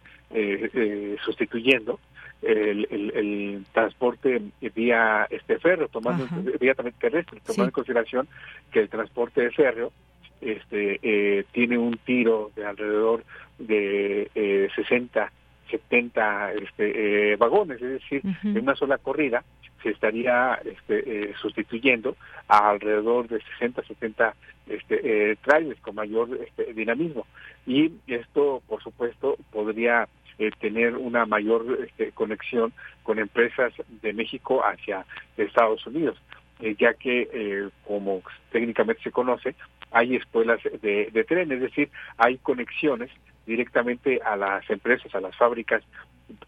sustituyendo 1.24 2.00
el, 2.42 3.64
transporte 3.72 4.42
vía 4.74 5.26
este 5.30 5.58
ferro, 5.58 5.88
tomando 5.88 6.26
vía 6.58 6.74
también 6.74 6.96
terrestre, 6.98 7.40
tomando 7.40 7.66
en 7.66 7.70
consideración 7.70 8.28
que 8.72 8.80
el 8.80 8.88
transporte 8.88 9.50
férreo 9.50 9.92
este 10.40 11.46
tiene 11.52 11.78
un 11.78 11.96
tiro 11.98 12.50
de 12.56 12.66
alrededor 12.66 13.22
de 13.58 14.70
60 14.74 15.30
70 15.78 16.52
este, 16.52 17.36
vagones, 17.36 17.82
es 17.82 18.01
decir, 18.01 18.22
en 18.42 18.59
una 18.59 18.76
sola 18.76 18.98
corrida 18.98 19.42
se 19.82 19.90
estaría 19.90 20.55
este, 20.64 21.02
eh, 21.06 21.34
sustituyendo 21.40 22.16
a 22.48 22.70
alrededor 22.70 23.28
de 23.28 23.40
60, 23.59 23.82
70 23.84 24.34
este, 24.66 25.32
eh, 25.32 25.36
trailers 25.42 25.80
con 25.80 25.94
mayor 25.94 26.28
este, 26.42 26.72
dinamismo. 26.72 27.26
Y 27.66 27.92
esto, 28.06 28.62
por 28.66 28.82
supuesto, 28.82 29.36
podría 29.52 30.09
eh, 30.38 30.51
tener 30.59 30.96
una 30.96 31.26
mayor 31.26 31.80
este, 31.86 32.12
conexión 32.12 32.72
con 33.02 33.18
empresas 33.18 33.72
de 34.02 34.12
México 34.14 34.62
hacia 34.64 35.05
Estados 35.36 35.86
Unidos, 35.86 36.16
eh, 36.60 36.74
ya 36.78 36.94
que, 36.94 37.68
como 37.86 38.22
técnicamente 38.51 39.02
se 39.02 39.12
conoce, 39.12 39.55
hay 39.90 40.16
escuelas 40.16 40.60
de, 40.82 41.10
de 41.12 41.24
tren, 41.24 41.52
es 41.52 41.60
decir, 41.60 41.90
hay 42.16 42.38
conexiones 42.38 43.10
directamente 43.46 44.20
a 44.24 44.36
las 44.36 44.68
empresas, 44.70 45.14
a 45.14 45.20
las 45.20 45.36
fábricas 45.36 45.82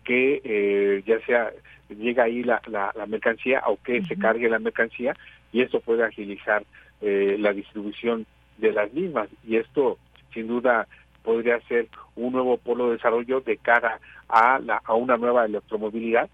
que 0.05 1.03
ya 1.07 1.21
sea 1.27 1.53
llega 1.95 2.25
ahí 2.25 2.43
la, 2.43 2.61
la, 2.67 3.07
mercancía 3.07 3.63
o 3.67 3.79
que 3.83 4.03
se 4.05 4.17
cargue 4.17 4.49
la 4.49 4.59
mercancía 4.59 5.15
y 5.53 5.63
esto 5.63 5.81
puede 5.81 6.05
agilizar 6.05 6.65
eh, 7.01 7.37
la 7.39 7.53
distribución 7.53 8.27
de 8.59 8.73
las 8.73 8.93
mismas. 8.93 9.29
Y 9.47 9.57
esto 9.57 9.99
sin 10.33 10.49
duda 10.49 10.87
podría 11.23 11.61
ser 11.63 11.89
un 12.15 12.33
nuevo 12.33 12.57
polo 12.57 12.87
de 12.87 12.97
desarrollo 12.97 13.41
de 13.41 13.57
cara 13.57 14.01
a, 14.29 14.59
la, 14.59 14.81
a 14.85 14.95
una 14.95 15.17
nueva 15.17 15.45
electromovilidad, 15.45 16.29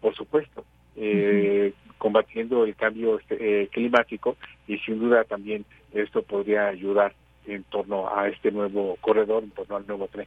por 0.00 0.14
supuesto, 0.14 0.64
eh, 0.96 1.72
combatiendo 1.98 2.64
el 2.64 2.74
cambio 2.76 3.18
este, 3.18 3.62
eh, 3.62 3.68
climático 3.68 4.36
y 4.66 4.78
sin 4.78 4.98
duda 4.98 5.24
también 5.24 5.64
esto 5.92 6.22
podría 6.22 6.68
ayudar 6.68 7.14
en 7.46 7.64
torno 7.64 8.08
a 8.14 8.28
este 8.28 8.50
nuevo 8.50 8.96
corredor, 9.00 9.44
en 9.44 9.50
torno 9.50 9.76
al 9.76 9.86
nuevo 9.86 10.08
tren. 10.08 10.26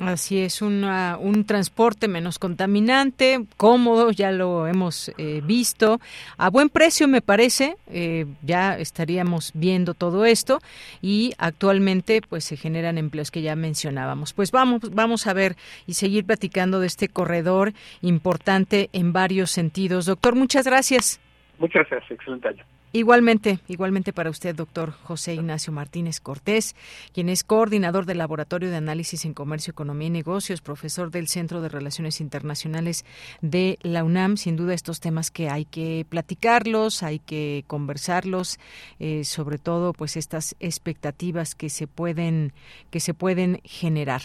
Así 0.00 0.40
es, 0.40 0.60
un 0.60 1.44
transporte 1.46 2.06
menos 2.06 2.38
contaminante, 2.38 3.46
cómodo, 3.56 4.10
ya 4.10 4.30
lo 4.30 4.66
hemos 4.66 5.10
eh, 5.16 5.40
visto, 5.42 6.00
a 6.36 6.50
buen 6.50 6.68
precio 6.68 7.08
me 7.08 7.22
parece, 7.22 7.76
eh, 7.86 8.26
ya 8.42 8.76
estaríamos 8.78 9.52
viendo 9.54 9.94
todo 9.94 10.26
esto 10.26 10.58
y 11.00 11.32
actualmente 11.38 12.20
pues 12.28 12.44
se 12.44 12.58
generan 12.58 12.98
empleos 12.98 13.30
que 13.30 13.40
ya 13.40 13.56
mencionábamos. 13.56 14.34
Pues 14.34 14.52
vamos, 14.52 14.82
vamos 14.94 15.26
a 15.26 15.32
ver 15.32 15.56
y 15.86 15.94
seguir 15.94 16.26
platicando 16.26 16.78
de 16.78 16.88
este 16.88 17.08
corredor 17.08 17.72
importante 18.02 18.90
en 18.92 19.14
varios 19.14 19.50
sentidos. 19.50 20.04
Doctor, 20.04 20.34
muchas 20.34 20.66
gracias. 20.66 21.20
Muchas 21.58 21.88
gracias, 21.88 22.10
excelente 22.10 22.48
año. 22.48 22.75
Igualmente, 22.92 23.58
igualmente 23.68 24.12
para 24.12 24.30
usted, 24.30 24.54
doctor 24.54 24.92
José 25.02 25.34
Ignacio 25.34 25.72
Martínez 25.72 26.20
Cortés, 26.20 26.74
quien 27.12 27.28
es 27.28 27.44
coordinador 27.44 28.06
del 28.06 28.18
Laboratorio 28.18 28.70
de 28.70 28.76
Análisis 28.76 29.24
en 29.24 29.34
Comercio, 29.34 29.72
Economía 29.72 30.06
y 30.08 30.10
Negocios, 30.10 30.62
profesor 30.62 31.10
del 31.10 31.28
Centro 31.28 31.60
de 31.60 31.68
Relaciones 31.68 32.20
Internacionales 32.20 33.04
de 33.42 33.78
la 33.82 34.02
UNAM. 34.02 34.36
Sin 34.36 34.56
duda, 34.56 34.72
estos 34.72 35.00
temas 35.00 35.30
que 35.30 35.50
hay 35.50 35.66
que 35.66 36.06
platicarlos, 36.08 37.02
hay 37.02 37.18
que 37.18 37.64
conversarlos, 37.66 38.58
eh, 38.98 39.24
sobre 39.24 39.58
todo, 39.58 39.92
pues 39.92 40.16
estas 40.16 40.56
expectativas 40.60 41.54
que 41.54 41.68
se 41.68 41.86
pueden 41.86 42.52
que 42.90 43.00
se 43.00 43.14
pueden 43.14 43.60
generar. 43.64 44.22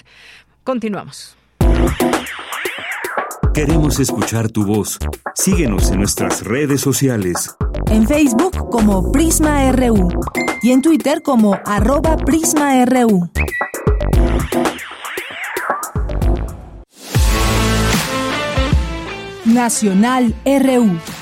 Continuamos. 0.63 1.35
Queremos 3.53 3.99
escuchar 3.99 4.49
tu 4.49 4.65
voz. 4.65 4.97
Síguenos 5.35 5.91
en 5.91 5.99
nuestras 5.99 6.45
redes 6.45 6.79
sociales. 6.79 7.53
En 7.91 8.07
Facebook 8.07 8.69
como 8.69 9.11
Prisma 9.11 9.69
RU 9.73 10.07
y 10.63 10.71
en 10.71 10.81
Twitter 10.81 11.21
como 11.21 11.59
arroba 11.65 12.15
PrismaRU. 12.15 13.29
Nacional 19.43 20.33
RU. 20.45 21.20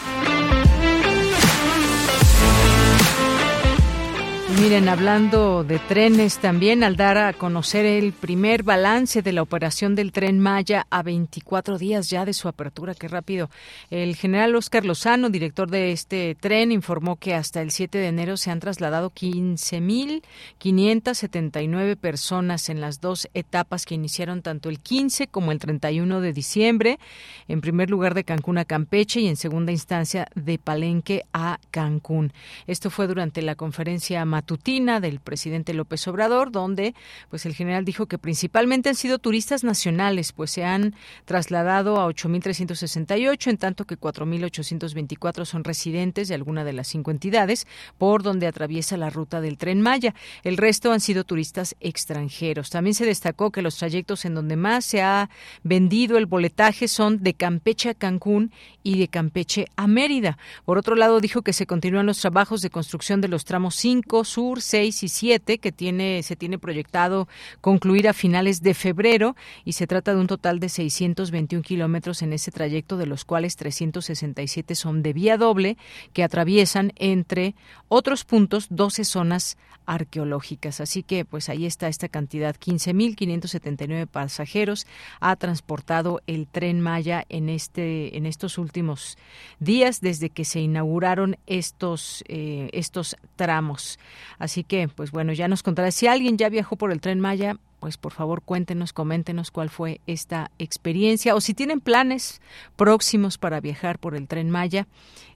Miren, 4.59 4.89
hablando 4.89 5.63
de 5.63 5.79
trenes 5.79 6.39
también, 6.39 6.83
al 6.83 6.97
dar 6.97 7.17
a 7.17 7.31
conocer 7.31 7.85
el 7.85 8.11
primer 8.11 8.63
balance 8.63 9.21
de 9.21 9.31
la 9.31 9.41
operación 9.41 9.95
del 9.95 10.11
tren 10.11 10.41
Maya 10.41 10.85
a 10.89 11.01
24 11.01 11.77
días 11.77 12.09
ya 12.09 12.25
de 12.25 12.33
su 12.33 12.49
apertura, 12.49 12.93
qué 12.93 13.07
rápido. 13.07 13.49
El 13.89 14.17
general 14.17 14.57
Oscar 14.57 14.83
Lozano, 14.83 15.29
director 15.29 15.69
de 15.69 15.93
este 15.93 16.35
tren, 16.35 16.73
informó 16.73 17.15
que 17.15 17.35
hasta 17.35 17.61
el 17.61 17.71
7 17.71 17.99
de 17.99 18.07
enero 18.07 18.35
se 18.35 18.51
han 18.51 18.59
trasladado 18.59 19.11
15.579 19.11 21.95
personas 21.95 22.67
en 22.67 22.81
las 22.81 22.99
dos 22.99 23.29
etapas 23.33 23.85
que 23.85 23.95
iniciaron 23.95 24.41
tanto 24.41 24.67
el 24.67 24.81
15 24.81 25.27
como 25.27 25.53
el 25.53 25.59
31 25.59 26.19
de 26.19 26.33
diciembre, 26.33 26.99
en 27.47 27.61
primer 27.61 27.89
lugar 27.89 28.13
de 28.13 28.25
Cancún 28.25 28.57
a 28.57 28.65
Campeche 28.65 29.21
y 29.21 29.29
en 29.29 29.37
segunda 29.37 29.71
instancia 29.71 30.27
de 30.35 30.59
Palenque 30.59 31.23
a 31.31 31.61
Cancún. 31.71 32.33
Esto 32.67 32.89
fue 32.89 33.07
durante 33.07 33.41
la 33.41 33.55
conferencia 33.55 34.25
tutina 34.49 34.99
del 34.99 35.19
presidente 35.19 35.75
López 35.75 36.07
Obrador, 36.07 36.51
donde 36.51 36.95
pues 37.29 37.45
el 37.45 37.53
general 37.53 37.85
dijo 37.85 38.07
que 38.07 38.17
principalmente 38.17 38.89
han 38.89 38.95
sido 38.95 39.19
turistas 39.19 39.63
nacionales, 39.63 40.31
pues 40.31 40.49
se 40.49 40.65
han 40.65 40.95
trasladado 41.25 42.01
a 42.01 42.07
8.368, 42.07 43.45
en 43.47 43.57
tanto 43.57 43.85
que 43.85 43.95
4.824 43.95 45.45
son 45.45 45.63
residentes 45.63 46.29
de 46.29 46.33
alguna 46.33 46.63
de 46.63 46.73
las 46.73 46.87
cinco 46.87 47.11
entidades 47.11 47.67
por 47.99 48.23
donde 48.23 48.47
atraviesa 48.47 48.97
la 48.97 49.11
ruta 49.11 49.39
del 49.39 49.59
tren 49.59 49.81
Maya. 49.81 50.15
El 50.43 50.57
resto 50.57 50.91
han 50.91 50.99
sido 50.99 51.25
turistas 51.25 51.75
extranjeros. 51.79 52.71
También 52.71 52.95
se 52.95 53.05
destacó 53.05 53.51
que 53.51 53.61
los 53.61 53.77
trayectos 53.77 54.25
en 54.25 54.33
donde 54.33 54.55
más 54.55 54.83
se 54.83 55.03
ha 55.03 55.29
vendido 55.61 56.17
el 56.17 56.25
boletaje 56.25 56.87
son 56.87 57.21
de 57.21 57.35
Campeche 57.35 57.89
a 57.89 57.93
Cancún 57.93 58.51
y 58.81 58.97
de 58.97 59.09
Campeche 59.09 59.67
a 59.75 59.85
Mérida. 59.85 60.39
Por 60.65 60.79
otro 60.79 60.95
lado, 60.95 61.19
dijo 61.19 61.43
que 61.43 61.53
se 61.53 61.67
continúan 61.67 62.07
los 62.07 62.17
trabajos 62.19 62.63
de 62.63 62.71
construcción 62.71 63.21
de 63.21 63.27
los 63.27 63.45
tramos 63.45 63.75
5, 63.75 64.23
Sur 64.39 64.61
6 64.61 65.03
y 65.03 65.09
7 65.09 65.57
que 65.57 65.73
tiene 65.73 66.23
se 66.23 66.37
tiene 66.37 66.57
proyectado 66.57 67.27
concluir 67.59 68.07
a 68.07 68.13
finales 68.13 68.61
de 68.61 68.73
febrero 68.73 69.35
y 69.65 69.73
se 69.73 69.85
trata 69.85 70.13
de 70.13 70.21
un 70.21 70.27
total 70.27 70.61
de 70.61 70.69
621 70.69 71.61
kilómetros 71.61 72.21
en 72.21 72.31
ese 72.31 72.49
trayecto, 72.49 72.95
de 72.95 73.05
los 73.05 73.25
cuales 73.25 73.57
367 73.57 74.75
son 74.75 75.03
de 75.03 75.11
vía 75.11 75.35
doble 75.35 75.75
que 76.13 76.23
atraviesan 76.23 76.93
entre 76.95 77.53
otros 77.89 78.23
puntos 78.23 78.67
12 78.69 79.03
zonas 79.03 79.57
arqueológicas. 79.89 80.81
Así 80.81 81.01
que 81.01 81.25
pues 81.25 81.49
ahí 81.49 81.65
está 81.65 81.87
esta 81.87 82.07
cantidad, 82.07 82.55
15.579 82.55 84.05
pasajeros 84.05 84.85
ha 85.19 85.35
transportado 85.35 86.21
el 86.27 86.47
tren 86.47 86.79
Maya 86.79 87.25
en 87.27 87.49
este 87.49 88.15
en 88.15 88.27
estos 88.27 88.59
últimos 88.59 89.17
días 89.59 89.99
desde 89.99 90.29
que 90.29 90.45
se 90.45 90.59
inauguraron 90.59 91.37
estos 91.47 92.23
eh, 92.27 92.69
estos 92.71 93.17
tramos. 93.35 93.97
Así 94.37 94.63
que, 94.63 94.87
pues 94.87 95.11
bueno, 95.11 95.33
ya 95.33 95.47
nos 95.47 95.63
contará. 95.63 95.91
Si 95.91 96.07
alguien 96.07 96.37
ya 96.37 96.49
viajó 96.49 96.75
por 96.75 96.91
el 96.91 97.01
tren 97.01 97.19
Maya, 97.19 97.57
pues 97.79 97.97
por 97.97 98.13
favor 98.13 98.41
cuéntenos, 98.41 98.93
coméntenos 98.93 99.51
cuál 99.51 99.69
fue 99.69 100.01
esta 100.05 100.51
experiencia 100.59 101.35
o 101.35 101.41
si 101.41 101.53
tienen 101.53 101.79
planes 101.79 102.41
próximos 102.75 103.37
para 103.37 103.61
viajar 103.61 103.99
por 103.99 104.15
el 104.15 104.27
tren 104.27 104.49
Maya. 104.49 104.87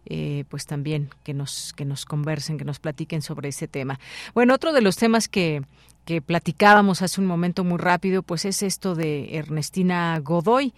Eh, 0.05 0.43
pues 0.49 0.65
también 0.65 1.09
que 1.23 1.33
nos 1.33 1.71
que 1.71 1.85
nos 1.85 2.03
conversen, 2.03 2.57
que 2.57 2.65
nos 2.65 2.79
platiquen 2.79 3.21
sobre 3.21 3.49
ese 3.49 3.69
tema. 3.69 4.01
Bueno, 4.33 4.53
otro 4.53 4.73
de 4.73 4.81
los 4.81 4.97
temas 4.97 5.29
que 5.29 5.61
que 6.05 6.21
platicábamos 6.21 7.01
hace 7.01 7.21
un 7.21 7.27
momento 7.27 7.63
muy 7.63 7.77
rápido, 7.77 8.23
pues 8.23 8.45
es 8.45 8.61
esto 8.61 8.95
de 8.95 9.37
Ernestina 9.37 10.19
Godoy, 10.21 10.73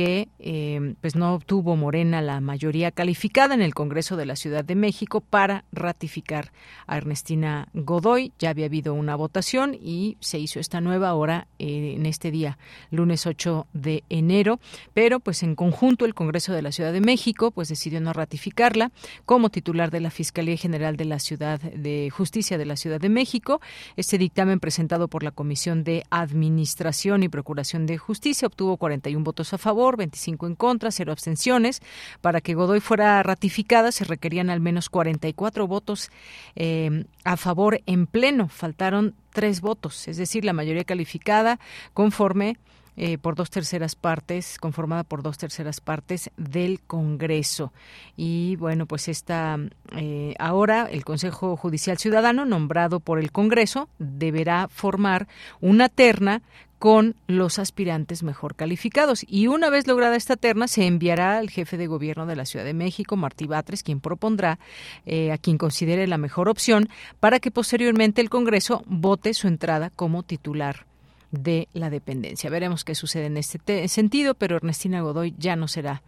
que 0.00 0.28
eh, 0.38 0.94
pues 1.02 1.14
no 1.14 1.34
obtuvo 1.34 1.76
Morena 1.76 2.22
la 2.22 2.40
mayoría 2.40 2.90
calificada 2.90 3.52
en 3.52 3.60
el 3.60 3.74
Congreso 3.74 4.16
de 4.16 4.24
la 4.24 4.34
Ciudad 4.34 4.64
de 4.64 4.74
México 4.74 5.20
para 5.20 5.64
ratificar 5.72 6.52
a 6.86 6.96
Ernestina 6.96 7.68
Godoy. 7.74 8.32
Ya 8.38 8.48
había 8.48 8.64
habido 8.64 8.94
una 8.94 9.14
votación 9.14 9.74
y 9.78 10.16
se 10.20 10.38
hizo 10.38 10.58
esta 10.58 10.80
nueva 10.80 11.12
hora 11.12 11.48
eh, 11.58 11.96
en 11.96 12.06
este 12.06 12.30
día, 12.30 12.56
lunes 12.90 13.26
8 13.26 13.66
de 13.74 14.02
enero, 14.08 14.58
pero 14.94 15.20
pues 15.20 15.42
en 15.42 15.54
conjunto 15.54 16.06
el 16.06 16.14
Congreso 16.14 16.54
de 16.54 16.62
la 16.62 16.72
Ciudad 16.72 16.94
de 16.94 17.02
México 17.02 17.50
pues 17.50 17.68
decidió 17.68 18.00
no 18.00 18.14
ratificarla 18.14 18.92
como 19.26 19.50
titular 19.50 19.90
de 19.90 20.00
la 20.00 20.10
Fiscalía 20.10 20.56
General 20.56 20.96
de 20.96 21.04
la 21.04 21.18
Ciudad 21.18 21.60
de 21.60 22.08
Justicia 22.08 22.56
de 22.56 22.64
la 22.64 22.76
Ciudad 22.76 23.00
de 23.00 23.10
México. 23.10 23.60
Este 23.96 24.16
dictamen 24.16 24.60
presentado 24.60 25.08
por 25.08 25.24
la 25.24 25.30
Comisión 25.30 25.84
de 25.84 26.04
Administración 26.08 27.22
y 27.22 27.28
Procuración 27.28 27.84
de 27.84 27.98
Justicia 27.98 28.48
obtuvo 28.48 28.78
41 28.78 29.22
votos 29.22 29.52
a 29.52 29.58
favor, 29.58 29.89
25 29.96 30.46
en 30.46 30.54
contra, 30.54 30.90
cero 30.90 31.12
abstenciones. 31.12 31.80
Para 32.20 32.40
que 32.40 32.54
Godoy 32.54 32.80
fuera 32.80 33.22
ratificada 33.22 33.92
se 33.92 34.04
requerían 34.04 34.50
al 34.50 34.60
menos 34.60 34.88
44 34.88 35.66
votos 35.66 36.10
eh, 36.56 37.04
a 37.24 37.36
favor 37.36 37.80
en 37.86 38.06
pleno. 38.06 38.48
Faltaron 38.48 39.14
tres 39.32 39.60
votos, 39.60 40.08
es 40.08 40.16
decir, 40.16 40.44
la 40.44 40.52
mayoría 40.52 40.84
calificada 40.84 41.60
conforme 41.94 42.56
eh, 43.02 43.16
por 43.16 43.34
dos 43.34 43.48
terceras 43.48 43.94
partes, 43.94 44.58
conformada 44.58 45.04
por 45.04 45.22
dos 45.22 45.38
terceras 45.38 45.80
partes 45.80 46.30
del 46.36 46.82
Congreso. 46.82 47.72
Y 48.14 48.56
bueno, 48.56 48.84
pues 48.84 49.08
esta 49.08 49.58
eh, 49.96 50.34
ahora 50.38 50.86
el 50.90 51.02
Consejo 51.02 51.56
Judicial 51.56 51.96
Ciudadano, 51.96 52.44
nombrado 52.44 53.00
por 53.00 53.18
el 53.18 53.32
Congreso, 53.32 53.88
deberá 53.98 54.68
formar 54.68 55.28
una 55.62 55.88
terna 55.88 56.42
con 56.78 57.16
los 57.26 57.58
aspirantes 57.58 58.22
mejor 58.22 58.54
calificados. 58.54 59.24
Y 59.26 59.46
una 59.46 59.70
vez 59.70 59.86
lograda 59.86 60.14
esta 60.14 60.36
terna, 60.36 60.68
se 60.68 60.86
enviará 60.86 61.38
al 61.38 61.48
jefe 61.48 61.78
de 61.78 61.86
gobierno 61.86 62.26
de 62.26 62.36
la 62.36 62.44
Ciudad 62.44 62.66
de 62.66 62.74
México, 62.74 63.16
Martí 63.16 63.46
Batres, 63.46 63.82
quien 63.82 64.00
propondrá 64.00 64.58
eh, 65.06 65.32
a 65.32 65.38
quien 65.38 65.56
considere 65.56 66.06
la 66.06 66.18
mejor 66.18 66.50
opción 66.50 66.90
para 67.18 67.40
que 67.40 67.50
posteriormente 67.50 68.20
el 68.20 68.28
Congreso 68.28 68.82
vote 68.84 69.32
su 69.32 69.48
entrada 69.48 69.88
como 69.88 70.22
titular 70.22 70.89
de 71.30 71.68
la 71.72 71.90
dependencia. 71.90 72.50
Veremos 72.50 72.84
qué 72.84 72.94
sucede 72.94 73.26
en 73.26 73.36
este 73.36 73.88
sentido, 73.88 74.34
pero 74.34 74.56
Ernestina 74.56 75.00
Godoy 75.00 75.34
ya 75.38 75.56
no 75.56 75.68
será, 75.68 76.02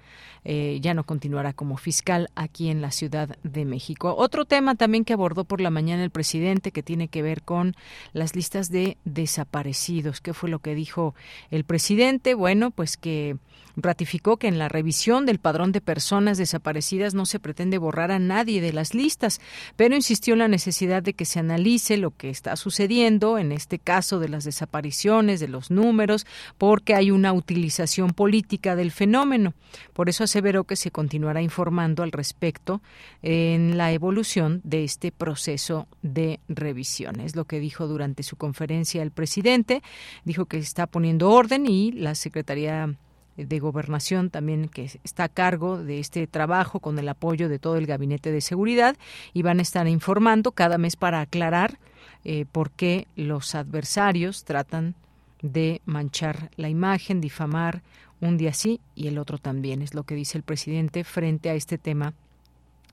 eh, 0.44 0.78
ya 0.80 0.94
no 0.94 1.04
continuará 1.04 1.52
como 1.52 1.76
fiscal 1.76 2.28
aquí 2.34 2.68
en 2.68 2.82
la 2.82 2.90
Ciudad 2.90 3.36
de 3.42 3.64
México. 3.64 4.14
Otro 4.16 4.44
tema 4.44 4.74
también 4.74 5.04
que 5.04 5.12
abordó 5.12 5.44
por 5.44 5.60
la 5.60 5.70
mañana 5.70 6.02
el 6.02 6.10
presidente 6.10 6.72
que 6.72 6.82
tiene 6.82 7.08
que 7.08 7.22
ver 7.22 7.42
con 7.42 7.74
las 8.12 8.34
listas 8.34 8.70
de 8.70 8.96
desaparecidos. 9.04 10.20
¿Qué 10.20 10.34
fue 10.34 10.50
lo 10.50 10.58
que 10.58 10.74
dijo 10.74 11.14
el 11.50 11.64
presidente? 11.64 12.34
Bueno, 12.34 12.70
pues 12.70 12.96
que 12.96 13.36
ratificó 13.76 14.36
que 14.36 14.48
en 14.48 14.58
la 14.58 14.68
revisión 14.68 15.26
del 15.26 15.38
padrón 15.38 15.72
de 15.72 15.80
personas 15.80 16.38
desaparecidas 16.38 17.14
no 17.14 17.26
se 17.26 17.38
pretende 17.38 17.78
borrar 17.78 18.10
a 18.10 18.18
nadie 18.18 18.60
de 18.60 18.72
las 18.72 18.94
listas, 18.94 19.40
pero 19.76 19.94
insistió 19.94 20.34
en 20.34 20.40
la 20.40 20.48
necesidad 20.48 21.02
de 21.02 21.14
que 21.14 21.24
se 21.24 21.38
analice 21.38 21.96
lo 21.96 22.10
que 22.10 22.30
está 22.30 22.56
sucediendo 22.56 23.38
en 23.38 23.52
este 23.52 23.78
caso 23.78 24.18
de 24.18 24.28
las 24.28 24.44
desapariciones, 24.44 25.40
de 25.40 25.48
los 25.48 25.70
números, 25.70 26.26
porque 26.58 26.94
hay 26.94 27.10
una 27.10 27.32
utilización 27.32 28.10
política 28.10 28.76
del 28.76 28.90
fenómeno. 28.90 29.54
Por 29.92 30.08
eso 30.08 30.24
aseveró 30.24 30.64
que 30.64 30.76
se 30.76 30.90
continuará 30.90 31.42
informando 31.42 32.02
al 32.02 32.12
respecto 32.12 32.82
en 33.22 33.76
la 33.76 33.92
evolución 33.92 34.60
de 34.64 34.84
este 34.84 35.12
proceso 35.12 35.86
de 36.02 36.40
revisión. 36.48 37.20
Es 37.20 37.36
lo 37.36 37.44
que 37.44 37.60
dijo 37.60 37.86
durante 37.86 38.22
su 38.22 38.36
conferencia 38.36 39.02
el 39.02 39.10
presidente. 39.10 39.82
Dijo 40.24 40.46
que 40.46 40.58
está 40.58 40.86
poniendo 40.86 41.30
orden 41.30 41.66
y 41.66 41.92
la 41.92 42.14
Secretaría 42.14 42.94
de 43.36 43.58
Gobernación 43.58 44.30
también 44.30 44.68
que 44.68 44.90
está 45.04 45.24
a 45.24 45.28
cargo 45.28 45.82
de 45.82 45.98
este 45.98 46.26
trabajo 46.26 46.80
con 46.80 46.98
el 46.98 47.08
apoyo 47.08 47.48
de 47.48 47.58
todo 47.58 47.76
el 47.76 47.86
Gabinete 47.86 48.30
de 48.30 48.40
Seguridad 48.40 48.96
y 49.32 49.42
van 49.42 49.58
a 49.58 49.62
estar 49.62 49.88
informando 49.88 50.52
cada 50.52 50.78
mes 50.78 50.96
para 50.96 51.20
aclarar 51.20 51.78
eh, 52.24 52.44
por 52.50 52.70
qué 52.70 53.06
los 53.16 53.54
adversarios 53.54 54.44
tratan 54.44 54.94
de 55.42 55.80
manchar 55.84 56.50
la 56.56 56.68
imagen, 56.68 57.20
difamar 57.20 57.82
un 58.20 58.36
día 58.36 58.52
sí 58.52 58.80
y 58.94 59.08
el 59.08 59.18
otro 59.18 59.38
también. 59.38 59.82
Es 59.82 59.94
lo 59.94 60.04
que 60.04 60.14
dice 60.14 60.38
el 60.38 60.44
presidente 60.44 61.04
frente 61.04 61.50
a 61.50 61.54
este 61.54 61.78
tema 61.78 62.14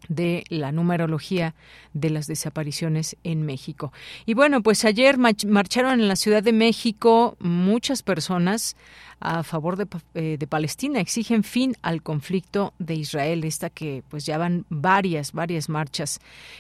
de 0.08 0.44
la 0.50 0.72
numerología 0.72 1.54
de 1.94 2.10
las 2.10 2.26
desapariciones 2.26 3.18
en 3.24 3.46
México. 3.46 3.92
Y 4.26 4.34
bueno, 4.34 4.64
pues 4.64 4.86
ayer 4.86 5.18
marcharon 5.18 6.00
en 6.00 6.08
la 6.08 6.16
Ciudad 6.16 6.42
de 6.42 6.54
México 6.54 7.36
muchas 7.40 8.02
personas 8.02 8.76
a 9.20 9.44
favor 9.44 9.76
de, 9.76 9.88
eh, 10.14 10.38
de, 10.40 10.48
Palestina, 10.48 11.00
exigen 11.00 11.44
fin 11.44 11.76
al 11.82 12.02
conflicto 12.02 12.74
de 12.80 12.96
Israel, 12.96 13.44
esta 13.44 13.70
que 13.70 14.04
pues 14.10 14.26
ya 14.26 14.38
van 14.38 14.66
varias, 14.70 15.34
varias 15.34 15.70
marchas 15.70 16.20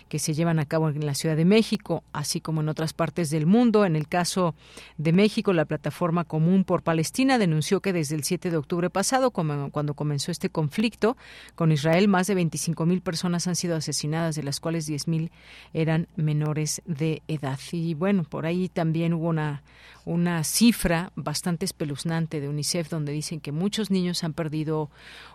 que 0.09 0.19
se 0.19 0.33
llevan 0.33 0.59
a 0.59 0.65
cabo 0.65 0.89
en 0.89 1.05
la 1.05 1.13
Ciudad 1.13 1.37
de 1.37 1.45
México, 1.45 2.03
así 2.11 2.41
como 2.41 2.61
en 2.61 2.69
otras 2.69 2.93
partes 2.93 3.29
del 3.29 3.45
mundo. 3.45 3.85
En 3.85 3.95
el 3.95 4.07
caso 4.07 4.55
de 4.97 5.13
México, 5.13 5.53
la 5.53 5.65
Plataforma 5.65 6.25
Común 6.25 6.65
por 6.65 6.83
Palestina 6.83 7.37
denunció 7.37 7.79
que 7.79 7.93
desde 7.93 8.15
el 8.15 8.23
7 8.23 8.51
de 8.51 8.57
octubre 8.57 8.89
pasado, 8.89 9.31
cuando 9.31 9.93
comenzó 9.93 10.31
este 10.31 10.49
conflicto 10.49 11.15
con 11.55 11.71
Israel, 11.71 12.07
más 12.07 12.27
de 12.27 12.35
25 12.35 12.85
mil 12.85 13.01
personas 13.01 13.47
han 13.47 13.55
sido 13.55 13.75
asesinadas, 13.75 14.35
de 14.35 14.43
las 14.43 14.59
cuales 14.59 14.85
10 14.85 15.07
mil 15.07 15.31
eran 15.73 16.07
menores 16.15 16.81
de 16.85 17.21
edad. 17.27 17.59
Y 17.71 17.93
bueno, 17.93 18.23
por 18.23 18.45
ahí 18.45 18.69
también 18.69 19.13
hubo 19.13 19.29
una, 19.29 19.63
una 20.09 20.43
cifra 20.43 21.11
bastante 21.15 21.65
espeluznante 21.65 22.41
de 22.41 22.49
UNICEF 22.49 22.89
donde 22.89 23.11
dicen 23.11 23.39
que 23.39 23.51
muchos 23.51 23.91
niños 23.91 24.23
han 24.23 24.33
perdido 24.33 24.89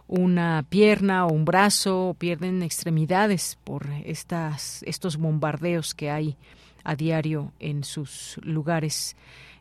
una 0.09 0.65
pierna 0.69 1.27
o 1.27 1.33
un 1.33 1.45
brazo 1.45 2.09
o 2.09 2.15
pierden 2.15 2.61
extremidades 2.61 3.57
por 3.63 3.87
estas, 4.05 4.83
estos 4.83 5.17
bombardeos 5.17 5.95
que 5.95 6.11
hay 6.11 6.37
a 6.83 6.97
diario 6.97 7.53
en 7.61 7.85
sus 7.85 8.41
lugares 8.43 9.15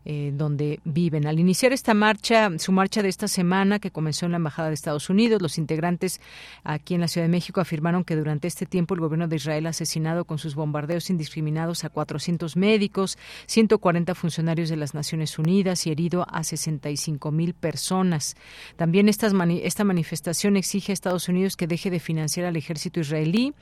eh, 0.06 0.34
donde 0.36 0.82
viven. 0.84 1.26
Al 1.28 1.40
iniciar 1.40 1.72
esta 1.72 1.94
marcha, 1.94 2.50
su 2.58 2.74
marcha 2.74 3.02
de 3.02 3.08
esta 3.08 3.30
semana, 3.30 3.80
que 3.80 3.90
comenzó 3.90 4.26
en 4.26 4.34
la 4.34 4.38
Embajada 4.38 4.68
de 4.68 4.74
Estados 4.74 5.10
Unidos, 5.10 5.42
los 5.42 5.58
integrantes 5.58 6.20
aquí 6.66 6.94
en 6.94 7.00
la 7.00 7.08
Ciudad 7.08 7.26
de 7.26 7.32
México 7.32 7.62
afirmaron 7.62 8.04
que 8.04 8.18
durante 8.18 8.50
este 8.50 8.66
tiempo 8.66 8.96
el 8.96 9.00
gobierno 9.00 9.30
de 9.30 9.38
Israel 9.38 9.68
ha 9.68 9.70
asesinado 9.70 10.26
con 10.26 10.40
sus 10.40 10.56
bombardeos 10.56 11.10
indiscriminados 11.10 11.86
a 11.86 11.90
400 11.90 12.58
médicos, 12.58 13.18
140 13.46 14.14
funcionarios 14.14 14.68
de 14.68 14.76
las 14.76 14.94
Naciones 14.94 15.40
Unidas 15.40 15.88
y 15.88 15.92
herido 15.92 16.26
a 16.30 16.44
65 16.44 17.32
mil 17.32 17.54
personas. 17.54 18.36
También 18.76 19.08
estas 19.08 19.34
esta 19.64 19.84
manifestación 19.86 20.58
exige 20.58 20.92
a 20.92 20.94
Estados 20.94 21.30
Unidos 21.30 21.56
que 21.56 21.66
deje 21.66 21.90
de 21.90 22.02
financiar 22.02 22.46
al 22.46 22.58
ejército 22.58 23.00
israelí. 23.00 23.54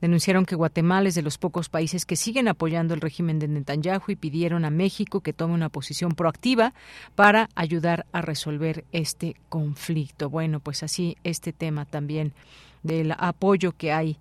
Denunciaron 0.00 0.46
que 0.46 0.54
Guatemala 0.54 1.08
es 1.08 1.16
de 1.16 1.22
los 1.22 1.38
pocos 1.38 1.68
países 1.68 2.06
que 2.06 2.14
siguen 2.14 2.46
apoyando 2.46 2.94
el 2.94 3.00
régimen 3.00 3.40
de 3.40 3.48
Netanyahu 3.48 4.04
y 4.08 4.16
pidieron 4.16 4.64
a 4.64 4.70
México 4.70 5.20
que 5.20 5.32
tome 5.32 5.54
una 5.54 5.68
posición 5.68 5.87
proactiva 6.14 6.74
para 7.14 7.48
ayudar 7.54 8.06
a 8.12 8.20
resolver 8.22 8.84
este 8.92 9.36
conflicto. 9.48 10.30
Bueno, 10.30 10.60
pues 10.60 10.82
así 10.82 11.16
este 11.24 11.52
tema 11.52 11.84
también 11.84 12.32
del 12.82 13.12
apoyo 13.18 13.72
que 13.72 13.92
hay 13.92 14.18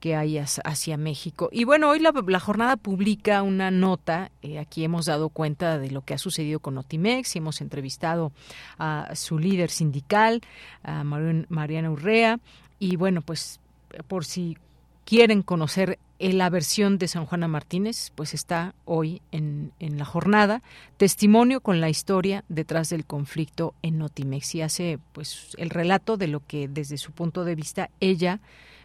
que 0.00 0.14
hay 0.14 0.38
hacia 0.38 0.96
México. 0.96 1.48
Y 1.50 1.64
bueno, 1.64 1.90
hoy 1.90 1.98
la, 1.98 2.40
jornada 2.40 2.76
publica 2.76 3.42
una 3.42 3.70
nota, 3.70 4.30
eh, 4.42 4.58
aquí 4.60 4.84
hemos 4.84 5.06
dado 5.06 5.28
cuenta 5.28 5.78
de 5.78 5.90
lo 5.90 6.02
que 6.02 6.14
ha 6.14 6.18
sucedido 6.18 6.60
con 6.60 6.76
Notimex 6.76 7.34
y 7.34 7.38
hemos 7.38 7.60
entrevistado 7.60 8.32
a 8.78 9.10
su 9.16 9.38
líder 9.38 9.70
sindical, 9.70 10.42
a 10.84 11.02
Mariana 11.02 11.90
Urrea, 11.90 12.38
y 12.78 12.94
bueno, 12.94 13.22
pues 13.22 13.60
por 14.06 14.24
si 14.24 14.56
quieren 15.04 15.42
conocer 15.42 15.98
la 16.18 16.50
versión 16.50 16.98
de 16.98 17.08
San 17.08 17.26
Juana 17.26 17.48
Martínez, 17.48 18.12
pues 18.14 18.34
está 18.34 18.74
hoy 18.84 19.22
en, 19.30 19.72
en, 19.78 19.98
la 19.98 20.04
jornada, 20.04 20.62
testimonio 20.96 21.60
con 21.60 21.80
la 21.80 21.88
historia 21.88 22.44
detrás 22.48 22.90
del 22.90 23.04
conflicto 23.04 23.74
en 23.82 23.98
Notimex 23.98 24.54
y 24.56 24.62
hace 24.62 24.98
pues 25.12 25.54
el 25.58 25.70
relato 25.70 26.16
de 26.16 26.28
lo 26.28 26.40
que 26.44 26.68
desde 26.68 26.98
su 26.98 27.12
punto 27.12 27.44
de 27.44 27.54
vista 27.54 27.90
ella 28.00 28.40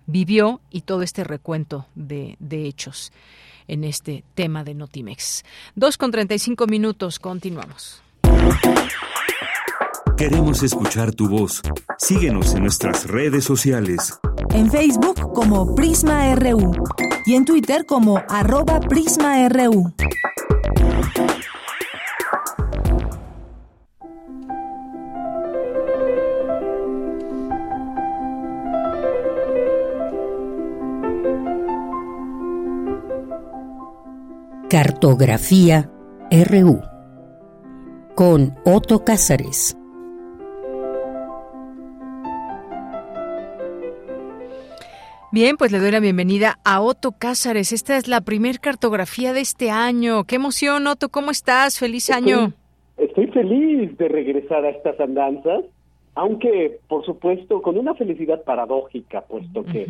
vivió 0.05 0.61
y 0.69 0.81
todo 0.81 1.01
este 1.01 1.23
recuento 1.23 1.87
de, 1.95 2.35
de 2.39 2.65
hechos 2.65 3.11
en 3.67 3.83
este 3.83 4.23
tema 4.35 4.63
de 4.63 4.75
Notimex. 4.75 5.43
Dos 5.75 5.97
con 5.97 6.11
treinta 6.11 6.35
y 6.35 6.39
cinco 6.39 6.67
minutos, 6.67 7.19
continuamos. 7.19 8.03
Queremos 10.17 10.61
escuchar 10.61 11.13
tu 11.13 11.27
voz. 11.27 11.61
Síguenos 11.97 12.53
en 12.53 12.61
nuestras 12.61 13.07
redes 13.07 13.43
sociales. 13.43 14.19
En 14.51 14.69
Facebook 14.69 15.33
como 15.33 15.73
Prisma 15.75 16.35
RU 16.35 16.71
y 17.25 17.35
en 17.35 17.45
Twitter 17.45 17.85
como 17.85 18.21
arroba 18.29 18.79
prisma.ru. 18.79 19.93
Cartografía 34.69 35.91
RU 36.31 36.81
con 38.15 38.55
Otto 38.65 39.03
Cázares. 39.03 39.77
Bien, 45.33 45.57
pues 45.57 45.71
le 45.71 45.79
doy 45.79 45.89
la 45.89 45.99
bienvenida 45.99 46.59
a 46.63 46.79
Otto 46.79 47.13
Cázares. 47.17 47.73
Esta 47.73 47.97
es 47.97 48.07
la 48.07 48.21
primer 48.21 48.59
cartografía 48.59 49.33
de 49.33 49.39
este 49.39 49.71
año. 49.71 50.25
Qué 50.25 50.35
emoción, 50.35 50.85
Otto. 50.85 51.09
¿Cómo 51.09 51.31
estás? 51.31 51.79
Feliz 51.79 52.11
año. 52.11 52.53
Estoy, 52.97 53.25
feliz 53.31 53.97
de 53.97 54.09
regresar 54.09 54.63
a 54.63 54.69
estas 54.69 54.99
andanzas, 54.99 55.65
aunque, 56.13 56.77
por 56.87 57.03
supuesto, 57.03 57.63
con 57.63 57.79
una 57.79 57.95
felicidad 57.95 58.43
paradójica, 58.43 59.21
puesto 59.21 59.65
que 59.65 59.87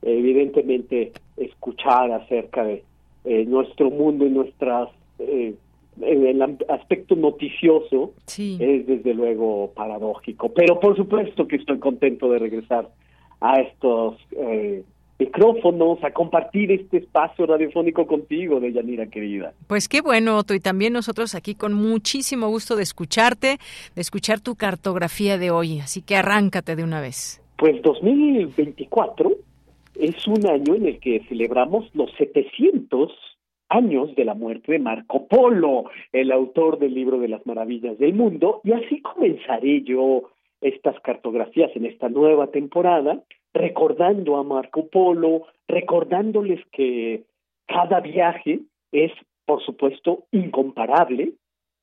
evidentemente 0.00 1.12
escuchar 1.36 2.10
acerca 2.12 2.64
de 2.64 2.82
eh, 3.26 3.44
nuestro 3.44 3.90
mundo 3.90 4.24
y 4.24 4.30
nuestras 4.30 4.88
eh, 5.18 5.56
el 6.00 6.42
aspecto 6.70 7.16
noticioso 7.16 8.14
es 8.26 8.86
desde 8.86 9.12
luego 9.12 9.72
paradójico, 9.74 10.54
pero 10.54 10.80
por 10.80 10.96
supuesto 10.96 11.46
que 11.46 11.56
estoy 11.56 11.80
contento 11.80 12.30
de 12.30 12.38
regresar 12.38 12.88
a 13.46 13.60
estos 13.60 14.16
eh, 14.32 14.82
micrófonos, 15.18 16.02
a 16.02 16.10
compartir 16.10 16.72
este 16.72 16.98
espacio 16.98 17.46
radiofónico 17.46 18.06
contigo, 18.06 18.60
Deyanira 18.60 19.06
querida. 19.06 19.52
Pues 19.66 19.88
qué 19.88 20.00
bueno, 20.00 20.38
Otto, 20.38 20.54
y 20.54 20.60
también 20.60 20.92
nosotros 20.92 21.34
aquí 21.34 21.54
con 21.54 21.72
muchísimo 21.72 22.48
gusto 22.48 22.76
de 22.76 22.82
escucharte, 22.82 23.58
de 23.94 24.00
escuchar 24.00 24.40
tu 24.40 24.56
cartografía 24.56 25.38
de 25.38 25.50
hoy, 25.50 25.78
así 25.78 26.02
que 26.02 26.16
arráncate 26.16 26.76
de 26.76 26.84
una 26.84 27.00
vez. 27.00 27.40
Pues 27.56 27.80
2024 27.82 29.32
es 29.94 30.26
un 30.26 30.46
año 30.46 30.74
en 30.74 30.86
el 30.86 31.00
que 31.00 31.24
celebramos 31.28 31.88
los 31.94 32.10
700 32.18 33.10
años 33.68 34.14
de 34.14 34.24
la 34.24 34.34
muerte 34.34 34.72
de 34.72 34.78
Marco 34.78 35.26
Polo, 35.26 35.84
el 36.12 36.30
autor 36.30 36.78
del 36.78 36.94
libro 36.94 37.18
de 37.18 37.28
las 37.28 37.44
maravillas 37.46 37.98
del 37.98 38.14
mundo, 38.14 38.60
y 38.64 38.72
así 38.72 39.00
comenzaré 39.00 39.82
yo 39.82 40.30
estas 40.60 40.98
cartografías 41.00 41.70
en 41.74 41.86
esta 41.86 42.08
nueva 42.08 42.48
temporada, 42.48 43.22
recordando 43.52 44.36
a 44.36 44.42
Marco 44.42 44.88
Polo, 44.88 45.46
recordándoles 45.68 46.60
que 46.72 47.24
cada 47.66 48.00
viaje 48.00 48.60
es, 48.92 49.12
por 49.44 49.64
supuesto, 49.64 50.24
incomparable. 50.32 51.32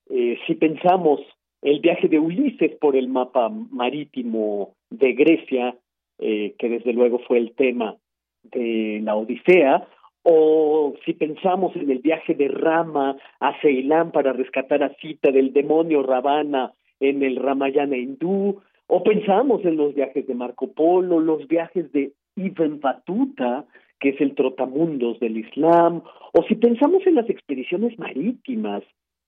Eh, 0.09 0.37
si 0.45 0.55
pensamos 0.55 1.21
el 1.61 1.79
viaje 1.79 2.07
de 2.07 2.19
Ulises 2.19 2.75
por 2.79 2.95
el 2.95 3.07
mapa 3.07 3.49
marítimo 3.49 4.75
de 4.89 5.13
Grecia, 5.13 5.75
eh, 6.19 6.55
que 6.57 6.69
desde 6.69 6.93
luego 6.93 7.19
fue 7.19 7.37
el 7.37 7.53
tema 7.55 7.97
de 8.43 8.99
la 9.03 9.15
Odisea, 9.15 9.87
o 10.23 10.93
si 11.05 11.13
pensamos 11.13 11.75
en 11.75 11.89
el 11.89 11.99
viaje 11.99 12.33
de 12.33 12.47
Rama 12.47 13.17
a 13.39 13.59
Ceilán 13.61 14.11
para 14.11 14.31
rescatar 14.31 14.83
a 14.83 14.93
Sita 14.95 15.31
del 15.31 15.51
demonio 15.51 16.01
Ravana 16.01 16.73
en 17.03 17.21
el 17.21 17.35
Ramayana 17.35 17.97
hindú, 17.97 18.61
o 18.87 19.03
pensamos 19.03 19.63
en 19.65 19.75
los 19.75 19.93
viajes 19.93 20.25
de 20.25 20.35
Marco 20.35 20.71
Polo, 20.71 21.19
los 21.19 21.47
viajes 21.47 21.91
de 21.91 22.13
Ibn 22.37 22.79
Battuta, 22.79 23.65
que 23.99 24.09
es 24.09 24.21
el 24.21 24.35
trotamundos 24.35 25.19
del 25.19 25.37
Islam, 25.37 26.01
o 26.33 26.43
si 26.43 26.55
pensamos 26.55 27.05
en 27.05 27.15
las 27.15 27.29
expediciones 27.29 27.99
marítimas 27.99 28.83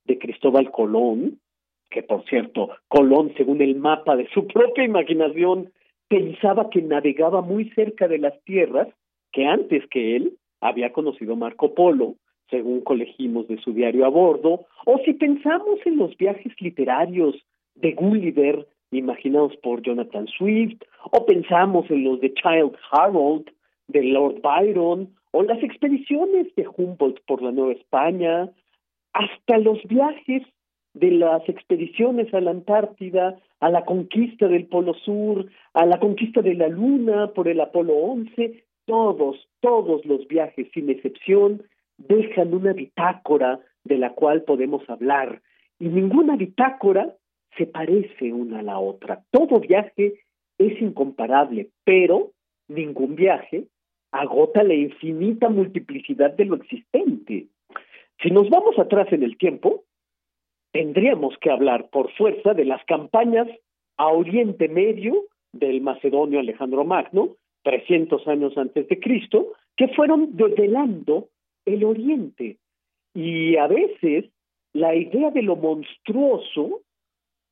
de 0.06 0.18
Cristóbal 0.18 0.72
Colón, 0.72 1.40
que 1.90 2.02
por 2.02 2.24
cierto, 2.26 2.70
Colón, 2.88 3.34
según 3.36 3.62
el 3.62 3.76
mapa 3.76 4.16
de 4.16 4.28
su 4.30 4.48
propia 4.56 4.86
imaginación, 4.86 5.72
pensaba 6.08 6.70
que 6.70 6.82
navegaba 6.82 7.42
muy 7.42 7.70
cerca 7.72 8.08
de 8.08 8.20
las 8.20 8.42
tierras 8.44 8.88
que 9.34 9.46
antes 9.46 9.84
que 9.90 10.16
él 10.16 10.38
había 10.62 10.94
conocido 10.94 11.36
Marco 11.36 11.74
Polo, 11.74 12.16
según 12.50 12.82
colegimos 12.82 13.48
de 13.50 13.58
su 13.58 13.74
diario 13.74 14.06
a 14.06 14.10
bordo, 14.10 14.66
o 14.86 14.98
si 15.04 15.14
pensamos 15.14 15.80
en 15.86 15.98
los 15.98 16.16
viajes 16.16 16.54
literarios 16.62 17.36
de 17.76 17.94
Gulliver, 17.94 18.68
imaginados 18.92 19.56
por 19.58 19.82
Jonathan 19.82 20.28
Swift, 20.28 20.82
o 21.12 21.26
pensamos 21.26 21.90
en 21.90 22.04
los 22.04 22.20
de 22.22 22.34
Child 22.34 22.76
Harold, 22.92 23.50
de 23.88 24.04
Lord 24.04 24.42
Byron, 24.42 25.14
o 25.32 25.44
las 25.44 25.62
expediciones 25.62 26.54
de 26.56 26.68
Humboldt 26.68 27.20
por 27.28 27.42
la 27.42 27.52
Nueva 27.52 27.74
España, 27.74 28.50
hasta 29.14 29.58
los 29.58 29.84
viajes 29.84 30.44
de 30.94 31.12
las 31.12 31.48
expediciones 31.50 32.34
a 32.34 32.40
la 32.40 32.52
Antártida, 32.52 33.38
a 33.60 33.70
la 33.70 33.84
conquista 33.84 34.48
del 34.48 34.66
Polo 34.68 34.94
Sur, 34.94 35.46
a 35.74 35.86
la 35.86 36.00
conquista 36.00 36.42
de 36.42 36.54
la 36.54 36.70
Luna 36.70 37.28
por 37.34 37.48
el 37.48 37.60
Apolo 37.60 37.96
11, 37.96 38.64
todos, 38.86 39.36
todos 39.60 40.06
los 40.06 40.26
viajes, 40.28 40.68
sin 40.74 40.90
excepción, 40.90 41.64
dejan 41.98 42.54
una 42.54 42.74
bitácora 42.74 43.60
de 43.84 43.98
la 43.98 44.14
cual 44.14 44.44
podemos 44.44 44.90
hablar. 44.90 45.42
Y 45.80 45.90
ninguna 45.90 46.38
bitácora 46.38 47.14
se 47.58 47.66
parece 47.66 48.34
una 48.34 48.60
a 48.60 48.64
la 48.64 48.80
otra. 48.80 49.24
Todo 49.32 49.60
viaje 49.60 50.22
es 50.58 50.82
incomparable, 50.82 51.70
pero 51.84 52.32
ningún 52.68 53.16
viaje 53.16 53.66
agota 54.12 54.64
la 54.64 54.74
infinita 54.74 55.50
multiplicidad 55.50 56.32
de 56.32 56.46
lo 56.46 56.56
existente. 56.56 57.48
Si 58.22 58.32
nos 58.32 58.50
vamos 58.50 58.80
atrás 58.80 59.12
en 59.12 59.24
el 59.24 59.38
tiempo, 59.38 59.84
tendríamos 60.72 61.38
que 61.40 61.52
hablar 61.52 61.90
por 61.90 62.12
fuerza 62.14 62.54
de 62.54 62.66
las 62.66 62.84
campañas 62.86 63.48
a 63.98 64.08
Oriente 64.08 64.68
Medio 64.68 65.26
del 65.52 65.82
macedonio 65.82 66.40
Alejandro 66.40 66.84
Magno, 66.84 67.36
300 67.64 68.28
años 68.28 68.58
antes 68.58 68.88
de 68.88 69.00
Cristo, 69.00 69.54
que 69.76 69.88
fueron 69.90 70.36
desvelando 70.36 71.30
el 71.66 71.84
Oriente. 71.84 72.58
Y 73.14 73.58
a 73.58 73.68
veces 73.68 74.26
la 74.74 74.96
idea 74.96 75.32
de 75.32 75.42
lo 75.42 75.56
monstruoso 75.56 76.82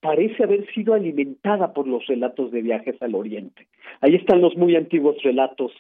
parece 0.04 0.44
haber 0.44 0.70
sido 0.74 0.94
alimentada 0.94 1.74
por 1.74 1.88
los 1.88 2.06
relatos 2.08 2.52
de 2.52 2.62
viajes 2.62 3.02
al 3.02 3.16
Oriente. 3.16 3.68
Ahí 4.02 4.16
están 4.16 4.42
los 4.42 4.56
muy 4.58 4.76
antiguos 4.76 5.16
relatos 5.24 5.72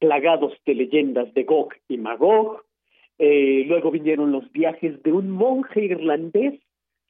plagados 0.00 0.52
de 0.66 0.74
leyendas 0.74 1.32
de 1.32 1.44
Gog 1.44 1.68
y 1.88 1.96
Magog. 1.96 2.64
Eh, 3.20 3.64
luego 3.68 3.92
vinieron 3.92 4.32
los 4.32 4.50
viajes 4.50 5.00
de 5.04 5.12
un 5.12 5.30
monje 5.30 5.84
irlandés, 5.84 6.60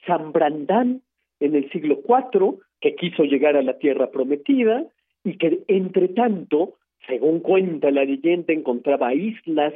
San 0.06 0.32
Brandán, 0.32 1.00
en 1.40 1.54
el 1.54 1.70
siglo 1.70 2.00
IV, 2.06 2.58
que 2.82 2.94
quiso 2.96 3.24
llegar 3.24 3.56
a 3.56 3.62
la 3.62 3.78
tierra 3.78 4.10
prometida 4.10 4.84
y 5.24 5.38
que 5.38 5.60
entre 5.68 6.08
tanto, 6.08 6.74
según 7.06 7.40
cuenta 7.40 7.90
la 7.90 8.04
leyenda, 8.04 8.52
encontraba 8.52 9.14
islas 9.14 9.72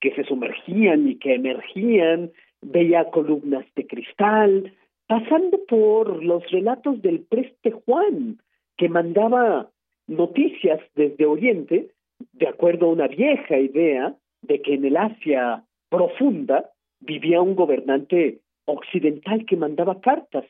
que 0.00 0.12
se 0.14 0.22
sumergían 0.22 1.08
y 1.08 1.16
que 1.16 1.34
emergían, 1.34 2.30
veía 2.62 3.10
columnas 3.10 3.66
de 3.74 3.86
cristal, 3.86 4.72
pasando 5.06 5.58
por 5.68 6.22
los 6.22 6.48
relatos 6.50 7.00
del 7.02 7.20
preste 7.20 7.70
Juan, 7.70 8.38
que 8.76 8.88
mandaba 8.88 9.70
noticias 10.06 10.80
desde 10.94 11.26
Oriente, 11.26 11.90
de 12.32 12.48
acuerdo 12.48 12.86
a 12.86 12.92
una 12.92 13.08
vieja 13.08 13.58
idea 13.58 14.14
de 14.42 14.62
que 14.62 14.74
en 14.74 14.84
el 14.84 14.96
Asia 14.96 15.64
profunda 15.88 16.70
vivía 17.00 17.40
un 17.40 17.54
gobernante 17.54 18.40
occidental 18.66 19.44
que 19.46 19.56
mandaba 19.56 20.00
cartas. 20.00 20.44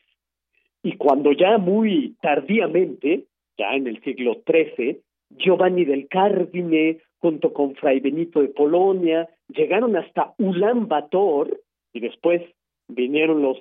Y 0.83 0.97
cuando 0.97 1.31
ya 1.31 1.57
muy 1.57 2.15
tardíamente 2.21 3.25
ya 3.57 3.73
en 3.73 3.87
el 3.87 4.01
siglo 4.03 4.41
XIII, 4.45 5.01
Giovanni 5.31 5.85
del 5.85 6.07
Carmine, 6.07 6.99
junto 7.19 7.53
con 7.53 7.75
Fray 7.75 7.99
Benito 7.99 8.41
de 8.41 8.49
Polonia, 8.49 9.27
llegaron 9.49 9.95
hasta 9.95 10.33
Ulan 10.37 10.87
Bator 10.87 11.59
y 11.93 11.99
después 11.99 12.41
vinieron 12.87 13.41
los 13.41 13.57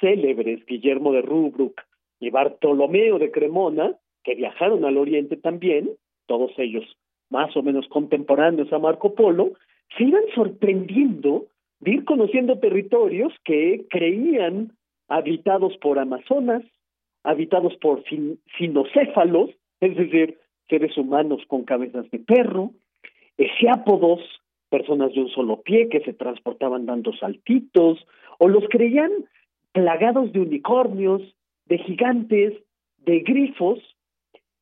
célebres 0.00 0.64
Guillermo 0.66 1.12
de 1.12 1.22
Rubruck 1.22 1.80
y 2.18 2.30
Bartolomeo 2.30 3.18
de 3.18 3.30
Cremona, 3.30 3.96
que 4.24 4.34
viajaron 4.34 4.84
al 4.84 4.98
Oriente 4.98 5.36
también, 5.36 5.90
todos 6.26 6.52
ellos 6.58 6.84
más 7.30 7.56
o 7.56 7.62
menos 7.62 7.86
contemporáneos 7.88 8.72
a 8.72 8.78
Marco 8.78 9.14
Polo, 9.14 9.52
se 9.96 10.04
iban 10.04 10.24
sorprendiendo 10.34 11.46
de 11.80 11.92
ir 11.92 12.04
conociendo 12.04 12.58
territorios 12.58 13.32
que 13.44 13.86
creían 13.88 14.72
habitados 15.08 15.76
por 15.78 15.98
amazonas, 15.98 16.62
habitados 17.24 17.74
por 17.76 18.04
sinocéfalos, 18.58 19.50
es 19.80 19.96
decir, 19.96 20.38
seres 20.68 20.96
humanos 20.96 21.42
con 21.48 21.64
cabezas 21.64 22.08
de 22.10 22.18
perro, 22.18 22.70
esiápodos, 23.36 24.20
personas 24.68 25.12
de 25.14 25.22
un 25.22 25.28
solo 25.30 25.62
pie 25.62 25.88
que 25.88 26.00
se 26.00 26.12
transportaban 26.12 26.86
dando 26.86 27.12
saltitos, 27.14 28.06
o 28.38 28.48
los 28.48 28.64
creían 28.68 29.10
plagados 29.72 30.32
de 30.32 30.40
unicornios, 30.40 31.22
de 31.66 31.78
gigantes, 31.78 32.54
de 32.98 33.20
grifos, 33.20 33.78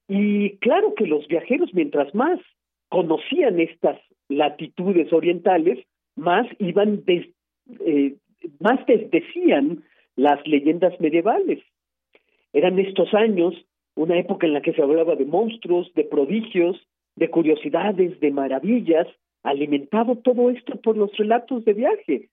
y 0.08 0.56
claro 0.58 0.94
que 0.94 1.06
los 1.06 1.26
viajeros, 1.28 1.74
mientras 1.74 2.14
más 2.14 2.40
conocían 2.88 3.60
estas 3.60 3.98
latitudes 4.28 5.12
orientales, 5.12 5.78
más 6.16 6.46
iban 6.58 7.02
eh, 7.06 8.14
más 8.60 8.84
desdecían 8.86 9.84
las 10.16 10.44
leyendas 10.46 10.98
medievales. 11.00 11.62
Eran 12.52 12.78
estos 12.78 13.12
años 13.12 13.54
una 13.94 14.18
época 14.18 14.46
en 14.46 14.54
la 14.54 14.62
que 14.62 14.72
se 14.72 14.82
hablaba 14.82 15.16
de 15.16 15.26
monstruos, 15.26 15.92
de 15.94 16.04
prodigios, 16.04 16.76
de 17.16 17.30
curiosidades, 17.30 18.18
de 18.20 18.30
maravillas, 18.30 19.08
alimentado 19.42 20.16
todo 20.16 20.50
esto 20.50 20.80
por 20.80 20.96
los 20.96 21.14
relatos 21.16 21.64
de 21.64 21.72
viaje. 21.72 22.28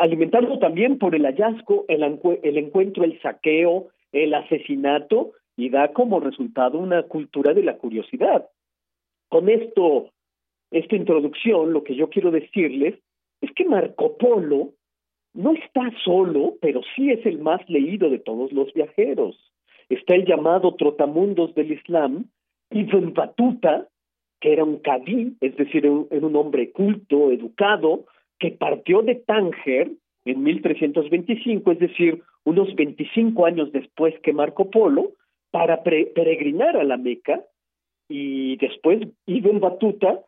Alimentado 0.00 0.58
también 0.58 0.98
por 0.98 1.14
el 1.14 1.24
hallazgo, 1.24 1.84
el, 1.88 2.02
el 2.42 2.58
encuentro, 2.58 3.04
el 3.04 3.20
saqueo, 3.20 3.88
el 4.12 4.34
asesinato, 4.34 5.32
y 5.56 5.68
da 5.68 5.92
como 5.92 6.20
resultado 6.20 6.78
una 6.78 7.02
cultura 7.04 7.54
de 7.54 7.62
la 7.62 7.76
curiosidad. 7.76 8.48
Con 9.28 9.48
esto, 9.48 10.10
esta 10.70 10.96
introducción, 10.96 11.72
lo 11.72 11.84
que 11.84 11.94
yo 11.94 12.08
quiero 12.08 12.30
decirles 12.30 12.98
es 13.40 13.50
que 13.52 13.64
Marco 13.64 14.16
Polo 14.16 14.72
no 15.34 15.52
está 15.52 15.90
solo, 16.04 16.56
pero 16.60 16.80
sí 16.94 17.10
es 17.10 17.24
el 17.24 17.38
más 17.38 17.60
leído 17.68 18.10
de 18.10 18.18
todos 18.18 18.52
los 18.52 18.72
viajeros. 18.74 19.52
Está 19.88 20.14
el 20.14 20.26
llamado 20.26 20.74
Trotamundos 20.74 21.54
del 21.54 21.72
Islam, 21.72 22.26
Ibn 22.70 23.14
Batuta, 23.14 23.88
que 24.40 24.52
era 24.52 24.64
un 24.64 24.78
cadí, 24.78 25.36
es 25.40 25.56
decir, 25.56 25.86
era 25.86 26.26
un 26.26 26.36
hombre 26.36 26.72
culto, 26.72 27.30
educado, 27.30 28.06
que 28.42 28.50
partió 28.50 29.02
de 29.02 29.14
Tánger 29.14 29.92
en 30.24 30.42
1325, 30.42 31.70
es 31.70 31.78
decir, 31.78 32.22
unos 32.42 32.74
25 32.74 33.46
años 33.46 33.70
después 33.70 34.18
que 34.18 34.32
Marco 34.32 34.68
Polo, 34.68 35.12
para 35.52 35.84
peregrinar 35.84 36.76
a 36.76 36.82
la 36.82 36.96
Meca, 36.96 37.44
y 38.08 38.56
después 38.56 39.06
Ibn 39.26 39.60
Batuta 39.60 40.22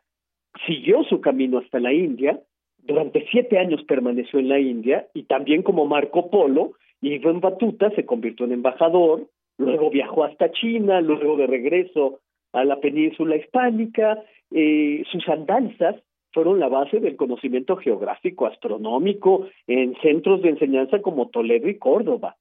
siguió 0.65 1.03
su 1.03 1.19
camino 1.19 1.57
hasta 1.57 1.81
la 1.81 1.91
India, 1.91 2.39
durante 2.77 3.27
siete 3.31 3.59
años 3.59 3.83
permaneció 3.83 4.39
en 4.39 4.47
la 4.47 4.59
India, 4.59 5.07
y 5.13 5.23
también 5.23 5.61
como 5.61 5.85
Marco 5.85 6.29
Polo, 6.29 6.71
Ibn 7.01 7.41
Batuta 7.41 7.89
se 7.95 8.05
convirtió 8.05 8.45
en 8.45 8.53
embajador, 8.53 9.27
luego 9.57 9.89
viajó 9.89 10.23
hasta 10.23 10.53
China, 10.53 11.01
luego 11.01 11.35
de 11.35 11.47
regreso 11.47 12.21
a 12.53 12.63
la 12.63 12.79
península 12.79 13.35
hispánica, 13.35 14.23
eh, 14.51 15.03
sus 15.11 15.27
andanzas 15.27 15.97
fueron 16.35 16.59
la 16.59 16.67
base 16.67 16.99
del 16.99 17.15
conocimiento 17.15 17.77
geográfico 17.77 18.45
astronómico 18.45 19.47
en 19.67 19.95
centros 20.01 20.41
de 20.41 20.49
enseñanza 20.49 21.01
como 21.01 21.29
Toledo 21.29 21.69
y 21.69 21.77
Córdoba. 21.77 22.35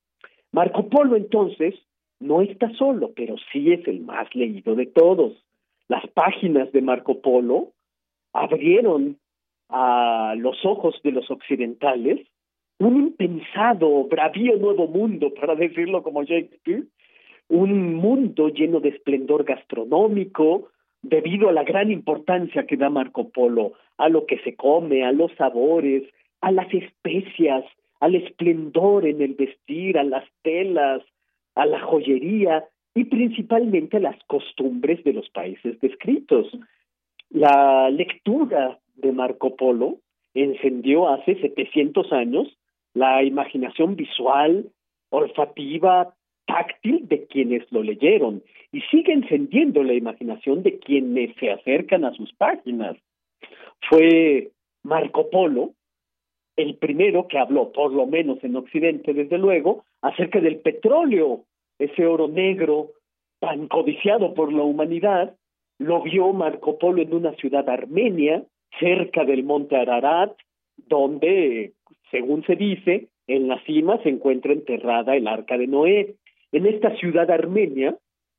Marco 0.51 0.89
Polo 0.89 1.15
entonces 1.15 1.77
no 2.19 2.43
está 2.43 2.71
solo, 2.75 3.13
pero 3.15 3.37
sí 3.53 3.73
es 3.73 3.87
el 3.87 4.01
más 4.01 4.35
leído 4.35 4.75
de 4.75 4.87
todos. 4.87 5.33
Las 5.87 6.05
páginas 6.09 6.73
de 6.73 6.83
Marco 6.83 7.21
Polo 7.21 7.71
abrieron 8.33 9.17
a 9.69 10.35
los 10.37 10.57
ojos 10.65 11.01
de 11.05 11.13
los 11.13 11.31
occidentales 11.31 12.27
un 12.81 12.97
impensado, 12.97 14.05
bravío 14.09 14.57
nuevo 14.57 14.89
mundo, 14.89 15.33
para 15.41 15.55
decirlo 15.55 16.03
como 16.03 16.25
Shakespeare, 16.25 16.83
un 17.49 17.95
mundo 17.95 18.49
lleno 18.49 18.81
de 18.81 18.89
esplendor 18.89 19.45
gastronómico, 19.45 20.71
debido 21.05 21.49
a 21.49 21.53
la 21.53 21.65
gran 21.65 21.91
importancia 21.91 22.67
que 22.67 22.77
da 22.77 22.89
Marco 22.89 23.29
Polo 23.29 23.75
a 23.99 24.09
lo 24.09 24.27
que 24.27 24.39
se 24.39 24.57
come, 24.57 25.05
a 25.05 25.13
los 25.13 25.33
sabores, 25.35 26.03
a 26.41 26.51
las 26.51 26.73
especias, 26.73 27.65
al 28.01 28.15
esplendor 28.15 29.07
en 29.07 29.21
el 29.21 29.35
vestir, 29.35 29.99
a 29.99 30.05
las 30.05 30.25
telas, 30.43 31.03
a 31.55 31.67
la 31.67 31.81
joyería 31.81 32.65
y 32.95 33.05
principalmente 33.05 33.99
a 33.99 34.01
las 34.01 34.17
costumbres 34.27 35.05
de 35.05 35.13
los 35.13 35.29
países 35.31 35.79
descritos. 35.81 36.51
La 37.31 37.91
lectura 37.91 38.79
de 38.95 39.13
Marco 39.13 39.57
Polo 39.57 39.99
encendió 40.33 41.09
hace 41.09 41.41
700 41.41 42.13
años 42.13 42.49
la 42.95 43.23
imaginación 43.23 43.97
visual, 43.97 44.71
olfativa, 45.11 46.15
táctil 46.47 47.09
de 47.09 47.27
quienes 47.27 47.71
lo 47.73 47.83
leyeron 47.83 48.43
y 48.73 48.81
sigue 48.83 49.13
encendiendo 49.13 49.83
la 49.83 49.95
imaginación 49.95 50.63
de 50.63 50.79
quienes 50.79 51.35
se 51.37 51.51
acercan 51.51 52.05
a 52.05 52.13
sus 52.13 52.33
páginas. 52.35 52.97
Fue 53.89 54.51
Marco 54.83 55.31
Polo 55.31 55.73
el 56.57 56.77
primero 56.77 57.27
que 57.29 57.39
habló, 57.39 57.73
por 57.73 57.93
lo 57.93 58.07
menos 58.07 58.43
en 58.45 58.57
Occidente, 58.57 59.13
desde 59.13 59.39
luego, 59.39 59.85
acerca 60.03 60.41
del 60.41 60.59
petróleo, 60.59 61.45
ese 61.79 62.07
oro 62.07 62.29
negro 62.29 62.91
tan 63.41 63.67
codiciado 63.67 64.35
por 64.35 64.53
la 64.53 64.63
humanidad, 64.63 65.35
lo 65.79 66.03
vio 66.03 66.33
Marco 66.33 66.79
Polo 66.79 67.03
en 67.03 67.13
una 67.13 67.35
ciudad 67.35 67.69
armenia, 67.69 68.45
cerca 68.79 69.25
del 69.25 69.45
monte 69.45 69.77
Ararat, 69.77 70.37
donde, 70.77 71.73
según 72.11 72.45
se 72.45 72.57
dice, 72.57 73.09
en 73.27 73.49
la 73.49 73.63
cima 73.65 74.01
se 74.03 74.11
encuentra 74.11 74.53
enterrada 74.53 75.17
el 75.17 75.27
arca 75.27 75.59
de 75.59 75.67
Noé. 75.67 76.15
En 76.55 76.67
esta 76.67 76.95
ciudad 76.99 77.29
armenia, 77.33 77.97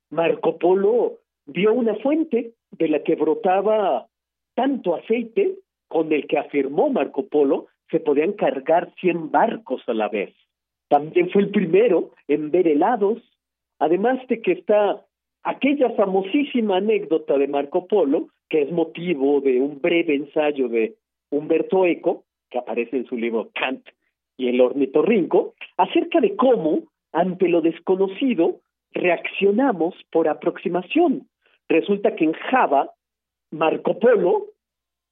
Marco 0.08 0.56
Polo 0.56 1.18
vio 1.44 1.74
una 1.74 1.96
fuente 1.96 2.54
de 2.70 2.88
la 2.88 3.02
que 3.02 3.14
brotaba 3.14 4.06
tanto 4.54 4.94
aceite 4.94 5.56
con 5.86 6.10
el 6.10 6.26
que 6.26 6.38
afirmó 6.38 6.88
Marco 6.88 7.26
Polo 7.26 7.66
se 7.90 8.00
podían 8.00 8.32
cargar 8.32 8.90
100 9.02 9.30
barcos 9.30 9.82
a 9.86 9.92
la 9.92 10.08
vez. 10.08 10.34
También 10.88 11.28
fue 11.28 11.42
el 11.42 11.50
primero 11.50 12.12
en 12.26 12.50
ver 12.50 12.66
helados, 12.66 13.18
además 13.78 14.26
de 14.28 14.40
que 14.40 14.52
está 14.52 15.04
aquella 15.42 15.90
famosísima 15.90 16.78
anécdota 16.78 17.36
de 17.36 17.48
Marco 17.48 17.86
Polo, 17.86 18.28
que 18.48 18.62
es 18.62 18.72
motivo 18.72 19.42
de 19.42 19.60
un 19.60 19.78
breve 19.82 20.14
ensayo 20.14 20.70
de 20.70 20.94
Humberto 21.28 21.84
Eco, 21.84 22.24
que 22.48 22.56
aparece 22.56 22.96
en 22.96 23.04
su 23.04 23.18
libro 23.18 23.50
Kant 23.52 23.86
y 24.38 24.48
el 24.48 24.62
ornitorrinco, 24.62 25.52
acerca 25.76 26.20
de 26.20 26.34
cómo, 26.34 26.84
ante 27.16 27.48
lo 27.48 27.62
desconocido, 27.62 28.60
reaccionamos 28.92 29.94
por 30.12 30.28
aproximación. 30.28 31.26
Resulta 31.66 32.14
que 32.14 32.24
en 32.24 32.34
Java, 32.34 32.90
Marco 33.50 33.98
Polo 33.98 34.48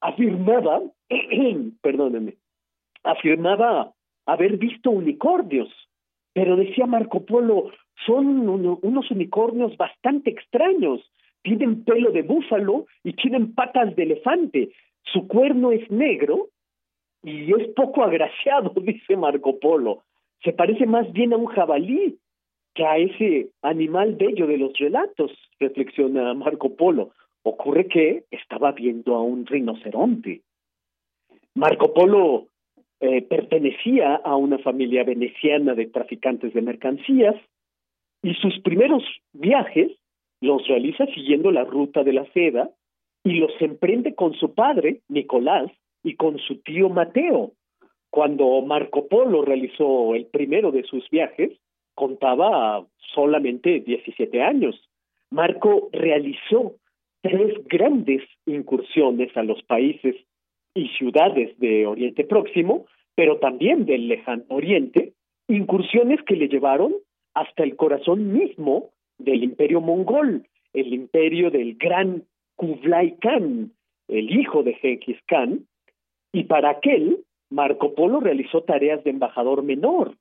afirmaba, 0.01 0.83
perdónenme, 1.81 2.35
afirmaba 3.03 3.91
haber 4.27 4.57
visto 4.57 4.91
unicornios, 4.91 5.69
pero 6.33 6.55
decía 6.55 6.85
Marco 6.85 7.25
Polo, 7.25 7.71
son 8.05 8.47
unos 8.47 9.09
unicornios 9.09 9.75
bastante 9.75 10.29
extraños, 10.29 11.11
tienen 11.41 11.83
pelo 11.85 12.11
de 12.11 12.21
búfalo 12.21 12.85
y 13.03 13.13
tienen 13.13 13.55
patas 13.55 13.95
de 13.95 14.03
elefante, 14.03 14.69
su 15.05 15.27
cuerno 15.27 15.71
es 15.71 15.89
negro 15.89 16.49
y 17.23 17.51
es 17.51 17.67
poco 17.75 18.03
agraciado, 18.03 18.73
dice 18.81 19.17
Marco 19.17 19.59
Polo, 19.59 20.03
se 20.43 20.53
parece 20.53 20.85
más 20.85 21.11
bien 21.13 21.33
a 21.33 21.37
un 21.37 21.47
jabalí 21.47 22.17
que 22.73 22.85
a 22.85 22.97
ese 22.97 23.49
animal 23.61 24.15
bello 24.15 24.47
de 24.47 24.57
los 24.57 24.77
relatos, 24.77 25.31
reflexiona 25.59 26.33
Marco 26.33 26.75
Polo. 26.75 27.11
Ocurre 27.43 27.87
que 27.87 28.25
estaba 28.31 28.73
viendo 28.73 29.15
a 29.15 29.21
un 29.21 29.45
rinoceronte. 29.45 30.41
Marco 31.53 31.93
Polo 31.93 32.47
eh, 32.99 33.21
pertenecía 33.21 34.15
a 34.15 34.35
una 34.35 34.57
familia 34.57 35.03
veneciana 35.03 35.73
de 35.73 35.87
traficantes 35.87 36.53
de 36.53 36.61
mercancías 36.61 37.35
y 38.21 38.33
sus 38.33 38.59
primeros 38.59 39.03
viajes 39.31 39.91
los 40.41 40.67
realiza 40.67 41.05
siguiendo 41.07 41.51
la 41.51 41.63
ruta 41.63 42.03
de 42.03 42.13
la 42.13 42.25
seda 42.33 42.69
y 43.23 43.35
los 43.35 43.51
emprende 43.61 44.15
con 44.15 44.33
su 44.33 44.53
padre, 44.53 45.01
Nicolás, 45.07 45.71
y 46.03 46.15
con 46.15 46.37
su 46.39 46.57
tío 46.61 46.89
Mateo. 46.89 47.53
Cuando 48.15 48.61
Marco 48.61 49.09
Polo 49.09 49.41
realizó 49.41 50.15
el 50.15 50.27
primero 50.27 50.71
de 50.71 50.83
sus 50.83 51.09
viajes, 51.09 51.51
contaba 51.95 52.87
solamente 53.13 53.81
17 53.81 54.41
años. 54.41 54.81
Marco 55.31 55.89
realizó 55.91 56.75
tres 57.19 57.55
grandes 57.67 58.23
incursiones 58.45 59.35
a 59.35 59.43
los 59.43 59.61
países 59.63 60.15
y 60.73 60.87
ciudades 60.97 61.59
de 61.59 61.85
Oriente 61.87 62.23
Próximo, 62.23 62.85
pero 63.15 63.39
también 63.39 63.85
del 63.85 64.07
lejano 64.07 64.45
Oriente, 64.47 65.11
incursiones 65.49 66.21
que 66.23 66.37
le 66.37 66.47
llevaron 66.47 66.93
hasta 67.33 67.63
el 67.63 67.75
corazón 67.75 68.31
mismo 68.31 68.91
del 69.17 69.43
imperio 69.43 69.81
mongol, 69.81 70.47
el 70.71 70.93
imperio 70.93 71.51
del 71.51 71.75
gran 71.75 72.23
Kublai 72.55 73.17
Khan, 73.17 73.73
el 74.07 74.39
hijo 74.39 74.63
de 74.63 74.73
Genghis 74.75 75.19
Khan, 75.27 75.65
y 76.31 76.45
para 76.45 76.69
aquel 76.69 77.25
Marco 77.49 77.93
Polo 77.93 78.19
realizó 78.19 78.63
tareas 78.63 79.03
de 79.03 79.11
embajador 79.11 79.63
menor, 79.63 80.15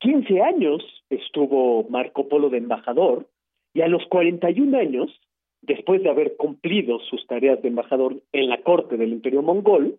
15 0.00 0.42
años 0.42 0.82
estuvo 1.08 1.84
Marco 1.88 2.28
Polo 2.28 2.50
de 2.50 2.58
embajador 2.58 3.26
y 3.72 3.80
a 3.80 3.88
los 3.88 4.06
41 4.06 4.76
años, 4.78 5.10
después 5.62 6.02
de 6.02 6.10
haber 6.10 6.36
cumplido 6.36 7.00
sus 7.00 7.26
tareas 7.26 7.60
de 7.62 7.68
embajador 7.68 8.16
en 8.32 8.48
la 8.48 8.62
corte 8.62 8.96
del 8.96 9.12
Imperio 9.12 9.42
Mongol, 9.42 9.98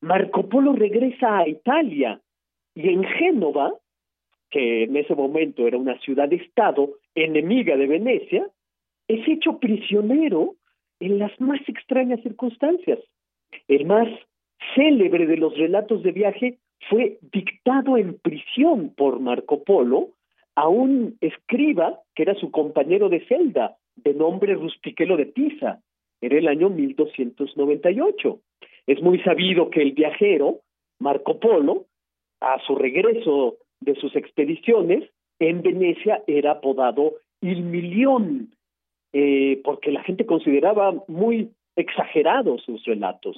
Marco 0.00 0.48
Polo 0.48 0.72
regresa 0.72 1.38
a 1.38 1.48
Italia 1.48 2.20
y 2.74 2.88
en 2.88 3.04
Génova, 3.04 3.74
que 4.50 4.84
en 4.84 4.96
ese 4.96 5.14
momento 5.14 5.66
era 5.66 5.78
una 5.78 5.98
ciudad-estado 6.00 6.94
enemiga 7.14 7.76
de 7.76 7.86
Venecia, 7.86 8.46
es 9.08 9.26
hecho 9.28 9.58
prisionero 9.58 10.56
en 11.00 11.18
las 11.18 11.38
más 11.40 11.60
extrañas 11.68 12.20
circunstancias. 12.22 12.98
El 13.68 13.86
más 13.86 14.08
célebre 14.74 15.26
de 15.26 15.36
los 15.36 15.56
relatos 15.56 16.02
de 16.02 16.12
viaje 16.12 16.58
fue 16.88 17.18
dictado 17.32 17.96
en 17.96 18.18
prisión 18.18 18.92
por 18.96 19.20
Marco 19.20 19.62
Polo 19.64 20.10
a 20.54 20.68
un 20.68 21.16
escriba 21.20 22.00
que 22.14 22.22
era 22.22 22.34
su 22.34 22.50
compañero 22.50 23.08
de 23.08 23.26
celda, 23.26 23.76
de 23.96 24.14
nombre 24.14 24.54
Rustiquelo 24.54 25.16
de 25.16 25.26
Pisa. 25.26 25.80
Era 26.20 26.38
el 26.38 26.48
año 26.48 26.70
1298. 26.70 28.40
Es 28.86 29.02
muy 29.02 29.20
sabido 29.20 29.70
que 29.70 29.82
el 29.82 29.92
viajero, 29.92 30.60
Marco 30.98 31.40
Polo, 31.40 31.86
a 32.40 32.60
su 32.66 32.76
regreso 32.76 33.56
de 33.80 33.94
sus 33.96 34.14
expediciones, 34.16 35.10
en 35.38 35.62
Venecia 35.62 36.22
era 36.26 36.52
apodado 36.52 37.14
Il 37.40 37.62
Milión, 37.62 38.54
eh, 39.12 39.60
porque 39.64 39.90
la 39.90 40.02
gente 40.02 40.26
consideraba 40.26 40.94
muy 41.08 41.50
exagerados 41.76 42.62
sus 42.62 42.84
relatos. 42.84 43.36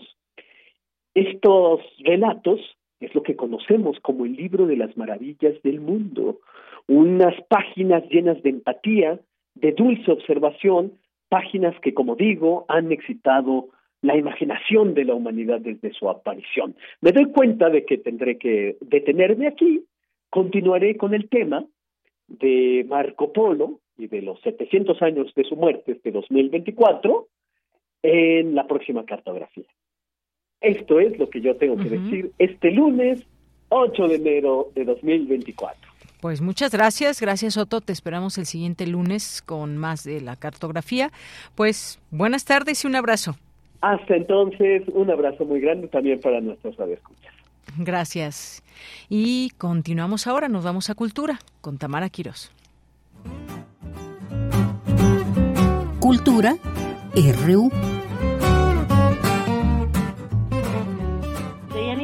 Estos 1.16 1.80
relatos 2.00 2.60
es 3.00 3.14
lo 3.14 3.22
que 3.22 3.36
conocemos 3.36 3.98
como 4.00 4.26
el 4.26 4.36
libro 4.36 4.66
de 4.66 4.76
las 4.76 4.94
maravillas 4.98 5.54
del 5.62 5.80
mundo, 5.80 6.40
unas 6.88 7.34
páginas 7.48 8.04
llenas 8.10 8.42
de 8.42 8.50
empatía, 8.50 9.18
de 9.54 9.72
dulce 9.72 10.12
observación, 10.12 10.92
páginas 11.30 11.74
que, 11.80 11.94
como 11.94 12.16
digo, 12.16 12.66
han 12.68 12.92
excitado 12.92 13.70
la 14.02 14.14
imaginación 14.14 14.92
de 14.92 15.06
la 15.06 15.14
humanidad 15.14 15.58
desde 15.58 15.94
su 15.94 16.10
aparición. 16.10 16.76
Me 17.00 17.12
doy 17.12 17.32
cuenta 17.32 17.70
de 17.70 17.86
que 17.86 17.96
tendré 17.96 18.36
que 18.36 18.76
detenerme 18.82 19.46
aquí, 19.46 19.84
continuaré 20.28 20.98
con 20.98 21.14
el 21.14 21.30
tema 21.30 21.64
de 22.28 22.84
Marco 22.86 23.32
Polo 23.32 23.80
y 23.96 24.08
de 24.08 24.20
los 24.20 24.38
700 24.42 25.00
años 25.00 25.32
de 25.34 25.44
su 25.44 25.56
muerte, 25.56 25.92
este 25.92 26.10
2024, 26.10 27.26
en 28.02 28.54
la 28.54 28.66
próxima 28.66 29.06
cartografía. 29.06 29.64
Esto 30.60 31.00
es 31.00 31.18
lo 31.18 31.28
que 31.28 31.40
yo 31.40 31.56
tengo 31.56 31.76
que 31.76 31.90
decir 31.90 32.32
este 32.38 32.70
lunes 32.70 33.22
8 33.68 34.08
de 34.08 34.14
enero 34.16 34.70
de 34.74 34.84
2024. 34.84 35.76
Pues 36.20 36.40
muchas 36.40 36.72
gracias, 36.72 37.20
gracias 37.20 37.56
Otto, 37.56 37.80
te 37.80 37.92
esperamos 37.92 38.38
el 38.38 38.46
siguiente 38.46 38.86
lunes 38.86 39.42
con 39.42 39.76
más 39.76 40.04
de 40.04 40.20
la 40.20 40.36
cartografía. 40.36 41.10
Pues 41.54 42.00
buenas 42.10 42.44
tardes 42.44 42.82
y 42.84 42.86
un 42.86 42.96
abrazo. 42.96 43.36
Hasta 43.80 44.16
entonces, 44.16 44.82
un 44.88 45.10
abrazo 45.10 45.44
muy 45.44 45.60
grande 45.60 45.88
también 45.88 46.20
para 46.20 46.40
nuestros 46.40 46.76
radioescuchas. 46.76 47.34
Gracias. 47.78 48.62
Y 49.08 49.50
continuamos 49.58 50.26
ahora, 50.26 50.48
nos 50.48 50.64
vamos 50.64 50.88
a 50.88 50.94
Cultura 50.94 51.38
con 51.60 51.78
Tamara 51.78 52.08
Quiros. 52.08 52.50
Cultura 56.00 56.56
RU. 57.14 57.70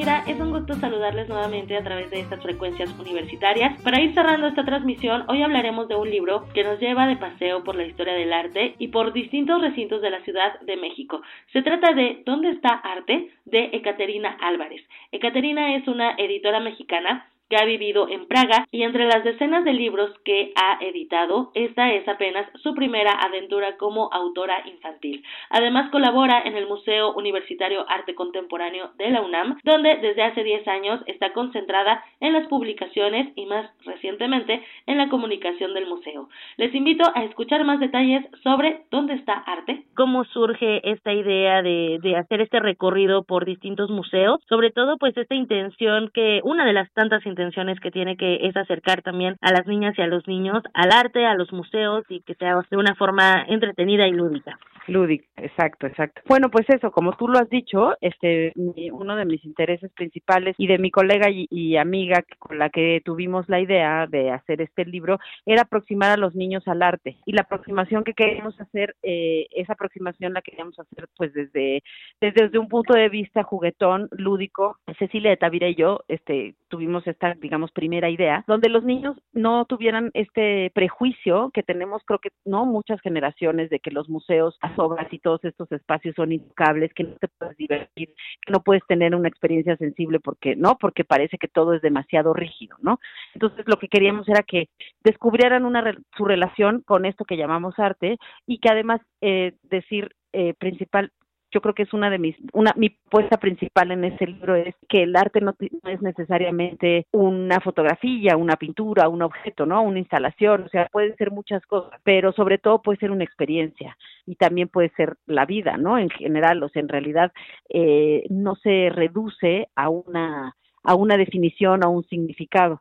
Es 0.02 0.40
un 0.40 0.50
gusto 0.50 0.74
saludarles 0.74 1.28
nuevamente 1.28 1.76
a 1.76 1.84
través 1.84 2.10
de 2.10 2.18
estas 2.18 2.42
frecuencias 2.42 2.90
universitarias. 2.98 3.80
Para 3.82 4.00
ir 4.00 4.12
cerrando 4.14 4.48
esta 4.48 4.64
transmisión, 4.64 5.24
hoy 5.28 5.42
hablaremos 5.42 5.86
de 5.86 5.94
un 5.94 6.10
libro 6.10 6.44
que 6.54 6.64
nos 6.64 6.80
lleva 6.80 7.06
de 7.06 7.16
paseo 7.16 7.62
por 7.62 7.76
la 7.76 7.84
historia 7.84 8.14
del 8.14 8.32
arte 8.32 8.74
y 8.80 8.88
por 8.88 9.12
distintos 9.12 9.60
recintos 9.60 10.02
de 10.02 10.10
la 10.10 10.20
Ciudad 10.22 10.58
de 10.62 10.76
México. 10.76 11.22
Se 11.52 11.62
trata 11.62 11.92
de 11.94 12.22
¿Dónde 12.26 12.50
está 12.50 12.70
arte? 12.70 13.30
de 13.44 13.70
Ecaterina 13.72 14.36
Álvarez. 14.40 14.82
Ecaterina 15.12 15.76
es 15.76 15.86
una 15.86 16.14
editora 16.18 16.58
mexicana 16.58 17.28
que 17.52 17.58
ha 17.58 17.66
vivido 17.66 18.08
en 18.08 18.24
Praga 18.28 18.66
y 18.70 18.82
entre 18.82 19.04
las 19.04 19.24
decenas 19.24 19.62
de 19.62 19.74
libros 19.74 20.10
que 20.24 20.54
ha 20.56 20.82
editado, 20.82 21.50
esta 21.52 21.92
es 21.92 22.08
apenas 22.08 22.46
su 22.62 22.74
primera 22.74 23.10
aventura 23.10 23.76
como 23.76 24.08
autora 24.10 24.66
infantil. 24.66 25.22
Además 25.50 25.90
colabora 25.90 26.40
en 26.46 26.56
el 26.56 26.66
Museo 26.66 27.12
Universitario 27.12 27.84
Arte 27.90 28.14
Contemporáneo 28.14 28.92
de 28.96 29.10
la 29.10 29.20
UNAM, 29.20 29.58
donde 29.64 29.96
desde 29.96 30.22
hace 30.22 30.42
10 30.42 30.66
años 30.66 31.00
está 31.04 31.34
concentrada 31.34 32.02
en 32.20 32.32
las 32.32 32.48
publicaciones 32.48 33.30
y 33.36 33.44
más 33.44 33.70
recientemente 33.84 34.64
en 34.86 34.96
la 34.96 35.10
comunicación 35.10 35.74
del 35.74 35.86
museo. 35.86 36.30
Les 36.56 36.74
invito 36.74 37.04
a 37.14 37.24
escuchar 37.24 37.66
más 37.66 37.80
detalles 37.80 38.24
sobre 38.42 38.84
dónde 38.90 39.12
está 39.12 39.34
arte, 39.34 39.84
cómo 39.94 40.24
surge 40.24 40.90
esta 40.90 41.12
idea 41.12 41.60
de, 41.60 41.98
de 42.02 42.16
hacer 42.16 42.40
este 42.40 42.60
recorrido 42.60 43.24
por 43.24 43.44
distintos 43.44 43.90
museos, 43.90 44.40
sobre 44.48 44.70
todo 44.70 44.96
pues 44.96 45.14
esta 45.18 45.34
intención 45.34 46.10
que 46.14 46.40
una 46.44 46.64
de 46.64 46.72
las 46.72 46.90
tantas 46.94 47.26
intenciones 47.26 47.41
que 47.80 47.90
tiene 47.90 48.16
que 48.16 48.46
es 48.46 48.56
acercar 48.56 49.02
también 49.02 49.36
a 49.40 49.52
las 49.52 49.66
niñas 49.66 49.94
y 49.98 50.02
a 50.02 50.06
los 50.06 50.26
niños 50.26 50.62
al 50.74 50.92
arte, 50.92 51.26
a 51.26 51.34
los 51.34 51.52
museos 51.52 52.04
y 52.08 52.20
que 52.20 52.34
sea 52.34 52.56
de 52.70 52.76
una 52.76 52.94
forma 52.94 53.44
entretenida 53.48 54.06
y 54.06 54.12
lúdica. 54.12 54.58
Lúdica, 54.88 55.24
exacto, 55.36 55.86
exacto. 55.86 56.22
Bueno, 56.26 56.50
pues 56.50 56.68
eso, 56.68 56.90
como 56.90 57.12
tú 57.12 57.28
lo 57.28 57.38
has 57.38 57.48
dicho, 57.48 57.94
este, 58.00 58.52
uno 58.56 59.14
de 59.14 59.24
mis 59.24 59.44
intereses 59.44 59.92
principales 59.92 60.56
y 60.58 60.66
de 60.66 60.78
mi 60.78 60.90
colega 60.90 61.28
y, 61.30 61.76
amiga 61.76 62.24
con 62.38 62.58
la 62.58 62.68
que 62.68 63.00
tuvimos 63.04 63.48
la 63.48 63.60
idea 63.60 64.06
de 64.06 64.30
hacer 64.30 64.60
este 64.60 64.84
libro 64.84 65.18
era 65.46 65.62
aproximar 65.62 66.10
a 66.10 66.16
los 66.16 66.34
niños 66.34 66.66
al 66.66 66.82
arte 66.82 67.16
y 67.24 67.32
la 67.32 67.42
aproximación 67.42 68.04
que 68.04 68.14
queríamos 68.14 68.60
hacer, 68.60 68.94
eh, 69.02 69.46
esa 69.52 69.72
aproximación 69.74 70.32
la 70.32 70.42
queríamos 70.42 70.78
hacer 70.78 71.08
pues 71.16 71.32
desde, 71.32 71.82
desde, 72.20 72.58
un 72.58 72.68
punto 72.68 72.94
de 72.94 73.08
vista 73.08 73.42
juguetón, 73.42 74.08
lúdico. 74.10 74.78
Cecilia 74.98 75.30
de 75.30 75.36
Tavira 75.36 75.68
y 75.68 75.74
yo, 75.74 76.00
este, 76.08 76.54
tuvimos 76.68 77.06
esta, 77.06 77.31
digamos, 77.40 77.72
primera 77.72 78.10
idea, 78.10 78.44
donde 78.46 78.68
los 78.68 78.84
niños 78.84 79.16
no 79.32 79.64
tuvieran 79.64 80.10
este 80.14 80.70
prejuicio 80.74 81.50
que 81.52 81.62
tenemos, 81.62 82.02
creo 82.04 82.18
que 82.18 82.30
no 82.44 82.64
muchas 82.64 83.00
generaciones 83.00 83.70
de 83.70 83.80
que 83.80 83.90
los 83.90 84.08
museos 84.08 84.58
obras 84.76 85.12
y 85.12 85.18
todos 85.18 85.44
estos 85.44 85.70
espacios 85.72 86.14
son 86.14 86.32
intocables, 86.32 86.92
que 86.94 87.04
no 87.04 87.14
te 87.20 87.28
puedes 87.28 87.56
divertir, 87.56 88.14
que 88.44 88.52
no 88.52 88.62
puedes 88.62 88.84
tener 88.86 89.14
una 89.14 89.28
experiencia 89.28 89.76
sensible 89.76 90.20
porque 90.20 90.56
no, 90.56 90.76
porque 90.78 91.04
parece 91.04 91.38
que 91.38 91.48
todo 91.48 91.74
es 91.74 91.82
demasiado 91.82 92.34
rígido, 92.34 92.76
¿no? 92.80 92.98
Entonces 93.34 93.64
lo 93.66 93.76
que 93.76 93.88
queríamos 93.88 94.28
era 94.28 94.42
que 94.42 94.68
descubrieran 95.04 95.64
una 95.64 95.82
su 96.16 96.24
relación 96.24 96.82
con 96.86 97.04
esto 97.04 97.24
que 97.24 97.36
llamamos 97.36 97.78
arte 97.78 98.18
y 98.46 98.58
que 98.58 98.68
además 98.70 99.00
eh, 99.20 99.54
decir 99.62 100.14
eh, 100.32 100.54
principal 100.54 101.12
yo 101.52 101.60
creo 101.60 101.74
que 101.74 101.82
es 101.82 101.92
una 101.92 102.10
de 102.10 102.18
mis, 102.18 102.34
una, 102.52 102.72
mi 102.76 102.90
puesta 102.90 103.36
principal 103.36 103.92
en 103.92 104.04
ese 104.04 104.26
libro 104.26 104.56
es 104.56 104.74
que 104.88 105.02
el 105.02 105.14
arte 105.14 105.40
no, 105.40 105.54
es 105.84 106.02
necesariamente 106.02 107.06
una 107.12 107.60
fotografía, 107.60 108.36
una 108.36 108.56
pintura, 108.56 109.08
un 109.08 109.22
objeto, 109.22 109.66
¿no? 109.66 109.82
Una 109.82 109.98
instalación, 109.98 110.64
o 110.64 110.68
sea, 110.68 110.88
pueden 110.90 111.14
ser 111.16 111.30
muchas 111.30 111.64
cosas, 111.66 112.00
pero 112.02 112.32
sobre 112.32 112.58
todo 112.58 112.82
puede 112.82 112.98
ser 112.98 113.10
una 113.10 113.24
experiencia 113.24 113.96
y 114.26 114.36
también 114.36 114.68
puede 114.68 114.90
ser 114.96 115.16
la 115.26 115.44
vida, 115.44 115.76
¿no? 115.76 115.98
En 115.98 116.10
general, 116.10 116.62
o 116.62 116.68
sea, 116.70 116.80
en 116.80 116.88
realidad 116.88 117.32
eh, 117.68 118.24
no 118.30 118.56
se 118.56 118.90
reduce 118.90 119.68
a 119.76 119.88
una 119.88 120.56
a 120.84 120.96
una 120.96 121.16
definición, 121.16 121.84
a 121.84 121.88
un 121.88 122.02
significado 122.08 122.80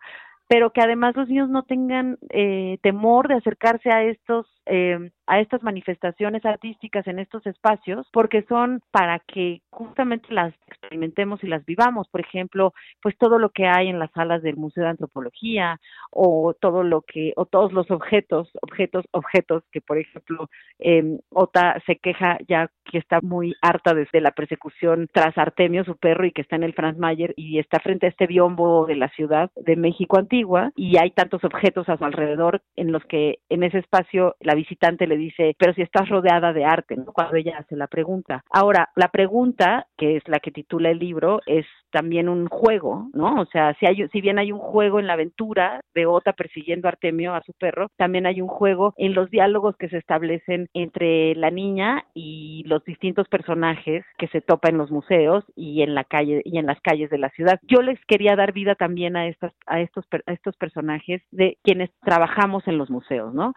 pero 0.51 0.71
que 0.71 0.81
además 0.81 1.15
los 1.15 1.29
niños 1.29 1.47
no 1.47 1.63
tengan 1.63 2.17
eh, 2.29 2.77
temor 2.81 3.29
de 3.29 3.35
acercarse 3.35 3.89
a 3.89 4.03
estos 4.03 4.45
eh, 4.65 5.11
a 5.27 5.39
estas 5.39 5.63
manifestaciones 5.63 6.45
artísticas 6.45 7.07
en 7.07 7.19
estos 7.19 7.45
espacios 7.47 8.07
porque 8.11 8.43
son 8.49 8.81
para 8.91 9.19
que 9.19 9.61
justamente 9.69 10.33
las 10.33 10.53
experimentemos 10.67 11.43
y 11.43 11.47
las 11.47 11.65
vivamos. 11.65 12.07
Por 12.09 12.21
ejemplo 12.21 12.73
pues 13.01 13.17
todo 13.17 13.39
lo 13.39 13.49
que 13.49 13.65
hay 13.65 13.87
en 13.87 13.99
las 13.99 14.11
salas 14.11 14.41
del 14.41 14.57
museo 14.57 14.83
de 14.83 14.89
antropología 14.89 15.79
o 16.11 16.53
todo 16.59 16.83
lo 16.83 17.01
que 17.01 17.33
o 17.35 17.45
todos 17.45 17.71
los 17.73 17.89
objetos 17.91 18.49
objetos 18.61 19.05
objetos 19.11 19.63
que 19.71 19.81
por 19.81 19.97
ejemplo 19.97 20.49
eh, 20.79 21.19
Ota 21.29 21.81
se 21.85 21.95
queja 21.97 22.37
ya 22.47 22.69
que 22.85 22.97
está 22.97 23.19
muy 23.21 23.55
harta 23.61 23.93
desde 23.93 24.21
la 24.21 24.31
persecución 24.31 25.07
tras 25.13 25.37
Artemio 25.37 25.83
su 25.85 25.95
perro 25.97 26.25
y 26.25 26.31
que 26.31 26.41
está 26.41 26.55
en 26.55 26.63
el 26.63 26.73
Franz 26.73 26.97
Mayer 26.97 27.33
y 27.37 27.59
está 27.59 27.79
frente 27.79 28.05
a 28.05 28.09
este 28.09 28.27
biombo 28.27 28.85
de 28.85 28.95
la 28.95 29.09
ciudad 29.09 29.49
de 29.55 29.75
México 29.75 30.19
antigua 30.19 30.71
y 30.75 30.97
hay 30.97 31.11
tantos 31.11 31.43
objetos 31.43 31.87
a 31.89 31.97
su 31.97 32.05
alrededor 32.05 32.61
en 32.75 32.91
los 32.91 33.03
que 33.05 33.39
en 33.49 33.63
ese 33.63 33.79
espacio 33.79 34.35
la 34.39 34.50
visitante 34.55 35.07
le 35.07 35.17
dice, 35.17 35.55
pero 35.57 35.73
si 35.73 35.81
estás 35.81 36.09
rodeada 36.09 36.53
de 36.53 36.65
arte. 36.65 36.97
Cuando 37.13 37.35
ella 37.35 37.57
hace 37.59 37.75
la 37.75 37.87
pregunta. 37.87 38.43
Ahora, 38.49 38.89
la 38.95 39.09
pregunta, 39.09 39.87
que 39.97 40.17
es 40.17 40.27
la 40.27 40.39
que 40.39 40.51
titula 40.51 40.89
el 40.89 40.99
libro, 40.99 41.41
es 41.45 41.65
también 41.91 42.29
un 42.29 42.47
juego, 42.47 43.09
¿no? 43.13 43.41
O 43.41 43.45
sea, 43.45 43.75
si, 43.79 43.85
hay, 43.85 44.07
si 44.11 44.21
bien 44.21 44.39
hay 44.39 44.51
un 44.51 44.59
juego 44.59 44.99
en 44.99 45.07
la 45.07 45.13
aventura 45.13 45.81
de 45.93 46.05
Ota 46.05 46.33
persiguiendo 46.33 46.87
a 46.87 46.91
Artemio, 46.91 47.35
a 47.35 47.43
su 47.43 47.53
perro, 47.53 47.89
también 47.97 48.25
hay 48.25 48.41
un 48.41 48.47
juego 48.47 48.93
en 48.97 49.13
los 49.13 49.29
diálogos 49.29 49.75
que 49.77 49.89
se 49.89 49.97
establecen 49.97 50.69
entre 50.73 51.35
la 51.35 51.51
niña 51.51 52.05
y 52.13 52.63
los 52.65 52.83
distintos 52.85 53.27
personajes 53.27 54.05
que 54.17 54.27
se 54.29 54.41
topa 54.41 54.69
en 54.69 54.77
los 54.77 54.89
museos 54.89 55.43
y 55.55 55.81
en 55.81 55.93
la 55.93 56.03
calle 56.03 56.41
y 56.45 56.57
en 56.57 56.65
las 56.65 56.79
calles 56.81 57.09
de 57.09 57.17
la 57.17 57.29
ciudad. 57.29 57.59
Yo 57.63 57.81
les 57.81 57.99
quería 58.05 58.35
dar 58.35 58.53
vida 58.53 58.75
también 58.75 59.15
a 59.15 59.27
estas 59.27 59.53
a 59.65 59.81
estos 59.81 60.05
a 60.25 60.31
estos 60.31 60.55
personajes 60.57 61.21
de 61.31 61.57
quienes 61.63 61.89
trabajamos 62.01 62.67
en 62.67 62.77
los 62.77 62.89
museos, 62.89 63.33
¿no? 63.33 63.53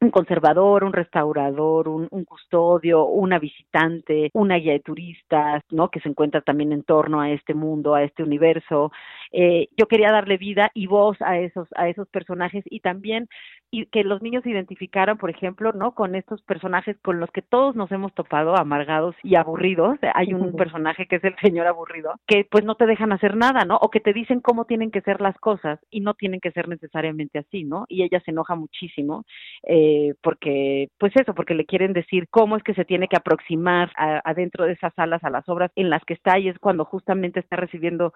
Un 0.00 0.10
conservador, 0.10 0.84
un 0.84 0.92
restaurador, 0.92 1.88
un, 1.88 2.08
custodio, 2.24 3.04
una 3.04 3.38
visitante, 3.38 4.30
una 4.32 4.56
guía 4.56 4.72
de 4.72 4.80
turistas, 4.80 5.62
¿no? 5.70 5.90
Que 5.90 6.00
se 6.00 6.08
encuentra 6.08 6.40
también 6.40 6.72
en 6.72 6.82
torno 6.84 7.20
a 7.20 7.30
este 7.30 7.54
mundo, 7.54 7.94
a 7.94 8.02
este 8.02 8.22
universo. 8.22 8.92
Eh, 9.30 9.68
yo 9.76 9.86
quería 9.86 10.10
darle 10.10 10.38
vida 10.38 10.70
y 10.74 10.86
voz 10.86 11.20
a 11.20 11.38
esos, 11.38 11.68
a 11.76 11.88
esos 11.88 12.08
personajes 12.08 12.64
y 12.66 12.80
también 12.80 13.28
y 13.70 13.86
que 13.86 14.02
los 14.02 14.20
niños 14.22 14.42
se 14.42 14.50
identificaran, 14.50 15.18
por 15.18 15.30
ejemplo, 15.30 15.72
¿no? 15.72 15.94
Con 15.94 16.14
estos 16.14 16.42
personajes 16.42 16.96
con 17.02 17.20
los 17.20 17.30
que 17.30 17.42
todos 17.42 17.76
nos 17.76 17.92
hemos 17.92 18.12
topado, 18.14 18.56
amargados 18.56 19.14
y 19.22 19.36
aburridos. 19.36 19.98
Hay 20.14 20.32
un 20.32 20.56
personaje 20.56 21.06
que 21.06 21.16
es 21.16 21.24
el 21.24 21.36
señor 21.40 21.66
aburrido, 21.66 22.14
que 22.26 22.46
pues 22.50 22.64
no 22.64 22.74
te 22.74 22.86
dejan 22.86 23.12
hacer 23.12 23.36
nada, 23.36 23.64
¿no? 23.64 23.76
O 23.76 23.90
que 23.90 24.00
te 24.00 24.12
dicen 24.12 24.40
cómo 24.40 24.64
tienen 24.64 24.90
que 24.90 25.02
ser 25.02 25.20
las 25.20 25.36
cosas 25.38 25.78
y 25.90 26.00
no 26.00 26.14
tienen 26.14 26.40
que 26.40 26.50
ser 26.52 26.68
necesariamente 26.68 27.38
así, 27.38 27.64
¿no? 27.64 27.84
Y 27.88 28.02
ella 28.02 28.20
se 28.24 28.32
enoja 28.32 28.54
muchísimo 28.54 29.24
eh, 29.62 29.89
porque, 30.22 30.88
pues 30.98 31.12
eso, 31.16 31.34
porque 31.34 31.54
le 31.54 31.66
quieren 31.66 31.92
decir 31.92 32.26
cómo 32.30 32.56
es 32.56 32.62
que 32.62 32.74
se 32.74 32.84
tiene 32.84 33.08
que 33.08 33.16
aproximar 33.16 33.90
adentro 33.96 34.64
de 34.64 34.72
esas 34.72 34.94
salas 34.94 35.22
a 35.24 35.30
las 35.30 35.48
obras 35.48 35.70
en 35.76 35.90
las 35.90 36.04
que 36.04 36.14
está 36.14 36.38
y 36.38 36.48
es 36.48 36.58
cuando 36.58 36.84
justamente 36.84 37.40
está 37.40 37.56
recibiendo 37.56 38.12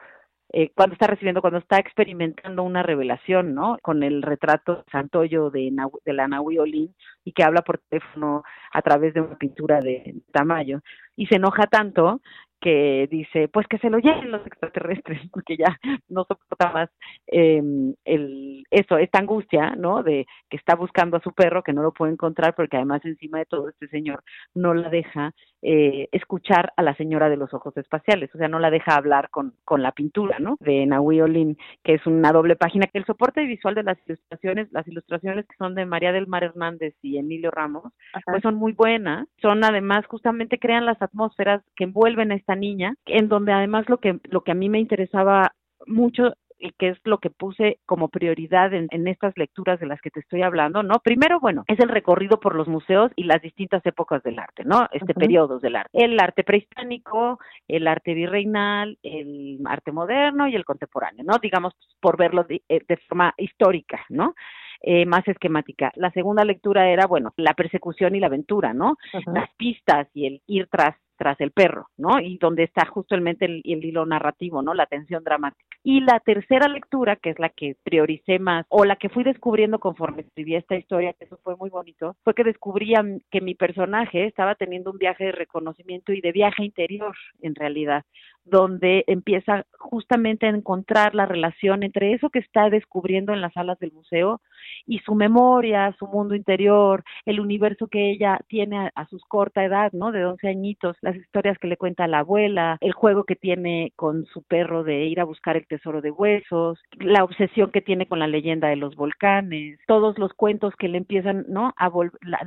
eh, 0.52 0.70
cuando 0.74 0.92
está 0.92 1.08
recibiendo, 1.08 1.40
cuando 1.40 1.58
está 1.58 1.78
experimentando 1.78 2.62
una 2.62 2.82
revelación, 2.82 3.54
¿no? 3.54 3.76
Con 3.82 4.02
el 4.04 4.22
retrato 4.22 4.84
Santoyo 4.92 5.50
de, 5.50 5.72
de 6.04 6.12
la 6.12 6.28
Nahui 6.28 6.58
Olin 6.58 6.94
y 7.24 7.32
que 7.32 7.42
habla 7.42 7.62
por 7.62 7.78
teléfono 7.88 8.44
a 8.72 8.82
través 8.82 9.14
de 9.14 9.22
una 9.22 9.36
pintura 9.36 9.80
de 9.80 10.14
Tamayo 10.32 10.80
y 11.16 11.26
se 11.26 11.36
enoja 11.36 11.66
tanto 11.66 12.20
que 12.64 13.06
dice, 13.10 13.48
pues 13.48 13.66
que 13.66 13.76
se 13.76 13.90
lo 13.90 13.98
lleven 13.98 14.30
los 14.30 14.46
extraterrestres, 14.46 15.20
porque 15.32 15.58
ya 15.58 15.78
no 16.08 16.24
soporta 16.24 16.72
más 16.72 16.90
eh, 17.26 17.62
el, 18.06 18.64
eso, 18.70 18.96
esta 18.96 19.18
angustia, 19.18 19.74
¿no? 19.76 20.02
De 20.02 20.26
que 20.48 20.56
está 20.56 20.74
buscando 20.74 21.18
a 21.18 21.20
su 21.20 21.32
perro, 21.32 21.62
que 21.62 21.74
no 21.74 21.82
lo 21.82 21.92
puede 21.92 22.12
encontrar, 22.12 22.54
porque 22.54 22.78
además 22.78 23.04
encima 23.04 23.38
de 23.38 23.44
todo 23.44 23.68
este 23.68 23.86
señor 23.88 24.24
no 24.54 24.72
la 24.72 24.88
deja 24.88 25.34
eh, 25.60 26.08
escuchar 26.12 26.72
a 26.76 26.82
la 26.82 26.94
señora 26.96 27.28
de 27.28 27.36
los 27.36 27.52
ojos 27.52 27.76
espaciales, 27.76 28.30
o 28.34 28.38
sea, 28.38 28.48
no 28.48 28.58
la 28.58 28.70
deja 28.70 28.96
hablar 28.96 29.28
con, 29.30 29.54
con 29.64 29.82
la 29.82 29.92
pintura, 29.92 30.38
¿no? 30.38 30.56
De 30.60 30.86
Nahui 30.86 31.20
Olin, 31.20 31.58
que 31.82 31.94
es 31.94 32.06
una 32.06 32.32
doble 32.32 32.56
página, 32.56 32.86
que 32.86 32.98
el 32.98 33.06
soporte 33.06 33.44
visual 33.44 33.74
de 33.74 33.82
las 33.82 33.98
ilustraciones, 34.06 34.72
las 34.72 34.88
ilustraciones 34.88 35.46
que 35.46 35.56
son 35.56 35.74
de 35.74 35.84
María 35.86 36.12
del 36.12 36.26
Mar 36.26 36.44
Hernández 36.44 36.94
y 37.02 37.18
Emilio 37.18 37.50
Ramos, 37.50 37.92
pues 38.26 38.42
son 38.42 38.54
muy 38.54 38.72
buenas, 38.72 39.26
son 39.40 39.64
además 39.64 40.06
justamente 40.06 40.58
crean 40.58 40.86
las 40.86 41.00
atmósferas 41.00 41.62
que 41.76 41.84
envuelven 41.84 42.32
a 42.32 42.36
esta 42.54 42.60
niña, 42.60 42.94
en 43.06 43.28
donde 43.28 43.52
además 43.52 43.88
lo 43.88 43.98
que, 43.98 44.18
lo 44.24 44.42
que 44.42 44.52
a 44.52 44.54
mí 44.54 44.68
me 44.68 44.80
interesaba 44.80 45.54
mucho 45.86 46.34
y 46.58 46.70
que 46.78 46.90
es 46.90 46.98
lo 47.04 47.18
que 47.18 47.28
puse 47.28 47.78
como 47.84 48.08
prioridad 48.08 48.72
en, 48.72 48.88
estas 49.06 49.36
lecturas 49.36 49.78
de 49.80 49.86
las 49.86 50.00
que 50.00 50.10
te 50.10 50.20
estoy 50.20 50.42
hablando, 50.42 50.82
¿no? 50.82 51.00
Primero, 51.00 51.38
bueno, 51.38 51.64
es 51.66 51.78
el 51.80 51.90
recorrido 51.90 52.40
por 52.40 52.54
los 52.54 52.68
museos 52.68 53.10
y 53.16 53.24
las 53.24 53.42
distintas 53.42 53.84
épocas 53.84 54.22
del 54.22 54.38
arte, 54.38 54.64
¿no? 54.64 54.88
Este 54.92 55.12
periodos 55.12 55.60
del 55.60 55.76
arte. 55.76 55.90
El 55.92 56.18
arte 56.18 56.42
prehispánico, 56.42 57.38
el 57.68 57.86
arte 57.86 58.14
virreinal, 58.14 58.98
el 59.02 59.58
arte 59.66 59.92
moderno 59.92 60.48
y 60.48 60.54
el 60.54 60.64
contemporáneo, 60.64 61.24
¿no? 61.24 61.36
Digamos, 61.42 61.74
por 62.00 62.16
verlo 62.16 62.44
de, 62.44 62.62
eh, 62.68 62.80
de 62.88 62.96
forma 63.08 63.34
histórica, 63.36 64.00
¿no? 64.08 64.34
Eh, 64.80 65.06
más 65.06 65.26
esquemática. 65.28 65.92
La 65.96 66.10
segunda 66.12 66.44
lectura 66.44 66.88
era, 66.88 67.06
bueno, 67.06 67.32
la 67.36 67.54
persecución 67.54 68.14
y 68.14 68.20
la 68.20 68.26
aventura, 68.26 68.74
¿no? 68.74 68.96
Las 69.26 69.50
pistas 69.56 70.08
y 70.14 70.26
el 70.26 70.42
ir 70.46 70.68
tras 70.70 70.94
tras 71.16 71.40
el 71.40 71.50
perro, 71.50 71.88
¿no? 71.96 72.20
Y 72.20 72.38
donde 72.38 72.64
está 72.64 72.86
justamente 72.86 73.44
el, 73.44 73.62
el, 73.64 73.84
hilo 73.84 74.06
narrativo, 74.06 74.62
¿no? 74.62 74.74
La 74.74 74.86
tensión 74.86 75.24
dramática. 75.24 75.64
Y 75.82 76.00
la 76.00 76.20
tercera 76.20 76.68
lectura, 76.68 77.16
que 77.16 77.30
es 77.30 77.38
la 77.38 77.50
que 77.50 77.76
prioricé 77.82 78.38
más, 78.38 78.66
o 78.68 78.84
la 78.84 78.96
que 78.96 79.08
fui 79.08 79.22
descubriendo 79.22 79.78
conforme 79.78 80.22
escribí 80.22 80.56
esta 80.56 80.76
historia, 80.76 81.12
que 81.12 81.24
eso 81.24 81.38
fue 81.42 81.56
muy 81.56 81.70
bonito, 81.70 82.16
fue 82.24 82.34
que 82.34 82.44
descubría 82.44 83.04
que 83.30 83.40
mi 83.40 83.54
personaje 83.54 84.26
estaba 84.26 84.54
teniendo 84.54 84.90
un 84.90 84.98
viaje 84.98 85.24
de 85.24 85.32
reconocimiento 85.32 86.12
y 86.12 86.20
de 86.20 86.32
viaje 86.32 86.64
interior, 86.64 87.14
en 87.42 87.54
realidad, 87.54 88.04
donde 88.44 89.04
empieza 89.06 89.66
justamente 89.78 90.46
a 90.46 90.50
encontrar 90.50 91.14
la 91.14 91.26
relación 91.26 91.82
entre 91.82 92.12
eso 92.12 92.30
que 92.30 92.38
está 92.38 92.70
descubriendo 92.70 93.32
en 93.32 93.40
las 93.40 93.52
salas 93.52 93.78
del 93.78 93.92
museo 93.92 94.40
y 94.86 94.98
su 95.00 95.14
memoria, 95.14 95.94
su 95.98 96.06
mundo 96.06 96.34
interior, 96.34 97.04
el 97.24 97.40
universo 97.40 97.86
que 97.86 98.10
ella 98.10 98.38
tiene 98.48 98.90
a, 98.94 99.06
su 99.06 99.18
corta 99.28 99.64
edad, 99.64 99.92
¿no? 99.92 100.12
De 100.12 100.24
11 100.24 100.48
añitos, 100.48 100.96
las 101.00 101.16
historias 101.16 101.58
que 101.58 101.68
le 101.68 101.76
cuenta 101.76 102.08
la 102.08 102.20
abuela, 102.20 102.78
el 102.80 102.92
juego 102.92 103.24
que 103.24 103.36
tiene 103.36 103.92
con 103.96 104.24
su 104.26 104.42
perro 104.42 104.84
de 104.84 105.04
ir 105.04 105.20
a 105.20 105.24
buscar 105.24 105.56
el 105.56 105.66
tesoro 105.66 106.00
de 106.00 106.10
huesos, 106.10 106.78
la 106.98 107.24
obsesión 107.24 107.70
que 107.70 107.80
tiene 107.80 108.06
con 108.06 108.18
la 108.18 108.26
leyenda 108.26 108.68
de 108.68 108.76
los 108.76 108.96
volcanes, 108.96 109.78
todos 109.86 110.18
los 110.18 110.32
cuentos 110.32 110.74
que 110.76 110.88
le 110.88 110.98
empiezan, 110.98 111.44
¿no? 111.48 111.72
A 111.76 111.90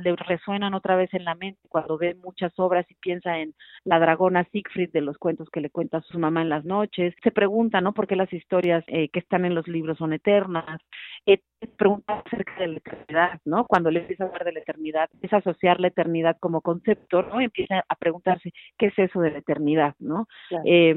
le 0.00 0.14
resuenan 0.16 0.74
otra 0.74 0.96
vez 0.96 1.12
en 1.14 1.24
la 1.24 1.34
mente 1.34 1.60
cuando 1.68 1.96
ve 1.96 2.14
muchas 2.14 2.52
obras 2.58 2.86
y 2.90 2.94
piensa 2.94 3.38
en 3.38 3.54
la 3.84 3.98
dragona 3.98 4.44
Siegfried 4.44 4.90
de 4.92 5.00
los 5.00 5.16
cuentos 5.18 5.48
que 5.50 5.60
le 5.60 5.70
cuenta 5.70 5.87
a 5.94 6.02
su 6.02 6.18
mamá 6.18 6.42
en 6.42 6.48
las 6.48 6.64
noches, 6.64 7.14
se 7.22 7.30
pregunta, 7.30 7.80
¿no? 7.80 7.92
¿Por 7.92 8.06
qué 8.06 8.16
las 8.16 8.32
historias 8.32 8.84
eh, 8.88 9.08
que 9.10 9.18
están 9.20 9.44
en 9.44 9.54
los 9.54 9.66
libros 9.68 9.98
son 9.98 10.12
eternas? 10.12 10.80
Eh, 11.26 11.40
pregunta 11.66 12.22
acerca 12.24 12.54
de 12.58 12.68
la 12.68 12.76
eternidad, 12.78 13.40
¿no? 13.44 13.66
Cuando 13.66 13.90
le 13.90 14.00
empieza 14.00 14.24
a 14.24 14.26
hablar 14.28 14.44
de 14.44 14.52
la 14.52 14.60
eternidad, 14.60 15.08
a 15.30 15.36
asociar 15.36 15.80
la 15.80 15.88
eternidad 15.88 16.36
como 16.40 16.60
concepto, 16.60 17.22
¿no? 17.22 17.40
Y 17.40 17.44
empieza 17.44 17.84
a 17.88 17.94
preguntarse 17.96 18.52
qué 18.78 18.86
es 18.86 18.98
eso 18.98 19.20
de 19.20 19.30
la 19.30 19.38
eternidad, 19.38 19.94
¿no? 19.98 20.26
Eh, 20.64 20.94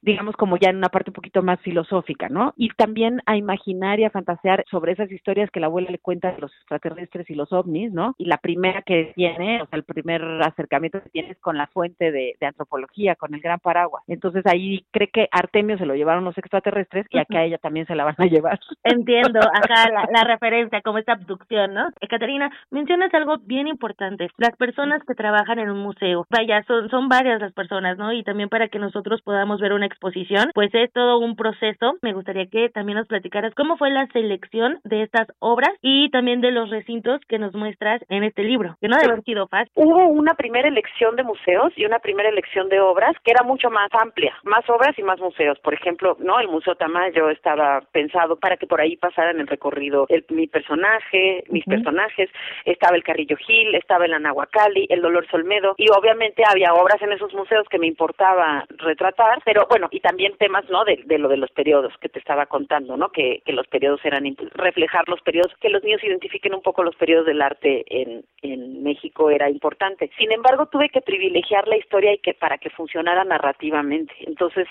digamos 0.00 0.34
como 0.36 0.56
ya 0.56 0.70
en 0.70 0.76
una 0.76 0.88
parte 0.88 1.10
un 1.10 1.14
poquito 1.14 1.42
más 1.42 1.60
filosófica, 1.60 2.28
¿no? 2.28 2.54
Y 2.56 2.70
también 2.70 3.20
a 3.26 3.36
imaginar 3.36 4.00
y 4.00 4.04
a 4.04 4.10
fantasear 4.10 4.64
sobre 4.70 4.92
esas 4.92 5.10
historias 5.10 5.50
que 5.50 5.60
la 5.60 5.66
abuela 5.66 5.90
le 5.90 5.98
cuenta 5.98 6.32
de 6.32 6.38
los 6.38 6.52
extraterrestres 6.54 7.28
y 7.30 7.34
los 7.34 7.52
ovnis, 7.52 7.92
¿no? 7.92 8.14
Y 8.18 8.26
la 8.26 8.38
primera 8.38 8.82
que 8.82 9.12
tiene, 9.14 9.62
o 9.62 9.66
sea, 9.66 9.76
el 9.76 9.84
primer 9.84 10.22
acercamiento 10.42 11.02
que 11.02 11.10
tiene 11.10 11.30
es 11.32 11.38
con 11.38 11.56
la 11.56 11.66
fuente 11.68 12.10
de, 12.10 12.36
de 12.40 12.46
antropología, 12.46 13.16
con 13.16 13.34
el 13.34 13.40
gran 13.40 13.60
paraguas. 13.60 14.02
Entonces 14.06 14.44
ahí 14.46 14.86
cree 14.90 15.08
que 15.08 15.28
Artemio 15.30 15.78
se 15.78 15.86
lo 15.86 15.94
llevaron 15.94 16.24
los 16.24 16.38
extraterrestres 16.38 17.06
y 17.10 17.18
acá 17.18 17.38
a 17.38 17.44
ella 17.44 17.58
también 17.58 17.86
se 17.86 17.94
la 17.94 18.04
van 18.04 18.16
a 18.18 18.26
llevar. 18.26 18.58
Entiendo, 18.84 19.40
acá 19.40 19.95
la, 20.10 20.24
referencia, 20.24 20.80
como 20.82 20.98
esta 20.98 21.12
abducción, 21.12 21.74
¿no? 21.74 21.86
Caterina, 22.08 22.50
mencionas 22.70 23.12
algo 23.14 23.36
bien 23.38 23.66
importante, 23.66 24.28
las 24.38 24.56
personas 24.56 25.02
que 25.06 25.14
trabajan 25.14 25.58
en 25.58 25.70
un 25.70 25.78
museo, 25.78 26.26
vaya, 26.30 26.62
son, 26.66 26.88
son 26.90 27.08
varias 27.08 27.40
las 27.40 27.52
personas, 27.52 27.98
¿no? 27.98 28.12
Y 28.12 28.22
también 28.22 28.48
para 28.48 28.68
que 28.68 28.78
nosotros 28.78 29.22
podamos 29.22 29.60
ver 29.60 29.72
una 29.72 29.86
exposición, 29.86 30.50
pues 30.54 30.74
es 30.74 30.92
todo 30.92 31.18
un 31.18 31.36
proceso. 31.36 31.96
Me 32.02 32.12
gustaría 32.12 32.46
que 32.46 32.68
también 32.68 32.98
nos 32.98 33.08
platicaras 33.08 33.54
cómo 33.54 33.76
fue 33.76 33.90
la 33.90 34.06
selección 34.08 34.78
de 34.84 35.02
estas 35.02 35.28
obras 35.38 35.70
y 35.82 36.10
también 36.10 36.40
de 36.40 36.50
los 36.50 36.70
recintos 36.70 37.20
que 37.28 37.38
nos 37.38 37.54
muestras 37.54 38.02
en 38.08 38.24
este 38.24 38.42
libro, 38.42 38.76
que 38.80 38.88
no 38.88 38.96
debe 38.96 39.12
haber 39.12 39.24
sido 39.24 39.46
fácil. 39.48 39.72
Hubo 39.74 40.08
una 40.08 40.34
primera 40.34 40.68
elección 40.68 41.16
de 41.16 41.22
museos 41.22 41.72
y 41.76 41.84
una 41.84 41.98
primera 41.98 42.28
elección 42.28 42.68
de 42.68 42.80
obras 42.80 43.14
que 43.24 43.30
era 43.30 43.42
mucho 43.44 43.70
más 43.70 43.88
amplia, 44.00 44.34
más 44.44 44.68
obras 44.68 44.98
y 44.98 45.02
más 45.02 45.20
museos. 45.20 45.58
Por 45.60 45.74
ejemplo, 45.74 46.16
¿no? 46.20 46.38
El 46.40 46.48
Museo 46.48 46.74
Tamayo 46.74 47.30
estaba 47.30 47.80
pensado 47.92 48.36
para 48.36 48.56
que 48.56 48.66
por 48.66 48.80
ahí 48.80 48.96
pasaran 48.96 49.40
el 49.40 49.46
recorrido 49.46 49.85
el, 50.08 50.24
mi 50.30 50.46
personaje, 50.46 51.44
mis 51.48 51.64
personajes, 51.64 52.30
estaba 52.64 52.96
el 52.96 53.02
Carrillo 53.02 53.36
Gil, 53.36 53.74
estaba 53.74 54.06
el 54.06 54.14
Anahuacali, 54.14 54.86
el 54.88 55.02
Dolor 55.02 55.26
Solmedo, 55.28 55.74
y 55.78 55.88
obviamente 55.90 56.42
había 56.46 56.74
obras 56.74 57.00
en 57.02 57.12
esos 57.12 57.32
museos 57.34 57.66
que 57.68 57.78
me 57.78 57.86
importaba 57.86 58.64
retratar, 58.78 59.40
pero 59.44 59.66
bueno, 59.68 59.88
y 59.90 60.00
también 60.00 60.36
temas, 60.38 60.68
¿no? 60.68 60.84
De, 60.84 61.02
de 61.04 61.18
lo 61.18 61.28
de 61.28 61.36
los 61.36 61.50
periodos 61.50 61.92
que 62.00 62.08
te 62.08 62.18
estaba 62.18 62.46
contando, 62.46 62.96
¿no? 62.96 63.08
Que, 63.10 63.42
que 63.44 63.52
los 63.52 63.66
periodos 63.66 64.04
eran 64.04 64.26
reflejar 64.54 65.08
los 65.08 65.20
periodos, 65.22 65.52
que 65.60 65.70
los 65.70 65.82
niños 65.82 66.02
identifiquen 66.02 66.54
un 66.54 66.62
poco 66.62 66.82
los 66.82 66.96
periodos 66.96 67.26
del 67.26 67.42
arte 67.42 67.84
en, 67.88 68.24
en 68.42 68.82
México 68.82 69.30
era 69.30 69.48
importante. 69.50 70.10
Sin 70.18 70.32
embargo, 70.32 70.66
tuve 70.66 70.88
que 70.88 71.00
privilegiar 71.00 71.68
la 71.68 71.76
historia 71.76 72.12
y 72.12 72.18
que 72.18 72.34
para 72.34 72.58
que 72.58 72.70
funcionara 72.70 73.24
narrativamente. 73.24 74.14
Entonces, 74.20 74.66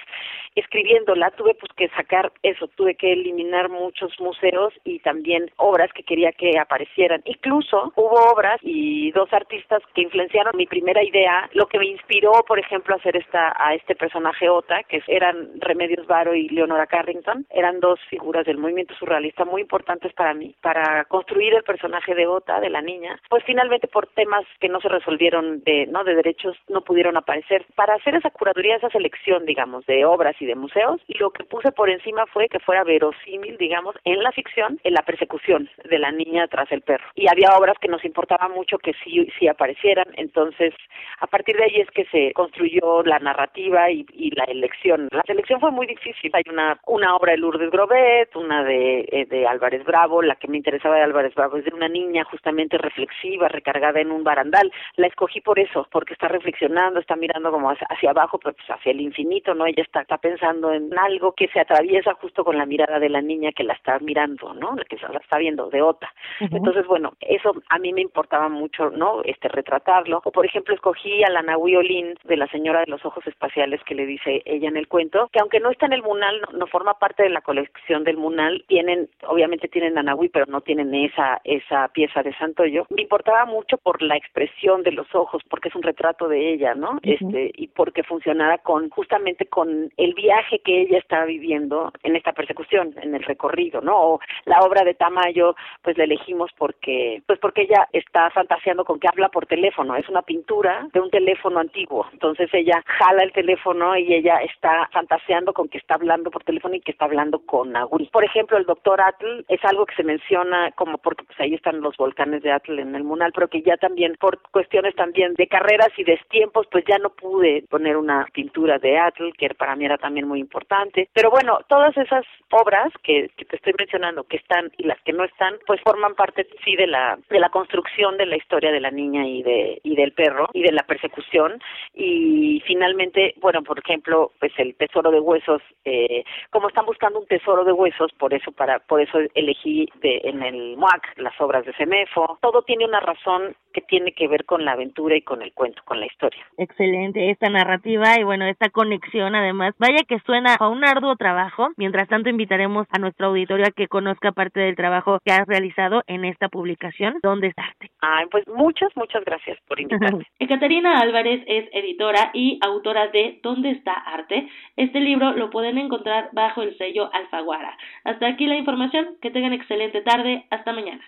escribiéndola 0.56 1.32
tuve 1.32 1.54
pues 1.56 1.72
que 1.74 1.90
sacar 1.90 2.32
eso, 2.44 2.68
tuve 2.70 2.96
que 2.96 3.14
eliminar 3.14 3.70
muchos 3.70 4.20
museos 4.20 4.74
y 4.84 5.00
también 5.06 5.52
obras 5.58 5.94
que 5.94 6.04
quería 6.04 6.32
que 6.32 6.58
aparecieran. 6.58 7.22
Incluso 7.26 7.94
hubo 7.96 8.18
obras 8.34 8.60
y 8.64 9.12
dos 9.12 9.32
artistas 9.32 9.84
que 9.94 10.02
influenciaron 10.02 10.58
mi 10.58 10.66
primera 10.66 11.04
idea, 11.04 11.48
lo 11.54 11.68
que 11.68 11.78
me 11.78 11.86
inspiró, 11.86 12.32
por 12.48 12.58
ejemplo, 12.58 12.96
a 12.96 12.98
hacer 12.98 13.16
esta 13.16 13.54
a 13.56 13.76
este 13.76 13.96
personaje 13.96 14.50
Ota, 14.50 14.82
que 14.84 15.02
eran 15.08 15.62
Remedios 15.62 16.08
Varo 16.08 16.34
y 16.34 16.50
Leonora 16.50 16.88
Carrington, 16.88 17.46
eran 17.52 17.80
dos 17.80 18.00
figuras 18.10 18.46
del 18.46 18.58
movimiento 18.58 18.96
surrealista 18.96 19.46
muy 19.46 19.62
importantes 19.62 20.12
para 20.14 20.34
mí, 20.34 20.56
para 20.62 21.06
construir 21.06 21.54
el 21.54 21.64
personaje 21.64 22.16
de 22.16 22.26
Ota, 22.26 22.60
de 22.60 22.72
la 22.72 22.82
niña. 22.82 23.20
Pues 23.30 23.44
finalmente 23.46 23.88
por 23.88 24.08
temas 24.08 24.44
que 24.60 24.70
no 24.70 24.82
se 24.82 24.90
resolvieron 24.90 25.62
de 25.64 25.86
no 25.86 26.04
de 26.04 26.16
derechos 26.16 26.58
no 26.68 26.82
pudieron 26.82 27.16
aparecer. 27.16 27.64
Para 27.76 27.94
hacer 27.94 28.16
esa 28.16 28.32
curaduría, 28.32 28.78
esa 28.78 28.90
selección, 28.90 29.46
digamos, 29.46 29.86
de 29.86 30.04
obras 30.04 30.36
y 30.40 30.48
de 30.48 30.56
museos, 30.56 31.00
lo 31.20 31.30
que 31.30 31.44
puse 31.44 31.72
por 31.72 31.92
encima 31.92 32.26
fue 32.26 32.50
que 32.50 32.60
fuera 32.60 32.84
verosímil, 32.84 33.58
digamos, 33.58 33.96
en 34.04 34.24
la 34.24 34.32
ficción, 34.32 34.80
en 34.84 34.95
la 34.96 35.04
persecución 35.04 35.70
de 35.84 36.00
la 36.00 36.12
niña 36.12 36.48
tras 36.48 36.72
el 36.72 36.82
perro. 36.82 37.06
Y 37.16 37.28
había 37.28 37.50
obras 37.58 37.78
que 37.80 37.90
nos 37.90 38.06
importaba 38.06 38.48
mucho 38.48 38.78
que 38.78 38.94
sí, 39.04 39.28
sí 39.38 39.48
aparecieran, 39.48 40.08
entonces 40.16 40.74
a 41.20 41.28
partir 41.28 41.58
de 41.58 41.66
ahí 41.66 41.82
es 41.82 41.92
que 41.92 42.06
se 42.06 42.32
construyó 42.34 43.04
la 43.04 43.20
narrativa 43.20 43.92
y, 43.92 44.06
la 44.36 44.46
elección. 44.46 45.08
La 45.12 45.22
selección 45.26 45.60
fue 45.60 45.72
muy 45.72 45.88
difícil. 45.88 46.32
Hay 46.34 46.44
una, 46.52 46.78
una 46.88 47.16
obra 47.16 47.32
de 47.32 47.38
Lourdes 47.38 47.70
Grobet, 47.72 48.36
una 48.36 48.64
de, 48.64 49.06
eh, 49.12 49.26
de 49.30 49.48
Álvarez 49.48 49.84
Bravo, 49.86 50.22
la 50.22 50.36
que 50.36 50.48
me 50.48 50.58
interesaba 50.58 50.96
de 50.96 51.04
Álvarez 51.04 51.34
Bravo 51.36 51.58
es 51.58 51.66
de 51.66 51.74
una 51.74 51.88
niña 51.88 52.24
justamente 52.26 52.78
reflexiva, 52.78 53.48
recargada 53.48 54.00
en 54.00 54.12
un 54.12 54.24
barandal. 54.24 54.72
La 54.96 55.08
escogí 55.08 55.42
por 55.42 55.60
eso, 55.60 55.88
porque 55.92 56.14
está 56.14 56.28
reflexionando, 56.28 57.00
está 57.00 57.16
mirando 57.16 57.52
como 57.52 57.70
hacia, 57.70 58.10
abajo, 58.10 58.40
pero 58.40 58.56
pues 58.56 58.70
hacia 58.70 58.92
el 58.92 59.02
infinito, 59.02 59.54
¿no? 59.54 59.66
Ella 59.66 59.84
está, 59.84 60.02
está 60.02 60.18
pensando 60.18 60.74
en 60.74 60.98
algo 60.98 61.34
que 61.34 61.48
se 61.50 61.60
atraviesa 61.60 62.14
justo 62.16 62.44
con 62.44 62.58
la 62.58 62.66
mirada 62.66 63.00
de 63.00 63.10
la 63.10 63.22
niña 63.22 63.52
que 63.52 63.64
la 63.64 63.74
está 63.74 64.00
mirando, 64.00 64.54
¿no? 64.54 64.76
Que 64.86 64.98
la 64.98 65.20
está 65.20 65.38
viendo 65.38 65.70
de 65.70 65.82
OTA. 65.82 66.14
Entonces, 66.40 66.86
bueno, 66.88 67.14
eso 67.22 67.54
a 67.70 67.80
mí 67.80 67.94
me 67.94 68.02
importaba 68.02 68.50
mucho, 68.50 68.90
¿no? 68.90 69.22
Este, 69.24 69.48
retratarlo. 69.48 70.22
O, 70.24 70.32
por 70.32 70.46
ejemplo, 70.46 70.74
escogí 70.74 71.24
a 71.24 71.30
la 71.30 71.42
Nahui 71.42 71.76
Olin 71.76 72.16
de 72.24 72.38
la 72.38 72.48
señora 72.48 72.82
de 72.82 72.88
los 72.88 73.06
ojos 73.06 73.26
espaciales 73.28 73.82
que 73.84 73.96
le 73.96 74.06
dice 74.06 74.42
ella 74.46 74.70
en 74.70 74.78
el 74.78 74.88
cuento, 74.88 75.30
que 75.32 75.40
aunque 75.40 75.60
no 75.60 75.72
está 75.72 75.86
en 75.86 75.94
el 75.94 76.04
Munal, 76.04 76.42
no, 76.54 76.68
forma 76.68 76.96
parte 76.96 77.24
de 77.24 77.30
la 77.30 77.42
colección 77.42 78.04
del 78.04 78.18
Munal, 78.18 78.64
tienen, 78.68 79.10
obviamente 79.28 79.68
tienen 79.68 79.98
a 79.98 80.04
Nahui, 80.04 80.30
pero 80.30 80.46
no 80.48 80.62
tienen 80.62 80.94
esa, 80.94 81.42
esa 81.44 81.88
pieza 81.90 82.24
de 82.24 82.36
Santoyo. 82.36 82.86
Me 82.90 83.04
importaba 83.04 83.46
mucho 83.46 83.78
por 83.78 84.02
la 84.02 84.16
expresión 84.16 84.84
de 84.84 84.92
los 84.92 85.14
ojos, 85.14 85.42
porque 85.50 85.70
es 85.70 85.76
un 85.76 85.84
retrato 85.84 86.28
de 86.28 86.54
ella, 86.54 86.76
¿no? 86.76 87.00
Este, 87.02 87.52
y 87.56 87.68
porque 87.68 88.04
funcionara 88.04 88.58
con, 88.60 88.90
justamente 88.90 89.46
con 89.46 89.92
el 89.98 90.14
viaje 90.14 90.60
que 90.60 90.82
ella 90.82 90.98
está 90.98 91.26
viviendo 91.26 91.92
en 92.04 92.16
esta 92.16 92.34
persecución, 92.34 92.94
en 93.02 93.16
el 93.16 93.24
recorrido, 93.24 93.82
¿no? 93.82 93.96
O 93.96 94.20
la 94.46 94.60
obra 94.60 94.75
de 94.84 94.94
Tamayo, 94.94 95.56
pues 95.82 95.98
la 95.98 96.04
elegimos 96.04 96.52
porque, 96.58 97.22
pues 97.26 97.40
porque 97.40 97.64
ella 97.64 97.88
está 97.94 98.30
fantaseando 98.32 98.86
con 98.86 99.00
que 99.00 99.08
habla 99.08 99.30
por 99.30 99.46
teléfono. 99.46 99.96
Es 99.96 100.10
una 100.10 100.22
pintura 100.22 100.88
de 100.94 101.00
un 101.00 101.10
teléfono 101.10 101.60
antiguo. 101.60 102.08
Entonces 102.14 102.50
ella 102.54 102.84
jala 102.86 103.24
el 103.24 103.32
teléfono 103.32 103.98
y 103.98 104.14
ella 104.14 104.38
está 104.38 104.90
fantaseando 104.92 105.54
con 105.54 105.70
que 105.70 105.78
está 105.78 105.96
hablando 105.96 106.32
por 106.32 106.44
teléfono 106.44 106.76
y 106.76 106.82
que 106.82 106.92
está 106.92 107.06
hablando 107.06 107.40
con 107.46 107.76
Aguri. 107.76 108.08
Por 108.08 108.24
ejemplo, 108.24 108.58
el 108.58 108.66
doctor 108.66 109.02
Atl 109.02 109.46
es 109.48 109.64
algo 109.64 109.86
que 109.86 109.96
se 109.96 110.04
menciona 110.04 110.72
como 110.72 110.98
porque 110.98 111.24
pues 111.24 111.40
ahí 111.40 111.54
están 111.54 111.82
los 111.82 111.96
volcanes 111.98 112.42
de 112.44 112.52
Atl 112.52 112.80
en 112.80 112.96
el 112.96 113.04
Munal, 113.04 113.32
pero 113.34 113.48
que 113.48 113.62
ya 113.62 113.78
también 113.78 114.16
por 114.20 114.40
cuestiones 114.52 114.96
también 114.96 115.34
de 115.36 115.48
carreras 115.48 115.90
y 115.98 116.04
de 116.04 116.20
tiempos, 116.30 116.68
pues 116.72 116.84
ya 116.88 116.98
no 116.98 117.10
pude 117.10 117.64
poner 117.70 117.98
una 117.98 118.26
pintura 118.34 118.78
de 118.80 118.98
Atl, 118.98 119.32
que 119.38 119.50
para 119.50 119.76
mí 119.76 119.86
era 119.86 119.98
también 119.98 120.28
muy 120.28 120.40
importante. 120.40 121.10
Pero 121.14 121.30
bueno, 121.30 121.60
todas 121.68 121.96
esas 121.98 122.26
obras 122.52 122.92
que 123.04 123.30
te 123.36 123.56
estoy 123.56 123.74
mencionando, 123.78 124.24
que 124.24 124.38
están 124.38 124.65
y 124.78 124.84
las 124.84 125.00
que 125.02 125.14
no 125.14 125.24
están, 125.24 125.56
pues 125.66 125.82
forman 125.82 126.16
parte 126.16 126.48
sí 126.64 126.76
de 126.76 126.88
la 126.88 127.18
de 127.30 127.40
la 127.40 127.50
construcción 127.50 128.18
de 128.18 128.26
la 128.26 128.38
historia 128.38 128.72
de 128.72 128.80
la 128.80 128.92
niña 128.92 129.26
y 129.28 129.44
de 129.44 129.80
y 129.84 129.96
del 129.96 130.14
perro 130.14 130.50
y 130.54 130.64
de 130.64 130.72
la 130.72 130.84
persecución 130.84 131.62
y 131.94 132.62
finalmente, 132.66 133.34
bueno, 133.38 133.64
por 133.64 133.80
ejemplo, 133.80 134.32
pues 134.40 134.52
el 134.58 134.76
tesoro 134.76 135.12
de 135.12 135.20
huesos, 135.20 135.62
eh, 135.84 136.24
como 136.50 136.70
están 136.70 136.86
buscando 136.86 137.20
un 137.20 137.28
tesoro 137.28 137.64
de 137.64 137.72
huesos, 137.72 138.12
por 138.14 138.34
eso 138.34 138.52
para 138.52 138.80
por 138.80 139.02
eso 139.02 139.20
elegí 139.34 139.88
de, 140.02 140.22
en 140.24 140.44
el 140.44 140.78
MUAC 140.78 141.18
las 141.18 141.40
obras 141.40 141.66
de 141.66 141.74
Semefo. 141.74 142.38
Todo 142.42 142.62
tiene 142.64 142.86
una 142.86 143.00
razón 143.00 143.56
que 143.76 143.82
tiene 143.82 144.14
que 144.14 144.30
ver 144.30 144.46
con 144.46 144.64
la 144.64 144.72
aventura 144.72 145.18
y 145.18 145.22
con 145.22 145.42
el 145.42 145.52
cuento, 145.52 145.82
con 145.84 146.00
la 146.00 146.06
historia. 146.06 146.42
Excelente 146.58 147.30
esta 147.30 147.50
narrativa 147.50 148.18
y 148.18 148.24
bueno, 148.24 148.46
esta 148.46 148.70
conexión 148.70 149.36
además. 149.36 149.76
Vaya 149.80 150.00
que 150.08 150.20
suena 150.20 150.56
a 150.56 150.70
un 150.70 150.86
arduo 150.86 151.18
trabajo. 151.18 151.68
Mientras 151.76 152.08
tanto, 152.08 152.30
invitaremos 152.30 152.88
a 152.92 153.00
nuestro 153.00 153.28
auditorio 153.28 153.66
a 153.68 153.72
que 153.72 153.90
conozca 153.90 154.32
parte 154.32 154.62
del 154.62 154.78
trabajo 154.78 155.20
que 155.26 155.34
has 155.34 155.46
realizado 155.46 156.04
en 156.08 156.24
esta 156.24 156.48
publicación, 156.48 157.16
¿Dónde 157.22 157.48
estarte? 157.48 157.92
Ay, 158.00 158.28
pues 158.32 158.48
muchas, 158.48 158.96
muchas 158.96 159.26
gracias 159.26 159.58
por 159.68 159.82
invitarme. 159.82 160.26
Ekaterina 160.40 161.00
Álvarez 161.00 161.44
es 161.46 161.68
editora 161.74 162.32
y 162.34 162.58
autora 162.62 163.08
de 163.10 163.40
¿Dónde 163.44 163.72
está 163.72 163.92
arte? 163.92 164.48
Este 164.78 165.02
libro 165.02 165.34
lo 165.34 165.50
pueden 165.50 165.78
encontrar 165.78 166.30
bajo 166.32 166.62
el 166.62 166.78
sello 166.78 167.10
Alfaguara. 167.14 167.78
Hasta 168.06 168.28
aquí 168.28 168.48
la 168.48 168.56
información. 168.56 169.18
Que 169.22 169.32
tengan 169.32 169.52
excelente 169.52 170.02
tarde. 170.02 170.46
Hasta 170.50 170.72
mañana. 170.72 171.04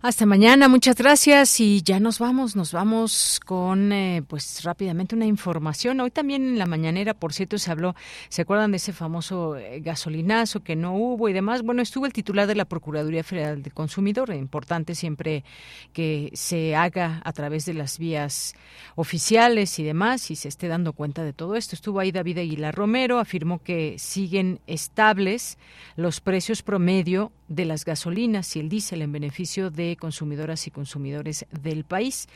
Hasta 0.00 0.26
mañana, 0.26 0.68
muchas 0.68 0.94
gracias 0.94 1.58
y 1.58 1.82
ya 1.82 1.98
nos 1.98 2.20
vamos, 2.20 2.54
nos 2.54 2.70
vamos 2.70 3.40
con 3.44 3.90
eh, 3.90 4.22
pues 4.28 4.62
rápidamente 4.62 5.16
una 5.16 5.26
información. 5.26 5.98
Hoy 5.98 6.12
también 6.12 6.46
en 6.46 6.56
la 6.56 6.66
mañanera, 6.66 7.14
por 7.14 7.32
cierto, 7.32 7.58
se 7.58 7.72
habló, 7.72 7.96
¿se 8.28 8.42
acuerdan 8.42 8.70
de 8.70 8.76
ese 8.76 8.92
famoso 8.92 9.56
eh, 9.56 9.80
gasolinazo 9.80 10.60
que 10.62 10.76
no 10.76 10.94
hubo 10.94 11.28
y 11.28 11.32
demás? 11.32 11.62
Bueno, 11.62 11.82
estuvo 11.82 12.06
el 12.06 12.12
titular 12.12 12.46
de 12.46 12.54
la 12.54 12.64
Procuraduría 12.64 13.24
Federal 13.24 13.60
del 13.60 13.72
Consumidor, 13.72 14.32
importante 14.32 14.94
siempre 14.94 15.42
que 15.92 16.30
se 16.32 16.76
haga 16.76 17.20
a 17.24 17.32
través 17.32 17.66
de 17.66 17.74
las 17.74 17.98
vías 17.98 18.54
oficiales 18.94 19.80
y 19.80 19.82
demás 19.82 20.30
y 20.30 20.36
se 20.36 20.46
esté 20.46 20.68
dando 20.68 20.92
cuenta 20.92 21.24
de 21.24 21.32
todo 21.32 21.56
esto. 21.56 21.74
Estuvo 21.74 21.98
ahí 21.98 22.12
David 22.12 22.38
Aguilar 22.38 22.72
Romero, 22.72 23.18
afirmó 23.18 23.60
que 23.64 23.98
siguen 23.98 24.60
estables 24.68 25.58
los 25.96 26.20
precios 26.20 26.62
promedio 26.62 27.32
de 27.48 27.64
las 27.64 27.84
gasolinas 27.84 28.54
y 28.54 28.60
el 28.60 28.68
diésel 28.68 29.02
en 29.02 29.10
beneficio 29.10 29.70
de 29.70 29.87
consumidoras 29.96 30.66
y 30.66 30.70
consumidores 30.70 31.46
del 31.50 31.84
país. 31.84 32.28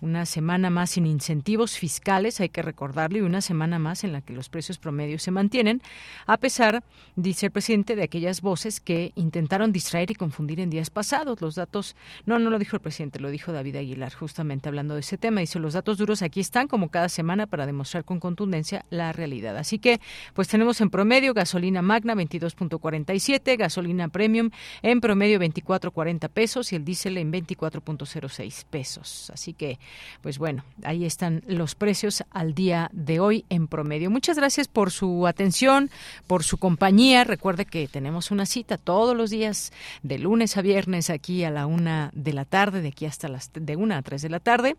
Una 0.00 0.26
semana 0.26 0.70
más 0.70 0.90
sin 0.90 1.06
incentivos 1.06 1.76
fiscales, 1.76 2.40
hay 2.40 2.48
que 2.48 2.62
recordarlo, 2.62 3.18
y 3.18 3.22
una 3.22 3.40
semana 3.40 3.78
más 3.78 4.04
en 4.04 4.12
la 4.12 4.20
que 4.20 4.32
los 4.32 4.48
precios 4.48 4.78
promedios 4.78 5.22
se 5.22 5.30
mantienen, 5.30 5.82
a 6.26 6.36
pesar, 6.36 6.82
dice 7.16 7.46
el 7.46 7.52
presidente, 7.52 7.96
de 7.96 8.02
aquellas 8.02 8.40
voces 8.40 8.80
que 8.80 9.12
intentaron 9.14 9.72
distraer 9.72 10.10
y 10.10 10.14
confundir 10.14 10.60
en 10.60 10.70
días 10.70 10.90
pasados. 10.90 11.40
Los 11.40 11.54
datos, 11.54 11.96
no, 12.26 12.38
no 12.38 12.50
lo 12.50 12.58
dijo 12.58 12.76
el 12.76 12.82
presidente, 12.82 13.20
lo 13.20 13.30
dijo 13.30 13.52
David 13.52 13.76
Aguilar, 13.76 14.12
justamente 14.12 14.68
hablando 14.68 14.94
de 14.94 15.00
ese 15.00 15.18
tema. 15.18 15.40
Dice, 15.40 15.58
los 15.58 15.74
datos 15.74 15.98
duros 15.98 16.22
aquí 16.22 16.40
están, 16.40 16.68
como 16.68 16.90
cada 16.90 17.08
semana, 17.08 17.46
para 17.46 17.66
demostrar 17.66 18.04
con 18.04 18.20
contundencia 18.20 18.84
la 18.90 19.12
realidad. 19.12 19.56
Así 19.56 19.78
que, 19.78 20.00
pues 20.34 20.48
tenemos 20.48 20.80
en 20.80 20.90
promedio 20.90 21.34
gasolina 21.34 21.82
magna 21.82 22.14
22.47, 22.14 23.56
gasolina 23.56 24.08
premium 24.08 24.50
en 24.82 25.00
promedio 25.00 25.38
24.40 25.38 26.28
pesos 26.28 26.72
y 26.72 26.76
el 26.76 26.84
diésel 27.00 27.18
en 27.18 27.32
24.06 27.32 28.64
pesos. 28.68 29.30
Así 29.32 29.54
que, 29.54 29.78
pues 30.22 30.38
bueno, 30.38 30.64
ahí 30.84 31.04
están 31.04 31.42
los 31.46 31.74
precios 31.74 32.24
al 32.30 32.54
día 32.54 32.90
de 32.92 33.20
hoy 33.20 33.44
en 33.48 33.68
promedio. 33.68 34.10
Muchas 34.10 34.36
gracias 34.36 34.68
por 34.68 34.90
su 34.90 35.26
atención, 35.26 35.90
por 36.26 36.44
su 36.44 36.58
compañía. 36.58 37.24
Recuerde 37.24 37.64
que 37.64 37.88
tenemos 37.88 38.30
una 38.30 38.46
cita 38.46 38.76
todos 38.76 39.16
los 39.16 39.30
días 39.30 39.72
de 40.02 40.18
lunes 40.18 40.56
a 40.56 40.62
viernes 40.62 41.10
aquí 41.10 41.44
a 41.44 41.50
la 41.50 41.66
una 41.66 42.10
de 42.14 42.32
la 42.32 42.44
tarde, 42.44 42.82
de 42.82 42.88
aquí 42.88 43.06
hasta 43.06 43.28
las 43.28 43.50
de 43.54 43.76
una 43.76 43.98
a 43.98 44.02
tres 44.02 44.22
de 44.22 44.28
la 44.28 44.40
tarde. 44.40 44.76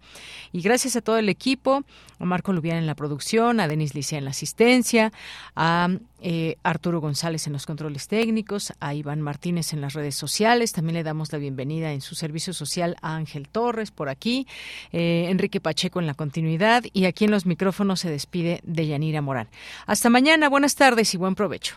Y 0.52 0.62
gracias 0.62 0.96
a 0.96 1.02
todo 1.02 1.18
el 1.18 1.30
equipo, 1.30 1.84
a 2.20 2.26
Marco 2.26 2.54
Lubián 2.54 2.78
en 2.78 2.88
la 2.88 2.96
producción, 2.96 3.60
a 3.60 3.68
Denis 3.68 3.96
Licea 3.96 4.20
en 4.20 4.26
la 4.26 4.32
asistencia, 4.32 5.12
a 5.56 5.90
eh, 6.22 6.58
Arturo 6.64 7.02
González 7.02 7.48
en 7.48 7.54
los 7.54 7.66
controles 7.66 8.08
técnicos, 8.08 8.74
a 8.80 8.94
Iván 8.94 9.22
Martínez 9.22 9.74
en 9.74 9.82
las 9.82 9.94
redes 9.94 10.16
sociales. 10.16 10.72
También 10.72 10.96
le 10.96 11.04
damos 11.04 11.32
la 11.32 11.40
bienvenida 11.40 11.92
en 11.92 12.02
su 12.02 12.16
servicio 12.16 12.54
social 12.54 12.96
a 13.02 13.16
Ángel 13.16 13.48
Torres 13.50 13.92
por 13.92 14.10
aquí, 14.10 14.48
eh, 14.92 15.28
Enrique 15.30 15.60
Pacheco 15.60 16.00
en 16.00 16.08
la 16.08 16.14
continuidad 16.14 16.84
y 16.94 17.06
aquí 17.06 17.26
en 17.26 17.32
los 17.32 17.46
micrófonos 17.46 18.00
se 18.00 18.10
despide 18.10 18.62
de 18.64 18.88
Yanira 18.88 19.22
Morán. 19.22 19.48
Hasta 19.86 20.10
mañana, 20.10 20.50
buenas 20.50 20.76
tardes 20.76 21.14
y 21.14 21.18
buen 21.18 21.36
provecho. 21.36 21.76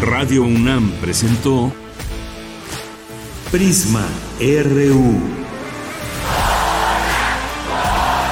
Radio 0.00 0.44
UNAM 0.44 0.92
presentó 1.00 1.72
Prisma 3.50 4.06
RU. 4.38 5.47